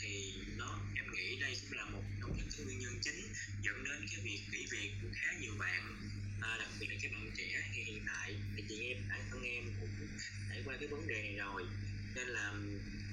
Thì 0.00 0.34
nó 0.56 0.80
em 0.94 1.12
nghĩ 1.12 1.40
đây 1.40 1.56
cũng 1.62 1.78
là 1.78 1.84
một 1.84 2.02
trong 2.20 2.36
những 2.36 2.48
cái 2.56 2.64
nguyên 2.64 2.78
nhân 2.78 2.98
chính 3.02 3.32
dẫn 3.62 3.84
đến 3.84 4.06
cái 4.10 4.20
việc 4.24 4.40
nghỉ 4.50 4.66
việc 4.70 4.90
của 5.02 5.08
khá 5.14 5.32
nhiều 5.40 5.54
bạn 5.58 5.96
à, 6.40 6.56
đặc 6.58 6.68
biệt 6.80 6.86
là 6.90 6.96
các 7.02 7.12
bạn 7.12 7.30
trẻ. 7.36 7.70
Thì 7.74 7.82
hiện 7.82 8.04
tại 8.06 8.34
thì 8.56 8.64
chị 8.68 8.80
em 8.88 9.08
bản 9.08 9.20
thân 9.30 9.42
em 9.42 9.64
cũng 9.80 10.08
trải 10.48 10.62
qua 10.64 10.76
cái 10.80 10.88
vấn 10.88 11.06
đề 11.06 11.22
này 11.22 11.36
rồi. 11.36 11.62
Nên 12.14 12.28
là 12.28 12.52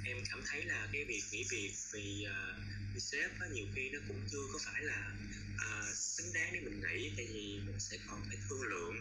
em 0.07 0.17
cảm 0.29 0.41
thấy 0.45 0.63
là 0.63 0.87
cái 0.93 1.03
việc 1.03 1.23
nghỉ 1.31 1.45
việc 1.49 1.73
vì 1.91 2.25
uh, 2.25 2.61
vì 2.93 2.99
sếp 2.99 3.39
á, 3.39 3.47
nhiều 3.53 3.65
khi 3.75 3.89
nó 3.89 3.99
cũng 4.07 4.21
chưa 4.31 4.47
có 4.53 4.59
phải 4.65 4.81
là 4.83 5.11
uh, 5.55 5.95
xứng 5.95 6.33
đáng 6.33 6.53
để 6.53 6.59
mình 6.59 6.81
nghỉ, 6.81 7.11
tại 7.17 7.27
vì 7.33 7.59
mình 7.65 7.79
sẽ 7.79 7.97
còn 8.07 8.23
phải 8.27 8.37
thương 8.49 8.61
lượng 8.61 8.95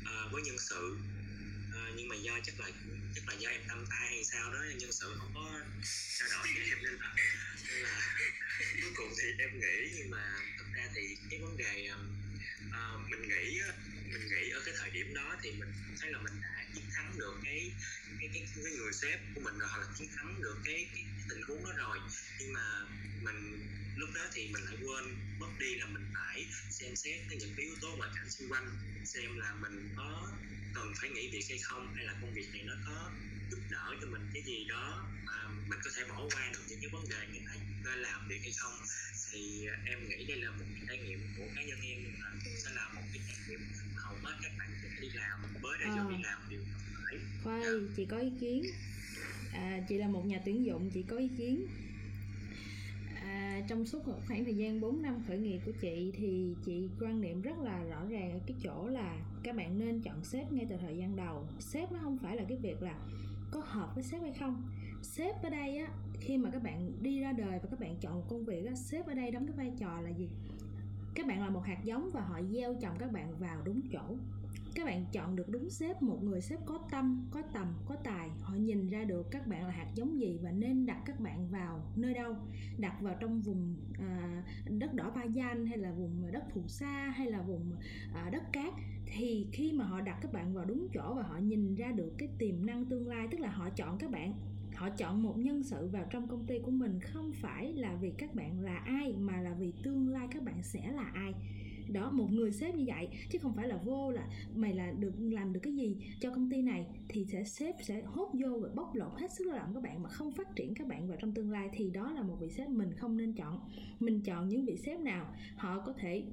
uh, 0.00 0.32
với 0.32 0.42
nhân 0.42 0.56
sự. 0.58 0.98
Uh, 1.68 1.96
nhưng 1.96 2.08
mà 2.08 2.16
do 2.16 2.38
chắc 2.44 2.60
là 2.60 2.70
chắc 3.14 3.28
là 3.28 3.34
do 3.34 3.50
em 3.50 3.60
tâm 3.68 3.86
tay 3.90 4.08
hay 4.08 4.24
sao 4.24 4.52
đó 4.52 4.58
nhân 4.76 4.92
sự 4.92 5.16
không 5.18 5.32
có 5.34 5.60
trao 6.18 6.28
đổi 6.32 6.54
với 6.54 6.68
em 6.68 6.78
nên 6.82 6.94
là 6.94 7.14
nên 7.68 7.82
là 7.82 8.16
cuối 8.82 8.90
cùng 8.96 9.12
thì 9.22 9.28
em 9.38 9.60
nghĩ 9.60 9.92
nhưng 9.96 10.10
mà 10.10 10.24
thật 10.58 10.64
ra 10.74 10.88
thì 10.94 11.16
cái 11.30 11.40
vấn 11.40 11.56
đề 11.56 11.90
uh, 11.90 13.10
mình 13.10 13.28
nghĩ 13.28 13.60
mình 14.12 14.28
nghĩ 14.28 14.50
ở 14.50 14.62
cái 14.64 14.74
thời 14.78 14.90
điểm 14.90 15.14
đó 15.14 15.36
thì 15.42 15.52
mình 15.52 15.72
thấy 16.00 16.10
là 16.10 16.18
mình 16.18 16.40
đã 16.42 16.57
chiến 16.74 16.86
thắng 16.94 17.08
được 17.18 17.34
cái 17.44 17.60
cái 18.18 18.28
cái, 18.32 18.42
cái 18.64 18.72
người 18.78 18.92
sếp 19.02 19.18
của 19.34 19.40
mình 19.46 19.56
rồi 19.60 19.68
hoặc 19.72 19.80
là 19.82 19.88
chiến 19.96 20.08
thắng 20.16 20.30
được 20.44 20.56
cái, 20.64 20.78
cái, 20.94 21.04
cái 21.16 21.24
tình 21.28 21.42
huống 21.48 21.62
đó 21.66 21.72
rồi. 21.84 21.98
Nhưng 22.38 22.50
mà 22.56 22.64
mình 23.26 23.38
lúc 23.98 24.10
đó 24.14 24.24
thì 24.32 24.48
mình 24.52 24.64
lại 24.64 24.76
quên 24.82 25.04
mất 25.38 25.52
đi 25.58 25.74
là 25.74 25.86
mình 25.86 26.06
phải 26.14 26.46
xem 26.70 26.96
xét 26.96 27.20
những 27.30 27.54
cái 27.56 27.64
yếu 27.66 27.74
tố 27.80 27.88
ngoại 27.96 28.10
cảnh 28.14 28.30
xung 28.30 28.52
quanh 28.52 28.66
xem 29.04 29.38
là 29.38 29.54
mình 29.62 29.88
có 29.96 30.32
cần 30.74 30.92
phải 31.00 31.10
nghỉ 31.10 31.30
việc 31.32 31.44
hay 31.48 31.58
không 31.58 31.94
hay 31.94 32.04
là 32.04 32.14
công 32.20 32.34
việc 32.34 32.48
này 32.52 32.62
nó 32.66 32.74
có 32.86 33.12
giúp 33.50 33.60
đỡ 33.70 33.94
cho 34.00 34.06
mình 34.06 34.30
cái 34.34 34.42
gì 34.42 34.64
đó 34.68 35.10
mà 35.24 35.48
mình 35.68 35.78
có 35.84 35.90
thể 35.96 36.04
bỏ 36.08 36.28
qua 36.34 36.50
được 36.52 36.60
những 36.68 36.80
cái 36.80 36.90
vấn 36.92 37.04
đề 37.08 37.26
người 37.30 37.42
ta 37.84 37.96
làm 37.96 38.28
việc 38.28 38.40
hay 38.42 38.52
không. 38.52 38.72
Thì 39.32 39.66
em 39.84 40.08
nghĩ 40.08 40.24
đây 40.28 40.36
là 40.36 40.50
một 40.50 40.64
trải 40.88 40.98
nghiệm 40.98 41.20
của 41.36 41.44
cá 41.56 41.62
nhân 41.62 41.78
em 41.82 41.98
sẽ 42.64 42.70
là 42.74 42.92
một 42.94 43.02
cái 43.12 43.22
trải 43.26 43.36
nghiệm 43.48 43.60
hầu 43.96 44.16
hết 44.22 44.38
các 44.42 44.52
bạn 44.58 44.70
trẻ 44.82 44.88
đi 45.00 45.08
làm 45.14 45.42
mới 45.62 45.78
ra 45.78 45.86
à. 45.86 46.06
đi 46.10 46.22
làm 46.22 46.40
đều 46.50 46.60
phải. 47.04 47.18
Khoai 47.44 47.62
chị 47.96 48.06
có 48.10 48.18
ý 48.18 48.30
kiến. 48.40 48.62
À, 49.52 49.80
chị 49.88 49.98
là 49.98 50.08
một 50.08 50.26
nhà 50.26 50.40
tuyển 50.44 50.66
dụng 50.66 50.90
chị 50.94 51.04
có 51.08 51.16
ý 51.16 51.28
kiến. 51.38 51.66
à, 51.66 51.87
trong 53.68 53.86
suốt 53.86 54.02
khoảng 54.26 54.44
thời 54.44 54.56
gian 54.56 54.80
4 54.80 55.02
năm 55.02 55.22
khởi 55.26 55.38
nghiệp 55.38 55.60
của 55.66 55.72
chị 55.80 56.12
thì 56.14 56.54
chị 56.64 56.88
quan 57.00 57.20
niệm 57.20 57.42
rất 57.42 57.58
là 57.58 57.84
rõ 57.84 58.04
ràng 58.08 58.32
ở 58.32 58.38
cái 58.46 58.56
chỗ 58.62 58.88
là 58.88 59.16
các 59.42 59.56
bạn 59.56 59.78
nên 59.78 60.00
chọn 60.00 60.24
sếp 60.24 60.52
ngay 60.52 60.66
từ 60.70 60.76
thời 60.76 60.96
gian 60.96 61.16
đầu. 61.16 61.46
Sếp 61.58 61.92
nó 61.92 61.98
không 62.02 62.18
phải 62.18 62.36
là 62.36 62.44
cái 62.48 62.58
việc 62.58 62.82
là 62.82 62.98
có 63.50 63.62
hợp 63.64 63.94
với 63.94 64.04
sếp 64.04 64.22
hay 64.22 64.32
không. 64.32 64.62
Sếp 65.02 65.42
ở 65.42 65.50
đây 65.50 65.76
á, 65.76 65.88
khi 66.20 66.36
mà 66.36 66.50
các 66.50 66.62
bạn 66.62 66.92
đi 67.02 67.20
ra 67.20 67.32
đời 67.32 67.58
và 67.62 67.68
các 67.70 67.80
bạn 67.80 67.96
chọn 68.00 68.14
một 68.14 68.24
công 68.28 68.44
việc 68.44 68.66
á, 68.66 68.74
sếp 68.74 69.06
ở 69.06 69.14
đây 69.14 69.30
đóng 69.30 69.46
cái 69.46 69.56
vai 69.56 69.72
trò 69.78 70.00
là 70.00 70.10
gì? 70.10 70.28
Các 71.14 71.26
bạn 71.26 71.40
là 71.40 71.50
một 71.50 71.62
hạt 71.64 71.84
giống 71.84 72.10
và 72.12 72.20
họ 72.20 72.40
gieo 72.42 72.74
trồng 72.74 72.96
các 72.98 73.12
bạn 73.12 73.34
vào 73.38 73.62
đúng 73.64 73.80
chỗ 73.92 74.16
các 74.78 74.84
bạn 74.84 75.04
chọn 75.12 75.36
được 75.36 75.48
đúng 75.48 75.70
sếp 75.70 76.02
một 76.02 76.22
người 76.22 76.40
sếp 76.40 76.66
có 76.66 76.78
tâm 76.90 77.26
có 77.30 77.42
tầm 77.42 77.66
có 77.86 77.96
tài. 78.04 78.30
Họ 78.40 78.54
nhìn 78.54 78.88
ra 78.88 79.04
được 79.04 79.30
các 79.30 79.46
bạn 79.46 79.66
là 79.66 79.70
hạt 79.70 79.86
giống 79.94 80.20
gì 80.20 80.38
và 80.42 80.50
nên 80.50 80.86
đặt 80.86 81.02
các 81.06 81.20
bạn 81.20 81.48
vào 81.48 81.92
nơi 81.96 82.14
đâu. 82.14 82.36
Đặt 82.78 83.00
vào 83.00 83.16
trong 83.20 83.40
vùng 83.40 83.76
à, 83.98 84.42
đất 84.66 84.94
đỏ 84.94 85.10
ba 85.10 85.24
gian 85.24 85.66
hay 85.66 85.78
là 85.78 85.92
vùng 85.92 86.32
đất 86.32 86.44
phù 86.54 86.68
sa 86.68 87.12
hay 87.16 87.30
là 87.30 87.42
vùng 87.42 87.72
à, 88.14 88.30
đất 88.32 88.42
cát. 88.52 88.74
Thì 89.06 89.46
khi 89.52 89.72
mà 89.72 89.84
họ 89.84 90.00
đặt 90.00 90.18
các 90.22 90.32
bạn 90.32 90.54
vào 90.54 90.64
đúng 90.64 90.88
chỗ 90.94 91.14
và 91.14 91.22
họ 91.22 91.38
nhìn 91.38 91.74
ra 91.74 91.92
được 91.92 92.12
cái 92.18 92.28
tiềm 92.38 92.66
năng 92.66 92.84
tương 92.84 93.08
lai 93.08 93.28
tức 93.30 93.40
là 93.40 93.50
họ 93.50 93.70
chọn 93.70 93.98
các 93.98 94.10
bạn 94.10 94.34
họ 94.74 94.90
chọn 94.90 95.22
một 95.22 95.38
nhân 95.38 95.62
sự 95.62 95.88
vào 95.92 96.06
trong 96.10 96.28
công 96.28 96.46
ty 96.46 96.58
của 96.58 96.70
mình 96.70 97.00
không 97.00 97.32
phải 97.32 97.72
là 97.72 97.96
vì 98.00 98.12
các 98.18 98.34
bạn 98.34 98.60
là 98.60 98.76
ai 98.76 99.14
mà 99.18 99.40
là 99.40 99.54
vì 99.58 99.72
tương 99.82 100.08
lai 100.08 100.28
các 100.30 100.42
bạn 100.42 100.62
sẽ 100.62 100.92
là 100.92 101.10
ai 101.14 101.34
đó 101.92 102.10
một 102.10 102.32
người 102.32 102.52
sếp 102.52 102.74
như 102.74 102.84
vậy. 102.86 103.08
Chứ 103.30 103.38
không 103.38 103.52
phải 103.56 103.68
là 103.68 103.76
vô 103.84 104.10
là 104.10 104.28
mày 104.54 104.74
là 104.74 104.92
được 104.98 105.12
làm 105.18 105.52
được 105.52 105.60
cái 105.62 105.72
gì 105.72 105.96
cho 106.20 106.30
công 106.30 106.50
ty 106.50 106.62
này 106.62 106.86
thì 107.08 107.24
sẽ 107.24 107.44
sếp 107.44 107.74
sẽ 107.82 108.02
hốt 108.02 108.32
vô 108.32 108.58
và 108.62 108.68
bóc 108.74 108.94
lột 108.94 109.20
hết 109.20 109.32
sức 109.32 109.46
lao 109.46 109.58
động 109.58 109.70
các 109.74 109.82
bạn 109.82 110.02
mà 110.02 110.08
không 110.08 110.32
phát 110.32 110.56
triển 110.56 110.74
các 110.74 110.86
bạn 110.86 111.08
vào 111.08 111.18
trong 111.20 111.34
tương 111.34 111.50
lai. 111.50 111.68
Thì 111.72 111.90
đó 111.90 112.12
là 112.12 112.22
một 112.22 112.36
vị 112.40 112.48
sếp 112.50 112.68
mình 112.68 112.92
không 112.96 113.16
nên 113.16 113.32
chọn. 113.32 113.60
Mình 114.00 114.22
chọn 114.22 114.48
những 114.48 114.64
vị 114.64 114.76
sếp 114.76 115.00
nào 115.00 115.34
họ 115.56 115.82
có 115.86 115.92
thể 115.92 116.24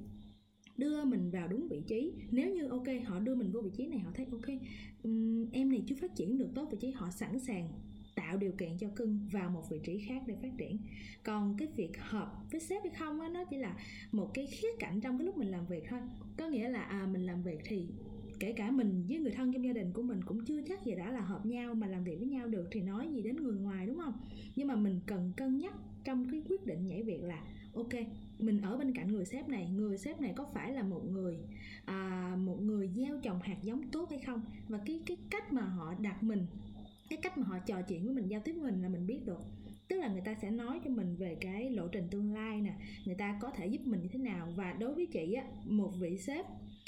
đưa 0.76 1.04
mình 1.04 1.30
vào 1.30 1.48
đúng 1.48 1.68
vị 1.68 1.82
trí. 1.86 2.12
Nếu 2.30 2.54
như 2.54 2.68
ok 2.68 2.86
họ 3.04 3.18
đưa 3.18 3.34
mình 3.34 3.50
vô 3.52 3.60
vị 3.60 3.70
trí 3.76 3.86
này 3.86 3.98
họ 3.98 4.10
thấy 4.14 4.26
ok 4.30 4.48
um, 5.02 5.50
em 5.52 5.70
này 5.70 5.82
chưa 5.86 5.96
phát 6.00 6.16
triển 6.16 6.38
được 6.38 6.48
tốt 6.54 6.68
vị 6.70 6.78
trí 6.80 6.90
họ 6.90 7.10
sẵn 7.10 7.38
sàng 7.38 7.68
tạo 8.16 8.36
điều 8.36 8.52
kiện 8.52 8.78
cho 8.78 8.88
cưng 8.96 9.18
vào 9.32 9.50
một 9.50 9.70
vị 9.70 9.80
trí 9.84 9.98
khác 9.98 10.22
để 10.26 10.34
phát 10.42 10.52
triển. 10.58 10.78
Còn 11.22 11.56
cái 11.58 11.68
việc 11.76 11.92
hợp 11.98 12.32
với 12.52 12.60
sếp 12.60 12.82
hay 12.82 12.92
không 12.98 13.20
á 13.20 13.28
nó 13.28 13.44
chỉ 13.44 13.56
là 13.56 13.76
một 14.12 14.30
cái 14.34 14.46
khía 14.46 14.68
cạnh 14.78 15.00
trong 15.00 15.18
cái 15.18 15.26
lúc 15.26 15.36
mình 15.36 15.48
làm 15.48 15.66
việc 15.66 15.84
thôi. 15.88 16.00
Có 16.38 16.48
nghĩa 16.48 16.68
là 16.68 16.82
à 16.82 17.06
mình 17.12 17.26
làm 17.26 17.42
việc 17.42 17.60
thì 17.64 17.86
kể 18.40 18.52
cả 18.52 18.70
mình 18.70 19.04
với 19.08 19.18
người 19.18 19.30
thân 19.30 19.52
trong 19.52 19.64
gia 19.64 19.72
đình 19.72 19.92
của 19.92 20.02
mình 20.02 20.20
cũng 20.26 20.44
chưa 20.44 20.62
chắc 20.68 20.84
gì 20.84 20.94
đã 20.94 21.10
là 21.10 21.20
hợp 21.20 21.46
nhau 21.46 21.74
mà 21.74 21.86
làm 21.86 22.04
việc 22.04 22.16
với 22.18 22.28
nhau 22.28 22.48
được 22.48 22.68
thì 22.70 22.80
nói 22.80 23.08
gì 23.12 23.22
đến 23.22 23.36
người 23.36 23.56
ngoài 23.56 23.86
đúng 23.86 23.98
không? 23.98 24.14
Nhưng 24.56 24.68
mà 24.68 24.76
mình 24.76 25.00
cần 25.06 25.32
cân 25.36 25.58
nhắc 25.58 25.74
trong 26.04 26.30
cái 26.30 26.42
quyết 26.48 26.66
định 26.66 26.86
nhảy 26.86 27.02
việc 27.02 27.22
là 27.22 27.44
ok 27.74 27.92
mình 28.38 28.60
ở 28.60 28.76
bên 28.76 28.92
cạnh 28.92 29.12
người 29.12 29.24
sếp 29.24 29.48
này 29.48 29.70
người 29.70 29.98
sếp 29.98 30.20
này 30.20 30.32
có 30.36 30.46
phải 30.54 30.72
là 30.72 30.82
một 30.82 31.02
người 31.10 31.38
à, 31.84 32.36
một 32.44 32.62
người 32.62 32.90
gieo 32.96 33.20
trồng 33.22 33.40
hạt 33.42 33.56
giống 33.62 33.90
tốt 33.90 34.10
hay 34.10 34.18
không? 34.26 34.40
Và 34.68 34.78
cái 34.86 35.02
cái 35.06 35.16
cách 35.30 35.52
mà 35.52 35.62
họ 35.62 35.94
đặt 36.00 36.22
mình 36.22 36.46
cái 37.10 37.18
cách 37.22 37.38
mà 37.38 37.46
họ 37.46 37.58
trò 37.58 37.82
chuyện 37.82 38.04
với 38.04 38.14
mình, 38.14 38.28
giao 38.28 38.40
tiếp 38.44 38.52
với 38.52 38.70
mình 38.70 38.82
là 38.82 38.88
mình 38.88 39.06
biết 39.06 39.20
được. 39.24 39.40
Tức 39.88 39.96
là 39.96 40.08
người 40.08 40.22
ta 40.24 40.34
sẽ 40.34 40.50
nói 40.50 40.80
cho 40.84 40.90
mình 40.90 41.16
về 41.16 41.34
cái 41.40 41.70
lộ 41.70 41.88
trình 41.88 42.08
tương 42.10 42.32
lai 42.34 42.60
nè, 42.60 42.74
người 43.04 43.14
ta 43.14 43.38
có 43.42 43.50
thể 43.50 43.66
giúp 43.66 43.80
mình 43.84 44.02
như 44.02 44.08
thế 44.12 44.18
nào. 44.18 44.48
Và 44.56 44.72
đối 44.72 44.94
với 44.94 45.06
chị 45.06 45.32
á, 45.32 45.44
một 45.64 45.92
vị 46.00 46.18
sếp 46.18 46.46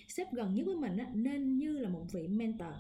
sếp 0.08 0.32
gần 0.32 0.54
nhất 0.54 0.66
với 0.66 0.76
mình 0.76 0.96
á, 0.96 1.10
nên 1.14 1.58
như 1.58 1.78
là 1.78 1.88
một 1.88 2.04
vị 2.12 2.28
mentor. 2.28 2.72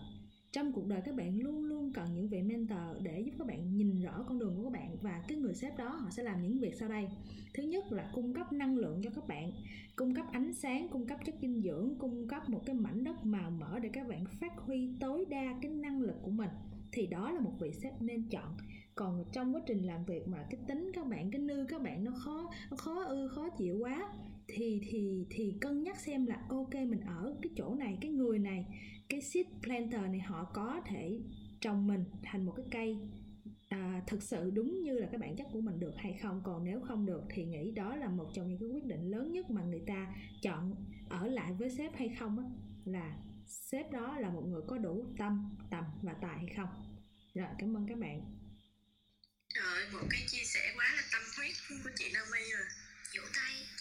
Trong 0.52 0.72
cuộc 0.72 0.86
đời 0.86 1.00
các 1.04 1.14
bạn 1.14 1.40
luôn 1.40 1.64
luôn 1.64 1.92
cần 1.92 2.14
những 2.14 2.28
vị 2.28 2.42
mentor 2.42 3.02
để 3.02 3.20
giúp 3.20 3.32
các 3.38 3.46
bạn 3.46 3.76
nhìn 3.76 4.00
rõ 4.00 4.24
con 4.28 4.38
đường 4.38 4.56
của 4.56 4.64
các 4.64 4.72
bạn. 4.72 4.96
Và 5.02 5.24
cái 5.28 5.38
người 5.38 5.54
sếp 5.54 5.76
đó, 5.76 5.88
họ 5.88 6.10
sẽ 6.10 6.22
làm 6.22 6.42
những 6.42 6.58
việc 6.58 6.74
sau 6.74 6.88
đây. 6.88 7.08
Thứ 7.54 7.62
nhất 7.62 7.92
là 7.92 8.10
cung 8.14 8.34
cấp 8.34 8.52
năng 8.52 8.76
lượng 8.76 9.00
cho 9.04 9.10
các 9.10 9.28
bạn, 9.28 9.52
cung 9.96 10.14
cấp 10.14 10.26
ánh 10.32 10.54
sáng, 10.54 10.88
cung 10.88 11.06
cấp 11.06 11.18
chất 11.24 11.34
dinh 11.42 11.62
dưỡng, 11.62 11.98
cung 11.98 12.28
cấp 12.28 12.48
một 12.48 12.62
cái 12.66 12.74
mảnh 12.74 13.04
đất 13.04 13.24
màu 13.24 13.50
mỡ 13.50 13.78
để 13.78 13.88
các 13.92 14.08
bạn 14.08 14.24
phát 14.40 14.52
huy 14.56 14.90
tối 15.00 15.24
đa 15.30 15.58
cái 15.62 15.70
năng 15.70 16.00
lực 16.00 16.16
của 16.22 16.30
mình 16.30 16.50
thì 16.92 17.06
đó 17.06 17.30
là 17.30 17.40
một 17.40 17.52
vị 17.60 17.72
sếp 17.72 18.02
nên 18.02 18.28
chọn. 18.30 18.56
Còn 18.94 19.24
trong 19.32 19.54
quá 19.54 19.60
trình 19.66 19.86
làm 19.86 20.04
việc 20.04 20.28
mà 20.28 20.46
cái 20.50 20.60
tính 20.68 20.90
các 20.94 21.06
bạn 21.06 21.30
cái 21.30 21.40
nư 21.40 21.66
các 21.68 21.82
bạn 21.82 22.04
nó 22.04 22.12
khó 22.24 22.50
nó 22.70 22.76
khó 22.76 23.04
ư 23.04 23.28
khó 23.28 23.48
chịu 23.48 23.78
quá 23.78 24.12
thì 24.48 24.80
thì 24.88 25.26
thì 25.30 25.54
cân 25.60 25.82
nhắc 25.82 25.96
xem 25.96 26.26
là 26.26 26.42
ok 26.48 26.74
mình 26.74 27.00
ở 27.00 27.36
cái 27.42 27.50
chỗ 27.56 27.74
này 27.74 27.98
cái 28.00 28.10
người 28.10 28.38
này 28.38 28.66
cái 29.08 29.20
seed 29.20 29.46
planter 29.62 30.02
này 30.02 30.20
họ 30.20 30.50
có 30.54 30.80
thể 30.86 31.20
trồng 31.60 31.86
mình 31.86 32.04
thành 32.22 32.46
một 32.46 32.52
cái 32.56 32.66
cây 32.70 32.98
à, 33.68 34.02
thực 34.06 34.22
sự 34.22 34.50
đúng 34.50 34.82
như 34.82 34.98
là 34.98 35.06
cái 35.06 35.18
bản 35.18 35.36
chất 35.36 35.46
của 35.52 35.60
mình 35.60 35.80
được 35.80 35.96
hay 35.96 36.12
không. 36.12 36.40
Còn 36.44 36.64
nếu 36.64 36.80
không 36.80 37.06
được 37.06 37.22
thì 37.28 37.44
nghĩ 37.44 37.70
đó 37.70 37.96
là 37.96 38.08
một 38.08 38.26
trong 38.34 38.48
những 38.48 38.58
cái 38.58 38.68
quyết 38.68 38.84
định 38.84 39.10
lớn 39.10 39.32
nhất 39.32 39.50
mà 39.50 39.62
người 39.62 39.82
ta 39.86 40.14
chọn 40.42 40.74
ở 41.08 41.26
lại 41.26 41.52
với 41.58 41.70
sếp 41.70 41.94
hay 41.96 42.08
không 42.08 42.38
á 42.38 42.44
là 42.84 43.16
sếp 43.48 43.90
đó 43.92 44.16
là 44.20 44.28
một 44.28 44.42
người 44.48 44.62
có 44.68 44.78
đủ 44.78 45.14
tâm 45.18 45.56
tầm 45.70 45.84
và 46.02 46.12
tài 46.22 46.36
hay 46.38 46.52
không? 46.56 46.98
Rồi 47.34 47.48
cảm 47.58 47.76
ơn 47.76 47.86
các 47.88 47.98
bạn. 47.98 48.20
Trời 49.54 49.88
một 49.92 50.06
cái 50.10 50.24
chia 50.28 50.44
sẻ 50.44 50.72
quá 50.76 50.92
là 50.96 51.02
tâm 51.12 51.22
huyết 51.36 51.54
của 51.84 51.90
chị 51.96 52.10
Naomi 52.12 52.50
rồi. 52.52 52.66
Vỗ 53.16 53.22
tay. 53.34 53.66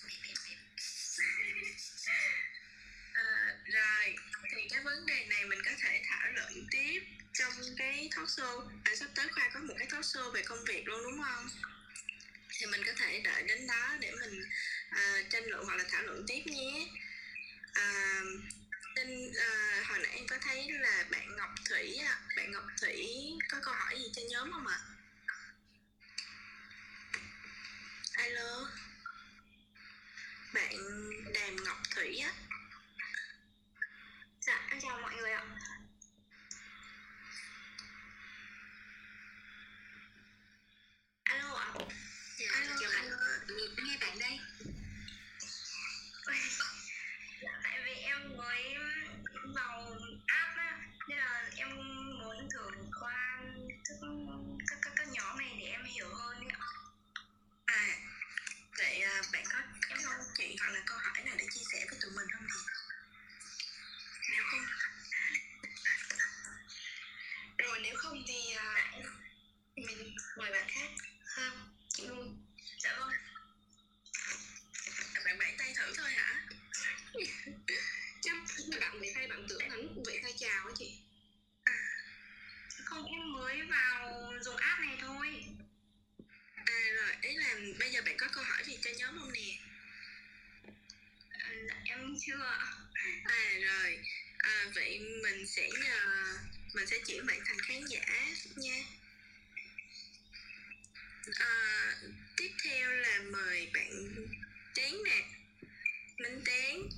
À, 3.14 3.56
Rồi, 3.65 4.15
thì 4.56 4.68
cái 4.69 4.84
vấn 4.84 5.06
đề 5.06 5.26
này 5.30 5.45
mình 5.45 5.60
có 5.65 5.72
thể 5.84 6.02
thảo 6.10 6.31
luận 6.31 6.68
tiếp 6.72 6.99
trong 7.34 7.53
cái 7.77 8.10
talk 8.15 8.27
show. 8.27 8.68
À, 8.84 8.91
Sắp 8.95 9.07
tới 9.15 9.27
Khoa 9.27 9.49
có 9.53 9.60
một 9.60 9.73
cái 9.77 9.88
talk 9.91 10.03
show 10.06 10.31
về 10.31 10.41
công 10.44 10.64
việc 10.68 10.88
luôn 10.88 11.03
đúng 11.03 11.23
không? 11.23 11.48
Thì 12.49 12.65
mình 12.65 12.81
có 12.85 12.91
thể 12.98 13.22
đợi 13.23 13.44
đến 13.44 13.68
đó 13.68 13.98
để 13.99 14.11
mình 14.11 14.41
à, 14.89 15.23
tranh 15.30 15.44
luận 15.45 15.65
hoặc 15.65 15.76
là 15.76 15.84
thảo 15.89 16.03
luận 16.03 16.23
tiếp 16.27 16.41
nhé. 16.45 16.88
À, 17.73 18.22
nên 18.98 19.32
à, 19.38 19.84
hồi 19.90 19.99
nãy 19.99 20.11
em 20.15 20.28
có 20.28 20.38
thấy 20.41 20.72
là 20.72 21.06
bạn 21.11 21.36
Ngọc 21.38 21.49
Thủy 21.69 21.98
á, 22.07 22.19
Bạn 22.38 22.52
Ngọc 22.52 22.64
Thủy 22.82 23.07
có 23.49 23.57
câu 23.64 23.74
hỏi 23.74 23.95
gì 23.99 24.11
cho 24.15 24.22
nhóm 24.30 24.52
không 24.52 24.68
ạ? 24.68 24.80
Alo 28.14 28.68
Bạn 30.53 30.74
Đàm 31.34 31.56
Ngọc 31.64 31.78
Thủy 31.95 32.18
á 32.18 32.34
Dạ, 34.41 34.68
em 34.72 34.80
chào 34.82 34.99
mọi 35.02 35.15
người 35.15 35.32
ạ. 35.32 35.45
Alo 41.24 41.53
ạ 41.56 41.68
dạ 42.40 42.48
Alo, 42.53 42.76
chào 42.82 42.90
bạn 42.94 43.03
alo. 43.06 43.18
nghe 43.48 43.84
nghe 43.86 43.98
bạn 44.02 44.19
đây 44.19 44.40
Dạ, 47.41 47.60
tại 47.64 47.80
vì 47.86 47.91
em 47.91 48.38
mới 48.38 48.76
vào 49.56 49.95
app 50.26 50.57
á, 50.57 50.80
nên 51.10 51.18
là 51.18 51.49
em 51.56 51.69
muốn 52.19 52.49
thử 52.53 52.69
qua 52.99 53.41
các 53.88 53.98
các 54.69 54.78
các, 54.82 54.94
các 54.95 55.07
nhóm 55.11 55.38
này 55.38 55.57
để 55.60 55.65
em 55.65 55.84
hiểu 55.84 56.07
hơn 56.15 56.38
ấy 56.38 56.49
ạ. 56.49 56.60
À 57.65 57.98
Vậy 58.78 59.02
à, 59.02 59.22
bạn 59.34 59.44
có 59.53 59.60
em 59.90 59.99
còn 60.60 60.74
là 60.74 60.82
câu 60.86 60.98
hỏi 60.98 61.24
nào 61.26 61.36
để 61.40 61.46
chia 61.52 61.64
sẻ 61.72 61.86
với 61.90 62.00
tụi 62.02 62.12
mình 62.12 62.28
không 62.32 62.48
thì 62.54 62.60
Nếu 64.32 64.44
không 64.52 64.66
Rồi 67.58 67.80
nếu 67.84 67.96
không 67.98 68.24
thì 68.28 68.54
à, 68.58 68.92
mình 69.76 70.16
mời 70.38 70.52
bạn 70.52 70.68
khác. 70.70 70.90
Ha, 71.36 71.52
chị 71.90 72.04
Nhung. 72.04 72.44
Dạ 72.84 72.96
vâng. 73.00 73.10
à, 75.14 75.22
Bạn 75.26 75.38
vẫy 75.40 75.56
tay 75.58 75.74
thử 75.78 75.94
thôi 75.98 76.10
hả? 76.12 76.46
Chắc 78.22 78.34
là 78.72 78.78
bạn 78.80 79.00
mới 79.00 79.14
hay 79.16 79.28
bạn 79.28 79.46
tưởng 79.50 79.70
là 79.70 79.76
lúc 79.76 79.92
vậy 80.06 80.20
thay 80.24 80.34
chào 80.40 80.66
ấy 80.66 80.74
chị. 80.78 81.00
Không, 82.86 83.06
em 83.06 83.34
mới 83.34 83.62
vào 83.62 84.32
dùng 84.42 84.56
app 84.56 84.80
này 84.82 84.98
thôi. 85.02 85.46
À 86.66 86.80
rồi, 86.96 87.12
ý 87.22 87.36
là 87.36 87.56
bây 87.80 87.92
giờ 87.92 88.02
bạn 88.06 88.16
có 88.18 88.28
câu 88.32 88.44
hỏi 88.44 88.64
gì 88.66 88.78
cho 88.82 88.90
nhóm 88.98 89.20
không 89.20 89.32
nè? 89.34 89.58
À, 91.30 91.50
dạ, 91.68 91.76
em 91.86 92.16
chưa 92.28 92.44
ạ. 92.44 92.74
À 93.24 93.54
rồi, 93.62 93.99
à, 94.38 94.66
vậy 94.76 94.99
mình 95.24 95.48
sẽ 95.48 95.70
nhờ 95.84 96.38
mình 96.74 96.88
sẽ 96.88 96.98
chuyển 97.08 97.26
bạn 97.26 97.40
thành 97.45 97.60
khán 97.62 97.86
giả 97.90 98.36
nha. 98.56 98.84
À, 101.40 101.94
tiếp 102.38 102.52
theo 102.64 102.91
là 102.91 103.22
mời 103.32 103.70
bạn 103.74 104.16
Tiến 104.76 105.04
nè, 105.06 105.26
Minh 106.18 106.41
Tiến. 106.45 106.90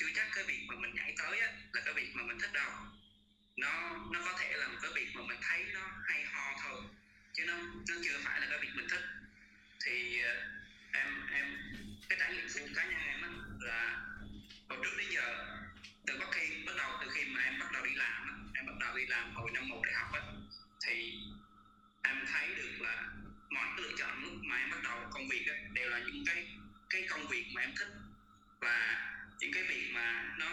Chưa 0.00 0.06
chắc 0.14 0.26
cái 0.34 0.44
việc 0.44 0.60
mà 0.68 0.74
mình 0.74 0.94
nhảy 0.94 1.14
tới 1.18 1.40
á, 1.40 1.48
là 1.72 1.80
cái 1.84 1.94
việc 1.94 2.10
mà 2.14 2.22
mình 2.22 2.38
thích 2.38 2.52
đâu. 2.52 2.70
Nó 3.56 3.98
nó 4.12 4.20
có 4.24 4.32
thể 4.40 4.56
là 4.56 4.68
một 4.68 4.78
cái 4.82 4.90
việc 4.94 5.08
mà 5.14 5.22
mình 5.28 5.38
thấy 5.42 5.64
nó 5.74 5.80
hay 6.04 6.24
ho 6.24 6.56
thôi 6.62 6.82
chứ 7.32 7.44
nó 7.46 7.56
nó 7.88 7.96
chưa 8.04 8.18
phải 8.24 8.40
là 8.40 8.46
cái 8.50 8.58
việc 8.62 8.70
mình 8.74 8.88
thích. 8.90 9.02
Thì 9.84 10.20
ờ, 10.22 10.32
em 10.92 11.26
em 11.32 11.46
cái 12.08 12.18
trải 12.20 12.32
nghiệm 12.32 12.46
của 12.54 12.68
cá 12.74 12.84
nhân 12.84 13.00
em 13.06 13.22
á, 13.22 13.28
là 13.60 14.06
hồi 14.68 14.78
trước 14.84 14.96
đến 14.98 15.06
giờ 15.10 15.46
từ 16.06 16.18
bất 16.18 16.26
khi 16.32 16.64
bắt 16.66 16.72
đầu 16.76 16.90
từ 17.00 17.08
khi 17.14 17.24
mà 17.24 17.42
em 17.42 17.58
bắt 17.58 17.72
đầu 17.72 17.84
đi 17.84 17.94
làm 17.94 18.22
á, 18.28 18.34
em 18.54 18.66
bắt 18.66 18.74
đầu 18.80 18.96
đi 18.96 19.06
làm 19.06 19.34
hồi 19.34 19.50
năm 19.54 19.68
một 19.68 19.80
đại 19.84 19.94
học 19.94 20.12
á, 20.12 20.20
thì 20.86 21.20
em 22.02 22.24
thấy 22.32 22.54
được 22.54 22.80
là 22.80 23.08
mọi 23.50 23.66
cái 23.76 23.86
lựa 23.86 23.96
chọn 23.98 24.22
lúc 24.22 24.32
mà 24.42 24.56
em 24.56 24.70
bắt 24.70 24.80
đầu 24.84 25.08
công 25.10 25.28
việc 25.28 25.46
á, 25.48 25.54
đều 25.72 25.90
là 25.90 25.98
những 25.98 26.24
cái 26.26 26.48
cái 26.90 27.06
công 27.10 27.28
việc 27.28 27.44
mà 27.54 27.60
em 27.60 27.72
thích. 27.78 27.88
Và 28.60 29.09
những 29.40 29.52
cái 29.52 29.62
việc 29.62 29.90
mà 29.92 30.34
nó 30.38 30.48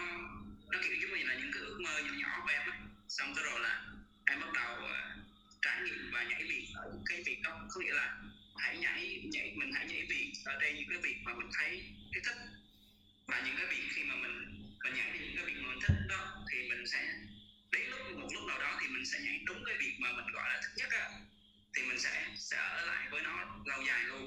nó 0.72 0.78
kiểu 0.82 0.96
giống 1.02 1.18
như 1.18 1.24
là 1.24 1.34
những 1.34 1.52
cái 1.52 1.62
ước 1.62 1.78
mơ 1.80 1.98
nhỏ 1.98 2.12
nhỏ 2.16 2.40
của 2.42 2.52
em 2.52 2.70
á. 2.70 2.78
Xong 3.08 3.32
tới 3.34 3.44
rồi 3.44 3.60
là 3.60 3.82
em 4.26 4.40
bắt 4.40 4.52
đầu 4.54 4.74
ờ, 4.74 5.16
trải 5.62 5.80
nghiệm 5.82 6.10
và 6.12 6.22
nhảy 6.22 6.44
việc 6.48 6.68
ở 6.74 6.90
những 6.92 7.04
cái 7.06 7.22
việc 7.26 7.40
đó. 7.42 7.66
Có 7.70 7.80
nghĩa 7.80 7.92
là 7.92 8.16
hãy 8.56 8.78
nhảy 8.78 9.20
nhảy 9.32 9.54
mình 9.56 9.72
hãy 9.74 9.86
nhảy 9.86 10.06
việc 10.08 10.32
ở 10.44 10.58
đây 10.60 10.72
những 10.72 10.88
cái 10.88 10.98
việc 11.02 11.16
mà 11.24 11.34
mình 11.34 11.50
thấy 11.58 11.84
cái 12.12 12.22
thích. 12.24 12.36
Và 13.26 13.42
những 13.46 13.56
cái 13.56 13.66
việc 13.66 13.82
khi 13.94 14.02
mà 14.04 14.14
mình 14.14 14.62
mình 14.84 14.94
nhảy 14.94 15.18
những 15.18 15.36
cái 15.36 15.44
việc 15.44 15.60
mà 15.62 15.68
mình 15.68 15.80
thích 15.80 15.96
đó 16.08 16.44
thì 16.52 16.68
mình 16.68 16.86
sẽ 16.86 17.14
đến 17.72 17.82
lúc 17.90 18.16
một 18.16 18.28
lúc 18.34 18.44
nào 18.48 18.58
đó 18.58 18.78
thì 18.82 18.88
mình 18.88 19.06
sẽ 19.06 19.18
nhảy 19.24 19.40
đúng 19.46 19.64
cái 19.66 19.74
việc 19.78 19.96
mà 20.00 20.12
mình 20.12 20.26
gọi 20.32 20.48
là 20.48 20.60
thích 20.62 20.74
nhất 20.76 20.90
á. 20.90 21.10
Thì 21.76 21.82
mình 21.82 21.98
sẽ 21.98 22.26
sẽ 22.36 22.56
ở 22.56 22.86
lại 22.86 23.08
với 23.10 23.22
nó 23.22 23.60
lâu 23.64 23.82
dài 23.88 24.02
luôn. 24.04 24.24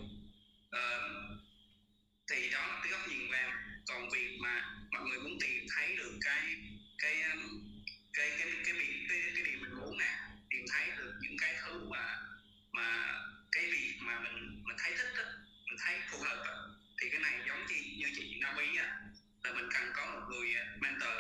Uh, 0.76 1.42
thì 2.32 2.50
đó 2.50 2.68
là 2.68 2.80
cái 2.84 2.92
góc 2.92 3.08
nhìn 3.08 3.28
của 3.28 3.34
em 3.34 3.71
còn 3.88 4.10
việc 4.10 4.38
mà 4.40 4.64
mọi 4.92 5.04
người 5.04 5.20
muốn 5.20 5.38
tìm 5.42 5.66
thấy 5.76 5.96
được 5.96 6.18
cái 6.22 6.56
cái 6.98 7.22
um, 7.22 7.62
cái 8.14 8.30
cái 8.40 8.48
cái 8.66 8.74
việc 8.74 9.06
cái, 9.10 9.20
cái 9.36 9.44
điều 9.44 9.60
mình 9.62 9.80
muốn 9.80 9.98
nè 9.98 10.20
tìm 10.50 10.66
thấy 10.72 10.88
được 10.98 11.14
những 11.22 11.38
cái 11.42 11.56
thứ 11.66 11.90
mà 11.90 12.18
mà 12.72 13.20
cái 13.52 13.66
việc 13.72 13.94
mà 14.00 14.20
mình 14.20 14.64
mình 14.64 14.78
thấy 14.80 14.94
thích 14.98 15.14
á, 15.16 15.24
mình 15.66 15.78
thấy 15.80 16.00
phù 16.12 16.18
hợp 16.18 16.44
á, 16.46 16.54
thì 17.02 17.10
cái 17.10 17.20
này 17.20 17.40
giống 17.48 17.66
như 17.66 17.76
như 17.98 18.08
chị 18.16 18.40
Navi 18.42 18.78
á 18.78 18.98
là 19.44 19.54
mình 19.54 19.70
cần 19.74 19.92
có 19.94 20.06
một 20.06 20.22
người 20.30 20.54
mentor 20.80 21.18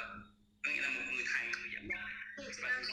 có 0.63 0.71
nghĩa 0.71 0.81
là 0.81 0.89
một 0.89 1.01
người 1.13 1.23
thầy 1.33 1.47
người 1.47 1.69
dẫn 1.73 1.87
dắt 1.89 1.99
và 2.61 2.83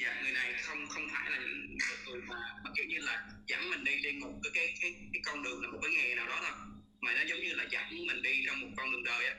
dạ 0.00 0.20
người 0.22 0.32
này 0.32 0.54
không 0.62 0.88
không 0.88 1.08
phải 1.12 1.30
là 1.30 1.38
những 1.38 1.76
người 2.06 2.20
mà, 2.20 2.36
mà 2.64 2.70
kiểu 2.76 2.84
như 2.84 2.98
là 2.98 3.26
dẫn 3.46 3.70
mình 3.70 3.84
đi 3.84 4.00
trên 4.02 4.20
một 4.20 4.40
cái 4.42 4.50
cái 4.54 4.74
cái, 4.80 4.94
cái 5.12 5.22
con 5.24 5.42
đường 5.42 5.62
là 5.62 5.68
một 5.68 5.78
cái 5.82 5.90
nghề 5.92 6.14
nào 6.14 6.26
đó 6.26 6.40
thôi 6.42 6.73
mà 7.04 7.12
nó 7.12 7.22
giống 7.22 7.40
như 7.40 7.54
là 7.54 7.64
dẫn 7.70 8.06
mình 8.06 8.22
đi 8.22 8.44
trong 8.46 8.60
một 8.60 8.68
con 8.76 8.92
đường 8.92 9.04
đời 9.04 9.26
á, 9.26 9.34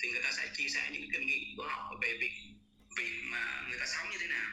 thì 0.00 0.10
người 0.10 0.22
ta 0.22 0.32
sẽ 0.32 0.50
chia 0.52 0.68
sẻ 0.68 0.90
những 0.92 1.10
kinh 1.12 1.26
nghiệm 1.26 1.56
của 1.56 1.66
họ 1.68 1.98
về 2.02 2.18
việc 2.20 2.32
việc 2.96 3.12
mà 3.24 3.64
người 3.68 3.78
ta 3.78 3.86
sống 3.86 4.10
như 4.10 4.18
thế 4.20 4.26
nào. 4.26 4.50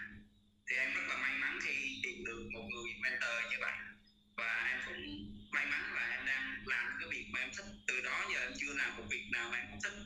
Thì 0.67 0.75
em 0.75 0.93
rất 0.93 1.01
là 1.09 1.17
may 1.17 1.33
mắn 1.37 1.59
khi 1.63 1.99
tìm 2.03 2.25
được 2.25 2.49
một 2.53 2.67
người 2.71 2.93
mentor 3.01 3.51
như 3.51 3.57
vậy. 3.59 3.73
Và 4.35 4.67
em 4.71 4.79
cũng 4.85 5.03
may 5.51 5.65
mắn 5.65 5.93
là 5.95 6.09
em 6.09 6.25
đang 6.25 6.63
làm 6.65 6.85
cái 6.99 7.09
việc 7.09 7.25
mà 7.31 7.39
em 7.39 7.49
thích. 7.57 7.65
Từ 7.87 8.01
đó 8.01 8.25
giờ 8.33 8.39
em 8.41 8.53
chưa 8.59 8.73
làm 8.73 8.97
một 8.97 9.03
việc 9.09 9.25
nào 9.31 9.49
mà 9.51 9.57
em 9.57 9.67
không 9.69 9.79
thích. 9.83 9.97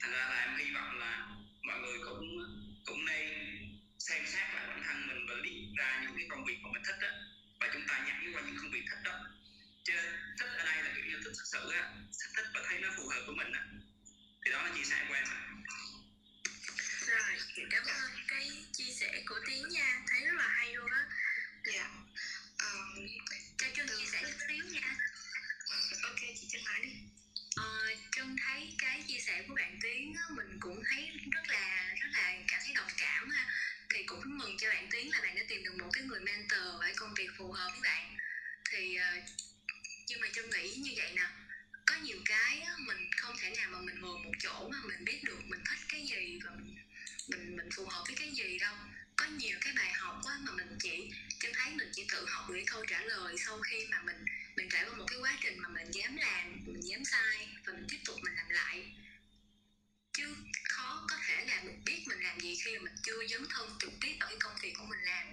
Thành 0.00 0.12
ra 0.12 0.28
là 0.28 0.40
em 0.40 0.56
hy 0.56 0.74
vọng 0.74 0.98
là 0.98 1.28
mọi 1.62 1.78
người 1.80 1.98
cũng 2.04 2.26
cũng 2.84 3.04
nên 3.04 3.28
xem 3.98 4.22
xét 4.26 4.54
lại 4.54 4.66
bản 4.68 4.82
thân 4.86 5.06
mình 5.06 5.26
và 5.28 5.34
liệt 5.34 5.66
ra 5.78 6.00
những 6.02 6.16
cái 6.16 6.26
công 6.28 6.44
việc 6.44 6.58
mà 6.62 6.68
mình 6.72 6.82
thích 6.86 6.98
đó 7.00 7.08
và 7.60 7.70
chúng 7.72 7.82
ta 7.88 8.04
nhảy 8.06 8.32
qua 8.32 8.42
những 8.46 8.56
công 8.62 8.70
việc 8.70 8.84
thích 8.90 9.02
đó 9.04 9.14
chứ 9.88 9.94
thích 10.38 10.50
ở 10.58 10.64
đây 10.64 10.82
là 10.84 10.90
kiểu 10.96 11.04
như 11.04 11.16
thích 11.24 11.32
thực 11.36 11.46
sự 11.52 11.70
á 11.70 11.82
thích 12.36 12.46
và 12.54 12.60
thấy 12.68 12.78
nó 12.78 12.88
phù 12.96 13.08
hợp 13.08 13.22
của 13.26 13.32
mình 13.32 13.52
á. 13.52 13.64
Thì 14.44 14.50
đó 14.50 14.62
là 14.62 14.70
chia 14.76 14.84
sẻ 14.84 15.04
của 15.08 15.14
em 15.14 15.24
rồi 15.24 15.38
cảm 17.70 17.84
ơn 17.84 18.10
cái 18.28 18.50
chia 18.72 18.92
sẻ 19.00 19.22
của 19.26 19.40
tiến 19.46 19.68
nha. 19.68 20.02
Thấy 20.08 20.26
rất 20.26 20.34
là 20.36 20.48
hay 20.48 20.74
luôn 20.74 20.90
á. 20.92 21.04
Dạ. 21.74 21.90
Um, 22.58 23.06
cho 23.58 23.66
trân 23.74 23.86
chia 23.88 24.10
sẻ 24.12 24.22
chút 24.22 24.38
xíu 24.48 24.64
nha. 24.64 24.96
Ok 26.02 26.20
chị 26.40 26.48
chân 26.52 26.64
nói 26.64 26.80
đi. 26.82 26.92
Ờ, 27.56 27.94
chân 28.00 28.10
trân 28.16 28.36
thấy 28.46 28.74
cái 28.78 29.02
chia 29.08 29.18
sẻ 29.18 29.44
của 29.48 29.54
bạn 29.54 29.78
tiến 29.82 30.14
á, 30.14 30.24
mình 30.36 30.56
cũng 30.60 30.82
thấy 30.90 31.10
rất 31.32 31.48
là 31.48 31.94
rất 32.00 32.08
là 32.12 32.36
cảm 32.48 32.60
thấy 32.64 32.74
đồng 32.74 32.90
cảm 32.98 33.30
ha. 33.30 33.46
Thì 33.90 34.04
cũng 34.06 34.38
mừng 34.38 34.56
cho 34.60 34.68
bạn 34.68 34.88
tiến 34.90 35.10
là 35.10 35.20
bạn 35.20 35.36
đã 35.36 35.42
tìm 35.48 35.64
được 35.64 35.74
một 35.78 35.90
cái 35.92 36.04
người 36.04 36.20
mentor 36.20 36.80
và 36.80 36.92
công 36.96 37.14
việc 37.14 37.28
phù 37.38 37.52
hợp 37.52 37.70
với 37.72 37.80
bạn. 37.82 38.16
Thì 38.70 38.98
uh, 38.98 39.47
nhưng 40.08 40.20
mà 40.20 40.28
chân 40.32 40.50
nghĩ 40.50 40.74
như 40.74 40.92
vậy 40.96 41.12
nè 41.16 41.26
có 41.86 41.94
nhiều 42.02 42.18
cái 42.24 42.60
á, 42.60 42.72
mình 42.78 43.10
không 43.16 43.36
thể 43.40 43.50
nào 43.56 43.68
mà 43.70 43.78
mình 43.80 44.00
ngồi 44.00 44.18
một 44.24 44.32
chỗ 44.38 44.68
mà 44.72 44.78
mình 44.84 45.04
biết 45.04 45.20
được 45.24 45.38
mình 45.44 45.60
thích 45.70 45.78
cái 45.88 46.06
gì 46.06 46.40
và 46.44 46.50
mình 46.50 46.76
mình 47.28 47.56
mình 47.56 47.68
phù 47.76 47.86
hợp 47.86 48.04
với 48.06 48.16
cái 48.16 48.30
gì 48.30 48.58
đâu. 48.58 48.74
Có 49.16 49.26
nhiều 49.26 49.58
cái 49.60 49.72
bài 49.76 49.92
học 49.92 50.20
quá 50.22 50.38
mà 50.42 50.52
mình 50.52 50.76
chỉ 50.80 51.10
chân 51.40 51.52
thấy 51.54 51.74
mình 51.74 51.88
chỉ 51.92 52.06
tự 52.12 52.26
học 52.28 52.50
được 52.50 52.62
câu 52.66 52.84
trả 52.86 53.02
lời 53.02 53.36
sau 53.46 53.60
khi 53.60 53.86
mà 53.90 54.02
mình 54.02 54.24
mình 54.56 54.68
trải 54.70 54.84
qua 54.84 54.96
một 54.96 55.04
cái 55.08 55.18
quá 55.18 55.38
trình 55.42 55.58
mà 55.58 55.68
mình 55.68 55.90
dám 55.90 56.16
làm 56.16 56.60
mình 56.66 56.80
dám 56.80 57.04
sai 57.04 57.48
và 57.66 57.72
mình 57.72 57.86
tiếp 57.90 57.98
tục 58.04 58.16
mình 58.22 58.34
làm 58.34 58.48
lại. 58.48 58.92
Chứ 60.12 60.36
khó 60.68 61.06
có 61.10 61.16
thể 61.26 61.44
là 61.44 61.62
mình 61.64 61.84
biết 61.84 62.02
mình 62.06 62.20
làm 62.20 62.40
gì 62.40 62.56
khi 62.64 62.78
mà 62.78 62.82
mình 62.84 62.94
chưa 63.02 63.26
dấn 63.26 63.46
thân 63.50 63.70
trực 63.80 63.92
tiếp 64.00 64.16
ở 64.20 64.26
cái 64.26 64.36
công 64.40 64.56
việc 64.62 64.72
của 64.78 64.84
mình 64.84 65.00
làm. 65.00 65.26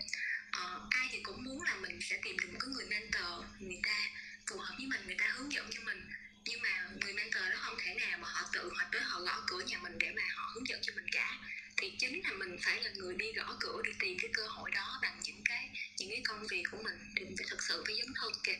Ờ, 0.51 0.87
ai 0.89 1.07
thì 1.11 1.19
cũng 1.23 1.43
muốn 1.43 1.63
là 1.63 1.75
mình 1.75 1.99
sẽ 2.01 2.19
tìm 2.23 2.37
được 2.39 2.49
một 2.53 2.59
cái 2.59 2.69
người 2.73 2.85
mentor 2.85 3.45
người 3.59 3.79
ta 3.83 4.09
phù 4.49 4.57
hợp 4.57 4.75
với 4.77 4.87
mình 4.87 5.01
người 5.05 5.15
ta 5.19 5.27
hướng 5.35 5.51
dẫn 5.51 5.69
cho 5.71 5.81
mình. 5.85 6.09
Nhưng 6.45 6.61
mà 6.61 6.89
người 7.01 7.13
mentor 7.13 7.43
đó 7.51 7.57
không 7.59 7.77
thể 7.79 7.93
nào 7.93 8.17
mà 8.21 8.27
họ 8.31 8.49
tự 8.53 8.71
họ 8.75 8.83
tới 8.91 9.01
họ 9.01 9.19
gõ 9.21 9.43
cửa 9.47 9.61
nhà 9.67 9.77
mình 9.83 9.97
để 9.99 10.11
mà 10.15 10.23
họ 10.35 10.51
hướng 10.55 10.67
dẫn 10.67 10.79
cho 10.83 10.93
mình 10.95 11.05
cả. 11.11 11.37
Thì 11.77 11.95
chính 11.99 12.21
là 12.23 12.31
mình 12.31 12.57
phải 12.61 12.83
là 12.83 12.89
người 12.95 13.15
đi 13.15 13.33
gõ 13.33 13.57
cửa 13.59 13.81
đi 13.83 13.91
tìm 13.99 14.17
cái 14.21 14.31
cơ 14.33 14.47
hội 14.47 14.71
đó 14.71 14.99
bằng 15.01 15.19
những 15.23 15.41
cái 15.45 15.69
những 15.97 16.09
cái 16.09 16.21
công 16.27 16.47
việc 16.47 16.63
của 16.71 16.81
mình. 16.83 17.13
Thì 17.15 17.25
mình 17.25 17.35
phải 17.37 17.47
thật 17.49 17.63
sự 17.63 17.83
phải 17.87 17.95
dấn 17.95 18.13
thân 18.15 18.31
kìa. 18.43 18.59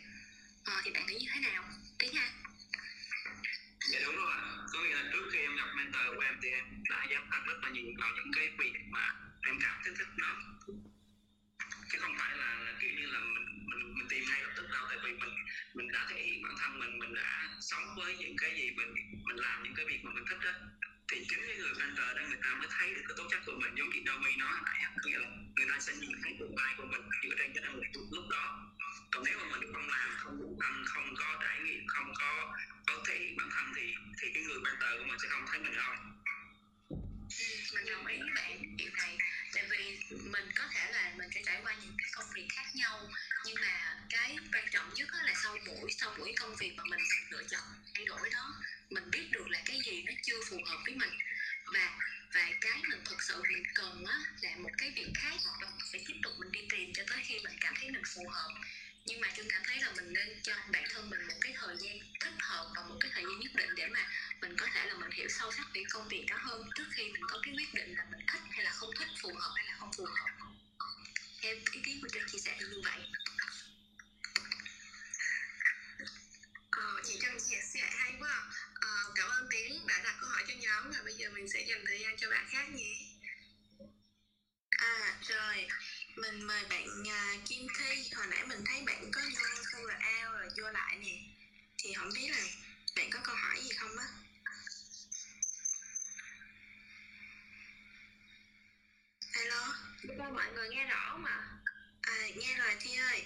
À, 0.63 0.81
thì 0.83 0.91
bạn 0.91 1.05
nghĩ 1.07 1.15
như 1.19 1.27
thế 1.33 1.39
nào? 1.39 1.63
Tiếng 1.99 2.13
ha 2.15 2.31
dạ 3.91 3.99
đúng 4.05 4.15
rồi 4.15 4.35
có 4.73 4.79
nghĩa 4.79 4.95
là 4.95 5.09
trước 5.13 5.29
khi 5.31 5.39
em 5.39 5.55
gặp 5.55 5.67
mentor 5.75 6.03
của 6.15 6.21
em 6.21 6.39
thì 6.43 6.49
em 6.49 6.83
đã 6.89 7.07
dám 7.11 7.29
đặt 7.31 7.41
rất 7.45 7.57
là 7.61 7.69
nhiều 7.69 7.85
vào 7.99 8.11
những 8.15 8.31
cái 8.35 8.49
việc 8.59 8.73
mà 8.89 9.15
em 9.41 9.59
cảm 9.61 9.81
thấy 9.83 9.93
thích 9.97 10.07
nó 10.17 10.35
chứ 11.91 11.97
không 12.01 12.15
phải 12.17 12.37
là, 12.37 12.59
là 12.65 12.73
kiểu 12.79 12.91
như 12.99 13.05
là 13.05 13.19
mình 13.19 13.45
mình 13.69 13.93
mình 13.97 14.07
tìm 14.09 14.23
ngay 14.29 14.41
lập 14.41 14.51
tức 14.55 14.67
đâu. 14.73 14.85
Tại 14.89 14.97
vì 15.03 15.11
mình 15.11 15.35
mình 15.73 15.91
đã 15.91 16.07
thể 16.09 16.21
hiện 16.23 16.41
bản 16.43 16.55
thân 16.59 16.79
mình 16.79 16.99
mình 16.99 17.13
đã 17.13 17.49
sống 17.61 17.95
với 17.97 18.17
những 18.17 18.35
cái 18.37 18.51
gì 18.59 18.71
mình 18.71 18.91
mình 19.27 19.37
làm 19.37 19.63
những 19.63 19.73
cái 19.75 19.85
việc 19.85 19.99
mà 20.03 20.11
mình 20.13 20.25
thích 20.29 20.39
đó 20.45 20.51
thì 21.11 21.25
chính 21.29 21.39
cái 21.47 21.57
người 21.57 21.73
mentor 21.79 22.09
đó 22.17 22.21
người 22.27 22.39
ta 22.43 22.49
mới 22.59 22.67
thấy 22.71 22.93
được 22.93 23.03
cái 23.07 23.15
tố 23.17 23.23
chất 23.31 23.41
của 23.45 23.57
mình. 23.61 23.73
Giống 23.77 23.89
như 23.89 24.01
Domi 24.07 24.35
nói 24.35 24.53
nãy 24.65 24.79
có 25.03 25.09
nghĩa 25.09 25.17
là 25.17 25.27
người 25.55 25.67
ta 25.71 25.79
sẽ 25.79 25.93
nhìn 25.95 26.17
thấy 26.23 26.35
tương 26.39 26.55
lai 26.57 26.73
của 26.77 26.85
mình 26.85 27.01
dựa 27.23 27.35
trên 27.37 27.53
cái 27.53 27.63
năng 27.63 27.75
lực 27.75 27.85
lúc 28.11 28.25
đó. 28.31 28.45
Còn 29.11 29.23
nếu 29.25 29.37
mà 29.39 29.45
mình 29.57 29.73
không 29.73 29.87
làm 29.87 30.09
không 30.17 30.37
đủ 30.39 30.57
tâm 30.61 30.83
không 30.85 31.15
có 31.17 31.39
trải 31.43 31.59
nghiệm 31.59 31.87
không 31.87 32.13
có 32.19 32.53
có 32.87 33.03
thể 33.07 33.15
hiện 33.19 33.37
bản 33.37 33.49
thân 33.51 33.65
thì 33.75 33.93
thì 34.19 34.27
cái 34.33 34.43
người 34.43 34.59
mentor 34.59 34.91
của 34.99 35.05
mình 35.09 35.19
sẽ 35.19 35.27
không 35.29 35.45
thấy 35.51 35.59
mình 35.59 35.75
đâu. 35.75 35.93
Ừ, 36.89 37.45
mình 37.75 37.85
đồng 37.93 38.05
ý 38.05 38.17
với 38.19 38.29
bạn. 38.35 38.77
Điều 38.77 38.91
này 38.97 39.17
tại 39.56 39.65
vì 39.69 39.99
mình 40.10 40.49
có 40.56 40.64
thể 40.73 40.91
là 40.91 41.14
mình 41.18 41.30
sẽ 41.36 41.41
trải 41.45 41.61
qua 41.64 41.73
những 41.82 41.98
cái 41.98 42.10
công 42.11 42.26
việc 42.36 42.48
khác 42.56 42.76
nhau, 42.76 43.10
nhưng 43.45 43.56
mà 43.61 43.98
cái 44.10 44.38
quan 44.53 44.65
trọng 44.72 44.94
nhất 44.94 45.10
là 45.26 45.34
sau 45.44 45.57
buổi 45.68 45.91
sau 45.91 46.15
buổi 46.18 46.34
công 46.40 46.56
việc 46.56 46.73
mà 46.77 46.84
mình 46.90 46.99
lựa 47.30 47.44
chọn 47.44 47.64
thay 47.95 48.06
đổi 48.06 48.30
đó, 48.34 48.53
mình 48.90 49.11
biết 49.11 49.30
được 49.32 49.48
là 49.49 49.61
cái 49.65 49.82
gì 49.86 50.03
nó 50.07 50.14
chưa 50.23 50.40
phù 50.49 50.57
hợp 50.65 50.77
với 50.86 50.95
mình. 50.95 51.14
Và 51.73 51.99
và 52.34 52.52
cái 52.61 52.82
mình 52.90 52.99
thực 53.06 53.22
sự 53.22 53.44
mình 53.49 53.64
cần 53.76 54.06
á 54.06 54.19
là 54.41 54.56
một 54.57 54.72
cái 54.77 54.91
việc 54.95 55.11
khác 55.15 55.38
và 55.61 55.68
mình 55.69 55.86
sẽ 55.94 55.99
tiếp 56.07 56.14
tục 56.23 56.34
mình 56.40 56.52
đi 56.52 56.60
tìm 56.69 56.94
cho 56.94 57.03
tới 57.10 57.19
khi 57.23 57.40
mình 57.44 57.57
cảm 57.60 57.73
thấy 57.80 57.91
mình 57.91 58.03
phù 58.15 58.30
hợp 58.30 58.52
nhưng 59.06 59.22
mà 59.22 59.27
chúng 59.38 59.45
cảm 59.49 59.61
thấy 59.68 59.80
là 59.82 59.91
mình 59.95 60.14
nên 60.14 60.27
cho 60.44 60.53
bản 60.72 60.84
thân 60.94 61.10
mình 61.10 61.27
một 61.27 61.34
cái 61.41 61.53
thời 61.56 61.76
gian 61.77 61.98
thích 62.19 62.34
hợp 62.40 62.68
và 62.76 62.82
một 62.90 62.95
cái 62.99 63.11
thời 63.14 63.23
gian 63.23 63.40
nhất 63.40 63.52
định 63.56 63.69
để 63.76 63.88
mà 63.88 64.07
mình 64.41 64.57
có 64.57 64.68
thể 64.73 64.86
là 64.86 64.94
mình 64.94 65.11
hiểu 65.11 65.27
sâu 65.30 65.52
sắc 65.52 65.68
về 65.73 65.84
công 65.90 66.07
việc 66.07 66.26
đó 66.30 66.38
hơn. 66.40 66.69
Trước 66.76 66.86
khi 66.91 67.03
mình 67.11 67.22
có 67.32 67.40
cái 67.44 67.53
quyết 67.57 67.73
định 67.73 67.95
là 67.98 68.06
mình 68.11 68.22
thích 68.34 68.41
hay 68.52 68.64
là 68.65 68.72
không 68.72 68.90
thích 68.99 69.07
phù 69.22 69.30
hợp 69.36 69.52
hay 69.56 69.65
là 69.65 69.76
không 69.80 69.91
phù 69.98 70.06
hợp. 70.06 70.30
Theo 71.41 71.56
ý 71.72 71.82
kiến 71.86 71.99
của 72.02 72.07
Trân 72.14 72.23
chia 72.32 72.40
sẻ 72.40 72.57
như 72.60 72.82
vậy. 72.86 72.99
Ờ, 76.72 77.02
chị 77.03 77.18
Trân 77.22 77.32
chia 77.49 77.61
sẻ 77.73 77.90
hay 77.91 78.14
quá 78.19 78.30
à. 78.30 78.44
ờ, 78.73 79.11
Cảm 79.15 79.30
ơn 79.30 79.48
Tiến 79.52 79.88
đã 79.88 80.02
đặt 80.03 80.15
câu 80.22 80.30
hỏi 80.30 80.44
cho 80.48 80.53
nhóm 80.60 80.91
Và 80.91 81.02
bây 81.06 81.14
giờ 81.14 81.30
mình 81.30 81.49
sẽ 81.49 81.65
dành 81.68 81.84
thời 81.88 81.99
gian 81.99 82.18
cho 82.18 82.30
bạn 82.30 82.45
khác 82.49 82.69
nhé. 82.69 82.94
À 84.69 85.18
rồi, 85.22 85.68
mình 86.15 86.47
mời 86.47 86.63
bạn 86.69 86.87
uh, 87.01 87.45
Kim 87.45 87.67
Thi 87.79 88.09
Hồi 88.15 88.27
nãy 88.27 88.45
mình 88.47 88.63
thấy 88.65 88.83
bạn 88.85 89.11
có 89.11 89.21
vô 89.21 89.63
xong 89.71 89.85
rồi 89.85 89.95
out 89.95 90.39
rồi 90.39 90.49
vô 90.57 90.71
lại 90.71 90.97
nè. 91.01 91.17
Thì 91.77 91.93
không 91.93 92.09
biết 92.15 92.27
là 92.31 92.43
bạn 92.95 93.09
có 93.11 93.19
câu 93.23 93.35
hỏi 93.35 93.61
gì 93.61 93.69
không 93.77 93.97
á? 93.97 94.05
Alo, 99.33 99.73
Cho 100.17 100.29
mọi 100.29 100.53
người 100.53 100.69
nghe 100.69 100.85
rõ 100.85 101.17
mà 101.17 101.43
à, 102.01 102.13
nghe 102.35 102.57
rồi 102.57 102.75
Thi 102.79 102.95
ơi. 102.95 103.25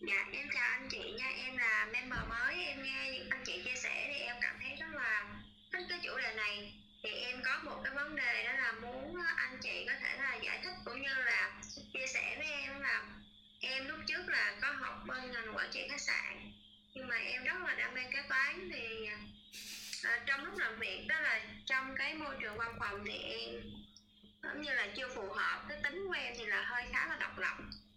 Dạ 0.00 0.26
em 0.32 0.48
chào 0.54 0.70
anh 0.70 0.88
chị 0.90 1.12
nha. 1.18 1.28
Em 1.28 1.56
là 1.56 1.88
member 1.92 2.28
mới. 2.28 2.64
Em 2.64 2.82
nghe 2.82 3.10
những 3.12 3.30
anh 3.30 3.44
chị 3.46 3.62
chia 3.64 3.76
sẻ 3.82 4.12
Thì 4.14 4.20
em 4.20 4.36
cảm 4.42 4.56
thấy 4.62 4.76
rất 4.80 4.94
là 4.94 5.42
thích 5.72 5.86
cái 5.88 6.00
chủ 6.04 6.18
đề 6.18 6.34
này 6.34 6.83
thì 7.04 7.10
em 7.10 7.42
có 7.44 7.60
một 7.64 7.80
cái 7.84 7.94
vấn 7.94 8.16
đề 8.16 8.44
Đó 8.44 8.52
là 8.52 8.72
muốn 8.72 9.16
ờ, 9.16 9.32
anh 9.36 9.58
chị 9.62 9.86
có 9.88 9.92
thể 10.00 10.16
là 10.18 10.36
giải 10.42 10.60
thích 10.64 10.74
Cũng 10.84 11.02
như 11.02 11.14
là 11.14 11.52
chia 11.92 12.06
sẻ 12.06 12.34
với 12.38 12.46
em 12.46 12.80
là 12.80 13.02
Em 13.60 13.88
lúc 13.88 13.98
trước 14.06 14.28
là 14.28 14.56
có 14.60 14.72
học 14.72 15.04
bên 15.06 15.30
ngành 15.30 15.56
quản 15.56 15.70
trị 15.72 15.88
khách 15.90 16.00
sạn 16.00 16.52
Nhưng 16.94 17.08
mà 17.08 17.16
em 17.16 17.44
rất 17.44 17.62
là 17.66 17.74
đam 17.74 17.94
mê 17.94 18.02
kế 18.12 18.22
toán 18.28 18.70
Thì 18.72 19.06
à, 20.02 20.20
trong 20.26 20.44
lúc 20.44 20.58
làm 20.58 20.78
việc 20.78 21.04
Đó 21.08 21.20
là 21.20 21.40
trong 21.66 21.94
cái 21.96 22.14
môi 22.14 22.36
trường 22.40 22.56
văn 22.56 22.76
phòng 22.80 23.04
Thì 23.06 23.18
em 23.18 23.60
giống 24.44 24.62
như 24.62 24.74
là 24.74 24.86
chưa 24.96 25.08
phù 25.14 25.32
hợp 25.32 25.64
cái 25.68 25.78
tính 25.82 26.04
của 26.06 26.12
em 26.12 26.34
thì 26.38 26.46
là 26.46 26.62
hơi 26.62 26.84
khá 26.92 27.06
là 27.06 27.16
độc 27.20 27.38
lập. 27.38 27.56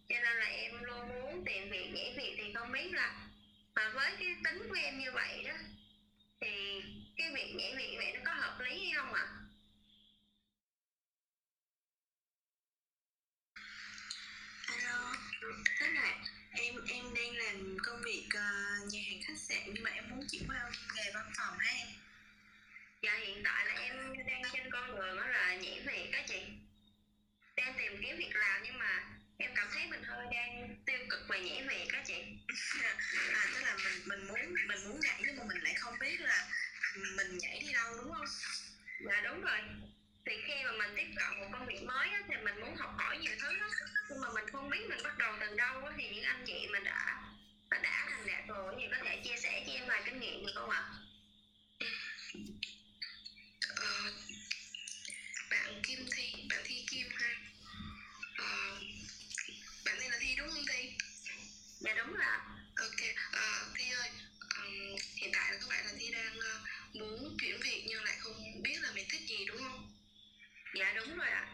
Cho 0.09 0.15
nên 0.23 0.37
là 0.37 0.45
em 0.45 0.83
luôn 0.83 1.09
muốn 1.09 1.45
tìm 1.45 1.69
việc 1.69 1.91
nhảy 1.93 2.13
việc 2.17 2.35
thì 2.37 2.53
không 2.53 2.71
biết 2.71 2.93
là 2.93 3.15
mà 3.75 3.89
với 3.89 4.11
cái 4.19 4.35
tính 4.43 4.67
của 4.69 4.75
em 4.81 4.99
như 4.99 5.11
vậy 5.11 5.43
đó 5.43 5.53
thì 6.41 6.81
cái 7.17 7.31
việc 7.33 7.53
nhảy 7.55 7.75
việc 7.75 7.93
vậy 7.97 8.11
nó 8.13 8.19
có 8.25 8.33
hợp 8.33 8.59
lý 8.59 8.85
hay 8.85 8.93
không 8.95 9.13
ạ? 9.13 9.27
Alo, 14.67 15.15
tức 15.79 15.87
là 15.87 16.15
em 16.51 16.75
em 16.87 17.13
đang 17.13 17.35
làm 17.37 17.77
công 17.83 18.01
việc 18.01 18.27
uh, 18.27 18.93
nhà 18.93 18.99
hàng 19.09 19.21
khách 19.27 19.37
sạn 19.37 19.61
Nhưng 19.73 19.83
mà 19.83 19.91
em 19.91 20.09
muốn 20.09 20.27
chuyển 20.31 20.47
qua 20.47 20.71
nghề 20.95 21.11
văn 21.13 21.31
phòng 21.37 21.57
hả 21.57 21.71
em? 21.71 21.87
dạ 23.01 23.17
hiện 23.25 23.41
tại 23.43 23.65
là 23.65 23.73
em 23.73 24.13
đang 24.27 24.41
trên 24.53 24.69
con 24.71 24.95
đường 24.95 25.17
đó 25.17 25.27
là 25.27 25.55
nhảy 25.55 25.83
việc 25.87 26.11
đó 26.11 26.19
chị. 26.27 26.41
Đang 27.55 27.73
tìm 27.77 28.01
kiếm 28.01 28.17
việc 28.17 28.35
làm 28.35 28.61
nhưng 28.63 28.77
mà 28.77 29.03
em 29.37 29.51
cảm 29.55 29.67
thấy 29.73 29.87
mình 29.87 30.03
hơi 30.03 30.25
đang 30.31 30.75
tiêu 30.85 30.99
cực 31.09 31.19
về 31.29 31.39
nhảy 31.39 31.67
việc 31.69 31.87
đó 31.93 31.99
chị. 32.05 32.23
À 33.33 33.45
tức 33.53 33.61
là 33.61 33.77
mình 33.83 34.01
mình 34.05 34.27
muốn 34.27 34.53
mình 34.67 34.89
muốn 34.89 34.99
nhảy 34.99 35.21
nhưng 35.25 35.37
mà 35.37 35.43
mình 35.43 35.63
lại 35.63 35.73
không 35.73 35.99
biết 35.99 36.19
là 36.19 36.47
mình 36.95 37.37
nhảy 37.37 37.59
đi 37.59 37.73
đâu 37.73 37.93
đúng 37.97 38.11
không? 38.13 38.25
Dạ 38.99 39.21
đúng 39.21 39.41
rồi. 39.41 39.59
Thì 40.25 40.33
khi 40.47 40.53
mà 40.65 40.71
mình 40.71 40.89
tiếp 40.97 41.07
cận 41.15 41.39
một 41.39 41.47
công 41.53 41.65
việc 41.67 41.83
mới 41.85 42.09
á, 42.09 42.21
thì 42.27 42.35
mình 42.43 42.59
muốn 42.61 42.75
học 42.75 42.93
hỏi 42.97 43.17
nhiều 43.17 43.35
thứ 43.41 43.51
lắm. 43.51 43.69
Nhưng 44.09 44.21
mà 44.21 44.27
mình 44.35 44.45
không 44.51 44.69
biết 44.69 44.85
mình 44.89 44.99
bắt 45.03 45.17
đầu 45.17 45.33
từ 45.41 45.55
đâu 45.55 45.85
á, 45.85 45.91
thì 45.97 46.09
những 46.09 46.23
anh 46.23 46.43
chị 46.47 46.67
mình 46.71 46.83
đã 46.83 47.23
đã, 47.71 47.77
đã 47.83 48.05
thành 48.09 48.27
đạt 48.27 48.43
rồi 48.47 48.75
thì 48.79 48.87
có 48.91 48.97
thể 49.05 49.21
chia 49.23 49.35
sẻ 49.43 49.63
cho 49.67 49.73
em 49.73 49.87
vài 49.87 50.01
kinh 50.05 50.19
nghiệm 50.19 50.45
được 50.45 50.51
không 50.55 50.69
ạ? 50.69 50.83
Ờ, 53.75 54.11
bạn 55.49 55.81
Kim 55.83 55.99
Thi, 56.11 56.33
bạn 56.49 56.59
Thi 56.65 56.85
Kim 56.91 57.07
ha. 57.15 57.35
Ờ, 58.37 58.79
Bạn 59.85 59.95
tên 59.99 60.11
là 60.11 60.17
Thi 60.21 60.35
đúng 60.37 60.49
không 60.49 60.63
Thi? 60.69 60.91
dạ 61.79 61.93
đúng 61.97 62.13
là 62.15 62.26
muốn 66.99 67.37
chuyển 67.41 67.59
việc 67.59 67.83
nhưng 67.87 68.03
lại 68.03 68.15
không 68.19 68.61
biết 68.63 68.77
là 68.81 68.91
mình 68.91 69.05
thích 69.09 69.21
gì 69.29 69.45
đúng 69.45 69.57
không? 69.57 69.93
dạ 70.79 70.93
đúng 70.93 71.17
rồi 71.17 71.27
ạ. 71.27 71.47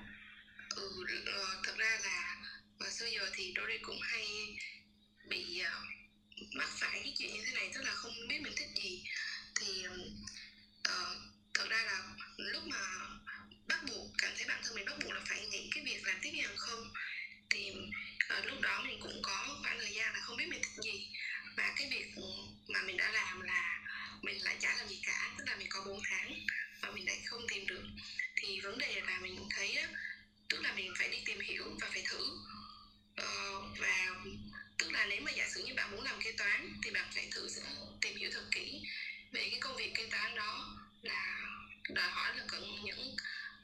Ừ, 0.76 1.06
ờ, 1.26 1.62
thật 1.64 1.74
ra 1.78 2.00
là 2.04 2.36
mà 2.80 2.90
xưa 2.90 3.06
giờ 3.06 3.30
thì 3.34 3.54
Dory 3.58 3.78
cũng 3.82 4.00
hay 4.02 4.26
bị 5.30 5.60
ờ, 5.60 5.82
mắc 6.54 6.70
phải 6.80 7.02
cái 7.04 7.14
chuyện 7.18 7.34
như 7.34 7.42
thế 7.46 7.52
này 7.54 7.72
tức 7.74 7.82
là 7.84 7.92
không 7.92 8.12
biết 8.30 8.40
mình 8.42 8.54
thích 8.56 8.70
gì. 8.84 9.04
Thì 9.56 9.86
uh, 10.90 11.18
thật 11.54 11.66
ra 11.70 11.84
là 11.84 12.02
lúc 12.38 12.64
mà 12.64 12.78
bắt 13.68 13.80
buộc 13.88 14.12
cảm 14.18 14.32
thấy 14.38 14.48
bản 14.48 14.62
thân 14.64 14.76
mình 14.76 14.86
bắt 14.86 14.96
buộc 15.04 15.14
là 15.14 15.22
phải 15.26 15.48
nghĩ 15.48 15.70
cái 15.76 15.84
việc 15.86 16.08
làm 16.08 16.20
tiếp 16.22 16.30
viên 16.34 16.44
hàng 16.44 16.58
không 16.58 16.94
thì 17.50 17.72
uh, 18.40 18.46
lúc 18.46 18.62
đó 18.62 18.84
mình 18.88 19.00
cũng 19.00 19.22
có 19.24 19.60
khoảng 19.64 19.80
thời 19.80 19.94
gian 19.94 20.14
là 20.14 20.20
không 20.20 20.38
biết 20.38 20.48
mình 20.50 20.62
thích 20.62 20.84
gì. 20.84 21.10
Và 21.58 21.74
cái 21.78 21.90
việc 21.92 22.06
mà 22.68 22.82
mình 22.82 22.98
đã 22.98 23.12
làm 23.12 23.42
là 23.42 23.83
mình 24.24 24.44
lại 24.44 24.58
chả 24.60 24.76
làm 24.76 24.88
gì 24.88 25.00
cả 25.06 25.32
tức 25.38 25.44
là 25.48 25.56
mình 25.56 25.68
có 25.70 25.84
4 25.86 26.00
tháng 26.10 26.34
và 26.82 26.92
mình 26.92 27.06
lại 27.06 27.22
không 27.26 27.42
tìm 27.48 27.68
được. 27.68 27.84
Thì 28.36 28.60
vấn 28.60 28.78
đề 28.78 29.02
là 29.02 29.20
mình 29.20 29.48
thấy 29.50 29.74
á, 29.74 29.88
tức 30.50 30.62
là 30.62 30.74
mình 30.74 30.94
phải 31.00 31.10
đi 31.10 31.18
tìm 31.26 31.40
hiểu 31.40 31.66
và 31.82 31.90
phải 31.94 32.04
thử. 32.10 32.24
Ờ, 33.16 33.62
và 33.80 34.10
tức 34.78 34.92
là 34.92 35.06
nếu 35.06 35.22
mà 35.22 35.32
giả 35.32 35.48
sử 35.56 35.64
như 35.64 35.74
bạn 35.74 35.92
muốn 35.92 36.02
làm 36.02 36.22
kế 36.24 36.32
toán 36.32 36.80
thì 36.84 36.92
bạn 36.92 37.10
phải 37.16 37.28
thử 37.32 37.48
tìm 38.02 38.16
hiểu 38.18 38.30
thật 38.34 38.44
kỹ 38.52 38.82
về 39.32 39.48
cái 39.50 39.60
công 39.60 39.76
việc 39.76 39.92
kế 39.96 40.06
toán 40.12 40.36
đó 40.36 40.78
là 41.02 41.42
đòi 41.90 42.10
hỏi 42.10 42.38
là 42.38 42.44
cần 42.48 42.64
những 42.84 43.16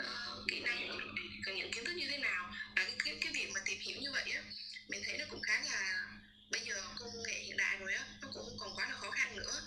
uh, 0.04 0.48
kỹ 0.48 0.60
năng 0.60 1.00
cần 1.44 1.56
những 1.56 1.72
kiến 1.72 1.86
thức 1.86 1.94
như 1.94 2.08
thế 2.10 2.18
nào. 2.18 2.52
Và 2.76 2.84
cái 2.84 2.96
cái, 3.06 3.18
cái 3.22 3.32
việc 3.36 3.50
mà 3.54 3.60
tìm 3.66 3.80
hiểu 3.80 3.98
như 4.02 4.12
vậy 4.12 4.32
á 4.32 4.42
mình 4.90 5.02
thấy 5.06 5.18
nó 5.18 5.26
cũng 5.30 5.42
khá 5.42 5.62
là 5.62 6.08
bây 6.52 6.62
giờ 6.62 6.76
công 7.00 7.24
nghệ 7.24 7.40
hiện 7.40 7.58
đại 7.58 7.78
rồi 7.78 7.94
á 7.94 8.06
nó 8.22 8.28
cũng 8.34 8.58
còn 8.60 8.76
quá 8.76 8.88
là 8.90 8.96
khó 8.96 9.12
khăn 9.12 9.36
nữa 9.36 9.62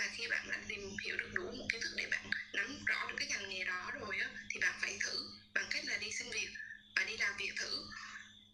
và 0.00 0.08
khi 0.16 0.26
bạn 0.30 0.48
đã 0.50 0.58
tìm 0.68 0.96
hiểu 1.04 1.16
được 1.16 1.30
đủ 1.32 1.52
một 1.58 1.66
kiến 1.72 1.80
thức 1.80 1.92
để 1.96 2.06
bạn 2.10 2.30
nắm 2.52 2.84
rõ 2.86 3.06
được 3.08 3.14
cái 3.18 3.28
ngành 3.28 3.48
nghề 3.48 3.64
đó 3.64 3.90
rồi 4.00 4.16
á, 4.20 4.28
thì 4.50 4.60
bạn 4.60 4.74
phải 4.80 4.98
thử 5.00 5.30
bằng 5.54 5.64
cách 5.70 5.84
là 5.86 5.96
đi 5.96 6.12
xin 6.12 6.30
việc 6.30 6.48
và 6.96 7.04
đi 7.04 7.16
làm 7.16 7.36
việc 7.38 7.52
thử. 7.56 7.84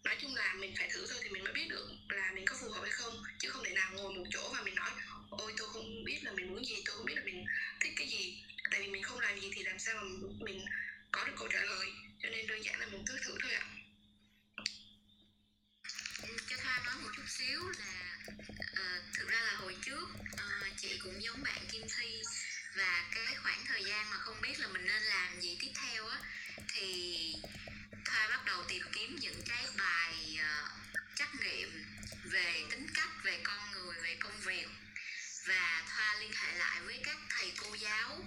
Nói 0.03 0.15
chung 0.21 0.35
là 0.35 0.53
mình 0.53 0.73
phải 0.77 0.89
thử 0.93 1.07
thôi 1.09 1.19
thì 1.23 1.29
mình 1.29 1.43
mới 1.43 1.53
biết 1.53 1.67
được 1.69 1.87
là 2.09 2.31
mình 2.35 2.45
có 2.45 2.55
phù 2.61 2.69
hợp 2.69 2.81
hay 2.81 2.91
không, 2.91 3.13
chứ 3.39 3.49
không 3.49 3.63
thể 3.65 3.73
nào 3.73 3.91
ngồi 3.93 4.13
một 4.13 4.23
chỗ 4.29 4.49
và 4.53 4.61
mình 4.61 4.75
nói, 4.75 4.89
ôi, 5.29 5.53
tôi 5.57 5.67
không 5.73 6.03
biết 6.05 6.19
là 6.23 6.31
mình 6.31 6.47
muốn 6.47 6.65
gì, 6.65 6.75
tôi 6.85 6.95
không 6.95 7.05
biết 7.05 7.15
là 7.15 7.23
mình 7.25 7.45
thích 7.81 7.93
cái 7.95 8.07
gì. 8.07 8.43
Tại 8.71 8.81
vì 8.81 8.87
mình 8.87 9.03
không 9.03 9.19
làm 9.19 9.39
gì 9.39 9.51
thì 9.55 9.63
làm 9.63 9.79
sao 9.79 9.95
mà 9.95 10.27
mình 10.39 10.65
có 11.11 11.23
được 11.23 11.33
câu 11.37 11.47
trả 11.53 11.61
lời. 11.61 11.87
Cho 12.23 12.29
nên 12.29 12.47
đơn 12.47 12.63
giản 12.63 12.79
là 12.79 12.85
mình 12.85 13.03
cứ 13.07 13.17
thử 13.25 13.37
thôi 13.43 13.53
ạ. 13.53 13.65
Ừ, 16.21 16.37
cho 16.49 16.55
Thoa 16.63 16.81
nói 16.85 16.95
một 17.03 17.09
chút 17.15 17.23
xíu 17.27 17.59
là 17.79 18.16
à, 18.73 19.01
thực 19.13 19.29
ra 19.29 19.41
là 19.41 19.53
hồi 19.53 19.75
trước 19.81 20.07
à, 20.37 20.45
chị 20.77 20.99
cũng 21.03 21.23
giống 21.23 21.43
bạn 21.43 21.65
Kim 21.71 21.81
Thi 21.97 22.21
và 22.75 23.09
cái 23.15 23.35
khoảng 23.35 23.65
thời 23.67 23.83
gian 23.83 24.09
mà 24.09 24.17
không 24.17 24.41
biết 24.41 24.59
là 24.59 24.67
mình 24.67 24.85
nên 24.85 25.03
làm 25.03 25.41
gì 25.41 25.57
tiếp 25.61 25.71
theo 25.83 26.07
á 26.07 26.17
thì 26.67 27.33
Thoa 28.05 28.27
bắt 28.29 28.45
đầu 28.45 28.63
tìm 28.67 28.83
kiếm 28.91 29.15
những 29.19 29.41
cái 29.47 29.65
bài 29.77 30.39
uh, 30.39 30.71
trắc 31.15 31.29
nghiệm 31.35 31.85
về 32.23 32.63
tính 32.69 32.87
cách, 32.93 33.09
về 33.23 33.39
con 33.43 33.71
người, 33.71 33.95
về 34.03 34.15
công 34.19 34.39
việc. 34.39 34.67
Và 35.47 35.83
Thoa 35.89 36.15
liên 36.19 36.31
hệ 36.33 36.57
lại 36.57 36.81
với 36.81 36.99
các 37.03 37.17
thầy 37.29 37.53
cô 37.61 37.75
giáo 37.75 38.19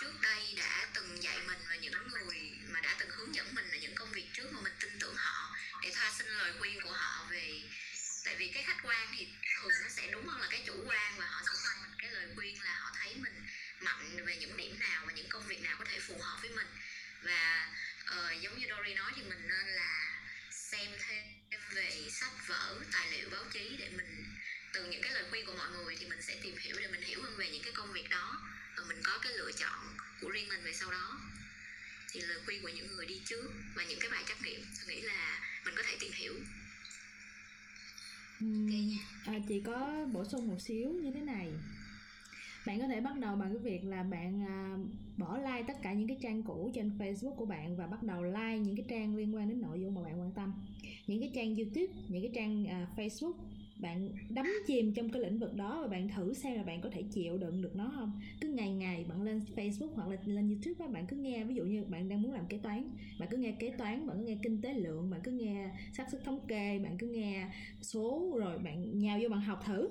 trước 0.00 0.20
đây 0.20 0.54
đã 0.56 0.88
từng 0.94 1.22
dạy 1.22 1.38
mình 1.46 1.58
và 1.68 1.76
những 1.76 2.08
người 2.08 2.50
mà 2.68 2.80
đã 2.80 2.96
từng 2.98 3.10
hướng 3.10 3.34
dẫn 3.34 3.54
mình 3.54 3.70
ở 3.70 3.76
những 3.76 3.94
công 3.94 4.12
việc 4.12 4.26
trước 4.32 4.52
mà 4.52 4.60
mình 4.60 4.72
tin 4.80 4.98
tưởng 5.00 5.14
họ. 5.16 5.56
Để 5.82 5.90
thoa 5.94 6.12
xin 6.18 6.26
lời 6.26 6.52
khuyên 6.58 6.80
của 6.82 6.92
họ 6.92 7.26
về 7.30 7.62
tại 8.24 8.36
vì 8.36 8.48
cái 8.54 8.62
khách 8.62 8.82
quan 8.82 9.08
thì 9.16 9.28
thường 9.42 9.72
nó 9.82 9.88
sẽ 9.88 10.10
đúng 10.10 10.26
hơn 10.26 10.40
là 10.40 10.48
cái 10.50 10.62
chủ 10.66 10.74
quan 10.86 11.12
và 11.18 11.26
họ 11.26 11.42
sẽ 11.42 11.52
cho 11.64 11.82
mình 11.82 11.90
cái 11.98 12.10
lời 12.10 12.26
khuyên 12.34 12.62
là 12.62 12.78
họ 12.78 12.90
thấy 12.98 13.14
mình 13.14 13.46
mạnh 13.80 14.26
về 14.26 14.36
những 14.36 14.56
điểm 14.56 14.78
nào 14.78 15.04
và 15.06 15.12
những 15.12 15.28
công 15.28 15.46
việc 15.46 15.62
nào 15.62 15.76
có 15.78 15.84
thể 15.84 16.00
phù 16.00 16.18
hợp 16.18 16.38
với 16.42 16.50
mình. 16.50 16.66
Và 17.22 17.70
uh, 18.10 18.42
giống 18.42 18.58
như 18.58 18.66
Dory 18.68 18.94
nói 18.94 19.12
thì 19.16 19.22
mình 19.22 19.48
nên 19.48 19.66
là 19.66 20.20
xem 20.50 20.90
thêm 20.98 21.24
về 21.74 22.08
sách 22.10 22.32
vở 22.46 22.80
tài 22.92 23.10
liệu 23.12 23.30
báo 23.30 23.44
chí 23.52 23.76
để 23.78 23.88
mình 23.96 24.24
từ 24.72 24.84
những 24.84 25.02
cái 25.02 25.12
lời 25.12 25.24
khuyên 25.30 25.46
của 25.46 25.54
mọi 25.56 25.70
người 25.70 25.96
thì 26.00 26.06
mình 26.06 26.22
sẽ 26.22 26.38
tìm 26.42 26.56
hiểu 26.58 26.76
để 26.80 26.88
mình 26.88 27.02
hiểu 27.02 27.22
hơn 27.22 27.36
về 27.36 27.50
những 27.50 27.62
cái 27.62 27.72
công 27.72 27.92
việc 27.92 28.08
đó 28.10 28.42
và 28.76 28.84
mình 28.84 29.00
có 29.04 29.18
cái 29.18 29.32
lựa 29.32 29.52
chọn 29.52 29.96
của 30.20 30.28
riêng 30.28 30.48
mình 30.48 30.64
về 30.64 30.72
sau 30.72 30.90
đó. 30.90 31.20
Thì 32.10 32.20
lời 32.20 32.38
khuyên 32.44 32.62
của 32.62 32.68
những 32.68 32.96
người 32.96 33.06
đi 33.06 33.22
trước 33.26 33.50
và 33.74 33.84
những 33.84 34.00
cái 34.00 34.10
bài 34.10 34.24
trắc 34.28 34.42
nghiệm 34.42 34.64
tôi 34.78 34.86
nghĩ 34.86 35.00
là 35.00 35.40
mình 35.64 35.74
có 35.76 35.82
thể 35.82 35.96
tìm 36.00 36.12
hiểu 36.12 36.34
okay 38.42 38.98
à, 39.26 39.38
chị 39.48 39.60
có 39.60 40.06
bổ 40.12 40.24
sung 40.24 40.48
một 40.48 40.60
xíu 40.60 40.90
như 40.90 41.10
thế 41.10 41.20
này. 41.20 41.48
Bạn 42.66 42.80
có 42.80 42.88
thể 42.88 43.00
bắt 43.00 43.18
đầu 43.18 43.36
bằng 43.36 43.48
cái 43.48 43.58
việc 43.58 43.84
là 43.84 44.02
bạn 44.02 44.46
à, 44.46 44.76
bỏ 45.16 45.38
like 45.38 45.62
tất 45.68 45.82
cả 45.82 45.92
những 45.92 46.08
cái 46.08 46.18
trang 46.22 46.42
cũ 46.42 46.70
trên 46.74 46.90
Facebook 46.98 47.34
của 47.34 47.46
bạn 47.46 47.76
và 47.76 47.86
bắt 47.86 48.02
đầu 48.02 48.22
like 48.22 48.58
những 48.58 48.76
cái 48.76 48.86
trang 48.88 49.16
liên 49.16 49.34
quan 49.34 49.48
đến 49.48 49.60
nội 49.60 49.80
dung 49.80 49.94
mà 49.94 50.02
bạn 50.02 50.20
quan 50.20 50.32
tâm. 50.32 50.52
Những 51.06 51.20
cái 51.20 51.30
trang 51.34 51.56
YouTube 51.56 51.94
những 52.08 52.22
cái 52.22 52.30
trang 52.34 52.66
à, 52.66 52.86
Facebook 52.96 53.34
bạn 53.82 54.08
đắm 54.28 54.46
chìm 54.66 54.94
trong 54.94 55.08
cái 55.10 55.22
lĩnh 55.22 55.38
vực 55.38 55.54
đó 55.54 55.78
và 55.82 55.88
bạn 55.88 56.08
thử 56.08 56.32
xem 56.34 56.56
là 56.56 56.62
bạn 56.62 56.80
có 56.80 56.90
thể 56.92 57.02
chịu 57.02 57.38
đựng 57.38 57.62
được 57.62 57.76
nó 57.76 57.92
không? 57.94 58.20
Cứ 58.40 58.48
ngày 58.48 58.72
ngày 58.72 59.04
bạn 59.08 59.22
lên 59.22 59.40
Facebook 59.56 59.94
hoặc 59.94 60.08
là 60.08 60.16
lên 60.24 60.48
YouTube 60.48 60.74
đó, 60.78 60.92
bạn 60.92 61.06
cứ 61.06 61.16
nghe 61.16 61.44
ví 61.44 61.54
dụ 61.54 61.64
như 61.64 61.84
bạn 61.84 62.08
đang 62.08 62.22
muốn 62.22 62.32
làm 62.32 62.46
kế 62.46 62.58
toán 62.58 62.84
bạn 63.20 63.28
cứ 63.30 63.36
nghe 63.36 63.52
kế 63.52 63.70
toán 63.70 64.06
bạn 64.06 64.16
cứ 64.18 64.24
nghe 64.24 64.36
kinh 64.42 64.62
tế 64.62 64.74
lượng 64.74 65.10
bạn 65.10 65.20
cứ 65.24 65.30
nghe 65.30 65.70
xác 65.92 66.10
suất 66.10 66.24
thống 66.24 66.40
kê 66.48 66.78
bạn 66.78 66.98
cứ 66.98 67.06
nghe 67.06 67.48
số 67.82 68.32
rồi 68.38 68.58
bạn 68.58 68.98
nhào 68.98 69.18
vô 69.22 69.28
bạn 69.28 69.40
học 69.40 69.62
thử. 69.66 69.90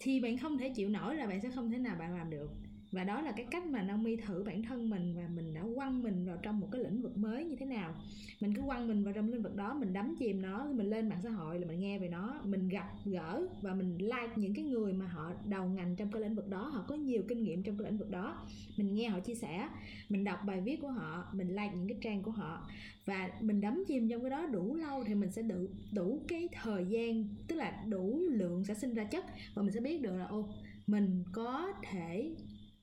Thì 0.00 0.20
bạn 0.20 0.38
không 0.38 0.58
thể 0.58 0.68
chịu 0.68 0.88
nổi 0.88 1.16
là 1.16 1.26
bạn 1.26 1.40
sẽ 1.40 1.50
không 1.50 1.70
thể 1.70 1.78
nào 1.78 1.96
bạn 1.98 2.14
làm 2.14 2.30
được 2.30 2.50
và 2.96 3.04
đó 3.04 3.20
là 3.20 3.32
cái 3.32 3.46
cách 3.50 3.66
mà 3.66 3.82
Naomi 3.82 4.16
thử 4.16 4.42
bản 4.46 4.62
thân 4.62 4.90
mình 4.90 5.14
và 5.16 5.28
mình 5.34 5.54
đã 5.54 5.62
quăng 5.74 6.02
mình 6.02 6.26
vào 6.26 6.36
trong 6.42 6.60
một 6.60 6.68
cái 6.72 6.82
lĩnh 6.82 7.02
vực 7.02 7.16
mới 7.16 7.44
như 7.44 7.56
thế 7.56 7.66
nào. 7.66 7.94
Mình 8.40 8.54
cứ 8.54 8.62
quăng 8.62 8.88
mình 8.88 9.04
vào 9.04 9.12
trong 9.12 9.32
lĩnh 9.32 9.42
vực 9.42 9.56
đó, 9.56 9.74
mình 9.74 9.92
đắm 9.92 10.14
chìm 10.18 10.42
nó, 10.42 10.66
mình 10.72 10.90
lên 10.90 11.08
mạng 11.08 11.20
xã 11.22 11.30
hội 11.30 11.60
là 11.60 11.66
mình 11.66 11.80
nghe 11.80 11.98
về 11.98 12.08
nó, 12.08 12.40
mình 12.44 12.68
gặp 12.68 12.88
gỡ 13.04 13.46
và 13.62 13.74
mình 13.74 13.98
like 13.98 14.32
những 14.36 14.54
cái 14.54 14.64
người 14.64 14.92
mà 14.92 15.06
họ 15.06 15.32
đầu 15.44 15.68
ngành 15.68 15.96
trong 15.96 16.10
cái 16.10 16.22
lĩnh 16.22 16.34
vực 16.34 16.48
đó, 16.48 16.68
họ 16.68 16.84
có 16.88 16.94
nhiều 16.94 17.22
kinh 17.28 17.42
nghiệm 17.42 17.62
trong 17.62 17.78
cái 17.78 17.90
lĩnh 17.90 17.98
vực 17.98 18.10
đó. 18.10 18.46
Mình 18.76 18.94
nghe 18.94 19.08
họ 19.08 19.20
chia 19.20 19.34
sẻ, 19.34 19.68
mình 20.08 20.24
đọc 20.24 20.38
bài 20.46 20.60
viết 20.60 20.80
của 20.80 20.90
họ, 20.90 21.28
mình 21.32 21.48
like 21.48 21.72
những 21.74 21.88
cái 21.88 21.98
trang 22.02 22.22
của 22.22 22.30
họ 22.30 22.68
và 23.04 23.30
mình 23.40 23.60
đắm 23.60 23.84
chìm 23.88 24.08
trong 24.08 24.20
cái 24.20 24.30
đó 24.30 24.46
đủ 24.46 24.74
lâu 24.74 25.04
thì 25.04 25.14
mình 25.14 25.30
sẽ 25.30 25.42
đủ 25.42 25.66
đủ 25.92 26.20
cái 26.28 26.48
thời 26.52 26.86
gian, 26.86 27.24
tức 27.48 27.56
là 27.56 27.84
đủ 27.88 28.20
lượng 28.30 28.64
sẽ 28.64 28.74
sinh 28.74 28.94
ra 28.94 29.04
chất 29.04 29.24
và 29.54 29.62
mình 29.62 29.72
sẽ 29.72 29.80
biết 29.80 30.02
được 30.02 30.16
là, 30.16 30.24
ô, 30.24 30.48
mình 30.86 31.24
có 31.32 31.72
thể 31.90 32.34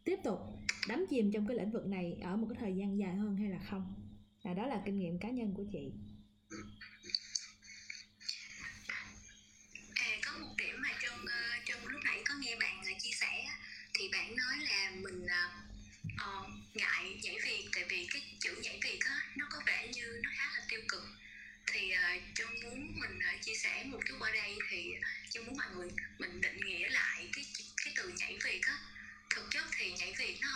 tiếp 0.05 0.19
tục 0.23 0.39
đắm 0.89 1.05
chìm 1.09 1.31
trong 1.31 1.47
cái 1.47 1.57
lĩnh 1.57 1.71
vực 1.71 1.85
này 1.85 2.17
ở 2.21 2.35
một 2.35 2.47
cái 2.49 2.57
thời 2.59 2.75
gian 2.75 2.97
dài 2.97 3.15
hơn 3.15 3.35
hay 3.35 3.49
là 3.49 3.59
không? 3.59 3.93
Là 4.43 4.53
đó 4.53 4.67
là 4.67 4.81
kinh 4.85 4.99
nghiệm 4.99 5.19
cá 5.19 5.30
nhân 5.30 5.53
của 5.53 5.63
chị. 5.71 5.93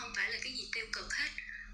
Không 0.07 0.15
phải 0.15 0.31
là 0.31 0.38
cái 0.43 0.53
gì 0.53 0.69
tiêu 0.71 0.85
cực 0.93 1.13
hết. 1.13 1.29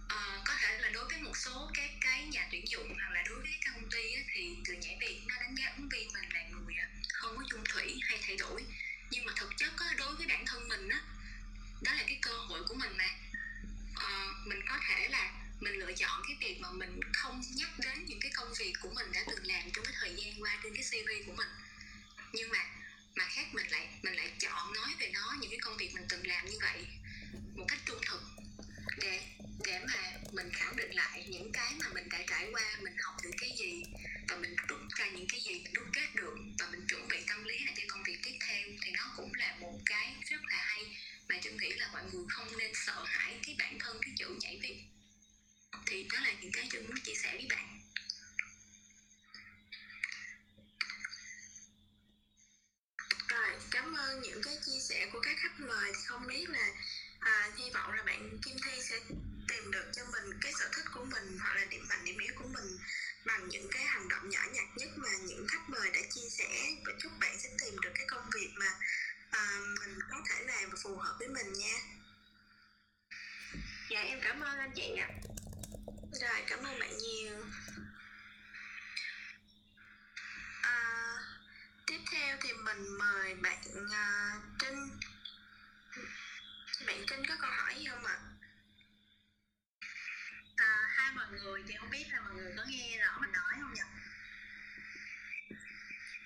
À, 0.07 0.41
có 0.45 0.53
thể 0.59 0.77
là 0.77 0.89
đối 0.89 1.05
với 1.05 1.19
một 1.19 1.37
số 1.37 1.71
các 1.73 1.89
cái 2.01 2.23
nhà 2.23 2.47
tuyển 2.51 2.65
dụng 2.67 2.87
hoặc 2.99 3.11
là 3.13 3.23
đối 3.29 3.39
với 3.39 3.51
các 3.61 3.73
công 3.73 3.89
ty 3.89 4.13
á, 4.13 4.21
thì 4.33 4.55
từ 4.65 4.73
nhảy 4.73 4.97
việc 5.01 5.21
nó 5.27 5.35
đánh 5.39 5.55
giá 5.55 5.73
ứng 5.77 5.89
viên 5.89 6.13
mình 6.13 6.29
là 6.33 6.43
người 6.49 6.75
à, 6.75 6.87
không 7.13 7.37
có 7.37 7.43
chung 7.49 7.63
thủy 7.69 7.99
hay 8.03 8.19
thay 8.27 8.37
đổi. 8.37 8.63
Nhưng 9.11 9.25
mà 9.25 9.33
thực 9.35 9.49
chất 9.57 9.73
á, 9.77 9.93
đối 9.97 10.15
với 10.15 10.27
bản 10.27 10.45
thân 10.45 10.67
mình 10.67 10.89
á 10.89 10.99
đó 11.81 11.93
là 11.93 12.03
cái 12.07 12.19
cơ 12.21 12.31
hội 12.31 12.63
của 12.67 12.75
mình 12.75 12.97
mà. 12.97 13.09
À, 13.95 14.29
mình 14.45 14.59
có 14.69 14.77
thể 14.87 15.07
là 15.09 15.31
mình 15.59 15.73
lựa 15.73 15.93
chọn 15.93 16.21
cái 16.27 16.37
việc 16.39 16.59
mà 16.59 16.71
mình 16.71 16.99
không 17.13 17.41
nhắc 17.55 17.69
đến 17.79 18.05
những 18.05 18.19
cái 18.19 18.31
công 18.35 18.53
việc 18.59 18.73
của 18.79 18.89
mình 18.95 19.11
đã 19.13 19.23
từng 19.27 19.45
làm 19.45 19.71
trong 19.73 19.85
cái 19.85 19.93
thời 19.99 20.15
gian 20.15 20.43
qua 20.43 20.59
trên 20.63 20.73
cái 20.75 20.83
cv 20.91 21.27
của 21.27 21.33
mình. 21.33 21.49
Nhưng 22.33 22.49
mà 22.49 22.65
mà 23.15 23.25
khác 23.29 23.45
mình 23.53 23.67
lại 23.67 23.87
mình 24.03 24.15
lại 24.15 24.31
chọn 24.39 24.73
nói 24.73 24.89
về 24.99 25.09
nó, 25.13 25.35
những 25.41 25.49
cái 25.49 25.59
công 25.59 25.77
việc 25.77 25.91
mình 25.93 26.05
từng 26.09 26.27
làm 26.27 26.45
như 26.45 26.57
vậy 26.61 26.85
một 27.55 27.65
cách 27.67 27.79
trung 27.85 27.99
thực. 28.07 28.21
Để 28.97 29.21
để 29.65 29.79
mà 29.87 30.11
mình 30.31 30.49
khẳng 30.53 30.75
định 30.75 30.91
lại 30.91 31.25
những 31.29 31.51
cái 31.51 31.73
mà 31.79 31.85
mình 31.93 32.09
đã 32.09 32.19
trải 32.27 32.47
qua, 32.51 32.77
mình 32.81 32.93
học 33.03 33.15
được 33.23 33.31
cái 33.37 33.51
gì 33.57 33.83
và 34.29 34.35
mình 34.37 34.55
rút 34.67 34.79
ra 34.95 35.09
những 35.09 35.27
cái 35.29 35.41
gì, 35.41 35.53
mình 35.63 35.73
rút 35.73 35.87
kết 35.93 36.15
được 36.15 36.35
và 36.59 36.67
mình 36.71 36.85
chuẩn 36.87 37.07
bị 37.07 37.17
tâm 37.27 37.43
lý 37.43 37.59
lại 37.65 37.73
cho 37.77 37.83
công 37.87 38.03
việc 38.03 38.17
tiếp 38.23 38.37
theo 38.47 38.67
thì 38.81 38.91
nó 38.91 39.13
cũng 39.17 39.31
là 39.33 39.55
một 39.59 39.79
cái 39.85 40.15
rất 40.29 40.41
là 40.51 40.57
hay 40.57 40.97
mà 41.29 41.35
tôi 41.43 41.53
nghĩ 41.53 41.69
là 41.69 41.89
mọi 41.93 42.03
người 42.13 42.25
không 42.29 42.57
nên 42.57 42.71
sợ 42.73 43.03
hãi 43.07 43.39
cái 43.45 43.55
bản 43.59 43.79
thân, 43.79 43.97
cái 44.01 44.13
chữ 44.17 44.37
nhảy 44.39 44.59
việc. 44.61 44.83
Thì 45.87 46.07
đó 46.13 46.19
là 46.23 46.33
những 46.41 46.51
cái 46.51 46.67
tôi 46.71 46.81
muốn 46.81 46.99
chia 47.03 47.15
sẻ 47.15 47.31
với 47.33 47.47
bạn 47.49 47.79
Rồi, 53.27 53.53
cảm 53.73 53.93
ơn 53.93 54.21
những 54.21 54.41
cái 54.43 54.57
chia 54.65 54.79
sẻ 54.79 55.09
của 55.13 55.19
các 55.23 55.37
khách 55.39 55.59
mời 55.59 55.91
thì 55.93 55.99
không 56.05 56.27
biết 56.27 56.49
là 56.49 56.69
à, 57.19 57.51
hy 57.57 57.69
vọng 57.73 57.91
là 57.91 58.03
bạn 58.03 58.37
Kim 58.45 58.57
Thi 58.65 58.71
sẽ 58.81 58.99
tìm 59.47 59.71
được 59.71 59.85
cho 59.93 60.01
mình 60.11 60.39
cái 60.41 60.53
sở 60.59 60.69
thích 60.75 60.85
của 60.93 61.05
mình 61.05 61.37
hoặc 61.41 61.55
là 61.55 61.65
điểm 61.65 61.85
mạnh 61.89 62.05
điểm 62.05 62.17
yếu 62.17 62.33
của 62.35 62.47
mình 62.47 62.77
bằng 63.25 63.49
những 63.49 63.67
cái 63.71 63.83
hành 63.83 64.07
động 64.09 64.29
nhỏ 64.29 64.39
nhặt 64.53 64.65
nhất 64.75 64.89
mà 64.95 65.09
những 65.27 65.47
khách 65.47 65.69
mời 65.69 65.91
đã 65.91 65.99
chia 66.13 66.29
sẻ 66.29 66.75
và 66.85 66.93
chúc 67.01 67.11
bạn 67.19 67.39
sẽ 67.39 67.49
tìm 67.61 67.79
được 67.81 67.91
cái 67.95 68.05
công 68.07 68.29
việc 68.33 68.49
mà 68.55 68.69
à, 69.31 69.59
mình 69.79 69.99
có 70.11 70.17
thể 70.29 70.43
làm 70.45 70.69
và 70.69 70.77
phù 70.83 70.95
hợp 70.95 71.15
với 71.19 71.27
mình 71.27 71.53
nha. 71.53 71.77
Dạ 73.89 74.01
em 74.01 74.19
cảm 74.23 74.39
ơn 74.39 74.57
anh 74.57 74.71
chị 74.75 74.95
ạ. 74.95 75.09
Rồi 76.21 76.43
cảm 76.47 76.59
ơn 76.63 76.79
bạn 76.79 76.97
nhiều. 76.97 77.35
Tiếp 81.93 82.01
theo 82.11 82.37
thì 82.41 82.49
mình 82.53 82.97
mời 82.99 83.35
bạn 83.35 83.59
uh, 83.83 84.43
Trinh 84.59 84.89
bạn 86.87 87.03
Trinh 87.07 87.25
có 87.27 87.35
câu 87.41 87.51
hỏi 87.51 87.75
gì 87.79 87.85
không 87.89 88.05
ạ? 88.05 88.17
À, 90.55 90.87
hai 90.89 91.11
mọi 91.15 91.25
người 91.31 91.63
thì 91.67 91.73
không 91.79 91.89
biết 91.89 92.05
là 92.11 92.21
mọi 92.21 92.33
người 92.33 92.53
có 92.57 92.63
nghe 92.67 92.97
rõ 92.97 93.17
mình 93.21 93.31
nói 93.31 93.53
không 93.61 93.73
nhỉ? 93.73 93.81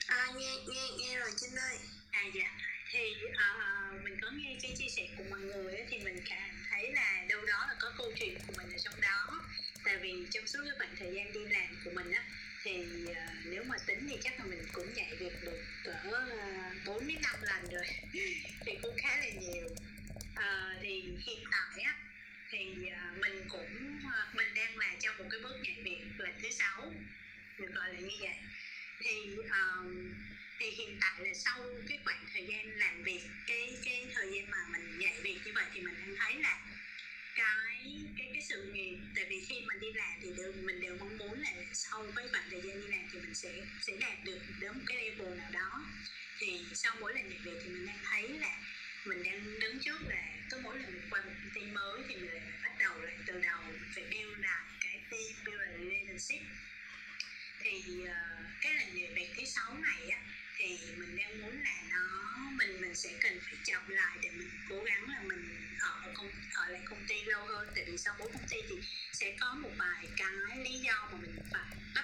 À, 0.07 0.27
nghe 0.35 0.55
nghe 0.67 0.89
nghe 0.99 1.19
rồi 1.19 1.31
Trinh 1.37 1.55
ơi. 1.55 1.79
À 2.11 2.23
dạ 2.33 2.49
thì 2.91 3.15
uh, 3.25 4.03
mình 4.03 4.19
có 4.21 4.29
nghe 4.31 4.57
cái 4.61 4.75
chia 4.77 4.89
sẻ 4.89 5.07
của 5.17 5.23
mọi 5.29 5.39
người 5.39 5.73
ấy, 5.73 5.85
thì 5.89 5.99
mình 5.99 6.23
cảm 6.29 6.65
thấy 6.69 6.91
là 6.91 7.25
đâu 7.29 7.45
đó 7.45 7.65
là 7.67 7.75
có 7.79 7.93
câu 7.97 8.11
chuyện 8.19 8.39
của 8.47 8.53
mình 8.57 8.71
ở 8.71 8.77
trong 8.77 9.01
đó 9.01 9.45
tại 9.83 9.97
vì 9.97 10.27
trong 10.31 10.47
suốt 10.47 10.59
cái 10.63 10.73
khoảng 10.77 10.95
thời 10.99 11.13
gian 11.13 11.33
đi 11.33 11.45
làm 11.45 11.81
của 11.85 11.91
mình 11.91 12.11
á 12.11 12.23
thì 12.67 13.05
uh, 13.11 13.45
nếu 13.45 13.63
mà 13.63 13.75
tính 13.85 14.07
thì 14.09 14.17
chắc 14.23 14.39
là 14.39 14.45
mình 14.45 14.61
cũng 14.73 14.93
nhảy 14.93 15.15
việc 15.19 15.33
được 15.41 15.63
cỡ 15.83 16.27
à, 16.39 16.71
bốn 16.85 17.07
đến 17.07 17.17
năm 17.21 17.35
lần 17.41 17.71
rồi. 17.71 17.85
Thì 18.65 18.71
cũng 18.81 18.95
khá 18.97 19.17
là 19.17 19.29
nhiều. 19.29 19.67
Uh, 20.33 20.81
thì 20.81 21.17
hiện 21.25 21.43
tại 21.51 21.83
á 21.83 21.97
thì 22.49 22.75
uh, 22.87 23.17
mình 23.21 23.45
cũng 23.49 23.97
uh, 23.97 24.35
mình 24.35 24.47
đang 24.55 24.77
là 24.77 24.95
trong 24.99 25.17
một 25.17 25.25
cái 25.31 25.39
bước 25.43 25.55
nhảy 25.63 25.81
việc 25.83 26.01
lần 26.17 26.31
thứ 26.41 26.49
sáu 26.49 26.93
được 27.57 27.71
gọi 27.73 27.93
là 27.93 27.99
như 27.99 28.15
vậy. 28.19 28.35
Thì 28.99 29.35
um, 29.35 30.13
thì 30.59 30.69
hiện 30.69 30.97
tại 31.01 31.27
là 31.27 31.33
sau 31.33 31.63
cái 31.89 31.99
khoảng 32.05 32.25
thời 32.33 32.45
gian 32.45 32.77
làm 32.77 33.03
việc 33.03 33.21
cái 33.47 33.77
cái 33.85 34.07
thời 34.15 34.31
gian 34.33 34.51
mà 34.51 34.57
mình 34.71 34.99
dạy 34.99 35.21
việc 35.21 35.39
như 35.45 35.51
vậy 35.55 35.65
thì 35.73 35.81
mình 35.81 35.95
đang 35.97 36.15
thấy 36.19 36.33
là 36.33 36.59
cái 37.37 38.05
cái 38.17 38.29
cái 38.33 38.43
sự 38.49 38.71
nghiệp. 38.73 38.97
Tại 39.15 39.25
vì 39.29 39.45
khi 39.49 39.55
mình 39.67 39.79
đi 39.79 39.87
làm 39.93 40.19
thì 40.21 40.29
đều, 40.37 40.51
mình 40.67 40.79
đều 40.81 40.95
mong 40.99 41.17
muốn 41.17 41.39
là 41.39 41.51
sau 41.73 42.11
cái 42.15 42.25
khoảng 42.31 42.49
thời 42.51 42.61
gian 42.65 42.81
đi 42.81 42.87
làm 42.87 43.05
thì 43.11 43.19
mình 43.19 43.33
sẽ 43.33 43.51
sẽ 43.79 43.93
đạt 43.99 44.17
được 44.25 44.39
đến 44.59 44.71
một 44.73 44.83
cái 44.85 44.97
level 44.97 45.37
nào 45.37 45.51
đó. 45.51 45.71
Thì 46.39 46.71
sau 46.73 46.95
mỗi 46.99 47.13
lần 47.13 47.29
nhận 47.29 47.43
việc 47.43 47.59
thì 47.63 47.69
mình 47.69 47.85
đang 47.85 47.99
thấy 48.03 48.29
là 48.29 48.53
mình 49.05 49.23
đang 49.23 49.59
đứng 49.59 49.79
trước 49.79 50.01
là 50.07 50.23
cứ 50.49 50.57
mỗi 50.63 50.79
lần 50.79 50.93
mình 50.95 51.09
qua 51.09 51.21
một 51.25 51.33
công 51.43 51.51
ty 51.53 51.61
mới 51.61 51.99
thì 52.09 52.15
mình 52.15 52.33
lại 52.33 52.51
bắt 52.63 52.71
đầu 52.79 53.01
lại 53.01 53.17
từ 53.27 53.33
đầu 53.39 53.61
mình 53.71 53.91
phải 53.95 54.03
build 54.03 54.39
lại 54.39 54.65
cái 54.79 55.01
team 55.11 55.45
build 55.45 55.59
lại 55.61 55.77
relationship. 55.77 56.41
Thì 57.59 58.03
uh, 58.03 58.61
cái 58.61 58.73
lần 58.73 58.95
nhảy 58.95 59.13
việc 59.15 59.33
thứ 59.37 59.45
sáu 59.45 59.77
này 59.77 60.09
á 60.09 60.19
thì 60.57 60.77
mình 60.97 61.17
đang 61.17 61.41
muốn 61.41 61.61
là 61.63 61.83
nó 61.89 62.27
mình 62.51 62.81
mình 62.81 62.95
sẽ 62.95 63.09
cần 63.21 63.39
phải 63.43 63.55
chậm 63.63 63.89
lại 63.89 64.17
để 64.21 64.29
mình 64.29 64.49
cố 64.69 64.83
gắng 64.83 65.09
là 65.09 65.21
mình 65.21 65.67
ở 65.79 66.11
công 66.13 66.31
ở 66.53 66.67
lại 66.69 66.81
công 66.89 67.05
ty 67.07 67.23
lâu 67.23 67.45
hơn. 67.45 67.67
Tại 67.75 67.85
vì 67.87 67.97
sau 67.97 68.15
mỗi 68.19 68.29
công 68.33 68.47
ty 68.49 68.57
thì 68.69 68.75
sẽ 69.13 69.35
có 69.39 69.55
một 69.55 69.71
vài 69.77 70.07
cái 70.17 70.57
lý 70.63 70.79
do 70.79 71.09
mà 71.11 71.17
mình 71.21 71.35
phải 71.51 71.77
bắt 71.95 72.03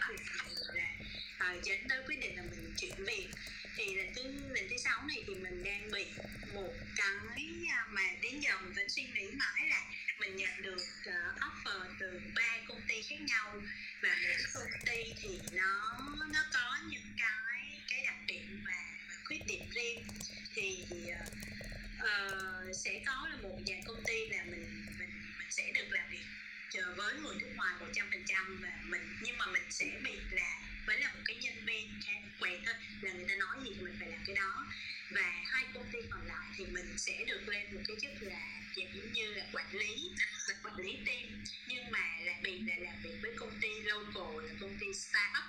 buộc 0.49 0.75
là 0.75 0.89
à, 1.37 1.55
dẫn 1.63 1.87
tới 1.89 2.03
quyết 2.07 2.19
định 2.19 2.35
là 2.35 2.43
mình 2.43 2.73
chuyển 2.77 3.05
việc. 3.05 3.27
Thì 3.75 3.95
lần 3.95 4.13
thứ 4.15 4.23
lần 4.49 4.67
thứ 4.69 4.77
sáu 4.77 5.03
này 5.07 5.23
thì 5.27 5.35
mình 5.35 5.63
đang 5.63 5.91
bị 5.91 6.05
một 6.53 6.73
cái 6.95 7.67
à, 7.69 7.85
mà 7.89 8.01
đến 8.21 8.39
giờ 8.39 8.57
mình 8.61 8.73
vẫn 8.73 8.89
suy 8.89 9.03
nghĩ 9.03 9.27
mãi 9.31 9.69
là 9.69 9.83
mình 10.19 10.35
nhận 10.35 10.61
được 10.61 10.83
uh, 11.09 11.39
offer 11.39 11.85
từ 11.99 12.21
ba 12.35 12.57
công 12.67 12.81
ty 12.87 13.01
khác 13.01 13.21
nhau. 13.27 13.61
Và 14.01 14.17
mỗi 14.23 14.65
công 14.71 14.85
ty 14.85 15.13
thì 15.21 15.39
nó 15.51 15.99
nó 16.33 16.43
có 16.53 16.77
những 16.89 17.13
cái 17.17 17.52
điểm 18.27 18.63
và, 18.65 18.97
và 19.07 19.13
khuyết 19.25 19.39
điểm 19.47 19.69
riêng 19.69 20.07
thì 20.55 20.85
uh, 22.01 22.75
sẽ 22.75 23.01
có 23.05 23.27
là 23.29 23.37
một 23.41 23.59
vài 23.67 23.81
công 23.85 24.03
ty 24.07 24.27
là 24.29 24.43
mình 24.43 24.85
mình 24.99 25.09
mình 25.37 25.51
sẽ 25.51 25.71
được 25.75 25.87
làm 25.89 26.09
việc 26.11 26.25
chờ 26.69 26.93
với 26.97 27.13
người 27.13 27.35
nước 27.39 27.51
ngoài 27.55 27.75
một 27.79 27.87
trăm 27.93 28.07
phần 28.11 28.23
trăm 28.25 28.61
và 28.61 28.69
mình 28.83 29.17
nhưng 29.21 29.37
mà 29.37 29.45
mình 29.45 29.63
sẽ 29.69 29.85
bị 30.03 30.15
là 30.31 30.59
vẫn 30.87 30.99
là 30.99 31.13
một 31.13 31.21
cái 31.25 31.37
nhân 31.41 31.65
viên 31.65 31.99
khá 32.05 32.11
quen 32.39 32.61
thôi 32.65 32.75
là 33.01 33.13
người 33.13 33.25
ta 33.29 33.35
nói 33.35 33.55
gì 33.63 33.71
thì 33.75 33.81
mình 33.81 33.95
phải 33.99 34.09
làm 34.09 34.19
cái 34.25 34.35
đó. 34.35 34.65
Và 35.09 35.41
hai 35.45 35.65
công 35.73 35.89
ty 35.91 35.99
còn 36.09 36.27
lại 36.27 36.47
thì 36.57 36.65
mình 36.65 36.97
sẽ 36.97 37.25
được 37.27 37.41
lên 37.47 37.75
một 37.75 37.81
cái 37.87 37.97
chức 38.01 38.11
là 38.21 38.61
giống 38.75 39.11
như 39.11 39.33
là 39.33 39.45
quản 39.53 39.75
lý 39.75 40.11
là 40.47 40.55
quản 40.63 40.75
lý 40.75 40.97
team 41.05 41.43
nhưng 41.67 41.91
mà 41.91 42.17
là 42.19 42.33
bị 42.43 42.61
là 42.61 42.75
làm 42.79 43.01
việc 43.03 43.17
với 43.21 43.31
công 43.37 43.59
ty 43.61 43.69
local 43.81 44.47
là 44.47 44.53
công 44.59 44.77
ty 44.79 44.87
startup 44.93 45.45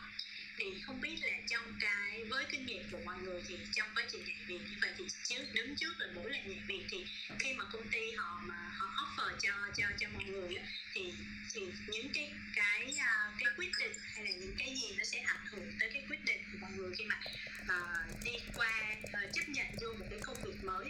thì 0.57 0.81
không 0.83 1.01
biết 1.01 1.17
là 1.23 1.39
trong 1.47 1.65
cái 1.81 2.25
với 2.25 2.45
kinh 2.51 2.67
nghiệm 2.67 2.83
của 2.93 2.99
mọi 3.05 3.19
người 3.19 3.43
thì 3.49 3.59
trong 3.73 3.89
quá 3.95 4.05
trình 4.13 4.25
nhảy 4.27 4.37
việc 4.47 4.61
như 4.71 4.77
vậy 4.81 4.91
thì 4.99 5.05
trước 5.25 5.45
đứng 5.53 5.77
trước 5.77 5.99
rồi 5.99 6.09
mỗi 6.15 6.31
lần 6.31 6.49
nhảy 6.49 6.63
việc 6.67 6.87
thì 6.91 7.07
khi 7.39 7.55
mà 7.55 7.65
công 7.73 7.89
ty 7.89 8.11
họ 8.17 8.41
mà 8.43 8.71
họ 8.77 8.87
offer 8.87 9.37
cho 9.43 9.53
cho 9.77 9.87
cho 9.99 10.09
mọi 10.15 10.25
người 10.25 10.57
thì 10.93 11.15
thì 11.53 11.61
những 11.87 12.09
cái 12.15 12.33
cái 12.55 12.95
à, 12.99 13.33
cái 13.39 13.53
quyết 13.57 13.71
định 13.81 13.93
hay 14.15 14.25
là 14.25 14.31
những 14.31 14.55
cái 14.59 14.75
gì 14.77 14.95
nó 14.99 15.05
sẽ 15.05 15.19
ảnh 15.19 15.47
hưởng 15.51 15.73
tới 15.81 15.91
cái 15.93 16.05
quyết 16.09 16.25
định 16.25 16.41
của 16.53 16.59
mọi 16.61 16.71
người 16.77 16.95
khi 16.99 17.05
mà 17.05 17.21
uh, 17.63 18.25
đi 18.25 18.33
qua 18.55 18.97
uh, 19.03 19.33
chấp 19.33 19.49
nhận 19.49 19.67
vô 19.81 19.93
một 19.99 20.07
cái 20.11 20.19
công 20.23 20.37
việc 20.45 20.65
mới? 20.65 20.87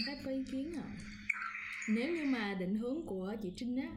Xin 0.00 0.06
phép 0.06 0.22
có 0.24 0.30
ý 0.30 0.44
kiến 0.44 0.72
ạ. 0.74 0.82
À. 0.82 0.96
nếu 1.88 2.14
như 2.14 2.24
mà 2.24 2.54
định 2.54 2.74
hướng 2.74 3.06
của 3.06 3.36
chị 3.42 3.52
trinh 3.56 3.76
á, 3.76 3.90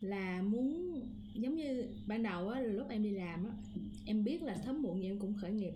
là 0.00 0.42
muốn, 0.42 1.00
giống 1.34 1.54
như 1.54 1.86
ban 2.06 2.22
đầu 2.22 2.48
á, 2.48 2.60
lúc 2.60 2.88
em 2.88 3.02
đi 3.02 3.10
làm 3.10 3.44
á, 3.44 3.50
em 4.06 4.24
biết 4.24 4.42
là 4.42 4.56
sớm 4.66 4.82
muộn 4.82 5.02
gì 5.02 5.08
em 5.08 5.18
cũng 5.18 5.34
khởi 5.40 5.52
nghiệp. 5.52 5.72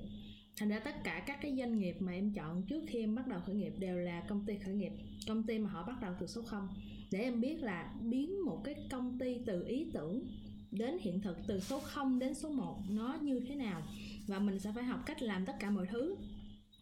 Thành 0.57 0.69
ra 0.69 0.79
tất 0.79 1.05
cả 1.05 1.25
các 1.27 1.39
cái 1.43 1.57
doanh 1.59 1.79
nghiệp 1.79 1.97
mà 2.01 2.13
em 2.13 2.33
chọn 2.33 2.63
trước 2.63 2.85
khi 2.87 3.01
em 3.01 3.15
bắt 3.15 3.27
đầu 3.27 3.41
khởi 3.47 3.55
nghiệp 3.55 3.73
đều 3.79 3.99
là 3.99 4.21
công 4.29 4.45
ty 4.47 4.59
khởi 4.65 4.75
nghiệp, 4.75 4.93
công 5.27 5.43
ty 5.43 5.59
mà 5.59 5.71
họ 5.71 5.85
bắt 5.87 6.01
đầu 6.03 6.15
từ 6.21 6.27
số 6.27 6.43
0 6.43 6.69
để 7.11 7.19
em 7.19 7.41
biết 7.41 7.63
là 7.63 7.95
biến 8.03 8.45
một 8.45 8.63
cái 8.65 8.75
công 8.91 9.19
ty 9.19 9.37
từ 9.47 9.67
ý 9.67 9.91
tưởng 9.93 10.27
đến 10.71 10.99
hiện 11.01 11.21
thực 11.21 11.37
từ 11.47 11.61
số 11.61 11.81
0 11.81 12.19
đến 12.19 12.35
số 12.35 12.51
1 12.51 12.79
nó 12.91 13.19
như 13.23 13.41
thế 13.41 13.55
nào 13.55 13.83
và 14.27 14.39
mình 14.39 14.59
sẽ 14.59 14.73
phải 14.75 14.85
học 14.85 15.01
cách 15.07 15.23
làm 15.23 15.47
tất 15.47 15.57
cả 15.61 15.71
mọi 15.71 15.87
thứ 15.87 16.17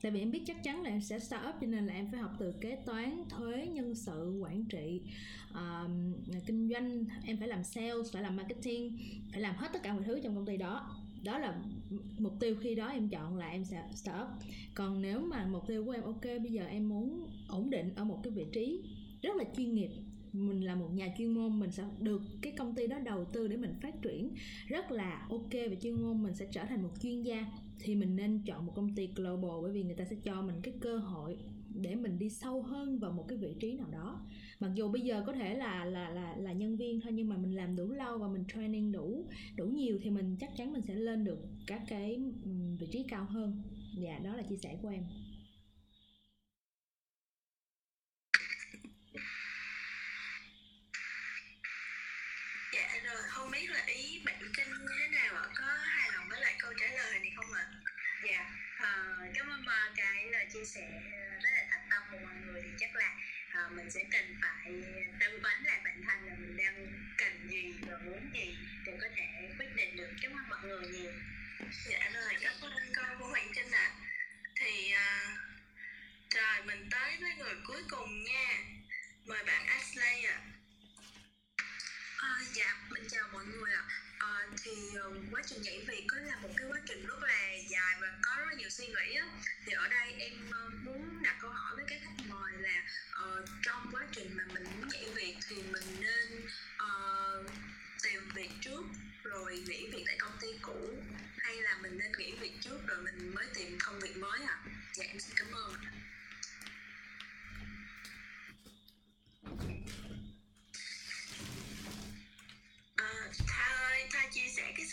tại 0.04 0.12
vì 0.12 0.20
em 0.20 0.30
biết 0.30 0.42
chắc 0.46 0.62
chắn 0.62 0.82
là 0.82 0.90
em 0.90 1.00
sẽ 1.00 1.18
start 1.18 1.42
up 1.48 1.54
cho 1.60 1.66
nên 1.66 1.86
là 1.86 1.94
em 1.94 2.08
phải 2.10 2.20
học 2.20 2.32
từ 2.38 2.52
kế 2.60 2.76
toán 2.76 3.24
thuế 3.28 3.66
nhân 3.66 3.94
sự 3.94 4.38
quản 4.42 4.64
trị 4.64 5.02
uh, 5.50 5.90
kinh 6.46 6.68
doanh. 6.68 7.04
Em 7.26 7.36
phải 7.36 7.48
làm 7.48 7.64
sales 7.64 8.12
phải 8.12 8.22
làm 8.22 8.36
marketing 8.36 8.98
phải 9.32 9.40
làm 9.40 9.54
hết 9.56 9.68
tất 9.72 9.82
cả 9.82 9.92
mọi 9.92 10.02
thứ 10.02 10.20
trong 10.22 10.34
công 10.34 10.46
ty 10.46 10.56
đó. 10.56 10.96
Đó 11.22 11.38
là 11.38 11.60
mục 12.18 12.32
tiêu 12.40 12.56
khi 12.60 12.74
đó 12.74 12.88
em 12.88 13.08
chọn 13.08 13.36
là 13.36 13.48
em 13.48 13.64
sẽ 13.64 13.88
start 13.94 14.22
up. 14.22 14.28
Còn 14.74 15.02
nếu 15.02 15.20
mà 15.20 15.46
mục 15.46 15.66
tiêu 15.66 15.84
của 15.84 15.90
em 15.90 16.02
ok 16.02 16.24
bây 16.24 16.52
giờ 16.52 16.66
em 16.66 16.88
muốn 16.88 17.26
ổn 17.48 17.70
định 17.70 17.92
ở 17.96 18.04
một 18.04 18.20
cái 18.22 18.30
vị 18.30 18.46
trí 18.52 18.82
rất 19.22 19.36
là 19.36 19.44
chuyên 19.56 19.74
nghiệp 19.74 19.90
mình 20.32 20.64
là 20.64 20.74
một 20.74 20.88
nhà 20.94 21.14
chuyên 21.18 21.34
môn 21.34 21.60
mình 21.60 21.70
sẽ 21.70 21.84
được 22.00 22.22
cái 22.42 22.52
công 22.52 22.74
ty 22.74 22.86
đó 22.86 22.98
đầu 22.98 23.24
tư 23.24 23.48
để 23.48 23.56
mình 23.56 23.74
phát 23.82 24.02
triển 24.02 24.30
rất 24.66 24.90
là 24.90 25.26
ok 25.30 25.52
về 25.52 25.76
chuyên 25.82 26.02
môn 26.02 26.22
mình 26.22 26.34
sẽ 26.34 26.46
trở 26.52 26.64
thành 26.64 26.82
một 26.82 26.90
chuyên 27.02 27.22
gia 27.22 27.46
thì 27.78 27.94
mình 27.94 28.16
nên 28.16 28.42
chọn 28.46 28.66
một 28.66 28.72
công 28.76 28.94
ty 28.94 29.06
global, 29.16 29.62
bởi 29.62 29.72
vì 29.72 29.82
người 29.82 29.94
ta 29.94 30.04
sẽ 30.04 30.16
cho 30.24 30.42
mình 30.42 30.60
cái 30.62 30.74
cơ 30.80 30.96
hội 30.98 31.38
để 31.74 31.94
mình 31.94 32.18
đi 32.18 32.30
sâu 32.30 32.62
hơn 32.62 32.98
vào 32.98 33.12
một 33.12 33.24
cái 33.28 33.38
vị 33.38 33.56
trí 33.60 33.72
nào 33.72 33.88
đó. 33.92 34.26
Mặc 34.60 34.70
dù 34.74 34.88
bây 34.88 35.02
giờ 35.02 35.22
có 35.26 35.32
thể 35.32 35.54
là 35.54 35.84
là 35.84 36.10
là 36.10 36.36
là 36.36 36.52
nhân 36.52 36.76
viên 36.76 37.00
thôi, 37.00 37.12
nhưng 37.12 37.28
mà 37.28 37.36
mình 37.36 37.56
làm 37.56 37.76
đủ 37.76 37.90
lâu 37.90 38.18
và 38.18 38.28
mình 38.28 38.44
training 38.54 38.92
đủ 38.92 39.28
đủ 39.56 39.66
nhiều 39.66 39.98
thì 40.02 40.10
mình 40.10 40.36
chắc 40.40 40.50
chắn 40.56 40.72
mình 40.72 40.82
sẽ 40.82 40.94
lên 40.94 41.24
được 41.24 41.38
các 41.66 41.82
cái 41.88 42.20
vị 42.80 42.86
trí 42.92 43.04
cao 43.08 43.24
hơn. 43.24 43.62
Dạ 43.98 44.18
đó 44.18 44.36
là 44.36 44.42
chia 44.42 44.56
sẻ 44.56 44.78
của 44.82 44.88
em 44.88 45.02
dạ 52.72 53.00
rồi 53.04 53.22
không 53.28 53.50
biết 53.50 53.70
là 53.70 53.84
ý 53.86 54.22
bạn 54.26 54.42
trinh 54.56 54.68
như 54.68 54.94
thế 55.00 55.08
nào 55.08 55.34
ạ 55.34 55.48
có 55.58 55.66
hài 55.66 56.10
lòng 56.12 56.26
với 56.30 56.40
lại 56.40 56.54
câu 56.58 56.72
trả 56.80 56.86
lời 56.86 57.18
này 57.20 57.32
không 57.36 57.52
ạ 57.52 57.66
dạ 58.28 58.50
à, 58.78 58.92
cảm 59.34 59.46
ơn 59.48 59.60
cái 59.96 60.26
lời 60.32 60.46
chia 60.64 60.70
sẻ 60.70 61.00
rất 61.42 61.50
là 61.54 61.64
thật 61.70 61.80
tâm 61.90 62.02
của 62.10 62.18
mọi 62.22 62.34
người 62.34 62.62
thì 62.64 62.70
chắc 62.78 62.94
là 62.96 63.16
à, 63.50 63.68
mình 63.70 63.90
sẽ 63.90 64.04
cần 64.10 64.36
phải 64.42 64.72
tư 65.20 65.38
vấn 65.42 65.64
lại 65.64 65.80
bản 65.84 66.02
thân 66.06 66.26
là 66.26 66.34
mình 66.38 66.56
đang 66.56 66.86
cần 67.18 67.48
gì 67.50 67.74
và 67.86 67.98
muốn 67.98 68.30
gì 68.34 68.56
để 68.86 68.92
có 69.00 69.06
thể 69.16 69.24
quyết 69.58 69.74
định 69.76 69.96
được 69.96 70.10
cảm 70.22 70.32
ơn 70.32 70.48
mọi 70.48 70.58
người 70.62 70.86
nhiều 70.88 71.12
dạ 71.84 72.10
rồi 72.14 72.34
cảm 72.40 72.54
ơn 72.60 72.72
câu 72.92 73.04
của 73.18 73.32
bạn 73.32 73.46
trinh 73.54 73.70
ạ 73.70 73.90
à. 73.90 73.96
thì 74.56 74.90
à, 74.90 75.36
rồi 76.34 76.66
mình 76.66 76.88
tới 76.90 77.16
với 77.20 77.34
người 77.34 77.54
cuối 77.66 77.82
cùng 77.90 78.24
nha 78.24 78.58
mời 79.26 79.44
bạn 79.44 79.66
Ashley 79.66 80.24
ạ 80.24 80.40
à. 80.40 80.44
À, 82.16 82.40
dạ, 82.52 82.76
mình 82.90 83.04
chào 83.10 83.28
mọi 83.32 83.44
người 83.44 83.72
ạ. 83.72 83.84
À, 83.88 84.03
Ờ, 84.24 84.46
thì 84.62 84.70
uh, 84.98 85.16
quá 85.30 85.42
trình 85.46 85.62
nhảy 85.62 85.80
việc 85.88 86.04
có 86.08 86.16
là 86.16 86.36
một 86.42 86.48
cái 86.56 86.66
quá 86.70 86.80
trình 86.86 87.06
rất 87.06 87.22
là 87.22 87.52
dài 87.68 87.94
và 88.00 88.08
có 88.22 88.36
rất 88.38 88.44
là 88.48 88.54
nhiều 88.54 88.70
suy 88.70 88.86
nghĩ 88.86 89.14
á. 89.14 89.26
Thì 89.66 89.72
ở 89.72 89.88
đây 89.88 90.12
em 90.18 90.32
uh, 90.48 90.74
muốn 90.84 91.22
đặt 91.22 91.36
câu 91.40 91.50
hỏi 91.50 91.72
với 91.76 91.84
các 91.88 92.00
khách 92.04 92.24
mời 92.28 92.52
là 92.58 92.84
uh, 93.24 93.48
trong 93.62 93.86
quá 93.92 94.06
trình 94.12 94.36
mà 94.36 94.44
mình 94.54 94.64
muốn 94.64 94.88
nhảy 94.88 95.04
việc 95.14 95.36
thì 95.48 95.56
mình 95.62 96.00
nên 96.00 96.46
uh, 96.84 97.46
tìm 98.02 98.28
việc 98.34 98.50
trước 98.60 98.82
rồi 99.22 99.64
nghỉ 99.66 99.86
việc 99.92 100.04
tại 100.06 100.16
công 100.18 100.36
ty 100.40 100.48
cũ 100.62 100.94
hay 101.38 101.56
là 101.56 101.78
mình 101.82 101.98
nên 101.98 102.12
nghỉ 102.18 102.32
việc 102.40 102.52
trước 102.60 102.78
rồi 102.86 102.98
mình 103.02 103.34
mới 103.34 103.46
tìm 103.54 103.78
công 103.84 104.00
việc 104.00 104.16
mới 104.16 104.40
ạ? 104.40 104.58
À? 104.64 104.70
Dạ 104.94 105.04
em 105.04 105.20
xin 105.20 105.36
cảm 105.36 105.52
ơn. 105.52 105.74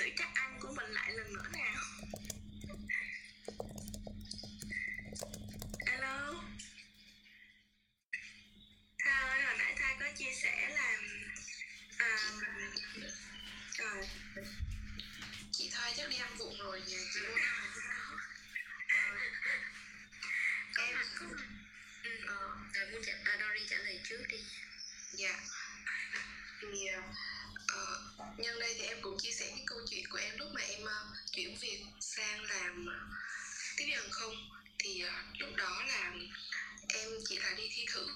Sự 0.03 0.10
chắc 0.18 0.30
ăn 0.34 0.61
chuyển 31.32 31.56
việc 31.62 31.80
sang 31.99 32.44
làm 32.44 32.86
ờ, 32.86 32.99
tiếp 33.78 33.86
viên 33.86 33.98
hàng 33.98 34.12
không. 34.12 34.36
Thì 34.80 35.03
uh, 35.06 35.40
lúc 35.40 35.49
đó 35.56 35.84
là 35.88 36.14
em 36.88 37.10
chỉ 37.30 37.38
là 37.38 37.53
đi 37.58 37.70
thi 37.76 37.86
thử 37.94 38.08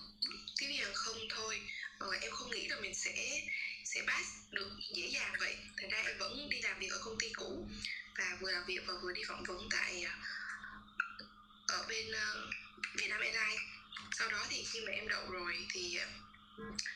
tiếp 0.58 0.68
viên 0.68 0.82
hàng 0.82 0.94
không 0.94 1.18
thôi. 1.30 1.62
Uh, 2.08 2.22
em 2.22 2.32
không 2.32 2.52
nghĩ 2.52 2.68
là 2.68 2.80
mình 2.80 2.96
sẽ 2.96 3.42
sẽ 3.86 4.02
pass 4.08 4.30
được 4.52 4.72
dễ 4.94 5.08
dàng 5.08 5.34
vậy. 5.40 5.56
Thành 5.78 5.90
ra 5.90 5.98
em 5.98 6.18
vẫn 6.18 6.50
đi 6.50 6.62
làm 6.62 6.80
việc 6.80 6.92
ở 6.92 7.00
công 7.06 7.20
ty 7.20 7.30
cũ 7.34 7.70
và 8.18 8.38
vừa 8.40 8.52
làm 8.52 8.66
việc 8.66 8.80
và 8.86 8.94
vừa 9.02 9.12
đi 9.12 9.22
phỏng 9.28 9.44
vấn 9.44 9.70
tại 9.72 10.06
ở 11.68 11.86
bên 11.90 12.08
uh, 12.10 12.54
Vietnam 12.96 13.22
Airlines. 13.22 13.62
Sau 14.18 14.32
đó 14.32 14.46
thì 14.50 14.66
khi 14.72 14.80
mà 14.82 14.92
em 14.92 15.08
đậu 15.08 15.32
rồi 15.32 15.66
thì 15.70 16.00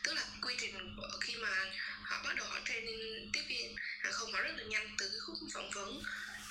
tức 0.04 0.14
là 0.14 0.26
quy 0.42 0.56
trình 0.58 0.96
khi 1.22 1.36
mà 1.36 1.66
họ 2.04 2.22
bắt 2.24 2.36
đầu 2.36 2.48
họ 2.48 2.60
training 2.66 3.30
tiếp 3.34 3.42
viên 3.48 3.76
hàng 4.00 4.14
không 4.14 4.32
họ 4.34 4.42
rất 4.42 4.54
là 4.58 4.64
nhanh 4.64 4.96
từ 4.98 5.10
cái 5.10 5.20
khúc 5.20 5.38
phỏng 5.54 5.72
vấn 5.72 6.04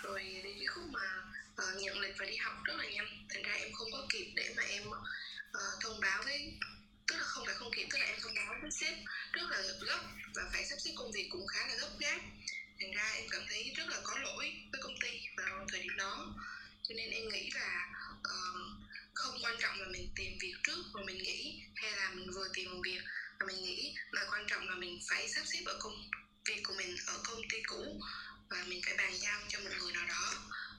rồi 0.02 0.40
đến 0.44 0.56
cái 0.58 0.66
khúc 0.66 0.84
mà 0.90 1.22
uh, 1.62 1.82
nhận 1.82 2.00
lịch 2.00 2.14
và 2.18 2.26
đi 2.26 2.36
học 2.36 2.54
rất 2.64 2.76
là 2.76 2.84
nhanh. 2.84 3.26
Thành 3.30 3.42
ra 3.42 3.54
em 3.54 3.72
không 3.72 3.92
có 3.92 4.06
kịp 4.08 4.32
để 4.36 4.54
mà 4.56 4.62
em 4.62 4.82
uh, 4.88 5.80
thông 5.80 6.00
báo 6.00 6.22
với 6.22 6.52
tức 7.06 7.16
là 7.16 7.22
không 7.24 7.46
phải 7.46 7.54
không 7.54 7.72
kịp 7.76 7.86
tức 7.90 7.98
là 7.98 8.06
em 8.06 8.18
thông 8.22 8.34
báo 8.34 8.54
với 8.62 8.70
sếp 8.70 8.94
rất 9.32 9.50
là 9.50 9.62
gấp 9.80 10.00
và 10.34 10.42
phải 10.52 10.64
sắp 10.64 10.76
xếp 10.84 10.90
công 10.96 11.12
việc 11.12 11.28
cũng 11.30 11.46
khá 11.46 11.66
là 11.66 11.74
gấp 11.74 11.90
gáp. 11.98 12.20
Thành 12.80 12.92
ra 12.92 13.12
em 13.14 13.24
cảm 13.30 13.42
thấy 13.48 13.72
rất 13.76 13.88
là 13.88 14.00
có 14.04 14.18
lỗi 14.18 14.52
với 14.72 14.80
công 14.82 14.94
ty 15.00 15.20
vào 15.36 15.66
thời 15.68 15.80
điểm 15.82 15.96
đó. 15.96 16.34
Cho 16.88 16.94
nên 16.94 17.10
em 17.10 17.28
nghĩ 17.28 17.50
là 17.54 17.88
uh, 18.20 18.87
không 19.18 19.38
quan 19.42 19.56
trọng 19.60 19.80
là 19.80 19.88
mình 19.88 20.12
tìm 20.16 20.38
việc 20.40 20.54
trước 20.62 20.82
rồi 20.94 21.04
mình 21.06 21.18
nghĩ, 21.18 21.62
hay 21.74 21.90
là 21.92 22.10
mình 22.10 22.30
vừa 22.34 22.48
tìm 22.54 22.70
một 22.70 22.80
việc 22.84 23.00
mà 23.40 23.46
mình 23.46 23.62
nghĩ, 23.62 23.94
mà 24.12 24.20
quan 24.30 24.44
trọng 24.48 24.68
là 24.68 24.74
mình 24.74 24.98
phải 25.08 25.28
sắp 25.28 25.44
xếp 25.52 25.62
ở 25.66 25.78
công 25.80 26.10
việc 26.48 26.60
của 26.64 26.74
mình 26.76 26.96
ở 27.06 27.20
công 27.24 27.40
ty 27.50 27.58
cũ 27.66 28.00
và 28.50 28.64
mình 28.66 28.80
phải 28.84 28.94
bàn 28.96 29.12
giao 29.18 29.40
cho 29.48 29.60
một 29.60 29.70
người 29.78 29.92
nào 29.92 30.06
đó 30.08 30.34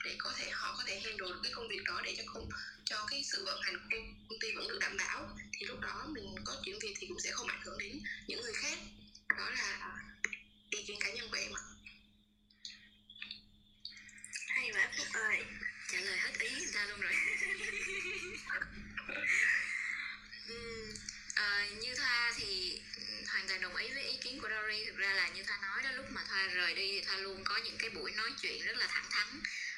để 0.06 0.16
có 0.18 0.34
thể 0.38 0.50
họ 0.50 0.76
có 0.78 0.84
thể 0.88 0.94
handle 0.94 1.28
được 1.28 1.40
cái 1.44 1.52
công 1.56 1.68
việc 1.68 1.84
đó 1.86 2.02
để 2.06 2.16
cho 2.18 2.24
công, 2.34 2.50
cho 2.86 3.06
cái 3.12 3.24
sự 3.32 3.46
vận 3.46 3.62
hành 3.62 3.76
của 3.76 3.98
công 4.30 4.40
ty 4.40 4.48
vẫn 4.56 4.68
được 4.68 4.78
đảm 4.82 4.98
bảo. 4.98 5.38
Thì 5.54 5.66
lúc 5.66 5.80
đó 5.80 6.08
mình 6.14 6.36
có 6.44 6.62
chuyển 6.66 6.80
việc 6.82 6.94
thì 7.00 7.08
cũng 7.08 7.20
sẽ 7.24 7.32
không 7.32 7.48
ảnh 7.48 7.62
hưởng 7.64 7.78
đến 7.78 8.00
những 8.28 8.42
người 8.42 8.54
khác. 8.54 8.78
Đó 9.38 9.50
là 9.50 9.98
ý 10.70 10.84
kiến 10.88 10.98
cá 11.00 11.12
nhân 11.12 11.30
của 11.30 11.38
em 11.38 11.52
ạ. 11.54 11.64
Hay 14.48 14.72
quá 14.74 14.92
phúc 14.98 15.08
ơi. 15.14 15.44
Trả 15.92 16.00
lời 16.00 16.18
hết 16.18 16.40
ý 16.40 16.66
ra 16.74 16.86
luôn 16.86 17.00
rồi. 17.00 17.14
Kiến 24.30 24.40
của 24.42 24.50
Dory. 24.50 24.86
Thực 24.86 24.98
ra 24.98 25.14
là 25.14 25.30
như 25.30 25.44
thoa 25.44 25.58
nói 25.62 25.84
đó 25.84 25.90
lúc 25.92 26.06
mà 26.12 26.22
thoa 26.30 26.48
rời 26.48 26.74
đi 26.74 26.92
thì 26.92 27.02
thoa 27.02 27.18
luôn 27.18 27.44
có 27.44 27.58
những 27.58 27.78
cái 27.78 27.90
buổi 27.90 28.12
nói 28.12 28.30
chuyện 28.42 28.66
rất 28.66 28.78
là 28.78 28.88
thẳng 28.88 29.06
thắn 29.12 29.28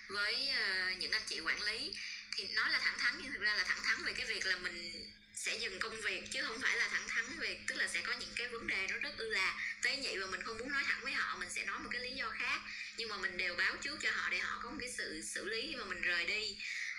với 0.07 0.49
uh, 0.49 0.97
những 0.97 1.11
anh 1.11 1.21
chị 1.27 1.39
quản 1.39 1.61
lý. 1.61 1.93
Thì 2.35 2.47
nói 2.47 2.69
là 2.71 2.79
thẳng 2.79 2.97
thắn 2.99 3.13
nhưng 3.23 3.33
thực 3.33 3.41
ra 3.41 3.55
là 3.55 3.63
thẳng 3.63 3.83
thắn 3.83 4.03
về 4.03 4.13
cái 4.13 4.25
việc 4.25 4.45
là 4.45 4.57
mình 4.57 5.05
sẽ 5.35 5.57
dừng 5.57 5.79
công 5.79 6.01
việc 6.01 6.23
chứ 6.31 6.43
không 6.43 6.61
phải 6.61 6.77
là 6.77 6.87
thẳng 6.87 7.07
thắn 7.07 7.25
về 7.39 7.59
tức 7.67 7.75
là 7.75 7.87
sẽ 7.87 8.01
có 8.01 8.13
những 8.19 8.29
cái 8.35 8.47
vấn 8.47 8.67
đề 8.67 8.87
nó 8.91 8.97
rất 8.97 9.17
ư 9.17 9.29
là 9.29 9.59
tế 9.81 9.97
nhị 9.97 10.17
và 10.17 10.25
mình 10.25 10.43
không 10.43 10.57
muốn 10.57 10.71
nói 10.71 10.83
thẳng 10.85 10.99
với 11.03 11.13
họ 11.13 11.37
mình 11.37 11.49
sẽ 11.49 11.65
nói 11.65 11.79
một 11.79 11.89
cái 11.91 12.01
lý 12.01 12.11
do 12.11 12.29
khác. 12.29 12.61
Nhưng 12.97 13.09
mà 13.09 13.17
mình 13.17 13.37
đều 13.37 13.55
báo 13.55 13.75
trước 13.81 13.99
cho 14.01 14.11
họ 14.11 14.29
để 14.29 14.39
họ 14.39 14.59
có 14.63 14.69
một 14.69 14.77
cái 14.79 14.89
sự 14.97 15.21
xử 15.21 15.49
lý 15.49 15.61
khi 15.61 15.75
mà 15.75 15.85
mình 15.85 16.01
rời 16.01 16.25
đi. 16.25 16.57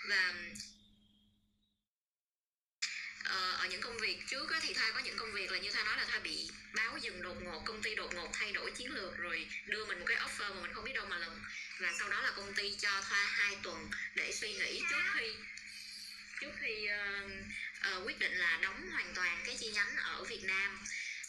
Và 0.09 0.33
Ờ, 3.23 3.55
ở 3.59 3.67
những 3.67 3.81
công 3.81 3.97
việc 3.97 4.17
trước 4.27 4.51
á, 4.51 4.59
thì 4.61 4.73
thoa 4.73 4.91
có 4.91 4.99
những 4.99 5.17
công 5.17 5.31
việc 5.31 5.51
là 5.51 5.57
như 5.57 5.71
thoa 5.71 5.83
nói 5.83 5.97
là 5.97 6.05
thoa 6.05 6.19
bị 6.19 6.49
báo 6.73 6.97
dừng 6.97 7.21
đột 7.21 7.43
ngột 7.43 7.61
công 7.65 7.81
ty 7.81 7.95
đột 7.95 8.13
ngột 8.13 8.29
thay 8.33 8.51
đổi 8.51 8.71
chiến 8.71 8.91
lược 8.91 9.17
rồi 9.17 9.47
đưa 9.65 9.85
mình 9.85 9.99
một 9.99 10.05
cái 10.07 10.17
offer 10.17 10.53
mà 10.55 10.61
mình 10.61 10.73
không 10.73 10.83
biết 10.83 10.93
đâu 10.93 11.05
mà 11.05 11.17
lần 11.17 11.39
và 11.79 11.93
sau 11.99 12.09
đó 12.09 12.21
là 12.21 12.31
công 12.31 12.53
ty 12.53 12.75
cho 12.81 13.01
thoa 13.09 13.25
hai 13.25 13.57
tuần 13.63 13.89
để 14.15 14.31
suy 14.31 14.53
nghĩ 14.53 14.81
trước 14.89 15.03
khi 15.13 15.33
trước 16.41 16.51
khi 16.59 16.87
uh, 16.87 17.31
uh, 17.97 18.05
quyết 18.05 18.19
định 18.19 18.33
là 18.33 18.59
đóng 18.61 18.89
hoàn 18.91 19.13
toàn 19.15 19.43
cái 19.45 19.57
chi 19.59 19.71
nhánh 19.73 19.95
ở 19.95 20.23
Việt 20.23 20.43
Nam 20.43 20.83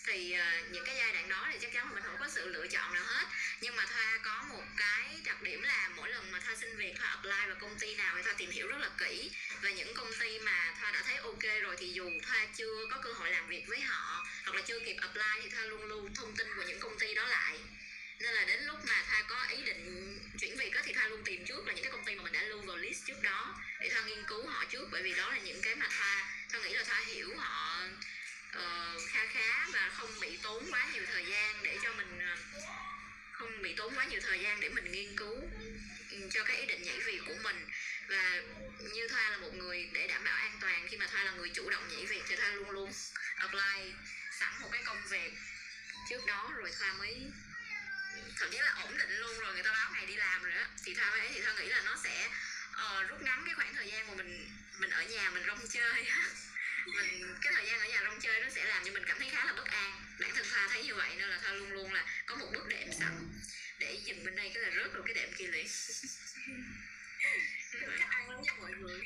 thì 0.07 0.37
uh, 0.39 0.73
những 0.73 0.85
cái 0.85 0.97
giai 0.97 1.13
đoạn 1.13 1.29
đó 1.29 1.49
thì 1.53 1.59
chắc 1.61 1.73
chắn 1.73 1.87
là 1.87 1.95
mình 1.95 2.03
không 2.07 2.17
có 2.21 2.29
sự 2.29 2.49
lựa 2.49 2.67
chọn 2.67 2.95
nào 2.95 3.05
hết. 3.05 3.27
Nhưng 3.61 3.77
mà 3.77 3.87
thoa 3.87 4.19
có 4.23 4.45
một 4.49 4.65
cái 4.77 5.21
đặc 5.25 5.43
điểm 5.43 5.63
là 5.63 5.91
mỗi 5.97 6.11
lần 6.11 6.31
mà 6.33 6.41
thoa 6.41 6.57
xin 6.57 6.77
việc 6.77 6.95
thoa 6.99 7.09
apply 7.09 7.47
vào 7.47 7.57
công 7.61 7.79
ty 7.79 7.95
nào 7.95 8.15
thì 8.17 8.23
thoa 8.23 8.33
tìm 8.33 8.51
hiểu 8.51 8.69
rất 8.69 8.79
là 8.79 8.91
kỹ. 8.99 9.31
Và 9.63 9.71
những 9.71 9.95
công 9.95 10.13
ty 10.21 10.39
mà 10.39 10.75
thoa 10.81 10.93
đã 10.93 11.03
thấy 11.07 11.17
ok 11.17 11.63
rồi 11.63 11.77
thì 11.79 11.93
dù 11.93 12.11
thoa 12.27 12.47
chưa 12.57 12.87
có 12.91 12.99
cơ 13.05 13.13
hội 13.13 13.31
làm 13.31 13.49
việc 13.49 13.65
với 13.69 13.81
họ 13.81 14.27
hoặc 14.45 14.55
là 14.57 14.63
chưa 14.63 14.81
kịp 14.81 14.97
apply 15.01 15.43
thì 15.43 15.49
thoa 15.49 15.65
luôn 15.65 15.85
lưu 15.85 16.09
thông 16.15 16.37
tin 16.37 16.49
của 16.57 16.63
những 16.63 16.81
công 16.81 16.99
ty 16.99 17.15
đó 17.15 17.27
lại. 17.27 17.59
Nên 18.19 18.35
là 18.35 18.45
đến 18.45 18.65
lúc 18.65 18.79
mà 18.85 19.05
thoa 19.09 19.23
có 19.23 19.47
ý 19.51 19.63
định 19.63 20.19
chuyển 20.41 20.57
việc 20.57 20.75
đó 20.75 20.81
thì 20.85 20.93
thoa 20.93 21.09
luôn 21.09 21.23
tìm 21.25 21.47
trước 21.47 21.67
là 21.67 21.73
những 21.73 21.85
cái 21.85 21.93
công 21.93 22.05
ty 22.05 22.15
mà 22.15 22.23
mình 22.23 22.33
đã 22.33 22.43
lưu 22.43 22.63
vào 22.63 22.77
list 22.77 23.07
trước 23.07 23.23
đó 23.23 23.55
để 23.81 23.91
thoa 23.91 24.03
nghiên 24.03 24.25
cứu 24.27 24.47
họ 24.47 24.65
trước. 24.65 24.89
Bởi 24.91 25.03
vì 25.03 25.15
đó 25.15 25.31
là 25.31 25.39
những 25.39 25.63
cái 25.63 25.77
mà 25.77 25.89
thoa 25.99 26.31
thoa 26.53 26.61
nghĩ 26.61 26.73
là 26.73 26.85
thoa 26.85 27.01
hiểu 27.01 27.37
họ 27.37 27.83
uh, 28.57 29.03
kha 29.13 29.27
khá 29.27 29.67
và 29.73 29.91
không 29.97 30.21
bị 30.21 30.39
tốn 30.43 30.67
quá 30.71 30.89
nhiều 30.93 31.03
thời 31.13 31.27
gian 31.27 31.63
để 31.63 31.79
cho 31.83 31.93
mình 31.93 32.19
uh, 32.33 32.39
không 33.33 33.63
bị 33.63 33.75
tốn 33.77 33.95
quá 33.95 34.05
nhiều 34.05 34.21
thời 34.25 34.41
gian 34.41 34.61
để 34.61 34.69
mình 34.69 34.93
nghiên 34.93 35.17
cứu 35.17 35.37
ừ, 36.11 36.29
cho 36.31 36.45
cái 36.45 36.57
ý 36.57 36.67
định 36.67 36.83
nhảy 36.83 37.01
việc 37.01 37.21
của 37.27 37.35
mình. 37.43 37.67
Và 38.09 38.43
như 38.93 39.09
thoa 39.09 39.31
là 39.31 39.37
một 39.37 39.55
người 39.55 39.91
để 39.93 40.07
đảm 40.07 40.25
bảo 40.25 40.37
an 40.37 40.59
toàn 40.61 40.87
khi 40.91 40.97
mà 40.97 41.07
thoa 41.07 41.25
là 41.25 41.33
người 41.33 41.51
chủ 41.55 41.71
động 41.71 41.89
nhảy 41.89 42.07
việc 42.07 42.23
thì 42.29 42.37
thoa 42.37 42.49
luôn 42.51 42.71
luôn 42.71 42.93
apply 43.37 43.93
sẵn 44.41 44.53
một 44.61 44.69
cái 44.73 44.83
công 44.85 45.03
việc 45.09 45.33
trước 46.11 46.27
đó 46.27 46.53
rồi 46.57 46.71
thoa 46.79 46.93
mới 46.93 47.31
thậm 48.37 48.51
chí 48.51 48.59
là 48.59 48.75
ổn 48.83 48.99
định 48.99 49.11
luôn 49.11 49.39
rồi 49.39 49.55
người 49.55 49.63
ta 49.63 49.73
báo 49.73 49.91
ngày 49.93 50.07
đi 50.07 50.17
làm 50.17 50.43
rồi 50.43 50.53
á. 50.53 50.69
Thì 50.85 50.95
thoa 50.95 51.11
ấy 51.11 51.31
thì 51.35 51.41
thoa 51.41 51.55
nghĩ 51.55 51.67
là 51.67 51.83
nó 51.85 51.97
sẽ 52.05 52.29
uh, 52.71 53.09
rút 53.09 53.23
ngắn 53.23 53.43
cái 53.47 53.55
khoảng 53.55 53.75
thời 53.75 53.89
gian 53.89 54.07
mà 54.07 54.15
mình 54.15 54.51
mình 54.79 54.91
ở 54.91 55.03
nhà 55.03 55.31
mình 55.31 55.47
rong 55.47 55.67
chơi. 55.69 56.07
mình 56.87 57.35
cái 57.43 57.53
thời 57.57 57.67
gian 57.67 57.81
ở 57.81 57.89
nhà 57.89 58.01
rong 58.05 58.21
chơi 58.21 58.41
nó 58.41 58.49
sẽ 58.51 58.65
làm 58.65 58.85
cho 58.85 58.93
mình 58.93 59.05
cảm 59.07 59.19
thấy 59.19 59.31
khá 59.31 59.45
là 59.45 59.53
bất 59.53 59.67
an. 59.67 60.05
Bản 60.21 60.31
thân 60.35 60.47
thoa 60.51 60.69
thấy 60.69 60.85
như 60.85 60.95
vậy 60.95 61.11
nên 61.19 61.29
là 61.29 61.39
thoa 61.43 61.53
luôn 61.53 61.73
luôn 61.73 61.93
là 61.93 62.07
có 62.27 62.37
một 62.37 62.47
bước 62.53 62.69
đệm 62.69 62.93
sẵn 62.93 63.13
để 63.79 64.01
dừng 64.05 64.25
bên 64.25 64.37
đây 64.37 64.51
cái 64.55 64.63
là 64.63 64.71
rớt 64.71 64.93
rồi 64.93 65.03
cái 65.07 65.15
đệm 65.15 65.29
kia 65.39 65.47
liền. 65.47 65.67
Chắc 67.99 68.11
ăn 68.11 68.31
lắm 68.31 68.43
nha 68.43 68.53
mọi 68.61 68.73
người. 68.73 69.01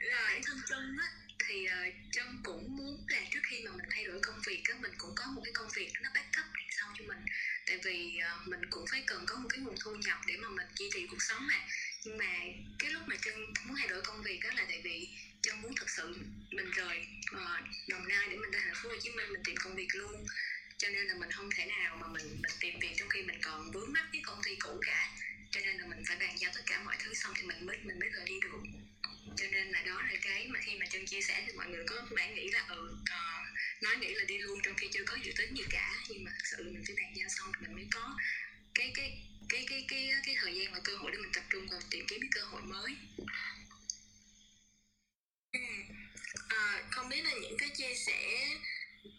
Rồi 0.00 0.22
bản 0.24 0.42
thân 0.44 0.60
chân 0.68 0.96
á 1.00 1.08
thì 1.48 1.66
uh, 1.66 1.94
trân 2.12 2.26
cũng 2.44 2.76
muốn 2.76 3.04
là 3.08 3.20
trước 3.32 3.40
khi 3.42 3.62
mà 3.64 3.70
mình 3.70 3.86
thay 3.90 4.04
đổi 4.04 4.20
công 4.22 4.40
việc 4.46 4.62
á 4.64 4.74
mình 4.80 4.92
cũng 4.98 5.14
có 5.16 5.26
một 5.26 5.42
cái 5.44 5.52
công 5.54 5.68
việc 5.76 5.92
nó 6.00 6.10
backup 6.14 6.46
đằng 6.54 6.68
sau 6.78 6.94
cho 6.98 7.04
mình. 7.04 7.24
Tại 7.66 7.78
vì 7.84 8.18
uh, 8.18 8.48
mình 8.48 8.60
cũng 8.70 8.84
phải 8.90 9.04
cần 9.06 9.24
có 9.26 9.36
một 9.36 9.48
cái 9.52 9.60
nguồn 9.60 9.76
thu 9.80 9.94
nhập 9.94 10.18
để 10.26 10.36
mà 10.36 10.48
mình 10.48 10.66
duy 10.76 10.90
trì 10.94 11.06
cuộc 11.06 11.22
sống 11.22 11.46
mà 11.46 11.66
nhưng 12.04 12.18
mà 12.18 12.38
cái 12.78 12.90
lúc 12.90 13.02
mà 13.06 13.16
chân 13.24 13.34
muốn 13.64 13.76
thay 13.76 13.88
đổi 13.88 14.02
công 14.02 14.22
việc 14.22 14.40
đó 14.42 14.50
là 14.56 14.64
tại 14.68 14.80
vì 14.84 15.08
chân 15.42 15.62
muốn 15.62 15.74
thực 15.76 15.90
sự 15.90 16.16
mình 16.50 16.70
rời 16.70 17.06
uh, 17.34 17.60
đồng 17.88 18.08
nai 18.08 18.28
để 18.30 18.36
mình 18.36 18.50
ra 18.50 18.60
thành 18.64 18.74
phố 18.82 18.88
hồ 18.88 18.94
chí 19.02 19.10
minh 19.10 19.32
mình 19.32 19.42
tìm 19.44 19.56
công 19.56 19.74
việc 19.74 19.88
luôn. 19.94 20.26
Cho 20.78 20.88
nên 20.88 21.06
là 21.06 21.14
mình 21.14 21.30
không 21.30 21.50
thể 21.56 21.66
nào 21.66 21.96
mà 21.96 22.06
mình 22.06 22.26
mình 22.42 22.52
tìm 22.60 22.78
việc 22.80 22.94
trong 22.96 23.08
khi 23.08 23.22
mình 23.22 23.40
còn 23.42 23.70
vướng 23.70 23.92
mắc 23.92 24.04
với 24.12 24.20
công 24.24 24.42
ty 24.44 24.56
cũ 24.56 24.80
cả. 24.86 25.10
Cho 25.50 25.60
nên 25.60 25.76
là 25.76 25.86
mình 25.86 26.02
phải 26.08 26.16
bàn 26.16 26.38
giao 26.38 26.52
tất 26.54 26.62
cả 26.66 26.82
mọi 26.84 26.96
thứ 26.98 27.14
xong 27.14 27.32
thì 27.36 27.42
mình 27.42 27.66
mới 27.66 27.76
mình 27.82 27.98
mới 28.00 28.08
rời 28.08 28.24
đi 28.26 28.34
được. 28.42 28.62
Cho 29.36 29.46
nên 29.52 29.66
là 29.66 29.82
đó 29.82 30.02
là 30.02 30.18
cái 30.22 30.48
mà 30.48 30.60
khi 30.62 30.76
mà 30.76 30.86
chân 30.90 31.06
chia 31.06 31.20
sẻ 31.20 31.44
thì 31.46 31.52
mọi 31.56 31.68
người 31.68 31.84
có 31.86 32.06
bạn 32.16 32.34
nghĩ 32.34 32.50
là 32.50 32.66
ừ 32.68 32.96
uh, 33.02 33.82
nói 33.82 33.96
nghĩ 33.96 34.14
là 34.14 34.24
đi 34.24 34.38
luôn 34.38 34.60
trong 34.62 34.74
khi 34.74 34.88
chưa 34.92 35.04
có 35.04 35.16
dự 35.22 35.32
tính 35.36 35.54
gì 35.54 35.64
cả. 35.70 35.94
Nhưng 36.08 36.24
mà 36.24 36.30
thật 36.30 36.44
sự 36.44 36.56
là 36.62 36.70
mình 36.72 36.82
phải 36.86 36.96
bàn 36.96 37.12
giao 37.14 37.28
xong 37.28 37.52
thì 37.54 37.66
mình 37.66 37.76
mới 37.76 37.86
có 37.90 38.16
cái 38.74 38.92
cái 38.94 39.22
cái 39.50 39.66
cái 39.68 39.84
cái 39.88 40.10
cái 40.26 40.36
thời 40.40 40.54
gian 40.54 40.72
và 40.72 40.80
cơ 40.84 40.96
hội 40.96 41.10
để 41.12 41.18
mình 41.18 41.32
tập 41.32 41.44
trung 41.50 41.66
vào 41.70 41.80
tìm 41.90 42.06
kiếm 42.08 42.20
cái 42.20 42.30
cơ 42.32 42.42
hội 42.42 42.62
mới 42.62 42.96
ừ. 45.52 45.60
à, 46.48 46.82
không 46.90 47.08
biết 47.08 47.24
là 47.24 47.32
những 47.42 47.56
cái 47.58 47.68
chia 47.68 47.94
sẻ 47.94 48.48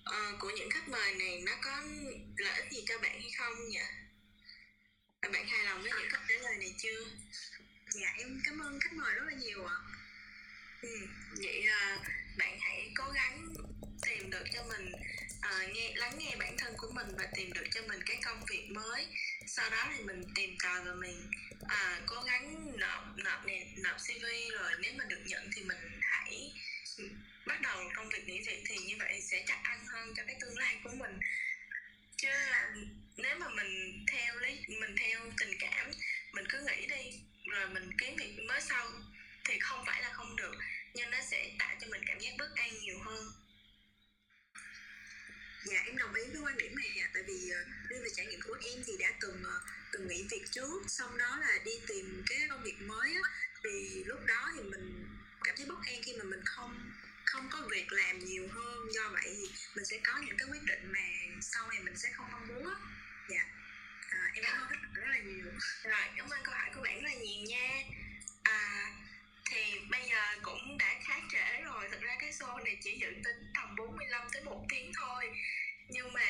uh, 0.09 0.39
của 0.39 0.49
những 0.49 0.69
khách 0.69 0.87
mời 0.89 1.13
này 1.13 1.41
nó 1.45 1.51
có 1.61 1.83
lợi 2.37 2.61
ích 2.61 2.71
gì 2.71 2.83
cho 2.87 2.97
bạn 2.99 3.21
hay 3.21 3.31
không 3.37 3.69
nhỉ 3.69 3.79
và 5.21 5.29
bạn 5.33 5.47
hài 5.47 5.65
lòng 5.65 5.81
với 5.81 5.91
những 5.91 6.09
câu 6.11 6.21
trả 6.29 6.35
lời 6.35 6.57
này 6.57 6.75
chưa 6.77 7.05
dạ 7.89 8.13
em 8.17 8.41
cảm 8.45 8.59
ơn 8.59 8.79
khách 8.79 8.93
mời 8.93 9.13
rất 9.13 9.23
là 9.25 9.33
nhiều 9.33 9.65
ạ 9.65 9.77
ừ. 10.81 11.07
vậy 11.37 11.65
uh, 11.67 12.01
bạn 12.37 12.59
hãy 12.59 12.91
cố 12.95 13.11
gắng 13.11 13.53
tìm 14.01 14.29
được 14.29 14.43
cho 14.53 14.63
mình 14.63 14.91
uh, 15.45 15.75
nghe 15.75 15.93
lắng 15.95 16.17
nghe 16.17 16.35
bản 16.39 16.57
thân 16.57 16.73
của 16.77 16.91
mình 16.91 17.07
và 17.17 17.27
tìm 17.35 17.53
được 17.53 17.65
cho 17.71 17.81
mình 17.87 17.99
cái 18.05 18.17
công 18.25 18.45
việc 18.49 18.67
mới. 18.69 19.07
Sau 19.47 19.69
đó 19.69 19.89
thì 19.97 20.03
mình 20.03 20.23
tìm 20.35 20.55
tòi 20.63 20.83
và 20.83 20.93
mình 20.93 21.29
à, 21.67 22.01
cố 22.05 22.21
gắng 22.21 22.71
nộp 22.77 23.03
nộp 23.17 23.45
nè 23.45 23.65
nộp 23.77 23.97
cv 23.97 24.25
rồi 24.51 24.71
nếu 24.79 24.93
mà 24.97 25.03
được 25.09 25.21
nhận 25.25 25.49
thì 25.55 25.63
mình 25.63 25.99
hãy 26.01 26.53
bắt 27.45 27.61
đầu 27.61 27.91
công 27.95 28.09
việc 28.09 28.27
nghỉ 28.27 28.41
việc 28.47 28.63
thì 28.65 28.77
như 28.77 28.95
vậy 28.99 29.21
sẽ 29.21 29.43
chắc 29.47 29.59
ăn 29.63 29.85
hơn 29.87 30.13
cho 30.17 30.23
cái 30.27 30.35
tương 30.41 30.57
lai 30.57 30.77
của 30.83 30.89
mình. 30.99 31.19
Chứ 32.17 32.29
à, 32.29 32.73
nếu 33.17 33.35
mà 33.39 33.49
mình 33.49 34.05
theo 34.11 34.35
lấy 34.35 34.65
mình 34.67 34.95
theo 34.99 35.31
tình 35.39 35.57
cảm 35.59 35.91
mình 36.33 36.45
cứ 36.49 36.59
nghĩ 36.59 36.87
đi 36.87 37.19
rồi 37.45 37.69
mình 37.69 37.89
kiếm 37.97 38.15
việc 38.15 38.39
mới 38.47 38.61
sau 38.61 38.87
thì 39.45 39.59
không 39.59 39.85
phải 39.85 40.01
là 40.01 40.09
không 40.13 40.35
được. 40.35 40.55
Nhưng 40.93 41.11
nó 41.11 41.17
sẽ 41.31 41.51
tạo 41.59 41.75
cho 41.81 41.87
mình 41.87 42.01
cảm 42.05 42.19
giác 42.19 42.31
bất 42.37 42.49
an 42.55 42.79
nhiều 42.79 42.99
hơn 42.99 43.40
dạ 45.65 45.81
em 45.85 45.97
đồng 45.97 46.13
ý 46.13 46.23
với 46.33 46.41
quan 46.41 46.57
điểm 46.57 46.75
này 46.75 46.97
ạ. 47.03 47.09
Tại 47.13 47.23
vì 47.23 47.49
ờ, 47.49 47.61
uh, 47.61 47.89
riêng 47.89 48.03
về 48.03 48.09
trải 48.15 48.25
nghiệm 48.25 48.41
của 48.41 48.57
em 48.61 48.83
thì 48.87 48.97
đã 48.99 49.13
từng 49.21 49.43
ờ, 49.43 49.61
từng 49.91 50.07
nghỉ 50.07 50.27
việc 50.31 50.43
trước 50.51 50.83
xong 50.87 51.17
đó 51.17 51.37
là 51.41 51.59
đi 51.65 51.71
tìm 51.87 52.23
cái 52.27 52.47
công 52.49 52.63
việc 52.63 52.81
mới 52.81 53.13
á. 53.13 53.21
Thì 53.63 54.03
lúc 54.03 54.19
đó 54.25 54.51
thì 54.55 54.61
mình 54.63 55.07
cảm 55.43 55.55
thấy 55.57 55.65
bất 55.65 55.79
an 55.85 56.01
khi 56.03 56.13
mà 56.17 56.23
mình 56.23 56.41
không 56.45 56.91
không 57.25 57.49
có 57.51 57.67
việc 57.71 57.91
làm 57.91 58.19
nhiều 58.19 58.47
hơn. 58.51 58.93
Do 58.93 59.09
vậy 59.09 59.35
thì 59.37 59.49
mình 59.75 59.85
sẽ 59.85 59.99
có 60.03 60.13
những 60.25 60.37
cái 60.37 60.47
quyết 60.51 60.63
định 60.63 60.91
mà 60.91 60.99
sau 61.41 61.69
này 61.69 61.79
mình 61.83 61.97
sẽ 61.97 62.09
không 62.13 62.31
mong 62.31 62.47
muốn 62.47 62.67
á. 62.67 62.75
Dạ. 63.29 63.45
À, 64.09 64.31
em 64.33 64.43
cảm 64.47 64.61
ơn 64.61 64.69
rất 64.93 65.07
là 65.09 65.19
nhiều. 65.19 65.45
Rồi 65.83 66.01
cảm 66.17 66.29
ơn 66.29 66.39
câu 66.43 66.53
hỏi 66.55 66.69
của 66.75 66.81
bạn 66.81 67.01
rất 67.01 67.09
là 67.09 67.15
nhiều 67.15 67.45
nha. 67.47 67.83
À, 68.43 68.91
thì 69.51 69.79
bây 69.89 70.01
giờ 70.09 70.21
cũng 70.41 70.77
đã 70.77 70.95
khá 71.03 71.19
trễ 71.31 71.61
rồi. 71.63 71.87
Thực 71.91 72.01
ra 72.01 72.15
cái 72.19 72.31
show 72.31 72.63
này 72.63 72.77
chỉ 72.83 72.97
dự 73.01 73.07
tính 73.07 73.51
tầm 73.55 73.75
45 73.75 74.21
tới 74.33 74.43
một 74.43 74.65
tiếng 74.69 74.91
thôi. 74.95 75.29
Nhưng 75.89 76.13
mà 76.13 76.27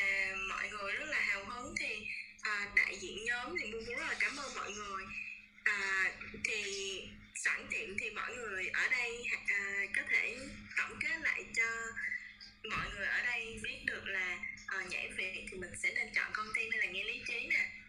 mọi 0.49 0.69
người 0.69 0.93
rất 0.93 1.06
là 1.06 1.19
hào 1.19 1.45
hứng 1.45 1.76
thì 1.80 2.07
à, 2.41 2.68
đại 2.76 2.98
diện 2.99 3.18
nhóm 3.26 3.56
thì 3.60 3.72
muốn 3.72 3.85
rất 3.85 4.07
là 4.07 4.15
cảm 4.19 4.38
ơn 4.38 4.56
mọi 4.56 4.72
người. 4.72 5.06
À, 5.64 6.11
thì 6.43 6.64
sẵn 7.35 7.68
tiện 7.69 7.98
thì 7.99 8.10
mọi 8.10 8.35
người 8.35 8.68
ở 8.68 8.88
đây 8.88 9.26
à, 9.48 9.85
có 9.95 10.02
thể 10.10 10.38
tổng 10.77 10.99
kết 11.02 11.18
lại 11.22 11.45
cho 11.56 11.64
mọi 12.69 12.89
người 12.95 13.07
ở 13.07 13.22
đây 13.26 13.60
biết 13.64 13.80
được 13.85 14.03
là 14.06 14.38
à, 14.65 14.77
nhảy 14.89 15.10
việc 15.18 15.45
thì 15.52 15.57
mình 15.57 15.72
sẽ 15.84 15.91
nên 15.95 16.14
chọn 16.15 16.31
con 16.34 16.48
ty 16.56 16.61
hay 16.72 16.80
là 16.80 16.85
nghe 16.85 17.03
lý 17.03 17.22
trí 17.27 17.48
nè. 17.48 17.80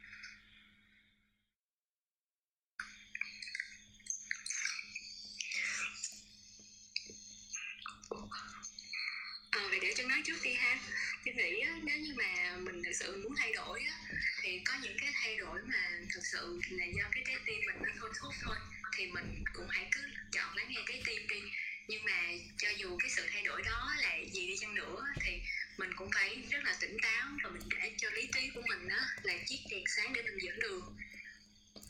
À, 9.52 9.60
vậy 9.70 9.78
để 9.82 9.92
cho 9.96 10.04
nói 10.04 10.22
trước 10.24 10.42
đi 10.42 10.54
ha. 10.54 10.78
Tôi 11.24 11.34
nghĩ 11.34 11.60
á, 11.60 11.78
nếu 11.82 11.98
như 11.98 12.14
mà 12.16 12.56
mình 12.56 12.82
thực 12.84 12.92
sự 12.92 13.22
muốn 13.22 13.34
thay 13.36 13.52
đổi 13.52 13.82
á, 13.82 13.98
thì 14.42 14.60
có 14.64 14.74
những 14.82 14.96
cái 15.00 15.12
thay 15.14 15.36
đổi 15.36 15.60
mà 15.62 15.90
thực 16.14 16.26
sự 16.26 16.60
là 16.70 16.84
do 16.84 17.04
cái 17.12 17.22
trái 17.26 17.36
tim 17.46 17.60
mình 17.66 17.76
nó 17.82 17.92
thôi 18.00 18.10
thúc 18.20 18.34
thôi 18.42 18.56
thì 18.96 19.06
mình 19.06 19.44
cũng 19.52 19.66
hãy 19.68 19.88
cứ 19.92 20.00
chọn 20.32 20.56
lắng 20.56 20.66
nghe 20.68 20.80
trái 20.88 21.02
tim 21.06 21.28
đi. 21.28 21.40
Nhưng 21.88 22.04
mà 22.04 22.32
cho 22.58 22.68
dù 22.70 22.98
cái 22.98 23.10
sự 23.10 23.26
thay 23.32 23.42
đổi 23.42 23.62
đó 23.62 23.94
là 24.00 24.16
gì 24.32 24.46
đi 24.46 24.56
chăng 24.60 24.74
nữa 24.74 25.04
thì 25.20 25.40
mình 25.78 25.90
cũng 25.96 26.10
phải 26.14 26.42
rất 26.50 26.64
là 26.64 26.76
tỉnh 26.80 26.96
táo 27.02 27.28
và 27.44 27.50
mình 27.50 27.62
để 27.70 27.92
cho 27.96 28.10
lý 28.10 28.28
trí 28.34 28.50
của 28.54 28.62
mình 28.68 28.88
đó 28.88 29.00
là 29.22 29.34
chiếc 29.46 29.58
đèn 29.70 29.84
sáng 29.96 30.12
để 30.12 30.22
mình 30.22 30.38
dẫn 30.42 30.60
đường 30.60 30.96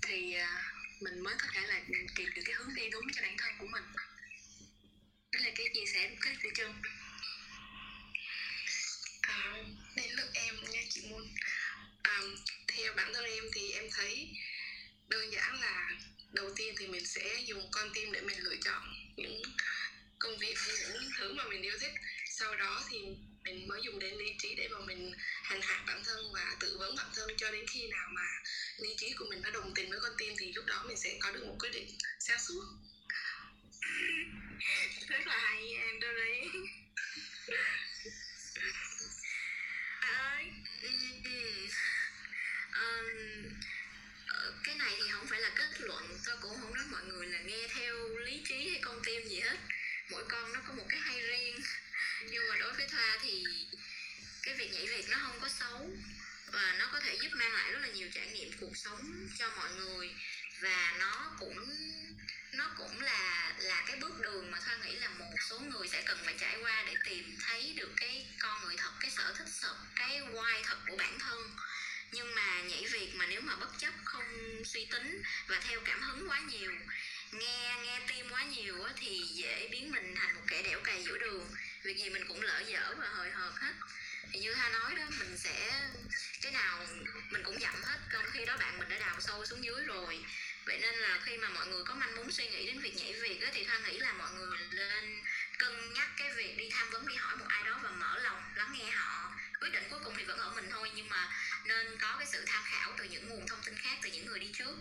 thì 0.03 0.35
à, 0.35 0.63
mình 1.01 1.21
mới 1.21 1.35
có 1.39 1.47
thể 1.53 1.61
là 1.67 1.81
tìm 2.17 2.29
được 2.35 2.43
cái 2.45 2.55
hướng 2.55 2.75
đi 2.75 2.91
đúng 2.91 3.05
cho 3.13 3.23
bản 3.23 3.37
thân 3.39 3.53
của 3.59 3.67
mình. 3.67 3.85
Đó 5.33 5.41
là 5.43 5.51
cái 5.55 5.67
chia 5.75 5.87
sẻ 5.95 6.11
kết 6.21 6.35
của 6.43 6.49
chân 6.55 6.73
à, 9.23 9.57
đến 9.97 10.11
lượt 10.17 10.31
em 10.35 10.55
nha 10.71 10.81
chị 10.91 11.01
Moon 11.11 11.23
à, 12.03 12.21
theo 12.69 12.93
bản 12.97 13.13
thân 13.15 13.25
em 13.25 13.45
thì 13.55 13.71
em 13.71 13.85
thấy 13.91 14.29
đơn 15.09 15.33
giản 15.33 15.61
là 15.61 15.91
đầu 16.33 16.51
tiên 16.57 16.75
thì 16.79 16.87
mình 16.87 17.07
sẽ 17.07 17.37
dùng 17.47 17.69
con 17.71 17.91
tim 17.95 18.13
để 18.13 18.21
mình 18.21 18.39
lựa 18.39 18.57
chọn 18.65 18.83
những 19.17 19.43
công 20.19 20.39
việc 20.39 20.55
hay 20.59 20.77
những 20.93 21.11
thứ 21.19 21.33
mà 21.33 21.45
mình 21.45 21.63
yêu 21.63 21.79
thích. 21.81 21.93
Sau 22.31 22.57
đó 22.57 22.85
thì 22.91 22.99
mình 23.45 23.69
mới 23.69 23.81
dùng 23.85 23.99
đến 23.99 24.15
lý 24.15 24.35
trí 24.39 24.55
để 24.55 24.69
mà 24.69 24.79
mình 24.87 25.13
hành 25.43 25.61
hạ 25.63 25.85
bản 25.87 26.03
thân 26.05 26.33
và 26.35 26.57
tự 26.61 26.77
vấn 26.79 26.95
bản 26.97 27.07
thân 27.15 27.29
cho 27.37 27.51
đến 27.51 27.65
khi 27.71 27.89
nào 27.89 28.09
mà 28.15 28.27
lý 28.77 28.89
trí 28.97 29.13
của 29.19 29.25
mình 29.31 29.43
nó 29.43 29.51
đồng 29.51 29.75
tình 29.75 29.91
với 29.91 29.99
con 30.03 30.13
tim 30.19 30.35
thì 30.39 30.53
lúc 30.53 30.65
đó 30.67 30.85
mình 30.87 30.97
sẽ 30.97 31.19
có 31.21 31.31
được 31.31 31.45
một 31.47 31.57
quyết 31.59 31.71
định 31.73 31.97
sáng 32.21 32.39
suốt. 32.49 32.65
Rất 35.09 35.27
là 35.27 35.39
hay 35.39 35.75
em 35.75 36.01
đó 36.01 36.09
đấy 36.13 36.49
này 44.83 44.95
thì 44.97 45.11
không 45.13 45.27
phải 45.27 45.41
là 45.41 45.51
kết 45.57 45.81
luận, 45.81 46.19
tôi 46.27 46.37
cũng 46.41 46.61
không 46.61 46.75
nói 46.75 46.85
mọi 46.91 47.03
người 47.05 47.27
là 47.27 47.39
nghe 47.39 47.69
theo 47.69 48.09
lý 48.09 48.43
trí 48.49 48.69
hay 48.69 48.81
con 48.83 49.01
tim 49.05 49.29
gì 49.29 49.41
hết. 49.41 49.59
Mỗi 50.11 50.25
con 50.29 50.53
nó 50.53 50.61
có 50.69 50.75
một 50.75 50.87
cái 50.89 51.01
hay 51.01 51.21
riêng. 51.21 51.61
Nhưng 52.31 52.49
mà 52.49 52.57
đối 52.57 52.73
với 52.73 52.87
thoa 52.89 53.19
thì 53.23 53.45
cái 54.43 54.55
việc 54.55 54.73
nhảy 54.73 54.87
việc 54.87 55.09
nó 55.11 55.19
không 55.23 55.41
có 55.41 55.49
xấu 55.49 55.91
và 56.53 56.77
nó 56.79 56.89
có 56.93 57.01
thể 57.01 57.17
giúp 57.23 57.29
mang 57.35 57.53
lại 57.53 57.73
rất 57.73 57.79
là 57.83 57.89
nhiều 57.89 58.09
trải 58.15 58.27
nghiệm 58.27 58.53
cuộc 58.61 58.77
sống 58.77 59.29
cho 59.39 59.51
mọi 59.57 59.71
người. 59.73 60.15
Và 60.61 60.97
nó 60.99 61.37
cũng 61.39 61.67
nó 62.53 62.71
cũng 62.79 63.01
là 63.01 63.55
là 63.59 63.85
cái 63.87 63.97
bước 63.97 64.21
đường 64.21 64.51
mà 64.51 64.59
thoa 64.65 64.77
nghĩ 64.77 64.95
là 64.95 65.09
một 65.09 65.35
số 65.51 65.61
người 65.61 65.89
sẽ 65.89 66.03
cần 66.07 66.19
phải 66.25 66.35
trải 66.39 66.57
qua 66.63 66.85
để 66.87 66.95
tìm 67.05 67.37
thấy 67.41 67.75
được 67.77 67.91
cái 67.97 68.27
con 68.39 68.65
người 68.65 68.77
thật, 68.77 68.91
cái 69.01 69.11
sở 69.11 69.35
thích 69.39 69.49
thật, 69.61 69.77
cái 69.97 70.21
why 70.21 70.63
thật 70.65 70.77
của 70.89 70.97
bản 70.97 71.19
thân 71.19 71.39
nhưng 72.13 72.35
mà 72.35 72.63
nhảy 72.63 72.85
việc 72.93 73.11
mà 73.15 73.27
nếu 73.27 73.41
mà 73.41 73.57
bất 73.57 73.79
chấp 73.79 73.93
không 74.05 74.25
suy 74.65 74.85
tính 74.85 75.23
và 75.47 75.61
theo 75.69 75.81
cảm 75.85 76.03
hứng 76.03 76.31
quá 76.31 76.41
nhiều 76.41 76.73
nghe 77.33 77.77
nghe 77.85 78.01
tim 78.07 78.29
quá 78.31 78.45
nhiều 78.45 78.75
thì 78.97 79.23
dễ 79.35 79.69
biến 79.71 79.91
mình 79.91 80.15
thành 80.15 80.35
một 80.35 80.41
kẻ 80.47 80.63
đẻo 80.63 80.81
cày 80.85 81.03
giữa 81.05 81.19
đường. 81.19 81.47
Việc 81.83 81.97
gì 81.97 82.11
mình 82.11 82.25
cũng 82.29 82.43
lỡ 82.43 82.63
dở 82.67 82.95
và 82.99 83.09
hời 83.09 83.31
hợt 83.31 83.53
hết. 83.57 83.73
Thì 84.33 84.41
như 84.41 84.55
ha 84.55 84.69
nói 84.69 84.95
đó 84.95 85.05
mình 85.19 85.37
sẽ 85.37 85.81
cái 86.43 86.53
nào 86.53 86.87
mình 87.31 87.43
cũng 87.43 87.61
dặm 87.61 87.83
hết. 87.83 87.99
Trong 88.13 88.25
khi 88.33 88.45
đó 88.45 88.57
bạn 88.57 88.79
mình 88.79 88.89
đã 88.89 88.99
đào 88.99 89.21
sâu 89.21 89.47
xuống 89.47 89.65
dưới 89.65 89.85
rồi. 89.85 90.25
Vậy 90.65 90.79
nên 90.81 90.95
là 90.95 91.21
khi 91.25 91.37
mà 91.37 91.49
mọi 91.49 91.67
người 91.67 91.85
có 91.85 91.95
manh 91.95 92.17
muốn 92.17 92.33
suy 92.33 92.49
nghĩ 92.49 92.67
đến 92.67 92.81
việc 92.81 92.95
nhảy 92.97 93.13
việc 93.13 93.41
á, 93.41 93.51
thì 93.55 93.65
thoa 93.65 93.79
nghĩ 93.79 93.99
là 93.99 94.13
mọi 94.13 94.33
người 94.33 94.59
lên 94.71 95.23
cân 95.63 95.93
nhắc 95.95 96.09
cái 96.17 96.31
việc 96.35 96.57
đi 96.59 96.69
tham 96.71 96.91
vấn, 96.91 97.07
đi 97.09 97.15
hỏi 97.15 97.37
một 97.37 97.45
ai 97.49 97.65
đó 97.65 97.81
và 97.83 97.91
mở 97.91 98.19
lòng 98.19 98.43
lắng 98.55 98.73
nghe 98.79 98.91
họ. 98.91 99.33
Quyết 99.61 99.71
định 99.73 99.85
cuối 99.91 100.01
cùng 100.05 100.15
thì 100.17 100.25
vẫn 100.25 100.39
ở 100.39 100.53
mình 100.55 100.69
thôi, 100.71 100.91
nhưng 100.95 101.09
mà 101.09 101.31
nên 101.65 101.99
có 102.01 102.17
cái 102.19 102.27
sự 102.33 102.45
tham 102.47 102.63
khảo 102.65 102.93
từ 102.99 103.05
những 103.05 103.29
nguồn 103.29 103.47
thông 103.47 103.63
tin 103.65 103.75
khác, 103.75 103.99
từ 104.03 104.11
những 104.11 104.27
người 104.27 104.39
đi 104.39 104.51
trước, 104.53 104.77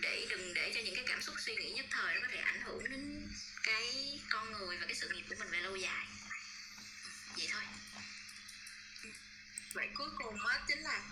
để 0.00 0.26
đừng 0.30 0.54
để 0.54 0.72
cho 0.74 0.80
những 0.80 0.94
cái 0.94 1.04
cảm 1.06 1.22
xúc 1.22 1.34
suy 1.38 1.56
nghĩ 1.56 1.70
nhất 1.70 1.86
thời 1.90 2.14
nó 2.14 2.20
có 2.20 2.28
thể 2.30 2.38
ảnh 2.38 2.60
hưởng 2.62 2.84
đến 2.90 3.28
cái 3.62 4.20
con 4.30 4.52
người 4.52 4.76
và 4.76 4.86
cái 4.86 4.94
sự 4.94 5.08
nghiệp 5.08 5.24
của 5.28 5.34
mình 5.38 5.50
về 5.50 5.58
lâu 5.58 5.76
dài. 5.76 6.06
Vậy 7.36 7.48
thôi. 7.52 7.62
Vậy 9.72 9.88
cuối 9.94 10.08
cùng 10.18 10.46
á, 10.46 10.60
chính 10.68 10.82
là 10.82 11.02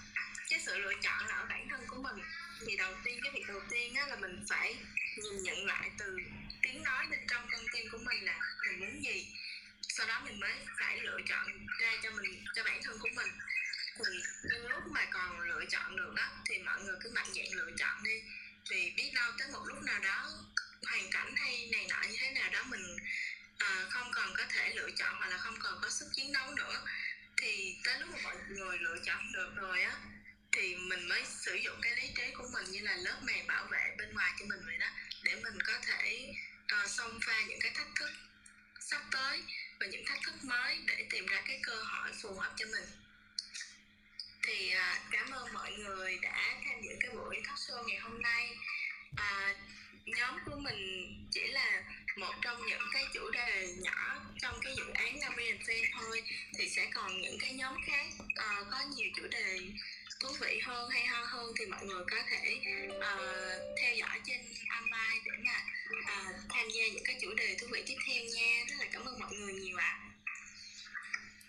cái 0.50 0.60
sự 0.66 0.78
lựa 0.78 0.94
chọn 1.02 1.26
là 1.26 1.34
ở 1.34 1.46
bản 1.48 1.68
thân 1.70 1.86
của 1.86 2.02
mình. 2.02 2.24
Thì 2.66 2.76
đầu 2.76 2.94
tiên, 3.04 3.20
cái 3.22 3.32
việc 3.34 3.44
đầu 3.48 3.60
tiên 3.70 3.94
á, 3.94 4.06
là 4.06 4.16
mình 4.16 4.44
phải 4.48 4.76
nhìn 5.16 5.42
nhận 5.42 5.66
lại 5.66 5.90
từ 5.98 6.18
tiếng 6.72 6.82
nói 6.82 7.06
bên 7.10 7.20
trong 7.30 7.48
con 7.52 7.64
tim 7.72 7.90
của 7.90 7.98
mình 7.98 8.24
là 8.24 8.38
mình 8.66 8.80
muốn 8.80 9.04
gì? 9.04 9.26
Sau 9.88 10.06
đó 10.06 10.20
mình 10.24 10.40
mới 10.40 10.52
phải 10.78 11.00
lựa 11.00 11.18
chọn 11.28 11.66
ra 11.80 11.92
cho 12.02 12.10
mình 12.10 12.44
cho 12.54 12.62
bản 12.64 12.80
thân 12.82 12.98
của 12.98 13.08
mình. 13.16 13.32
Thì 13.96 14.04
lúc 14.68 14.82
mà 14.90 15.06
còn 15.10 15.40
lựa 15.40 15.64
chọn 15.68 15.96
được 15.96 16.12
đó 16.16 16.30
thì 16.44 16.58
mọi 16.58 16.82
người 16.82 16.96
cứ 17.00 17.10
mạnh 17.14 17.32
dạn 17.34 17.46
lựa 17.52 17.70
chọn 17.76 18.04
đi. 18.04 18.22
Vì 18.70 18.92
biết 18.96 19.10
đâu 19.14 19.32
tới 19.38 19.48
một 19.52 19.62
lúc 19.66 19.82
nào 19.82 20.00
đó 20.00 20.30
hoàn 20.82 21.10
cảnh 21.10 21.34
hay 21.36 21.68
này 21.72 21.86
nọ 21.88 22.02
như 22.02 22.16
thế 22.18 22.30
nào 22.30 22.50
đó 22.52 22.64
mình 22.68 22.96
à, 23.58 23.86
không 23.90 24.10
còn 24.14 24.34
có 24.36 24.44
thể 24.48 24.74
lựa 24.74 24.90
chọn 24.90 25.14
hoặc 25.18 25.28
là 25.28 25.38
không 25.38 25.56
còn 25.60 25.78
có 25.82 25.90
sức 25.90 26.06
chiến 26.14 26.32
đấu 26.32 26.54
nữa. 26.54 26.84
Thì 27.36 27.76
tới 27.84 28.00
lúc 28.00 28.08
mà 28.12 28.18
mọi 28.22 28.36
người 28.48 28.78
lựa 28.78 28.96
chọn 29.04 29.32
được 29.32 29.50
rồi 29.56 29.82
á 29.82 29.92
thì 30.52 30.76
mình 30.76 31.08
mới 31.08 31.24
sử 31.24 31.54
dụng 31.54 31.78
cái 31.82 31.96
lý 31.96 32.10
trí 32.16 32.30
của 32.34 32.48
mình 32.52 32.64
như 32.70 32.80
là 32.80 32.96
lớp 32.96 33.16
màng 33.22 33.46
bảo 33.46 33.66
vệ 33.70 33.94
bên 33.98 34.14
ngoài 34.14 34.32
cho 34.38 34.46
mình 34.46 34.60
vậy 34.66 34.78
đó 34.78 34.86
để 35.22 35.34
mình 35.34 35.62
có 35.66 35.72
thể 35.86 36.34
Ờ, 36.68 36.82
uh, 36.84 36.90
xông 36.90 37.18
pha 37.26 37.42
những 37.48 37.60
cái 37.60 37.72
thách 37.74 37.94
thức 37.94 38.10
sắp 38.80 39.02
tới 39.12 39.42
và 39.80 39.86
những 39.86 40.04
thách 40.06 40.18
thức 40.22 40.44
mới 40.44 40.78
để 40.86 41.06
tìm 41.10 41.26
ra 41.26 41.42
cái 41.46 41.60
cơ 41.62 41.82
hội 41.82 42.10
phù 42.22 42.34
hợp 42.34 42.52
cho 42.56 42.66
mình. 42.66 42.84
Thì 44.42 44.74
uh, 44.74 45.02
cảm 45.10 45.30
ơn 45.30 45.52
mọi 45.52 45.72
người 45.72 46.18
đã 46.22 46.56
tham 46.64 46.82
dự 46.82 46.90
cái 47.00 47.10
buổi 47.10 47.42
talk 47.46 47.58
show 47.58 47.86
ngày 47.86 47.98
hôm 47.98 48.22
nay. 48.22 48.56
Uh, 49.12 49.56
nhóm 50.06 50.38
của 50.46 50.56
mình 50.56 51.12
chỉ 51.30 51.46
là 51.46 51.82
một 52.16 52.34
trong 52.42 52.66
những 52.66 52.82
cái 52.92 53.04
chủ 53.14 53.30
đề 53.30 53.74
nhỏ 53.78 54.20
trong 54.40 54.60
cái 54.62 54.74
dự 54.76 54.84
án 54.94 55.20
navi 55.20 55.52
Fan 55.52 55.84
thôi 56.00 56.22
thì 56.58 56.68
sẽ 56.68 56.86
còn 56.94 57.20
những 57.20 57.38
cái 57.40 57.52
nhóm 57.52 57.76
khác 57.86 58.06
uh, 58.20 58.66
có 58.70 58.80
nhiều 58.96 59.08
chủ 59.16 59.22
đề 59.30 59.60
thú 60.20 60.28
vị 60.40 60.60
hơn 60.62 60.90
hay 60.90 61.06
ho 61.06 61.24
hơn 61.24 61.52
thì 61.58 61.66
mọi 61.66 61.86
người 61.86 62.04
có 62.10 62.16
thể 62.30 62.60
uh, 62.86 63.78
theo 63.80 63.94
dõi 63.94 64.20
trên 64.26 64.40
online 64.68 65.20
để 65.24 65.32
mà 65.44 65.64
uh, 65.90 66.36
tham 66.48 66.68
gia 66.70 66.88
những 66.88 67.04
cái 67.04 67.18
chủ 67.20 67.34
đề 67.34 67.56
thú 67.60 67.66
vị 67.70 67.82
tiếp 67.86 67.96
theo 68.06 68.24
nha. 68.24 68.64
Rất 68.68 68.76
là 68.78 68.86
cảm 68.92 69.04
ơn 69.04 69.20
mọi 69.20 69.32
người 69.32 69.52
nhiều 69.52 69.76
ạ. 69.76 69.98
À. 70.00 70.10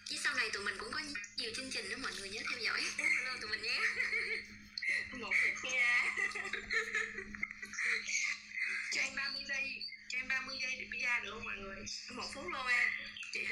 chứ 0.06 0.18
sau 0.24 0.34
này 0.34 0.50
tụi 0.54 0.64
mình 0.64 0.76
cũng 0.80 0.92
có 0.92 1.00
nhiều 1.38 1.52
chương 1.56 1.72
trình 1.72 1.90
nữa 1.90 1.98
mọi 2.02 2.12
người 2.20 2.30
nhớ 2.30 2.42
theo 2.50 2.60
dõi. 2.60 2.82
Hello 2.98 3.38
tụi 3.42 3.50
mình 3.50 3.62
nhé. 3.62 3.80
Một 5.12 5.34
nha. 5.64 6.16
Cho 8.92 9.02
em 9.02 9.16
30 9.16 9.44
giây 9.48 9.84
cho 10.08 10.18
em 10.18 10.28
30 10.28 10.58
giây 10.62 10.76
để 10.80 10.86
PR 10.92 11.24
được 11.24 11.32
không 11.32 11.44
mọi 11.44 11.58
người? 11.58 11.86
Một 12.10 12.24
phút 12.34 12.46
luôn 12.46 12.68
em. 12.68 12.90
Chị 13.34 13.40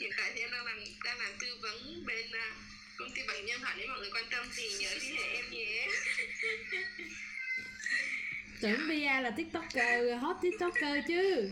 hiện 0.00 0.10
tại 0.16 0.32
thì 0.34 0.40
em 0.40 0.50
đang 0.50 0.64
làm 0.64 0.84
đang 1.04 1.18
làm 1.18 1.32
tư 1.38 1.58
vấn 1.62 2.04
bên 2.06 2.26
uh, 2.26 2.56
công 2.96 3.10
ty 3.14 3.22
bằng 3.28 3.46
nhân 3.46 3.60
thoại 3.60 3.74
nếu 3.78 3.88
mọi 3.88 3.98
người 3.98 4.10
quan 4.12 4.24
tâm 4.30 4.46
thì 4.56 4.68
nhớ 4.80 4.90
liên 5.00 5.16
hệ 5.16 5.24
em 5.34 5.50
nhé. 5.50 5.88
Tưởng 8.60 8.88
Bia 8.88 9.20
là 9.20 9.30
tiktoker 9.30 10.20
hot 10.20 10.36
tiktoker 10.42 11.04
chứ. 11.08 11.50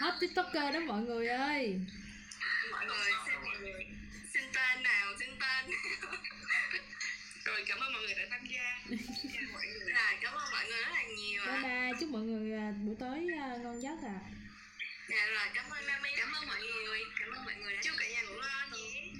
Hot 0.00 0.14
tiktoker 0.20 0.74
đó 0.74 0.80
mọi 0.80 1.02
người 1.02 1.28
ơi. 1.28 1.80
Mọi 2.70 2.86
người 2.86 3.10
xin 3.26 3.34
mọi 3.44 3.58
người. 3.60 3.86
Xin 4.32 4.42
tên 4.54 4.82
nào 4.82 5.14
xin 5.18 5.28
tên 5.40 5.70
rồi 7.44 7.64
cảm 7.68 7.78
ơn 7.78 7.92
mọi 7.92 8.02
người 8.02 8.14
đã 8.14 8.22
tham 8.30 8.46
gia. 8.46 8.80
Rồi 8.88 10.16
cảm 10.20 10.34
ơn 10.34 10.50
mọi 10.52 10.64
người 10.66 10.82
rất 10.82 10.92
là 10.92 11.02
nhiều 11.16 11.42
bye 11.46 11.54
ạ. 11.54 11.62
Bye 11.62 11.92
chúc 12.00 12.08
mọi 12.08 12.22
người 12.22 12.52
à, 12.52 12.72
buổi 12.86 12.96
tối 13.00 13.28
à, 13.38 13.56
ngon 13.62 13.82
giấc 13.82 13.98
à 14.02 14.18
dạ 15.14 15.26
rồi 15.26 15.48
cảm 15.54 15.70
ơn 15.70 15.86
Nami 15.86 16.10
cảm 16.16 16.32
ơn 16.32 16.46
mọi 16.46 16.60
người. 16.60 17.00
Cảm 17.20 17.30
ơn 17.30 17.44
mọi 17.44 17.54
người 17.54 17.76
đã 17.76 17.82
chúc 17.82 17.94
cả 17.98 18.08
nhà 18.08 18.22
ngủ 18.22 18.34
ngon 18.34 18.72
nhé 18.72 19.12